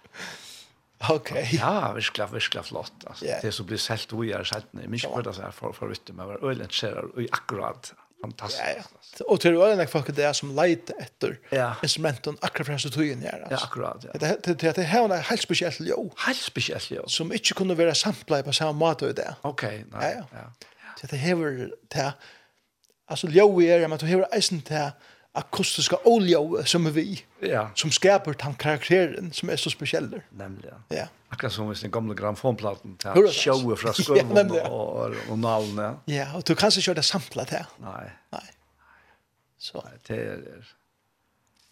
Ok. 1.10 1.32
Ja, 1.52 1.92
virkelig, 1.92 2.32
virkelig 2.32 2.64
flott. 2.64 2.92
Altså. 3.06 3.24
Yeah. 3.26 3.42
Det 3.42 3.54
som 3.54 3.66
blir 3.66 3.80
selt 3.82 4.12
og 4.14 4.26
er 4.26 4.44
selt 4.46 4.68
ned. 4.74 4.86
Min 4.86 5.00
kjøper 5.02 5.24
det 5.26 5.34
seg 5.34 5.54
for, 5.56 5.74
for 5.74 5.90
vitt, 5.90 6.12
men 6.14 6.28
var 6.28 6.44
øyne 6.44 6.62
interesserer 6.68 7.09
og 7.09 7.24
akkurat 7.32 7.90
fantastisk. 8.22 8.62
Ja, 8.62 8.76
ja. 8.76 9.24
Og 9.28 9.40
til 9.40 9.56
øyne 9.59 9.82
er 9.82 9.90
folk 9.90 10.06
det 10.16 10.24
er 10.24 10.32
som 10.32 10.52
leiter 10.54 10.94
etter 11.02 11.34
ja. 11.52 11.72
instrumenten 11.82 12.38
akkurat 12.42 12.70
fra 12.70 12.90
tøyen 12.90 13.24
her. 13.26 13.42
Altså. 13.42 13.56
Ja, 13.56 13.62
akkurat, 13.66 14.04
ja. 14.04 14.12
Det, 14.12 14.44
det, 14.44 14.60
det, 14.60 14.76
det 14.76 14.84
her 14.86 15.09
er 15.09 15.24
helt 15.30 15.42
spesielt 15.42 15.80
jo. 15.88 16.12
Helt 16.26 16.42
spesielt 16.42 16.90
jo. 16.90 17.09
Som 17.09 17.32
ikke 17.32 17.54
kunne 17.59 17.78
være 17.78 17.94
samtlet 17.94 18.44
på 18.44 18.52
samme 18.52 18.78
måte 18.78 19.10
i 19.10 19.16
det. 19.18 19.26
Ok, 19.42 19.62
nei. 19.62 20.04
Ja, 20.04 20.09
ja. 20.09 20.44
ja. 20.44 21.06
Det 21.10 21.18
her 21.18 21.36
er 21.36 21.68
det, 21.94 22.12
altså 23.09 23.26
jo 23.26 23.60
er, 23.60 23.88
men 23.88 23.98
du 23.98 24.06
hever 24.06 24.24
eisen 24.36 24.62
til 24.62 24.92
akustiska 25.32 25.96
olja 26.04 26.38
som 26.64 26.86
är 26.86 26.90
vi. 26.90 27.24
Ja. 27.40 27.70
Som 27.74 27.90
skapar 27.90 28.34
den 28.38 28.54
karaktären 28.54 29.32
som 29.32 29.50
är 29.50 29.56
så 29.56 29.70
speciell. 29.70 30.20
Nämligen. 30.30 30.74
Ja. 30.88 31.09
Akkurat 31.28 31.52
som 31.52 31.72
i 31.72 31.74
den 31.74 31.90
gamla 31.90 32.14
gramfonplaten. 32.14 32.96
Hur 33.14 33.28
Shower 33.28 33.76
från 33.76 33.94
skulven 33.94 34.50
ja, 34.54 34.68
och, 34.68 35.14
och 35.30 35.38
nalen, 35.38 35.96
Ja, 36.04 36.36
och 36.36 36.42
du 36.42 36.54
kanske 36.54 36.80
inte 36.80 36.94
det 36.94 37.02
samtlat 37.02 37.50
här. 37.50 37.66
Nej. 37.78 38.10
Nej. 38.30 38.50
Så. 39.59 39.84
Nej, 39.84 39.98
det 40.06 40.24
är... 40.24 40.64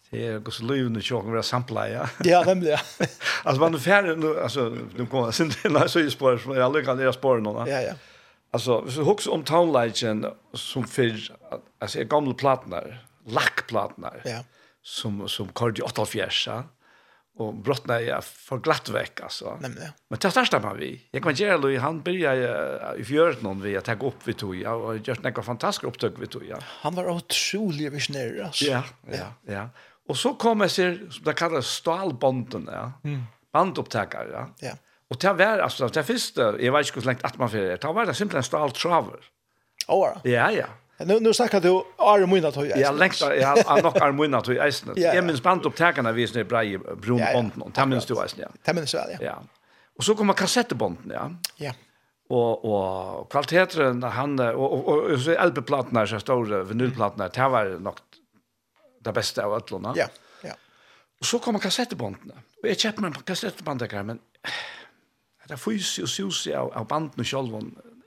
Det 0.09 0.27
är 0.27 0.47
också 0.47 0.63
lövande 0.63 1.01
tjocken 1.01 1.31
våra 1.31 1.43
sampla, 1.43 1.89
ja. 1.89 2.09
Ja, 2.23 2.43
nämligen. 2.45 2.79
alltså 3.43 3.61
man 3.61 3.73
är 3.73 3.79
färdig, 3.79 4.27
alltså, 4.43 4.77
nu 4.95 5.05
kommer 5.05 5.23
jag 5.23 5.33
sin 5.33 5.51
så 5.51 5.69
när 5.69 5.79
jag 5.79 5.89
säger 5.89 6.09
spår, 6.09 6.41
jag 6.45 6.63
har 6.63 6.73
lyckats 6.73 6.99
lära 6.99 7.13
spåren 7.13 7.43
någon. 7.43 7.67
Ja, 7.67 7.81
ja. 7.81 7.93
Alltså, 8.51 8.81
hvis 8.81 8.95
du 8.95 9.03
husker 9.03 9.31
om 9.31 9.43
Townlighten 9.43 10.25
som 10.53 10.83
för, 10.83 11.19
alltså, 11.79 11.99
är 11.99 12.03
gamla 12.03 12.33
platnar, 12.33 13.05
lackplatnar 13.25 14.21
ja. 14.25 14.43
som, 14.81 15.29
som 15.29 15.47
kallade 15.47 15.79
i 15.79 15.81
84, 15.81 16.29
ja. 16.45 16.63
Och 17.35 17.53
brottna 17.53 18.01
jag 18.01 18.23
för 18.23 18.57
glatt 18.57 18.89
vecka 18.89 19.29
så. 19.29 19.57
Nämligen. 19.61 19.91
Men 20.09 20.19
det 20.21 20.31
största 20.31 20.59
man 20.59 20.77
vi. 20.77 21.07
Jag 21.11 21.23
kan 21.23 21.33
göra 21.33 21.57
det, 21.57 21.77
han 21.77 22.01
började 22.01 22.95
i 22.97 23.03
fjärde 23.03 23.41
någon 23.41 23.61
vi 23.61 23.77
att 23.77 23.85
ta 23.85 23.93
upp 23.93 24.15
vi 24.23 24.33
tog 24.33 24.55
ja 24.55 24.73
och 24.73 24.97
gjort 24.97 25.23
några 25.23 25.43
fantastiska 25.43 25.87
upptag 25.87 26.13
vi 26.19 26.27
tog 26.27 26.45
ja. 26.45 26.57
Han 26.61 26.95
var 26.95 27.09
otrolig 27.09 27.91
visionär 27.91 28.43
alltså. 28.45 28.65
Ja, 28.65 28.83
ja, 29.11 29.33
ja. 29.45 29.69
Och 30.07 30.17
så 30.17 30.33
kommer 30.33 30.67
sig 30.67 31.11
som 31.11 31.23
det 31.23 31.33
kallas 31.33 31.67
stålbonden, 31.67 32.69
ja. 32.71 32.91
Mm. 33.03 33.23
Bandupptagare 33.53 34.29
ja. 34.31 34.49
Ja. 34.59 34.73
Och 35.09 35.17
det 35.17 35.33
var 35.33 35.59
alltså 35.59 35.87
det 35.87 36.03
första 36.03 36.41
jag 36.61 36.71
vet 36.73 36.87
inte 36.87 36.99
hur 36.99 37.05
länge 37.05 37.19
att 37.21 37.37
man 37.37 37.49
för 37.49 37.57
det. 37.57 37.81
Det 37.81 37.87
var 37.87 38.05
det 38.05 38.13
simpelt 38.13 38.37
en 38.37 38.43
staltraver. 38.43 39.19
Ja, 39.87 40.51
ja. 40.51 40.65
Nu 41.05 41.19
nu 41.19 41.33
snackar 41.33 41.61
du 41.61 41.83
Arne 41.97 42.25
Mynat 42.25 42.55
höj. 42.55 42.73
Ja, 42.75 42.91
längst 42.91 43.21
jag 43.21 43.47
har 43.63 43.81
nog 43.81 43.97
Arne 43.97 44.11
Mynat 44.11 44.47
höj 44.47 44.67
isen. 44.67 44.93
Jag 44.95 45.23
minns 45.23 45.43
band 45.43 45.65
upp 45.65 45.75
tagarna 45.75 46.11
vi 46.11 46.27
snä 46.27 46.43
brai 46.43 46.77
brun 46.77 47.21
banden 47.33 47.61
och 47.61 47.87
minns 47.87 48.05
du 48.05 48.25
isen 48.25 48.45
ja. 48.65 48.73
minns 48.73 48.93
väl 48.93 49.09
ja. 49.11 49.17
Ja. 49.21 49.43
Och 49.97 50.03
så 50.03 50.15
kommer 50.15 50.33
kassettbanden 50.33 51.11
ja. 51.13 51.31
Ja. 51.55 51.73
Och 52.29 52.65
och 52.65 53.31
kvaliteten 53.31 54.03
han 54.03 54.39
och 54.39 54.87
och 54.87 55.19
så 55.19 55.31
LP-plattorna 55.47 56.07
så 56.07 56.19
stora 56.19 56.63
vinylplattorna 56.63 57.27
det 57.27 57.47
var 57.49 57.65
nog 57.79 57.93
det 59.03 59.11
bästa 59.11 59.45
av 59.45 59.53
allorna. 59.53 59.93
Ja. 59.95 60.07
Ja. 60.43 60.53
Och 61.19 61.25
så 61.25 61.39
kommer 61.39 61.59
kassettbanden. 61.59 62.31
Och 62.63 62.69
jag 62.69 62.79
köpte 62.79 63.01
mig 63.01 63.07
en 63.07 63.23
kassettband 63.23 63.79
där 63.79 64.03
men 64.03 64.19
det 65.47 65.57
får 65.57 65.73
ju 65.73 65.79
sus 65.79 66.47
av 66.47 66.87
banden 66.87 67.25
själva 67.25 67.61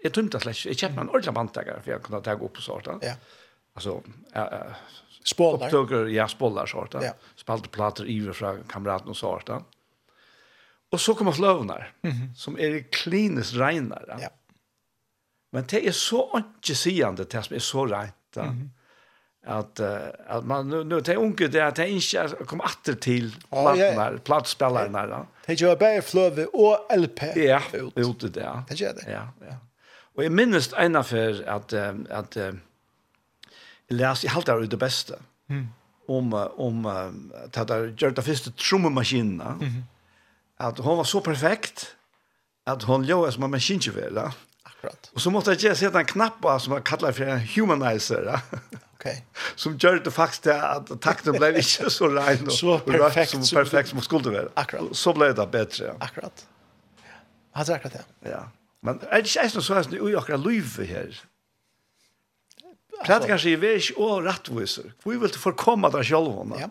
jeg 0.05 0.13
tømte 0.13 0.41
slett, 0.43 0.67
jeg 0.69 0.77
kjøpte 0.77 1.01
en 1.01 1.11
ordentlig 1.11 1.35
bandtager, 1.37 1.81
for 1.81 1.95
jeg 1.95 2.05
kunne 2.05 2.21
ta 2.25 2.37
opp 2.37 2.55
på 2.59 2.65
sorta. 2.65 2.99
Ja. 3.03 3.15
Altså, 3.75 3.99
uh, 4.37 5.01
Spålar. 5.25 5.71
Opptøker, 5.71 6.11
ja, 6.13 6.27
spålar 6.29 6.69
sorta. 6.69 7.01
Ja. 7.01 7.15
Spalte 7.41 7.71
plater 7.73 8.05
iver 8.13 8.37
fra 8.37 8.51
kameraten 8.69 9.09
og 9.15 9.17
sorta. 9.17 9.63
Og 10.93 11.01
så 11.01 11.15
kommer 11.17 11.33
fløvnar, 11.33 11.95
mm 12.03 12.11
-hmm. 12.11 12.29
som 12.37 12.59
er 12.59 12.83
klinisk 12.93 13.57
regnar. 13.57 14.05
Ja. 14.21 14.29
Men 15.53 15.65
det 15.65 15.87
er 15.89 15.93
så 15.93 16.29
ikke 16.37 16.75
sigende, 16.75 17.25
til 17.25 17.43
som 17.43 17.55
er 17.55 17.61
så 17.61 17.87
regnt. 17.87 18.37
Mm 18.37 18.43
-hmm 18.43 18.69
at 19.45 19.81
uh, 19.81 20.37
at 20.37 20.45
man 20.45 20.67
nu 20.67 20.83
nu 20.83 21.01
te 21.01 21.17
unke 21.21 21.49
der 21.53 21.71
te 21.71 21.87
ikke 21.89 22.47
kom 22.49 22.63
atter 22.65 22.95
til 22.95 23.29
platnar 23.51 24.19
platspellarna. 24.25 25.27
Det 25.47 25.61
gör 25.61 25.77
bare 25.77 26.03
fløve 26.03 26.47
och 26.47 26.79
LP. 26.97 27.23
Ja, 27.37 27.61
ute 27.97 28.29
der. 28.29 28.63
Det 28.69 28.75
gör 28.75 28.93
det. 28.95 29.05
Ja, 29.11 29.29
ja. 29.41 29.57
Og 30.15 30.23
jeg 30.23 30.33
minnes 30.33 30.71
en 30.79 30.97
av 30.97 31.09
for 31.09 31.41
at, 31.51 31.75
at 31.75 32.37
jeg 32.39 33.97
leser, 33.99 34.29
jeg 34.29 34.35
halte 34.35 34.55
det 34.61 34.71
det 34.71 34.79
beste, 34.79 35.19
mm. 35.49 35.65
om, 36.09 36.33
om 36.59 36.87
at 36.87 37.59
jeg 37.59 37.95
gjør 37.99 38.15
det 38.15 38.25
første 38.25 38.51
trommemaskinen, 38.51 39.37
mm 39.37 39.61
-hmm. 39.61 39.83
at 40.59 40.79
hun 40.79 40.99
var 40.99 41.05
så 41.05 41.21
perfekt, 41.21 41.97
at 42.67 42.83
hun 42.83 43.05
lå 43.05 43.31
som 43.31 43.45
en 43.45 43.51
maskinkjøvel. 43.51 44.19
Akkurat. 44.65 45.11
Og 45.15 45.21
så 45.21 45.31
måtte 45.31 45.51
jeg 45.51 45.65
ikke 45.65 45.77
sette 45.77 45.99
en 45.99 46.07
knapp 46.07 46.41
på, 46.43 46.59
som 46.59 46.75
jeg 46.75 46.85
kallar 46.85 47.13
for 47.13 47.25
en 47.25 47.47
humanizer. 47.55 48.25
Da. 48.25 48.41
Okay. 48.95 49.21
Som 49.61 49.77
gjør 49.77 49.99
det 50.05 50.13
faktisk 50.13 50.43
til 50.43 50.51
at 50.57 50.89
takten 51.05 51.37
ble 51.37 51.51
ikke 51.61 51.91
så 51.99 52.09
rein 52.09 52.47
og, 52.47 52.53
så 52.53 52.79
perfekt, 52.87 53.35
som 53.35 53.59
perfekt 53.59 53.89
som 53.89 54.01
skulle 54.01 54.33
være. 54.33 54.49
Akkurat. 54.57 54.97
Så 54.97 55.13
ble 55.13 55.29
det 55.37 55.45
bedre. 55.53 55.91
Ja. 55.91 55.93
Akkurat. 56.01 56.47
Han 57.53 57.67
sier 57.67 57.77
akkurat 57.77 57.99
det. 57.99 58.05
Ja. 58.25 58.31
ja. 58.31 58.64
Men 58.85 59.01
er 59.09 59.23
det 59.23 59.31
ikke 59.33 59.47
eisen 59.47 59.65
så 59.65 59.79
er 59.81 59.87
det 59.89 60.01
jo 60.01 60.11
akkurat 60.21 60.45
løyve 60.45 60.87
her? 60.89 61.21
Prater 63.05 63.29
kanskje 63.29 63.55
i 63.55 63.61
vei 63.61 63.77
og 63.97 64.25
rettviser. 64.27 64.93
Hvor 65.03 65.17
vil 65.21 65.33
du 65.33 65.39
forkomme 65.41 65.91
deg 65.93 66.07
selv? 66.09 66.53
Ja. 66.61 66.69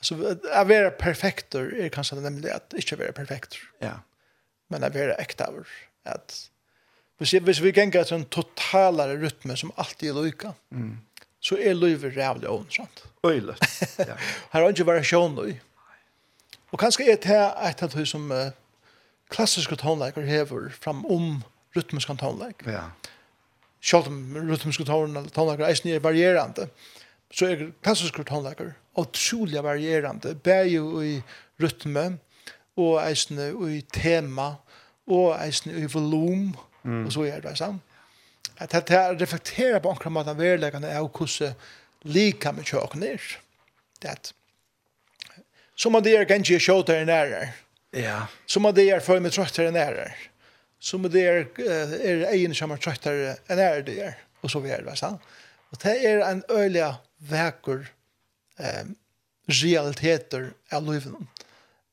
Altså, 0.00 0.18
å 0.36 0.64
være 0.68 0.92
perfekter 1.00 1.72
er 1.80 1.92
kanskje 1.92 2.20
nemlig 2.20 2.52
at 2.52 2.76
ikke 2.78 3.00
være 3.00 3.16
perfekter. 3.16 3.62
Ja. 3.82 3.98
Men 4.72 4.84
å 4.86 4.92
være 4.92 5.16
ekte 5.22 5.48
av 5.48 5.64
at 6.06 6.36
hvis, 7.16 7.32
jeg, 7.32 7.42
hvis 7.48 7.62
vi 7.64 7.72
ganger 7.74 8.04
til 8.04 8.20
en 8.20 8.28
totalare 8.28 9.16
rytme 9.18 9.56
som 9.56 9.72
alltid 9.80 10.12
er 10.12 10.26
lykke, 10.26 10.52
mm. 10.76 10.92
så 11.40 11.56
er 11.56 11.78
løyve 11.78 12.12
rævlig 12.12 12.50
ånd, 12.52 12.68
sant? 12.74 13.06
Øylet, 13.26 13.62
ja. 13.98 14.18
Her 14.52 14.60
har 14.60 14.68
ikke 14.68 14.86
vært 14.86 15.08
sjån 15.08 15.38
løy. 15.38 15.54
Og 16.74 16.82
kanskje 16.82 17.08
er 17.08 17.18
det 17.24 17.40
et 17.70 17.82
av 17.82 17.94
de 17.94 18.04
som 18.06 18.28
uh, 18.28 18.52
klassiske 19.32 19.76
tonleikar 19.80 20.26
hever 20.26 20.70
fram 20.80 21.04
om 21.06 21.42
rytmiska 21.76 22.14
tonleik. 22.20 22.66
Ja. 22.66 22.90
Sjálv 23.80 24.08
om 24.10 24.36
rytmiska 24.50 24.84
tonleikar 24.86 25.66
er 25.68 26.00
varierande, 26.00 26.68
så 27.30 27.50
er 27.50 27.70
klassiske 27.82 28.24
tonleikar 28.24 28.74
utrolig 28.96 29.62
varierande, 29.62 30.34
bæg 30.34 30.72
i 30.72 31.22
rytme, 31.60 32.18
og 32.76 33.00
eisne 33.00 33.50
i 33.72 33.80
tema, 33.92 34.54
og 35.06 35.36
eisne 35.40 35.72
i 35.80 35.86
volum, 35.88 36.54
mm. 36.82 37.04
og 37.06 37.12
så 37.12 37.24
er 37.28 37.44
det 37.44 37.56
sånn. 37.60 37.80
At 38.60 38.72
det 38.88 39.20
reflekterer 39.20 39.80
på 39.84 39.92
omkring 39.92 40.14
måten 40.16 40.38
verleggende 40.38 40.88
er 40.88 41.04
hvordan 41.04 41.56
lika 42.08 42.52
med 42.52 42.68
kjøkken 42.68 43.04
er. 43.04 43.22
Det 44.00 44.10
er 44.10 44.18
at 44.18 44.32
som 45.76 45.92
man 45.92 46.04
det 46.04 46.14
er 46.16 46.24
ganske 46.24 46.56
kjøter 46.60 47.04
nærere, 47.04 47.50
Ja. 47.96 48.26
Som 48.46 48.68
det 48.76 48.88
er 48.90 49.00
for 49.04 49.20
mig 49.20 49.32
trøttere 49.32 49.70
enn 49.72 49.76
är. 49.76 50.12
Som 50.78 51.02
det 51.02 51.22
är 51.24 51.46
er 51.58 52.26
egen 52.32 52.54
som 52.54 52.70
er 52.70 52.76
trøttere 52.76 53.36
enn 53.48 53.58
är 53.58 53.82
det 53.82 53.98
er. 53.98 54.14
Og 54.42 54.50
så 54.50 54.60
videre, 54.60 54.96
så. 54.96 55.16
Og 55.72 55.82
det 55.82 55.96
er 56.04 56.22
en 56.24 56.44
øyelig 56.50 56.94
vekker 57.18 57.88
eh, 58.58 58.84
realiteter 59.48 60.52
av 60.70 60.84
livet. 60.84 61.14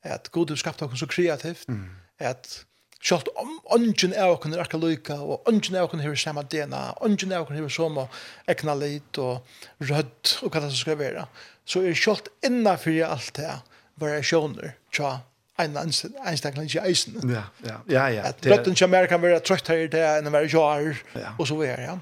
At 0.03 0.31
Gud 0.31 0.49
har 0.49 0.55
skapat 0.55 0.91
oss 0.91 0.99
så 0.99 1.07
kreativt. 1.07 1.67
Mm. 1.67 1.89
Att 2.19 2.65
Sjalt 3.03 3.27
om 3.35 3.57
ungen 3.75 4.13
er 4.15 4.31
okkur 4.31 4.61
akka 4.63 4.77
luka, 4.79 5.17
og 5.19 5.43
ungen 5.49 5.75
er 5.75 5.83
okkur 5.83 5.99
hefur 5.99 6.15
sama 6.15 6.43
DNA, 6.47 6.93
ungen 7.03 7.33
er 7.33 7.41
okkur 7.43 7.57
hefur 7.57 7.73
sama 7.75 8.05
egna 8.47 8.75
leit 8.79 9.19
og 9.19 9.43
rødt 9.83 10.37
og 10.39 10.53
hva 10.53 10.61
det 10.63 10.77
skal 10.77 10.95
være, 11.01 11.25
så 11.67 11.81
er 11.83 11.99
sjalt 11.99 12.29
innafyrir 12.47 13.09
alt 13.09 13.33
det 13.35 13.57
variasjoner 13.99 14.77
tja 14.95 15.17
en 15.61 15.77
einstakling 15.77 16.65
ikke 16.65 16.81
eisen. 16.87 17.19
Ja, 17.29 17.43
ja, 17.65 17.77
ja. 17.89 18.07
ja. 18.07 18.25
At 18.31 18.41
brøtten 18.41 18.75
til 18.75 18.87
Amerika 18.87 19.13
kan 19.13 19.21
være 19.21 19.39
trøtt 19.45 19.69
her 19.69 19.85
til 19.91 20.01
enn 20.01 20.29
å 20.29 20.33
være 20.33 20.49
jar, 20.49 20.99
og 21.37 21.47
så 21.47 21.57
videre, 21.59 21.85
ja. 21.85 21.95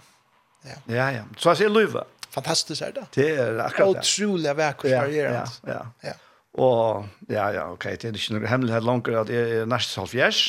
Ja, 0.63 0.79
ja. 0.87 1.07
ja. 1.17 1.23
Så 1.37 1.51
jeg 1.51 1.63
sier 1.63 1.73
løyve. 1.73 2.05
Fantastisk 2.31 2.85
er 2.85 2.95
det. 2.95 3.05
Det 3.17 3.29
er 3.35 3.59
akkurat 3.65 3.99
det. 3.99 4.07
Utrolig 4.07 4.55
vekker 4.55 4.95
varierende. 4.95 5.45
Ja, 5.67 5.81
ja. 5.81 6.11
ja. 6.11 6.17
Og, 6.61 7.07
ja, 7.31 7.47
ja, 7.55 7.69
ok, 7.71 7.89
det 7.99 8.09
er 8.09 8.17
ikke 8.19 8.37
noe 8.37 8.51
hemmelighet 8.51 8.87
langt 8.87 9.07
at 9.07 9.31
jeg 9.31 9.61
er 9.61 9.67
næst 9.71 9.95
halvfjers. 9.99 10.41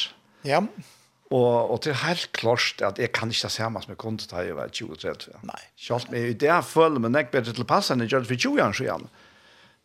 Ja. 0.47 0.61
Og, 1.33 1.71
og 1.73 1.79
det 1.83 1.95
er 1.95 2.01
helt 2.05 2.29
klart 2.37 2.83
at 2.85 2.99
jeg 3.01 3.11
kan 3.17 3.31
ikke 3.33 3.51
se 3.51 3.69
meg 3.73 3.85
som 3.87 3.95
jeg 3.95 4.01
kunne 4.03 4.31
ta 4.31 4.45
i 4.45 4.53
20-30. 4.53 5.43
Nei. 5.49 5.61
Selv 5.81 6.11
om 6.11 6.17
jeg 6.19 6.35
i 6.35 6.39
det 6.39 6.59
føler 6.69 7.03
meg 7.03 7.15
nek 7.15 7.35
bedre 7.35 7.51
til 7.51 7.63
tilpasset 7.63 7.97
enn 7.97 8.05
jeg 8.05 8.15
gjør 8.15 8.27
det 8.27 8.31
for 8.31 8.43
20 8.47 8.65
år 8.67 8.79
siden. 8.79 9.11
Ja 9.11 9.22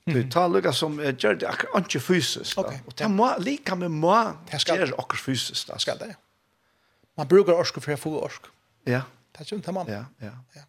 Du 0.07 0.21
tar 0.31 0.47
lukka 0.51 0.71
som 0.75 0.95
uh, 1.01 1.09
gjør 1.11 1.41
det 1.41 1.49
akkurat 1.49 1.89
ikke 1.89 1.99
fysisk. 2.03 2.55
Da. 2.55 2.63
Okay. 2.63 2.79
Og 2.87 2.95
det 3.01 3.09
må, 3.11 3.27
lika 3.43 3.75
med 3.75 3.91
må 3.91 4.15
det 4.47 4.61
skal 4.63 4.81
gjøre 4.83 4.95
akkurat 4.95 5.25
fysisk. 5.25 5.67
Da. 5.67 5.79
skal 5.83 5.99
det. 5.99 6.13
Man 7.17 7.27
brukar 7.27 7.59
orsk 7.59 7.81
for 7.81 7.95
å 7.95 7.99
få 7.99 8.15
orsk. 8.21 8.47
Ja. 8.87 9.03
Det 9.35 9.43
er 9.43 9.57
ikke 9.57 9.75
man. 9.75 9.89
Ja, 9.91 10.05
ja. 10.23 10.33
ja. 10.55 10.65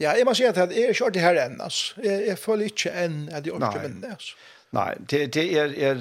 Ja, 0.00 0.12
jeg 0.12 0.26
må 0.28 0.34
si 0.36 0.44
at 0.44 0.56
jeg 0.56 0.76
er 0.76 0.92
ikke 0.92 1.06
ordentlig 1.06 1.22
her 1.24 1.38
enn, 1.46 1.56
altså. 1.64 1.96
Jeg, 2.04 2.24
jeg 2.26 2.38
føler 2.40 2.72
ikke 2.72 2.92
enn 3.04 3.16
at 3.32 3.46
jeg 3.48 3.54
orker 3.56 3.80
minne, 3.80 4.12
altså. 4.12 4.36
Nei, 4.74 4.94
det 5.10 5.20
det 5.34 5.44
er 5.56 5.70
er 5.78 6.00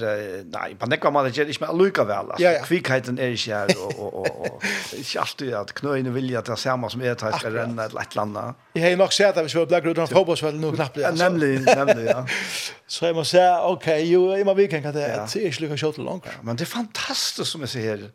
nei, 0.50 0.74
på 0.74 0.88
nekka 0.90 1.12
man 1.14 1.28
det 1.30 1.46
ikke 1.48 1.68
med 1.68 1.78
lukka 1.80 2.04
vel. 2.04 2.32
Altså. 2.32 2.42
Ja, 2.44 2.52
ja. 2.58 2.64
Kvikkheten 2.66 3.20
er 3.22 3.36
ikke 3.36 3.54
her 3.54 3.74
og 3.78 4.00
og 4.00 4.16
og 4.16 4.40
og 4.42 4.66
ikke 4.98 5.20
alltid 5.22 5.54
at 5.54 5.74
knøyne 5.78 6.14
vilja 6.14 6.42
til 6.42 6.58
samme 6.58 6.90
som 6.90 7.02
er 7.02 7.14
tar 7.14 7.38
skal 7.40 7.54
renne 7.54 7.86
et 7.86 7.94
lett 7.94 8.16
landa. 8.16 8.48
Jeg 8.76 8.84
har 8.84 8.98
nok 8.98 9.14
sett 9.14 9.38
at 9.38 9.46
vi 9.46 9.54
skulle 9.54 9.70
blakke 9.70 9.90
ut 9.90 10.02
av 10.02 10.10
fotbollsvallen 10.12 10.60
nå 10.62 10.72
knappt. 10.76 10.98
Ja, 10.98 11.12
nemlig, 11.12 11.62
nemlig, 11.62 12.10
ja. 12.10 12.26
så 12.98 13.06
jeg 13.12 13.16
må 13.16 13.24
si, 13.24 13.40
ok, 13.72 13.88
jo, 14.10 14.26
i 14.36 14.44
må 14.44 14.58
vi 14.58 14.68
kan 14.68 14.84
det 14.84 14.96
at 15.14 15.34
det 15.34 15.44
er 15.44 15.52
ikke 15.52 15.68
lukka 15.68 15.80
kjøtt 15.86 16.02
langt. 16.02 16.30
Men 16.44 16.58
det 16.58 16.66
er 16.68 16.74
fantastisk 16.74 17.52
som 17.52 17.62
jeg 17.62 17.70
ser 17.70 17.90
her. 17.90 18.08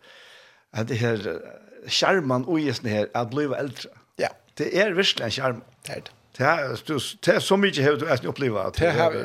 At 0.72 0.88
det 0.90 0.98
her 0.98 1.24
skjermen 1.88 2.44
og 2.46 2.60
gjesten 2.60 2.90
her 2.90 3.06
at 3.14 3.30
bli 3.30 3.46
eldre. 3.46 3.94
Ja. 4.18 4.34
Det 4.58 4.74
er 4.76 4.92
virkelig 4.98 5.24
en 5.24 5.30
skjerm. 5.38 5.62
Det 5.86 5.96
er 5.96 6.02
det. 6.08 6.16
Det 6.38 6.46
er, 6.46 6.76
det 7.26 7.34
er 7.34 7.40
så 7.42 7.56
mye 7.58 7.82
har 7.82 7.96
du 7.98 8.28
opplevd. 8.30 8.78
Det 8.78 8.92
har 8.96 9.10
vi 9.14 9.24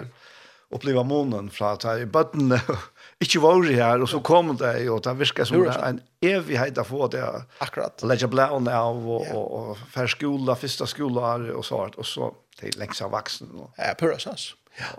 uppleva 0.76 1.04
månen 1.08 1.48
fra 1.54 1.74
at 1.76 1.86
jeg 1.88 2.10
bøttene 2.14 2.60
ikke 3.24 3.42
var 3.44 3.64
her, 3.68 4.04
og 4.04 4.10
så 4.12 4.22
kom 4.26 4.54
det, 4.60 4.74
og 4.92 5.02
det 5.06 5.16
virker 5.20 5.48
som 5.48 5.64
det 5.64 5.74
er 5.74 5.86
en 5.88 6.02
evighet 6.26 6.82
å 6.82 6.86
få 6.88 7.10
det. 7.14 7.24
Akkurat. 7.64 8.04
Legge 8.08 8.30
blæene 8.32 8.74
av, 8.76 9.00
og, 9.00 9.24
yeah. 9.24 9.36
og, 9.38 9.46
og, 9.46 9.70
og 9.72 9.94
færre 9.94 10.12
skola, 10.12 10.58
første 10.60 10.88
skola, 10.92 11.36
og 11.56 11.66
så, 11.66 11.86
og 11.90 12.10
så 12.10 12.32
til 12.60 12.78
lengst 12.80 13.04
av 13.06 13.14
vaksen. 13.16 13.52
Og. 13.56 13.72
Ja, 13.80 13.96
pura 14.00 14.20
sans. 14.22 14.52
Ja. 14.80 14.94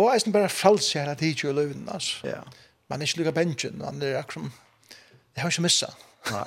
Og 0.00 0.08
jeg 0.08 0.22
eisen 0.22 0.34
bare 0.34 0.48
frelse 0.52 0.98
her 0.98 1.12
at 1.12 1.20
det 1.20 1.34
ikke 1.34 1.52
er 1.52 1.58
løven, 1.60 1.84
altså. 1.92 2.26
Ja. 2.26 2.40
Man 2.88 3.00
er 3.00 3.08
ikke 3.08 3.22
lykke 3.22 3.36
bensin, 3.36 3.78
man 3.80 4.02
er 4.02 4.18
akkurat 4.22 4.40
som, 4.40 4.52
jeg 5.32 5.42
har 5.42 5.54
ikke 5.54 5.64
misset. 5.64 6.08
Nei. 6.30 6.44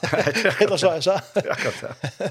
Helt 0.59 0.79
så 0.79 0.91
jeg 0.95 1.03
sa. 1.03 1.15
Akkurat 1.41 1.81
det. 1.81 2.21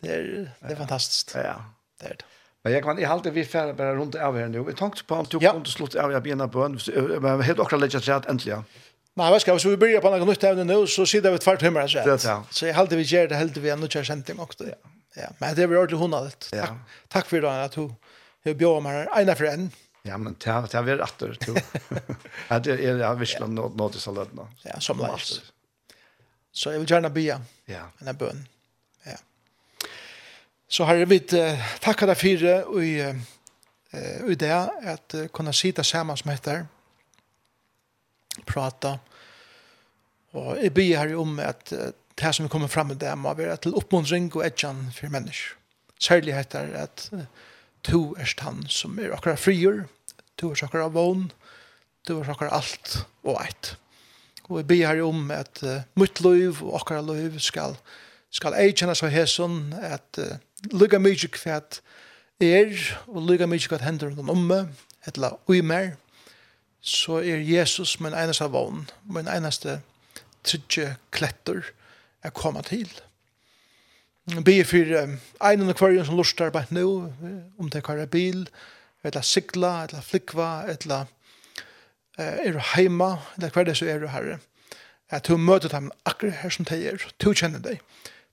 Det 0.00 0.10
er, 0.12 0.26
det 0.64 0.74
er 0.74 0.76
fantastisk. 0.80 1.34
Ja. 1.36 1.56
Det 2.00 2.14
er 2.14 2.20
det. 2.20 2.26
Men 2.64 2.72
jeg 2.72 2.82
kan 2.84 2.98
i 2.98 3.08
halte 3.08 3.30
vi 3.32 3.44
færre 3.44 3.74
bare 3.74 3.96
rundt 3.96 4.16
av 4.16 4.36
her 4.36 4.48
nu. 4.48 4.62
Vi 4.64 4.72
tenkte 4.76 5.04
på 5.04 5.14
om 5.14 5.26
du 5.30 5.38
ja. 5.40 5.52
kunne 5.52 5.66
sluta 5.66 6.02
av 6.04 6.12
jag 6.12 6.22
bena 6.22 6.46
bön 6.46 6.78
men 7.20 7.42
helt 7.42 7.58
också 7.58 7.76
legge 7.76 8.00
til 8.00 8.12
at 8.12 8.28
endelig. 8.28 8.62
Nej, 9.16 9.30
vad 9.30 9.40
ska 9.40 9.54
vi 9.54 9.60
så 9.60 9.68
vi 9.68 9.76
begynner 9.76 10.00
på 10.00 10.10
noe 10.10 10.26
nytt 10.26 10.44
evne 10.44 10.64
nu 10.64 10.86
så 10.86 11.06
sitter 11.06 11.32
vi 11.32 11.38
tvart 11.38 11.62
hemma 11.62 11.88
så. 11.88 12.04
Det 12.04 12.24
ja. 12.24 12.42
Så 12.50 12.66
jeg 12.66 12.74
halte 12.74 12.96
vi 12.96 13.02
gjør 13.02 13.28
det 13.28 13.36
halte 13.36 13.60
vi 13.60 13.70
en 13.70 13.80
nødvendig 13.80 14.06
sent 14.06 14.30
også. 14.30 14.64
Ja. 14.64 14.74
Ja, 15.16 15.28
men 15.38 15.54
det 15.54 15.62
är 15.62 15.76
ordentligt 15.76 16.00
hundralt. 16.00 16.48
Ja. 16.52 16.66
Takk 16.66 16.76
tack 17.08 17.26
för 17.26 17.40
det 17.40 17.64
at 17.64 17.74
du 17.74 17.94
bjør 18.44 18.54
bjöd 18.54 18.82
her, 18.82 19.20
ena 19.20 19.34
for 19.34 19.44
en. 19.44 19.72
Ja, 20.02 20.16
men 20.16 20.36
det 20.38 20.48
er 20.48 20.66
det 20.66 20.82
varit 20.82 21.00
åter 21.00 21.34
till. 21.34 21.62
Ja, 22.48 22.58
det 22.58 22.80
er 22.80 22.98
jag 22.98 23.14
visst 23.16 23.40
nå 23.40 23.46
något 23.46 23.94
så 23.94 24.12
lätt 24.12 24.28
Ja, 24.64 24.80
som 24.80 24.98
lätt. 24.98 25.52
Så 26.52 26.70
jeg 26.70 26.80
vil 26.80 26.88
gjerne 26.88 27.10
be. 27.10 27.40
Ja. 27.66 27.90
En 28.00 28.16
bøn. 28.16 28.46
Ja. 28.46 28.59
Så 30.70 30.86
har 30.86 31.02
vi 31.10 31.18
takka 31.82 32.06
deg 32.06 32.18
fire 32.18 32.52
og 32.70 32.84
i, 32.86 33.00
i 33.02 34.36
det 34.38 34.52
at 34.54 35.16
kunne 35.34 35.54
sitte 35.56 35.82
sammen 35.84 36.18
som 36.18 36.30
heter 36.30 36.62
prata 38.46 38.94
og 40.38 40.60
jeg 40.62 40.74
ber 40.74 40.98
her 41.00 41.16
om 41.18 41.38
at 41.42 41.72
det 42.20 42.34
som 42.34 42.46
vi 42.46 42.52
kommer 42.52 42.70
fram 42.70 42.92
med 42.92 43.00
det 43.02 43.12
må 43.18 43.32
være 43.34 43.56
til 43.64 43.74
oppmuntring 43.74 44.28
og 44.36 44.44
etjan 44.46 44.84
for 44.94 45.10
mennesker. 45.10 45.56
Særlig 46.00 46.34
heter 46.36 46.70
at 46.80 47.08
to 47.84 48.14
er 48.18 48.34
han 48.40 48.62
som 48.68 48.98
er 48.98 49.12
akkurat 49.12 49.40
frier, 49.40 49.84
to 50.38 50.52
er 50.52 50.64
akkurat 50.64 50.94
vån, 50.94 51.30
to 52.06 52.20
er 52.20 52.30
akkurat 52.30 52.54
alt 52.56 53.06
og 53.24 53.40
eit. 53.42 53.74
Og 54.48 54.60
jeg 54.60 54.66
blir 54.66 54.86
her 54.86 55.02
om 55.02 55.30
at 55.30 55.60
uh, 55.62 55.82
mitt 55.94 56.20
liv 56.20 56.62
og 56.62 56.80
akkurat 56.80 57.04
liv 57.04 57.38
skal, 57.40 57.76
skal 58.30 58.56
jeg 58.58 58.76
kjenne 58.76 58.96
seg 58.98 59.12
hæsson 59.14 59.74
at 59.76 60.18
uh, 60.18 60.38
lukka 60.72 60.98
mykje 60.98 61.28
kvæt 61.34 61.80
er, 62.40 62.72
og 63.08 63.22
lukka 63.28 63.46
mykje 63.46 63.68
kvæt 63.68 63.86
hender 63.86 64.12
rundt 64.12 64.30
om 64.30 64.46
meg, 64.46 64.72
etla 65.08 65.34
ui 65.48 65.60
mer, 65.60 65.94
så 66.80 67.20
er 67.20 67.44
Jesus 67.44 67.98
min 68.00 68.16
eneste 68.16 68.48
vogn, 68.52 68.88
min 69.04 69.28
eneste 69.28 69.80
trygge 70.44 70.96
kletter 71.12 71.62
er 72.22 72.30
kommet 72.30 72.66
til. 72.72 72.88
Be 74.44 74.60
for 74.64 74.92
en 74.96 75.68
og 75.68 75.76
kvarjen 75.76 76.06
som 76.06 76.16
lustar 76.16 76.52
bare 76.54 76.70
nå, 76.70 77.12
om 77.58 77.70
det 77.70 77.82
er 77.88 78.06
bil, 78.06 78.46
etla 79.04 79.22
sikla, 79.22 79.84
etla 79.84 80.00
flikva, 80.04 80.50
etla 80.68 81.06
er 82.18 82.52
du 82.52 82.60
heima, 82.74 83.16
eller 83.36 83.50
hver 83.50 83.64
det 83.64 83.76
så 83.76 83.88
er 83.88 83.98
du 83.98 84.06
herre, 84.12 84.38
at 85.10 85.26
du 85.26 85.36
møter 85.36 85.68
dem 85.68 85.90
akkurat 86.04 86.42
her 86.42 86.50
som 86.50 86.64
de 86.64 86.76
er, 86.86 87.00
du 87.18 87.32
kjenner 87.32 87.58
deg, 87.58 87.80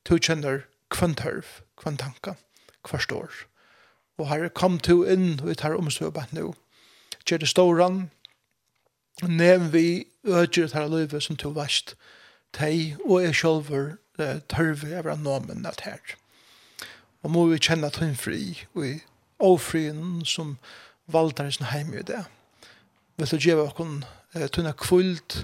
du 0.06 0.18
kjenner 0.18 0.66
kvantørv, 0.90 1.46
kvann 1.78 1.98
tanka, 1.98 2.36
hver 2.90 3.00
står. 3.04 3.32
Og 4.18 4.30
her 4.30 4.48
kom 4.50 4.80
to 4.80 5.04
inn, 5.06 5.40
og 5.42 5.50
vi 5.52 5.56
tar 5.56 5.78
omstøpet 5.78 6.34
nå. 6.34 6.54
Gjør 7.28 7.44
det 7.44 7.50
ståren, 7.50 8.00
nev 9.22 9.72
vi 9.74 10.08
øger 10.24 10.68
tar 10.68 10.88
livet 10.88 11.24
som 11.24 11.38
to 11.38 11.52
vest, 11.54 11.96
teg 12.54 12.98
og 13.06 13.24
er 13.24 13.36
sjølver 13.36 13.98
tørve 14.50 15.04
av 15.04 15.20
nomen 15.22 15.66
alt 15.66 15.84
her. 15.86 16.02
Og 17.24 17.32
må 17.32 17.46
vi 17.52 17.60
kjenne 17.62 17.90
at 17.92 18.00
hun 18.02 18.16
fri, 18.16 18.64
og 18.74 18.86
i 18.88 18.94
ofrien 19.40 20.26
som 20.26 20.58
valgte 21.08 21.52
sin 21.52 21.70
heim 21.70 21.94
i 21.94 22.02
det. 22.02 22.24
Vil 23.18 23.32
du 23.32 23.38
gjøre 23.38 23.70
okken 23.70 24.04
tunne 24.54 24.74
kvult 24.78 25.44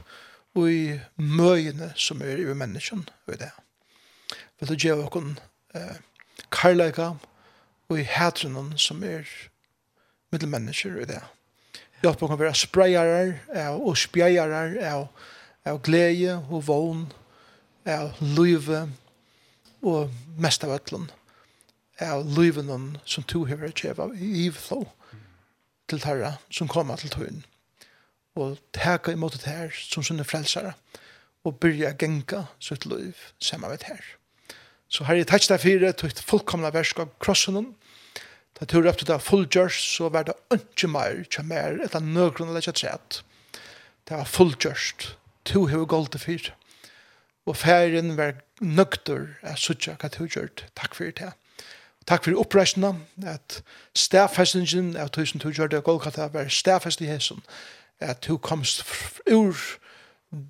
og 0.53 0.69
i 0.69 0.99
møyene 1.17 1.91
som 1.97 2.21
er 2.21 2.41
i 2.41 2.53
menneskjen 2.53 3.05
i 3.31 3.37
det. 3.39 3.51
Vil 4.59 4.69
du 4.69 4.75
gjøre 4.77 5.07
okken 5.07 5.37
eh, 5.75 5.97
karlæka 6.53 7.13
og 7.89 7.99
i 7.99 8.07
hætrunnen 8.07 8.77
som 8.77 9.03
er 9.03 9.27
mittel 10.31 10.49
mennesker 10.49 11.01
i 11.01 11.09
det. 11.09 11.21
Hjelp 12.03 12.23
oss 12.23 12.35
å 12.35 12.39
være 12.39 12.57
spreiere 12.57 13.69
og 13.73 13.97
spjeiere 13.97 14.65
av 14.89 15.07
av 15.65 15.79
glede 15.83 16.37
og 16.51 16.65
vogn 16.67 17.03
av 17.87 18.19
løyve 18.19 18.85
og 19.83 20.11
mest 20.39 20.63
av 20.65 20.75
ætlen 20.75 21.07
av 22.03 22.25
løyvenen 22.35 22.97
som 23.07 23.23
to 23.27 23.45
har 23.47 23.61
vært 23.61 23.83
kjeva 23.83 24.09
i 24.15 24.47
ivflå 24.47 24.81
til 25.91 26.03
tarra 26.03 26.35
som 26.51 26.71
kommer 26.71 26.99
til 26.99 27.13
tøyen 27.13 27.43
og 28.39 28.57
teka 28.75 29.13
imot 29.13 29.37
det 29.37 29.47
her 29.47 29.75
som 29.77 30.03
sunne 30.03 30.25
frelsere 30.27 30.73
og 31.47 31.59
byrja 31.63 31.93
genga 31.99 32.45
sitt 32.63 32.87
liv 32.87 33.19
sammen 33.39 33.69
med 33.69 33.79
det 33.83 33.91
her. 33.91 34.03
Så 34.93 35.07
her 35.07 35.17
er 35.17 35.25
tætst 35.25 35.49
der 35.49 35.57
fire, 35.57 35.89
et 35.89 36.21
fullkomna 36.21 36.69
versk 36.73 36.99
av 37.01 37.13
krossen. 37.23 37.71
Da 38.59 38.67
tog 38.69 38.85
opp 38.85 38.99
til 39.01 39.09
det 39.09 39.21
fullgjørs, 39.25 39.79
så 39.95 40.09
var 40.13 40.27
det 40.27 40.35
ikke 40.53 40.87
mer, 40.93 41.23
ikke 41.25 41.45
mer, 41.49 41.79
etter 41.81 42.03
nøgrunn 42.03 42.51
eller 42.51 42.61
ikke 42.61 42.77
trett. 42.83 43.23
Det 44.05 44.19
var 44.19 44.29
fullgjørst. 44.29 45.15
To 45.49 45.65
hever 45.71 45.89
gold 45.89 46.11
til 46.13 46.21
fire. 46.21 46.53
Og 47.49 47.57
ferien 47.57 48.13
var 48.17 48.37
nøgter, 48.61 49.33
jeg 49.41 49.59
sutja 49.59 49.95
hva 49.99 50.11
du 50.13 50.27
gjørt. 50.27 50.67
Takk 50.77 50.95
for 50.95 51.09
det. 51.09 51.33
Takk 52.05 52.27
for 52.27 52.39
oppreisene, 52.39 52.93
at 53.25 53.61
stafestingen 53.97 54.93
av 54.99 55.09
tusen 55.15 55.41
du 55.41 55.49
gjør 55.49 55.71
det 55.71 55.83
Golgata 55.87 56.27
var 56.31 56.51
stafest 56.51 57.01
i 57.01 57.07
hesen, 57.09 57.41
at 57.99 58.27
du 58.27 58.37
komst 58.37 58.83
ur 59.25 59.57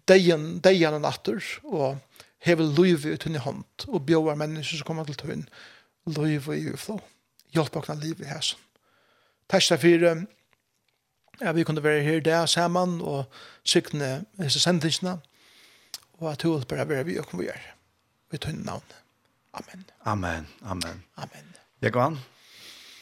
deien, 0.09 0.57
deien 0.65 0.97
og 0.97 1.05
natter, 1.05 1.39
og 1.63 2.01
hever 2.43 2.75
løyve 2.77 3.13
i 3.13 3.17
tunne 3.17 3.39
hånd, 3.39 3.63
og 3.87 4.05
bjøver 4.05 4.35
mennesker 4.35 4.77
som 4.77 4.87
kommer 4.87 5.07
til 5.07 5.15
tøyen, 5.19 5.47
løyve 6.05 6.59
i 6.59 6.69
uflå. 6.73 6.99
Hjelp 7.53 7.75
åkna 7.75 7.95
liv 7.95 8.21
i 8.21 8.29
hæsen. 8.29 8.59
Takk 9.49 9.79
for 9.79 10.25
ja, 11.41 11.51
vi 11.51 11.63
kunne 11.63 11.83
være 11.83 12.03
her 12.03 12.19
der 12.19 12.45
sammen, 12.45 13.01
og 13.01 13.25
sykne 13.63 14.25
disse 14.37 14.59
sendingsene, 14.59 15.19
og 16.13 16.31
at 16.31 16.41
hun 16.41 16.63
bare 16.63 16.89
være 16.89 17.05
vi 17.05 17.17
og 17.17 17.25
kommer 17.27 17.43
vi 17.43 17.49
er. 17.49 17.63
Vi 18.31 18.37
navn. 18.53 18.83
Amen. 19.53 19.85
Amen. 20.05 20.47
Amen. 20.61 21.03
Amen. 21.17 21.55
Jeg 21.81 21.91
går 21.91 22.01
an 22.01 22.32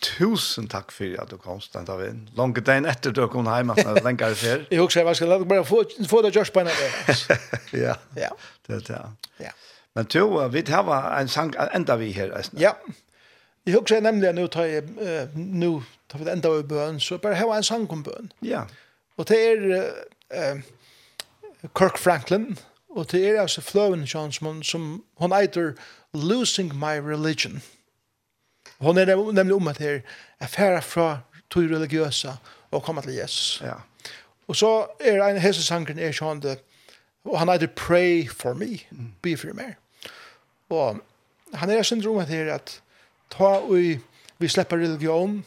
tusen 0.01 0.67
takk 0.69 0.91
for 0.93 1.15
at 1.21 1.29
du 1.29 1.37
kom, 1.37 1.61
Stein 1.61 1.85
Davin. 1.85 2.23
Lange 2.37 2.61
dagen 2.65 2.87
etter 2.89 3.13
du 3.13 3.21
kom 3.29 3.47
hjem, 3.49 3.73
at 3.73 3.83
du 3.85 4.01
lenger 4.03 4.35
fer. 4.37 4.65
Jeg 4.71 4.81
husker, 4.81 5.05
jeg 5.05 5.19
skal 5.19 5.45
bare 5.45 5.65
få, 5.65 5.83
få 6.09 6.21
det 6.25 6.33
gjørs 6.35 6.51
på 6.53 6.63
en 6.63 6.71
av 6.71 6.79
det. 6.81 7.37
Ja, 7.83 7.95
ja. 8.17 8.31
det 8.67 8.79
er 8.79 8.85
det. 8.87 9.01
Ja. 9.45 9.53
Men 9.95 10.07
to, 10.11 10.25
vi 10.51 10.63
har 10.67 10.91
en 11.19 11.31
sang 11.31 11.53
enda 11.75 11.97
vi 11.99 12.11
her. 12.15 12.33
Eisne. 12.37 12.59
Ja, 12.61 12.73
jeg 13.65 13.75
husker 13.77 13.99
jeg 13.99 14.07
nemlig 14.07 14.31
at 14.31 14.35
nå 14.35 14.47
tar 14.51 14.69
jeg, 14.69 14.87
uh, 14.97 15.35
nå 15.37 15.73
tar 16.09 16.21
vi 16.21 16.27
det 16.27 16.37
enda 16.37 16.53
vi 16.55 16.63
bøn, 16.71 16.99
så 16.99 17.19
bare 17.21 17.37
har 17.37 17.51
en 17.55 17.67
sang 17.67 17.89
om 17.91 18.03
bøn. 18.03 18.31
Ja. 18.41 18.65
Og 19.17 19.27
det 19.29 19.41
er 19.51 19.67
uh, 20.33 20.63
Kirk 21.77 22.01
Franklin, 22.01 22.57
og 22.89 23.11
det 23.11 23.21
er 23.27 23.41
altså 23.41 23.61
fløven, 23.61 24.07
som, 24.07 24.63
som 24.63 24.87
hun 25.21 25.35
eiter 25.35 25.75
Losing 26.13 26.73
My 26.73 26.97
Religion. 26.97 27.61
Ja 27.61 27.80
Hon 28.81 28.97
är 28.97 29.05
nämligen 29.05 29.51
om 29.51 29.67
att 29.67 29.77
det 29.77 30.03
är 30.37 30.47
färre 30.47 30.81
från 30.81 31.17
tog 31.47 31.71
religiösa 31.71 32.37
och 32.69 32.83
komma 32.83 33.01
till 33.01 33.13
Jesus. 33.13 33.61
Ja. 33.65 33.81
Och 34.45 34.57
så 34.57 34.87
är 34.99 35.19
en 35.19 35.37
hälsosankren 35.37 35.99
är 35.99 36.13
sjönde 36.13 36.57
och 37.23 37.39
han 37.39 37.47
hade 37.47 37.67
pray 37.67 38.27
for 38.27 38.53
me, 38.53 38.79
mm. 38.91 39.13
be 39.21 39.37
for 39.37 39.53
me. 39.53 39.75
Och 40.67 40.97
han 41.53 41.69
är 41.69 41.83
syndrom 41.83 42.17
att 42.17 42.27
det 42.27 42.35
är 42.35 42.47
att 42.47 42.81
ta 43.27 43.59
och 43.59 43.77
vi 44.37 44.49
släpper 44.49 44.77
religion 44.77 45.43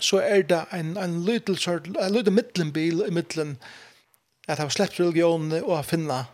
så 0.00 0.18
är 0.18 0.42
det 0.42 0.66
en, 0.70 0.96
en 0.96 1.24
liten 1.24 1.56
sort, 1.56 1.86
en 1.86 2.12
liten 2.12 2.34
mittenbil 2.34 3.04
i 3.08 3.10
mitten 3.10 3.56
att 4.46 4.58
ha 4.58 4.70
släppt 4.70 5.00
religionen 5.00 5.62
och 5.62 5.80
att 5.80 5.86
finna 5.86 6.26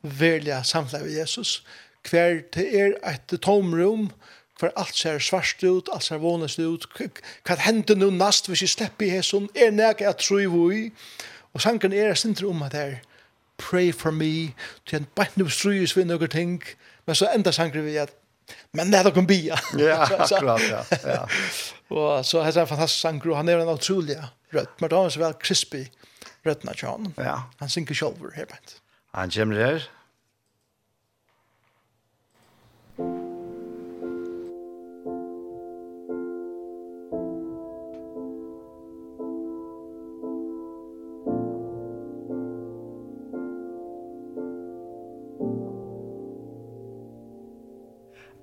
välja 0.00 0.64
samfunnet 0.64 1.06
med 1.06 1.14
Jesus. 1.14 1.62
Hver 2.10 2.42
det 2.54 2.74
er 2.74 2.92
et 3.02 3.40
tomrum, 3.42 4.10
for 4.60 4.72
alt 4.76 4.96
ser 4.96 5.18
svart 5.20 5.62
ut, 5.62 5.88
alt 5.92 6.04
ser 6.04 6.20
vånest 6.22 6.58
ut, 6.58 6.86
hva 6.96 7.56
hender 7.60 7.98
nå 7.98 8.10
nast 8.14 8.48
hvis 8.48 8.64
jeg 8.64 8.72
slipper 8.72 9.06
i 9.06 9.16
hesson, 9.16 9.50
er 9.54 9.74
nek 9.74 10.00
jeg 10.04 10.16
tror 10.22 10.46
vi, 10.54 10.86
og 11.52 11.64
sangen 11.64 11.92
er 11.92 12.12
jeg 12.12 12.22
sindre 12.22 12.48
om 12.48 12.64
at 12.66 12.72
det 12.76 12.84
er, 12.84 12.96
pray 13.60 13.92
for 13.92 14.12
me, 14.12 14.52
til 14.84 15.00
en 15.00 15.08
bant 15.16 15.36
nu 15.40 15.48
strys 15.48 15.96
vi 15.96 16.04
noen 16.04 16.32
ting, 16.32 16.56
men 17.06 17.16
så 17.16 17.28
enda 17.32 17.52
sangen 17.56 17.84
vi 17.84 17.96
at, 18.00 18.12
men 18.76 18.92
det 18.92 19.00
er 19.00 19.08
dere 19.08 19.24
bia. 19.26 19.56
Ja, 19.80 20.02
akkurat, 20.22 20.62
ja. 20.68 20.82
ja. 21.02 21.22
og 21.90 22.24
så 22.24 22.44
er 22.44 22.52
det 22.52 22.62
en 22.62 22.70
fantastisk 22.70 23.00
sanger, 23.00 23.32
og 23.32 23.40
han 23.40 23.48
er 23.48 23.62
en 23.62 23.72
utrolig 23.72 24.18
rødt, 24.54 24.80
men 24.80 24.92
da 24.92 24.98
er 24.98 25.08
han 25.08 25.14
så 25.14 25.24
vel 25.24 25.38
crispy 25.42 25.84
rødtene 26.46 26.74
til 26.76 26.88
han. 26.88 27.12
Ja. 27.18 27.36
Han 27.60 27.72
synker 27.72 27.98
sjolver, 27.98 28.32
her 28.36 28.46
bant. 28.50 28.78
Han 29.16 29.32
kommer 29.32 29.56
her, 29.56 29.88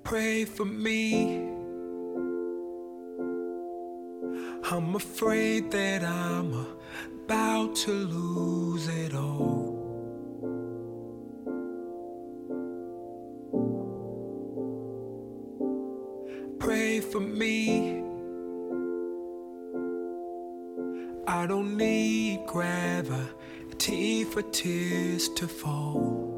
pray 0.04 0.44
for 0.44 0.66
me. 0.66 1.50
I'm 4.70 4.94
afraid 4.94 5.70
that 5.70 6.04
I'm 6.04 6.66
about 7.24 7.74
to 7.76 7.90
lose 7.90 8.86
it 8.88 9.14
all. 9.14 9.72
Pray 16.58 17.00
for 17.00 17.20
me. 17.20 18.02
I 21.26 21.46
don't 21.46 21.76
need 21.76 22.46
gravity 22.46 24.24
for 24.24 24.42
tears 24.42 25.28
to 25.30 25.48
fall. 25.48 26.33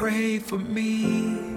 pray 0.00 0.38
for 0.38 0.56
me. 0.56 1.49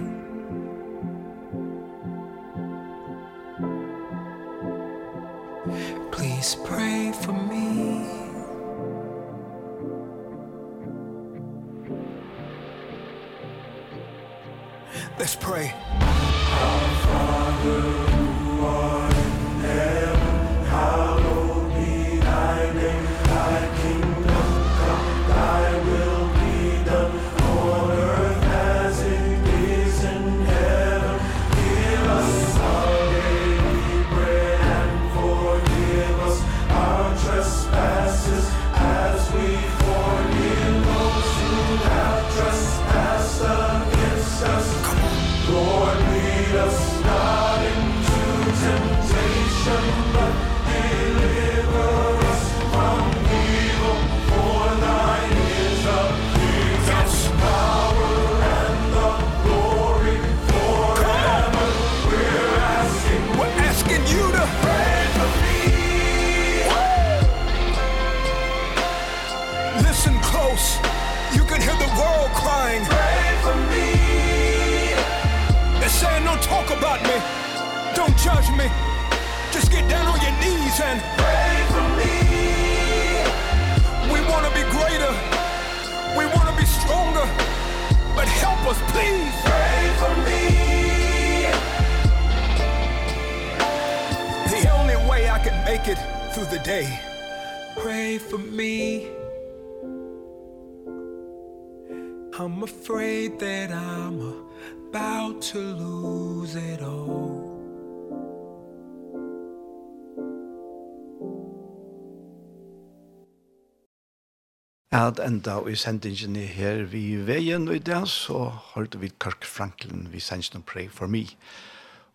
at 115.14 115.22
enda 115.22 115.60
i 115.70 115.76
sendingen 115.78 116.34
her 116.50 116.82
vi 116.90 117.14
veien 117.22 117.68
og 117.68 117.76
i 117.76 117.82
dag 117.86 118.06
så 118.10 118.48
hørte 118.72 118.98
vi 118.98 119.12
Kirk 119.22 119.46
Franklin 119.46 120.08
vi 120.10 120.22
sendte 120.22 120.56
noen 120.56 120.66
Pray 120.66 120.88
for 120.90 121.10
Me. 121.10 121.22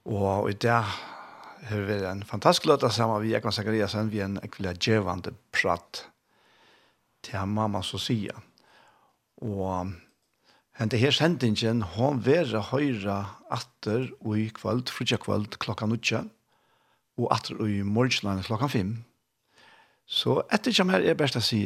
Og 0.10 0.50
i 0.52 0.58
dag 0.60 0.90
har 1.70 1.86
vi 1.88 2.00
en 2.10 2.26
fantastisk 2.28 2.68
løte 2.68 2.90
sammen 2.92 3.22
vi 3.24 3.36
Ekman 3.38 3.56
Zakariasen 3.56 4.12
vi 4.12 4.20
en 4.26 4.40
ekvile 4.44 4.74
djevande 4.76 5.32
prat 5.56 6.04
til 7.24 7.48
mamma 7.48 7.84
Sosia 7.86 8.36
og 9.40 9.96
Hente 10.80 10.96
her 10.96 11.12
sendingen, 11.12 11.82
hon 11.98 12.22
vera 12.24 12.62
høyra 12.70 13.18
atter 13.52 14.06
og 14.22 14.38
i 14.40 14.46
kvöld, 14.48 14.88
frutja 14.88 15.18
kvöld 15.20 15.58
klokka 15.60 15.90
nutja, 15.92 16.22
og 17.20 17.28
atter 17.36 17.60
og 17.60 17.68
i 17.68 17.82
morgenen 17.84 18.40
klokka 18.48 18.70
fem. 18.72 18.94
Så 20.08 20.38
etter 20.48 20.72
som 20.72 20.88
her 20.88 21.04
er 21.04 21.20
best 21.20 21.36
å 21.36 21.44
si 21.44 21.66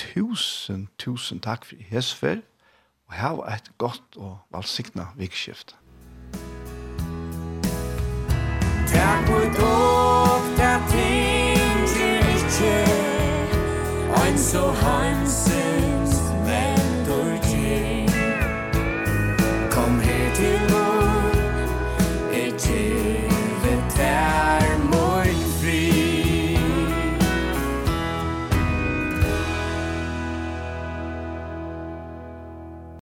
tusen, 0.00 0.88
tusen 0.98 1.40
takk 1.40 1.64
for 1.68 1.76
hesfer, 1.90 2.40
og 3.08 3.14
ha 3.14 3.32
et 3.54 3.70
godt 3.78 4.16
og 4.16 4.38
valsikna 4.54 5.10
vikskift. 5.16 5.76
Takk 8.92 9.26
for 9.26 9.46
dog, 9.60 10.42
der 10.58 10.78
ting 10.94 11.88
til 11.92 12.18
ikke, 12.36 12.74
ein 14.24 14.38
så 14.38 14.66
hans 14.82 15.49